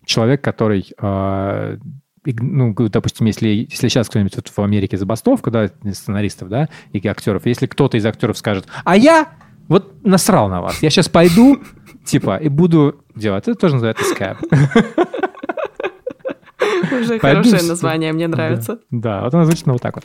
Человек, 0.06 0.42
который 0.42 0.86
а, 0.98 1.76
ну, 2.24 2.72
допустим, 2.74 3.26
если, 3.26 3.48
если 3.48 3.88
сейчас 3.88 4.08
кто-нибудь 4.08 4.36
вот 4.36 4.48
в 4.48 4.58
Америке 4.60 4.96
забастовка, 4.96 5.50
да, 5.50 5.70
сценаристов, 5.92 6.48
да, 6.48 6.68
и 6.92 7.06
актеров, 7.06 7.46
если 7.46 7.66
кто-то 7.66 7.96
из 7.96 8.06
актеров 8.06 8.38
скажет, 8.38 8.66
а 8.84 8.96
я 8.96 9.28
вот 9.68 10.04
насрал 10.04 10.48
на 10.48 10.60
вас, 10.60 10.82
я 10.82 10.90
сейчас 10.90 11.08
пойду, 11.08 11.58
типа, 12.04 12.36
и 12.36 12.48
буду 12.48 13.04
делать, 13.16 13.48
это 13.48 13.54
тоже 13.54 13.74
называется 13.74 14.04
скэп. 14.04 14.38
Уже 17.00 17.18
хорошее 17.18 17.62
название, 17.62 18.12
мне 18.12 18.28
нравится. 18.28 18.78
Да, 18.90 19.22
вот 19.22 19.34
она 19.34 19.44
звучит 19.44 19.66
ну, 19.66 19.74
вот 19.74 19.82
так 19.82 19.94
вот. 19.96 20.04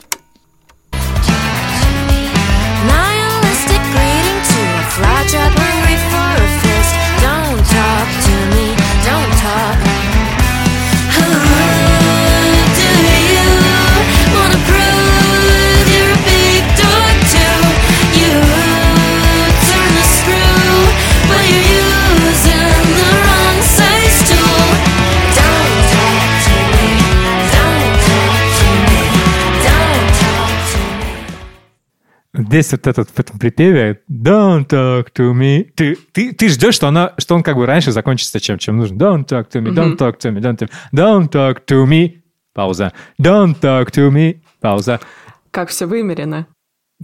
Nihilistic 2.88 3.82
greeting 3.92 4.40
to 4.48 4.60
a 4.64 4.82
flytrap 4.96 5.67
Здесь 32.38 32.70
вот 32.70 32.86
этот 32.86 33.10
в 33.10 33.18
этом 33.18 33.38
припеве 33.38 34.00
Don't 34.08 34.66
talk 34.66 35.08
to 35.12 35.32
me. 35.32 35.64
Ты, 35.74 35.96
ты, 36.12 36.32
ты 36.32 36.48
ждешь, 36.48 36.74
что, 36.74 36.86
она, 36.86 37.12
что 37.18 37.34
он 37.34 37.42
как 37.42 37.56
бы 37.56 37.66
раньше 37.66 37.90
закончится 37.90 38.38
чем, 38.38 38.58
чем 38.58 38.76
нужно. 38.76 38.96
Don't 38.96 39.26
talk 39.26 39.50
to 39.50 39.60
me, 39.60 39.74
don't 39.74 39.96
talk 39.96 40.18
to 40.18 40.30
me, 40.32 40.40
don't, 40.40 40.56
talk- 40.56 40.70
don't 40.94 41.28
talk 41.28 41.66
to 41.66 41.84
me. 41.84 42.22
Пауза. 42.54 42.92
Don't 43.20 43.58
talk 43.60 43.90
to 43.90 44.10
me. 44.10 44.40
Пауза. 44.60 45.00
Как 45.50 45.70
все 45.70 45.86
вымерено. 45.86 46.46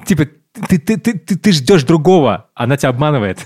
Типа, 0.06 0.28
ты, 0.54 0.78
ты, 0.78 0.96
ты, 0.96 1.18
ты, 1.18 1.36
ты 1.36 1.52
ждешь 1.52 1.82
другого, 1.82 2.48
она 2.54 2.76
тебя 2.76 2.90
обманывает. 2.90 3.44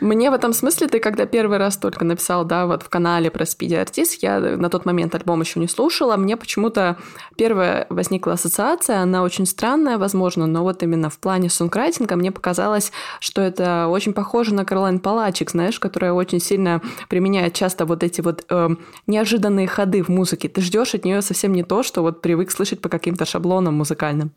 Мне 0.00 0.30
в 0.30 0.34
этом 0.34 0.52
смысле, 0.52 0.88
ты 0.88 1.00
когда 1.00 1.24
первый 1.24 1.56
раз 1.56 1.78
только 1.78 2.04
написал, 2.04 2.44
да, 2.44 2.66
вот 2.66 2.82
в 2.82 2.90
канале 2.90 3.30
про 3.30 3.44
Speedy 3.44 3.82
Artist, 3.82 4.18
я 4.20 4.38
на 4.38 4.68
тот 4.68 4.84
момент 4.84 5.14
альбом 5.14 5.40
еще 5.40 5.58
не 5.58 5.68
слушала, 5.68 6.16
мне 6.16 6.36
почему-то 6.36 6.98
первая 7.36 7.86
возникла 7.88 8.34
ассоциация, 8.34 9.00
она 9.00 9.22
очень 9.22 9.46
странная, 9.46 9.96
возможно, 9.96 10.46
но 10.46 10.62
вот 10.62 10.82
именно 10.82 11.08
в 11.08 11.18
плане 11.18 11.48
сонграйтинга 11.48 12.16
мне 12.16 12.30
показалось, 12.30 12.92
что 13.18 13.40
это 13.40 13.86
очень 13.88 14.12
похоже 14.12 14.54
на 14.54 14.66
Каролайн 14.66 15.00
Палачик, 15.00 15.50
знаешь, 15.50 15.80
которая 15.80 16.12
очень 16.12 16.40
сильно 16.40 16.82
применяет 17.08 17.54
часто 17.54 17.86
вот 17.86 18.02
эти 18.02 18.20
вот 18.20 18.44
э, 18.50 18.68
неожиданные 19.06 19.66
ходы 19.66 20.02
в 20.02 20.10
музыке. 20.10 20.50
Ты 20.50 20.60
ждешь 20.60 20.94
от 20.94 21.06
нее 21.06 21.22
совсем 21.22 21.54
не 21.54 21.62
то, 21.62 21.82
что 21.82 22.02
вот 22.02 22.20
привык 22.20 22.50
слышать 22.50 22.82
по 22.82 22.90
каким-то 22.90 23.24
шаблонам 23.24 23.74
музыкальным. 23.74 24.32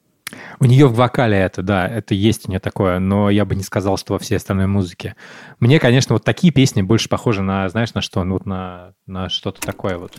У 0.60 0.66
нее 0.66 0.88
в 0.88 0.96
вокале 0.96 1.38
это, 1.38 1.62
да, 1.62 1.88
это 1.88 2.14
есть 2.14 2.48
у 2.48 2.52
нее 2.52 2.60
такое, 2.60 3.00
но 3.00 3.30
я 3.30 3.46
бы 3.46 3.56
не 3.56 3.64
сказал, 3.64 3.98
что 3.98 4.14
во 4.14 4.20
всей 4.20 4.36
остальной 4.36 4.68
музыке. 4.68 5.16
Мне, 5.60 5.80
конечно, 5.80 6.14
вот 6.16 6.24
такие 6.24 6.52
песни 6.52 6.82
больше 6.82 7.10
похожи 7.10 7.42
на, 7.42 7.68
знаешь, 7.70 7.94
на 7.94 8.02
что? 8.02 8.24
Ну, 8.24 8.34
вот 8.34 8.46
на, 8.46 8.94
на 9.08 9.30
что-то 9.30 9.62
такое 9.62 9.98
вот. 9.98 10.14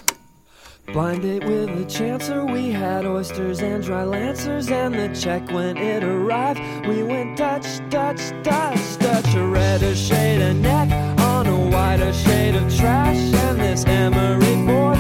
Blind 0.92 1.20
date 1.20 1.44
with 1.44 1.76
the 1.76 1.84
chancer, 1.84 2.44
we 2.44 2.70
had 2.70 3.04
oysters 3.04 3.60
and 3.60 3.82
dry 3.82 4.04
lancers, 4.04 4.70
and 4.70 4.94
the 4.94 5.08
check 5.20 5.42
when 5.50 5.76
it 5.76 6.04
arrived. 6.04 6.60
We 6.86 7.02
went 7.02 7.36
Dutch, 7.36 7.80
Dutch, 7.90 8.20
Dutch, 8.44 8.98
Dutch, 9.00 9.34
a 9.34 9.44
redder 9.44 9.96
shade 9.96 10.42
of 10.42 10.56
neck 10.56 10.88
on 11.18 11.48
a 11.48 11.58
whiter 11.70 12.12
shade 12.12 12.54
of 12.54 12.72
trash, 12.76 13.16
and 13.16 13.58
this 13.58 13.84
emery 13.84 14.64
board 14.64 14.96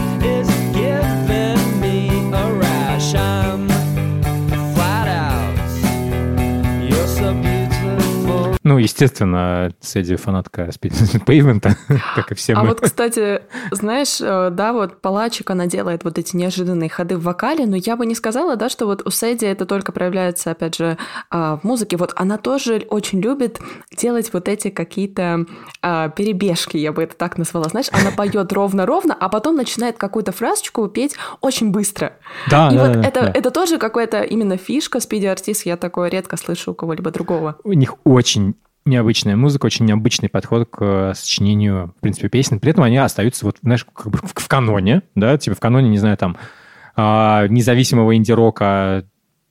Ну, 8.66 8.78
естественно, 8.78 9.70
Сэдди 9.78 10.16
фанатка 10.16 10.70
Пейвмента, 11.26 11.76
как 12.16 12.32
и 12.32 12.34
все 12.34 12.54
А 12.54 12.62
мы. 12.62 12.70
вот, 12.70 12.80
кстати, 12.80 13.42
знаешь, 13.70 14.20
э, 14.20 14.50
да, 14.50 14.72
вот 14.72 15.00
Палачик, 15.00 15.48
она 15.50 15.66
делает 15.66 16.02
вот 16.02 16.18
эти 16.18 16.34
неожиданные 16.34 16.90
ходы 16.90 17.16
в 17.16 17.22
вокале, 17.22 17.64
но 17.64 17.76
я 17.76 17.96
бы 17.96 18.06
не 18.06 18.16
сказала, 18.16 18.56
да, 18.56 18.68
что 18.68 18.86
вот 18.86 19.06
у 19.06 19.10
Сэдди 19.10 19.44
это 19.44 19.66
только 19.66 19.92
проявляется, 19.92 20.50
опять 20.50 20.74
же, 20.74 20.98
а, 21.30 21.58
в 21.58 21.62
музыке. 21.62 21.96
Вот 21.96 22.12
она 22.16 22.38
тоже 22.38 22.84
очень 22.90 23.20
любит 23.20 23.60
делать 23.96 24.32
вот 24.32 24.48
эти 24.48 24.70
какие-то 24.70 25.46
а, 25.80 26.08
перебежки, 26.08 26.76
я 26.76 26.92
бы 26.92 27.04
это 27.04 27.14
так 27.16 27.38
назвала. 27.38 27.68
Знаешь, 27.68 27.86
она 27.92 28.10
поет 28.16 28.52
ровно-ровно, 28.52 29.14
а 29.14 29.28
потом 29.28 29.54
начинает 29.54 29.96
какую-то 29.96 30.32
фразочку 30.32 30.88
петь 30.88 31.14
очень 31.40 31.70
быстро. 31.70 32.14
Да, 32.50 32.70
И 32.72 32.76
да, 32.76 32.82
вот 32.82 32.92
да, 32.94 33.02
это, 33.08 33.20
да. 33.20 33.30
это 33.32 33.52
тоже 33.52 33.78
какая-то 33.78 34.22
именно 34.22 34.56
фишка 34.56 34.98
спиди 34.98 35.26
артист. 35.26 35.66
Я 35.66 35.76
такое 35.76 36.10
редко 36.10 36.36
слышу 36.36 36.72
у 36.72 36.74
кого-либо 36.74 37.12
другого. 37.12 37.58
У 37.62 37.72
них 37.72 37.94
очень 38.02 38.55
необычная 38.86 39.36
музыка, 39.36 39.66
очень 39.66 39.84
необычный 39.86 40.28
подход 40.28 40.68
к 40.70 40.78
э, 40.80 41.12
сочинению, 41.14 41.94
в 41.98 42.00
принципе, 42.00 42.28
песен. 42.28 42.60
При 42.60 42.70
этом 42.70 42.84
они 42.84 42.96
остаются 42.96 43.44
вот, 43.44 43.58
знаешь, 43.62 43.84
как 43.92 44.12
бы 44.12 44.18
в, 44.22 44.48
каноне, 44.48 45.02
да, 45.14 45.36
типа 45.36 45.56
в 45.56 45.60
каноне, 45.60 45.88
не 45.90 45.98
знаю, 45.98 46.16
там, 46.16 46.36
а, 46.94 47.46
независимого 47.48 48.16
инди-рока, 48.16 49.04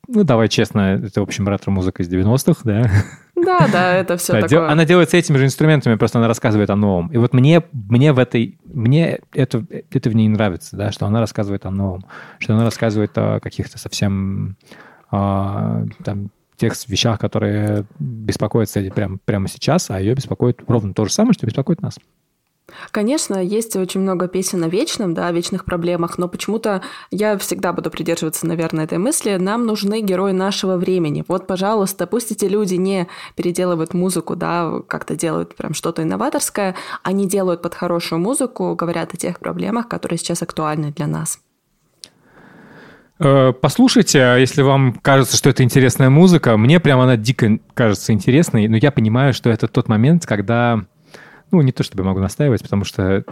ну, 0.07 0.24
давай 0.24 0.49
честно, 0.49 1.02
это, 1.03 1.22
в 1.22 1.24
общем, 1.24 1.48
ретро-музыка 1.48 2.03
из 2.03 2.10
90-х, 2.12 2.62
да. 2.64 2.90
Да, 3.36 3.68
да, 3.72 3.94
это 3.94 4.18
все 4.18 4.34
Да, 4.34 4.41
такое. 4.41 4.70
Она 4.70 4.86
делается 4.86 5.18
этими 5.18 5.38
же 5.38 5.45
инструментами, 5.45 5.95
просто 5.95 6.20
она 6.20 6.28
рассказывает 6.28 6.70
о 6.70 6.76
новом. 6.76 7.07
И 7.10 7.18
вот 7.18 7.34
мне, 7.34 7.64
мне 7.72 8.14
в 8.14 8.20
этой, 8.20 8.57
мне 8.66 9.20
это, 9.34 9.66
это 9.91 10.10
в 10.10 10.16
ней 10.16 10.28
нравится, 10.28 10.76
да, 10.76 10.91
что 10.91 11.06
она 11.06 11.20
рассказывает 11.20 11.66
о 11.66 11.72
новом, 11.72 12.06
что 12.40 12.53
она 12.53 12.64
рассказывает 12.64 13.12
о 13.18 13.40
каких-то 13.40 13.78
совсем 13.78 14.57
а, 15.12 15.86
там, 16.03 16.30
тех 16.57 16.73
вещах, 16.88 17.19
которые 17.19 17.86
беспокоят 17.99 18.69
Сэдди 18.69 18.90
прямо, 18.90 19.18
прямо 19.23 19.48
сейчас, 19.48 19.90
а 19.90 19.99
ее 19.99 20.14
беспокоит 20.14 20.60
ровно 20.68 20.94
то 20.94 21.06
же 21.06 21.11
самое, 21.11 21.34
что 21.34 21.45
беспокоит 21.45 21.82
нас. 21.82 21.98
Конечно, 22.91 23.36
есть 23.41 23.76
очень 23.76 24.02
много 24.02 24.27
песен 24.27 24.64
о 24.64 24.68
вечном, 24.68 25.14
да, 25.14 25.27
о 25.27 25.32
вечных 25.32 25.65
проблемах, 25.65 26.18
но 26.18 26.27
почему-то 26.27 26.82
я 27.11 27.38
всегда 27.38 27.73
буду 27.73 27.91
придерживаться, 27.91 28.48
наверное, 28.48 28.86
этой 28.86 28.98
мысли. 28.98 29.36
Нам 29.36 29.65
нужны 29.65 30.02
герои 30.02 30.32
нашего 30.32 30.77
времени. 30.77 31.23
Вот, 31.27 31.48
пожалуйста, 31.48 32.07
пусть 32.07 32.32
эти 32.32 32.45
люди 32.45 32.76
не 32.76 33.07
переделывают 33.36 33.94
музыку, 33.94 34.36
да, 34.36 34.82
как-то 34.88 35.15
делают 35.15 35.56
прям 35.56 35.73
что-то 35.73 36.03
инноваторское, 36.03 36.76
они 37.03 37.27
делают 37.27 37.61
под 37.61 37.76
хорошую 37.76 38.19
музыку, 38.19 38.76
говорят 38.76 39.14
о 39.14 39.18
тех 39.18 39.40
проблемах, 39.40 39.88
которые 39.88 40.18
сейчас 40.18 40.41
актуальны 40.41 40.91
для 40.91 41.07
нас. 41.07 41.40
Э, 43.20 43.54
Послушайте, 43.60 44.20
а 44.22 44.38
если 44.38 44.62
вам 44.62 44.94
кажется, 45.02 45.38
что 45.38 45.50
это 45.50 45.64
интересная 45.64 46.10
музыка, 46.10 46.58
мне 46.58 46.80
прям 46.80 47.00
она 47.00 47.16
дико 47.18 47.60
кажется 47.74 48.14
интересной, 48.14 48.68
но 48.68 48.78
я 48.78 48.92
понимаю, 48.92 49.34
что 49.34 49.50
это 49.50 49.68
тот 49.68 49.88
момент, 49.88 50.26
когда 50.26 50.86
ну, 51.52 51.62
не 51.62 51.72
то 51.72 51.84
чтобы 51.84 52.04
я 52.04 52.08
могу 52.10 52.20
настаивать, 52.20 52.64
потому 52.64 52.84
что, 52.84 53.24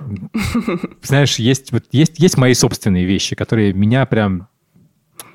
знаешь, 1.02 1.36
есть, 1.38 1.72
вот, 1.72 1.86
есть, 1.92 2.20
есть 2.20 2.38
мои 2.38 2.54
собственные 2.54 3.06
вещи, 3.06 3.36
которые 3.36 3.74
меня 3.74 4.06
прям 4.06 4.48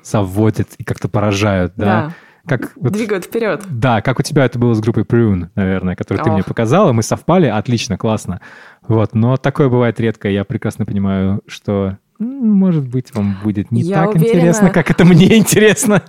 заводят 0.01 0.69
и 0.77 0.83
как-то 0.83 1.09
поражают, 1.09 1.73
да. 1.75 1.85
Да. 1.85 2.13
Как, 2.47 2.71
вот- 2.77 2.93
Двигают 2.93 3.25
вперед. 3.25 3.63
да, 3.69 4.01
как 4.01 4.19
у 4.19 4.23
тебя 4.23 4.45
это 4.45 4.57
было 4.57 4.73
с 4.73 4.79
группой 4.79 5.03
Prune, 5.03 5.49
наверное, 5.55 5.95
которую 5.95 6.23
ты 6.23 6.29
Ох. 6.29 6.35
мне 6.35 6.43
показала, 6.43 6.93
мы 6.93 7.03
совпали, 7.03 7.45
отлично, 7.45 7.97
классно. 7.97 8.41
Вот, 8.87 9.13
но 9.13 9.37
такое 9.37 9.69
бывает 9.69 9.99
редко, 9.99 10.29
я 10.29 10.43
прекрасно 10.45 10.85
понимаю, 10.85 11.41
что, 11.47 11.97
может 12.19 12.87
быть, 12.87 13.13
вам 13.15 13.37
будет 13.43 13.71
не 13.71 13.81
Я 13.81 14.05
так 14.05 14.15
уверена. 14.15 14.27
интересно, 14.37 14.69
как 14.69 14.91
это 14.91 15.05
мне 15.05 15.37
интересно. 15.37 16.03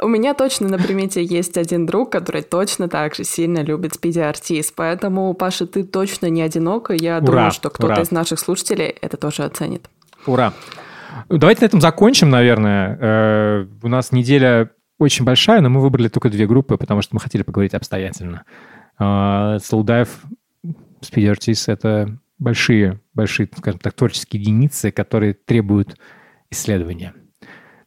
У 0.00 0.06
меня 0.06 0.34
точно 0.34 0.68
на 0.68 0.78
примете 0.78 1.24
есть 1.24 1.56
один 1.56 1.84
друг, 1.86 2.12
который 2.12 2.42
точно 2.42 2.88
так 2.88 3.14
же 3.16 3.24
сильно 3.24 3.62
любит 3.62 3.94
спиди 3.94 4.20
артист, 4.20 4.74
поэтому, 4.76 5.34
Паша, 5.34 5.66
ты 5.66 5.82
точно 5.82 6.26
не 6.26 6.40
одинок, 6.42 6.90
и 6.92 6.96
я 6.96 7.16
Ура, 7.18 7.26
думаю, 7.26 7.50
что 7.50 7.68
кто-то 7.70 7.94
ура. 7.94 8.02
из 8.02 8.10
наших 8.12 8.38
слушателей 8.38 8.86
это 9.00 9.16
тоже 9.16 9.42
оценит. 9.42 9.90
Ура. 10.26 10.52
Давайте 11.28 11.62
на 11.62 11.66
этом 11.66 11.80
закончим, 11.80 12.30
наверное. 12.30 12.98
Э, 13.00 13.66
У 13.82 13.88
нас 13.88 14.12
неделя 14.12 14.70
очень 14.98 15.24
большая, 15.24 15.60
но 15.62 15.68
мы 15.70 15.80
выбрали 15.80 16.08
только 16.08 16.28
две 16.28 16.46
группы, 16.46 16.76
потому 16.76 17.02
что 17.02 17.16
мы 17.16 17.20
хотели 17.20 17.42
поговорить 17.42 17.74
обстоятельно. 17.74 18.44
Dive, 19.00 20.08
Speed 21.02 21.32
Artists— 21.32 21.64
это 21.72 22.18
большие, 22.38 23.00
большие, 23.14 23.48
скажем 23.56 23.80
так, 23.80 23.94
творческие 23.94 24.40
единицы, 24.42 24.90
которые 24.90 25.34
требуют 25.34 25.96
исследования. 26.50 27.14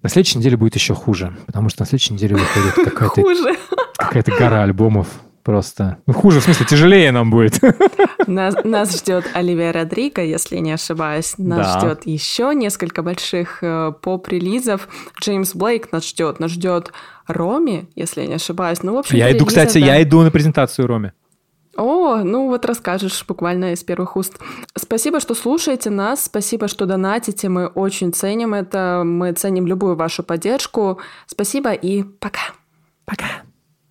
На 0.02 0.10
следующей 0.10 0.40
неделе 0.40 0.58
будет 0.58 0.76
еще 0.76 0.94
хуже, 0.96 1.36
потому 1.46 1.70
что 1.70 1.82
на 1.82 1.86
следующей 1.86 2.14
неделе 2.14 2.36
выходит 2.36 2.74
какая-то 2.96 3.24
какая-то 3.98 4.32
гора 4.38 4.64
альбомов. 4.64 5.08
Просто. 5.44 5.98
Ну, 6.06 6.14
хуже, 6.14 6.40
в 6.40 6.44
смысле, 6.44 6.68
тяжелее 6.68 7.12
нам 7.12 7.32
будет. 7.32 7.60
Нас, 8.28 8.56
нас 8.64 8.96
ждет 8.96 9.26
Оливия 9.34 9.72
Родриго, 9.72 10.22
если 10.24 10.58
не 10.58 10.72
ошибаюсь. 10.72 11.34
Нас 11.40 11.74
Да. 11.74 11.80
ждет 11.80 12.06
еще 12.06 12.54
несколько 12.54 13.02
больших 13.02 13.58
э, 13.64 13.92
поп-релизов. 14.04 14.88
Джеймс 15.20 15.56
Блейк 15.56 15.92
нас 15.92 16.08
ждет. 16.08 16.40
Нас 16.40 16.52
ждет 16.52 16.94
Роми, 17.26 17.90
если 17.96 18.22
я 18.22 18.28
не 18.28 18.36
ошибаюсь. 18.36 18.84
Ну, 18.84 18.94
в 18.94 18.98
общем, 19.00 19.18
Я 19.18 19.36
иду, 19.36 19.48
кстати, 19.48 19.80
да. 19.80 19.86
я 19.88 20.04
иду 20.04 20.22
на 20.22 20.30
презентацию 20.30 20.86
Роме. 20.88 21.14
О, 21.78 22.18
ну 22.18 22.48
вот 22.48 22.66
расскажешь 22.66 23.26
буквально 23.28 23.74
из 23.74 23.84
первых 23.84 24.18
уст. 24.18 24.40
Спасибо, 24.76 25.20
что 25.20 25.36
слушаете 25.36 25.90
нас, 25.90 26.26
спасибо, 26.26 26.68
что 26.68 26.86
донатите, 26.86 27.48
мы 27.50 27.68
очень 27.68 28.14
ценим 28.14 28.54
это, 28.54 29.04
мы 29.06 29.32
ценим 29.34 29.68
любую 29.68 29.96
вашу 29.96 30.24
поддержку. 30.24 31.00
Спасибо 31.28 31.72
и 31.72 32.04
пока. 32.04 32.54
Пока. 33.06 33.44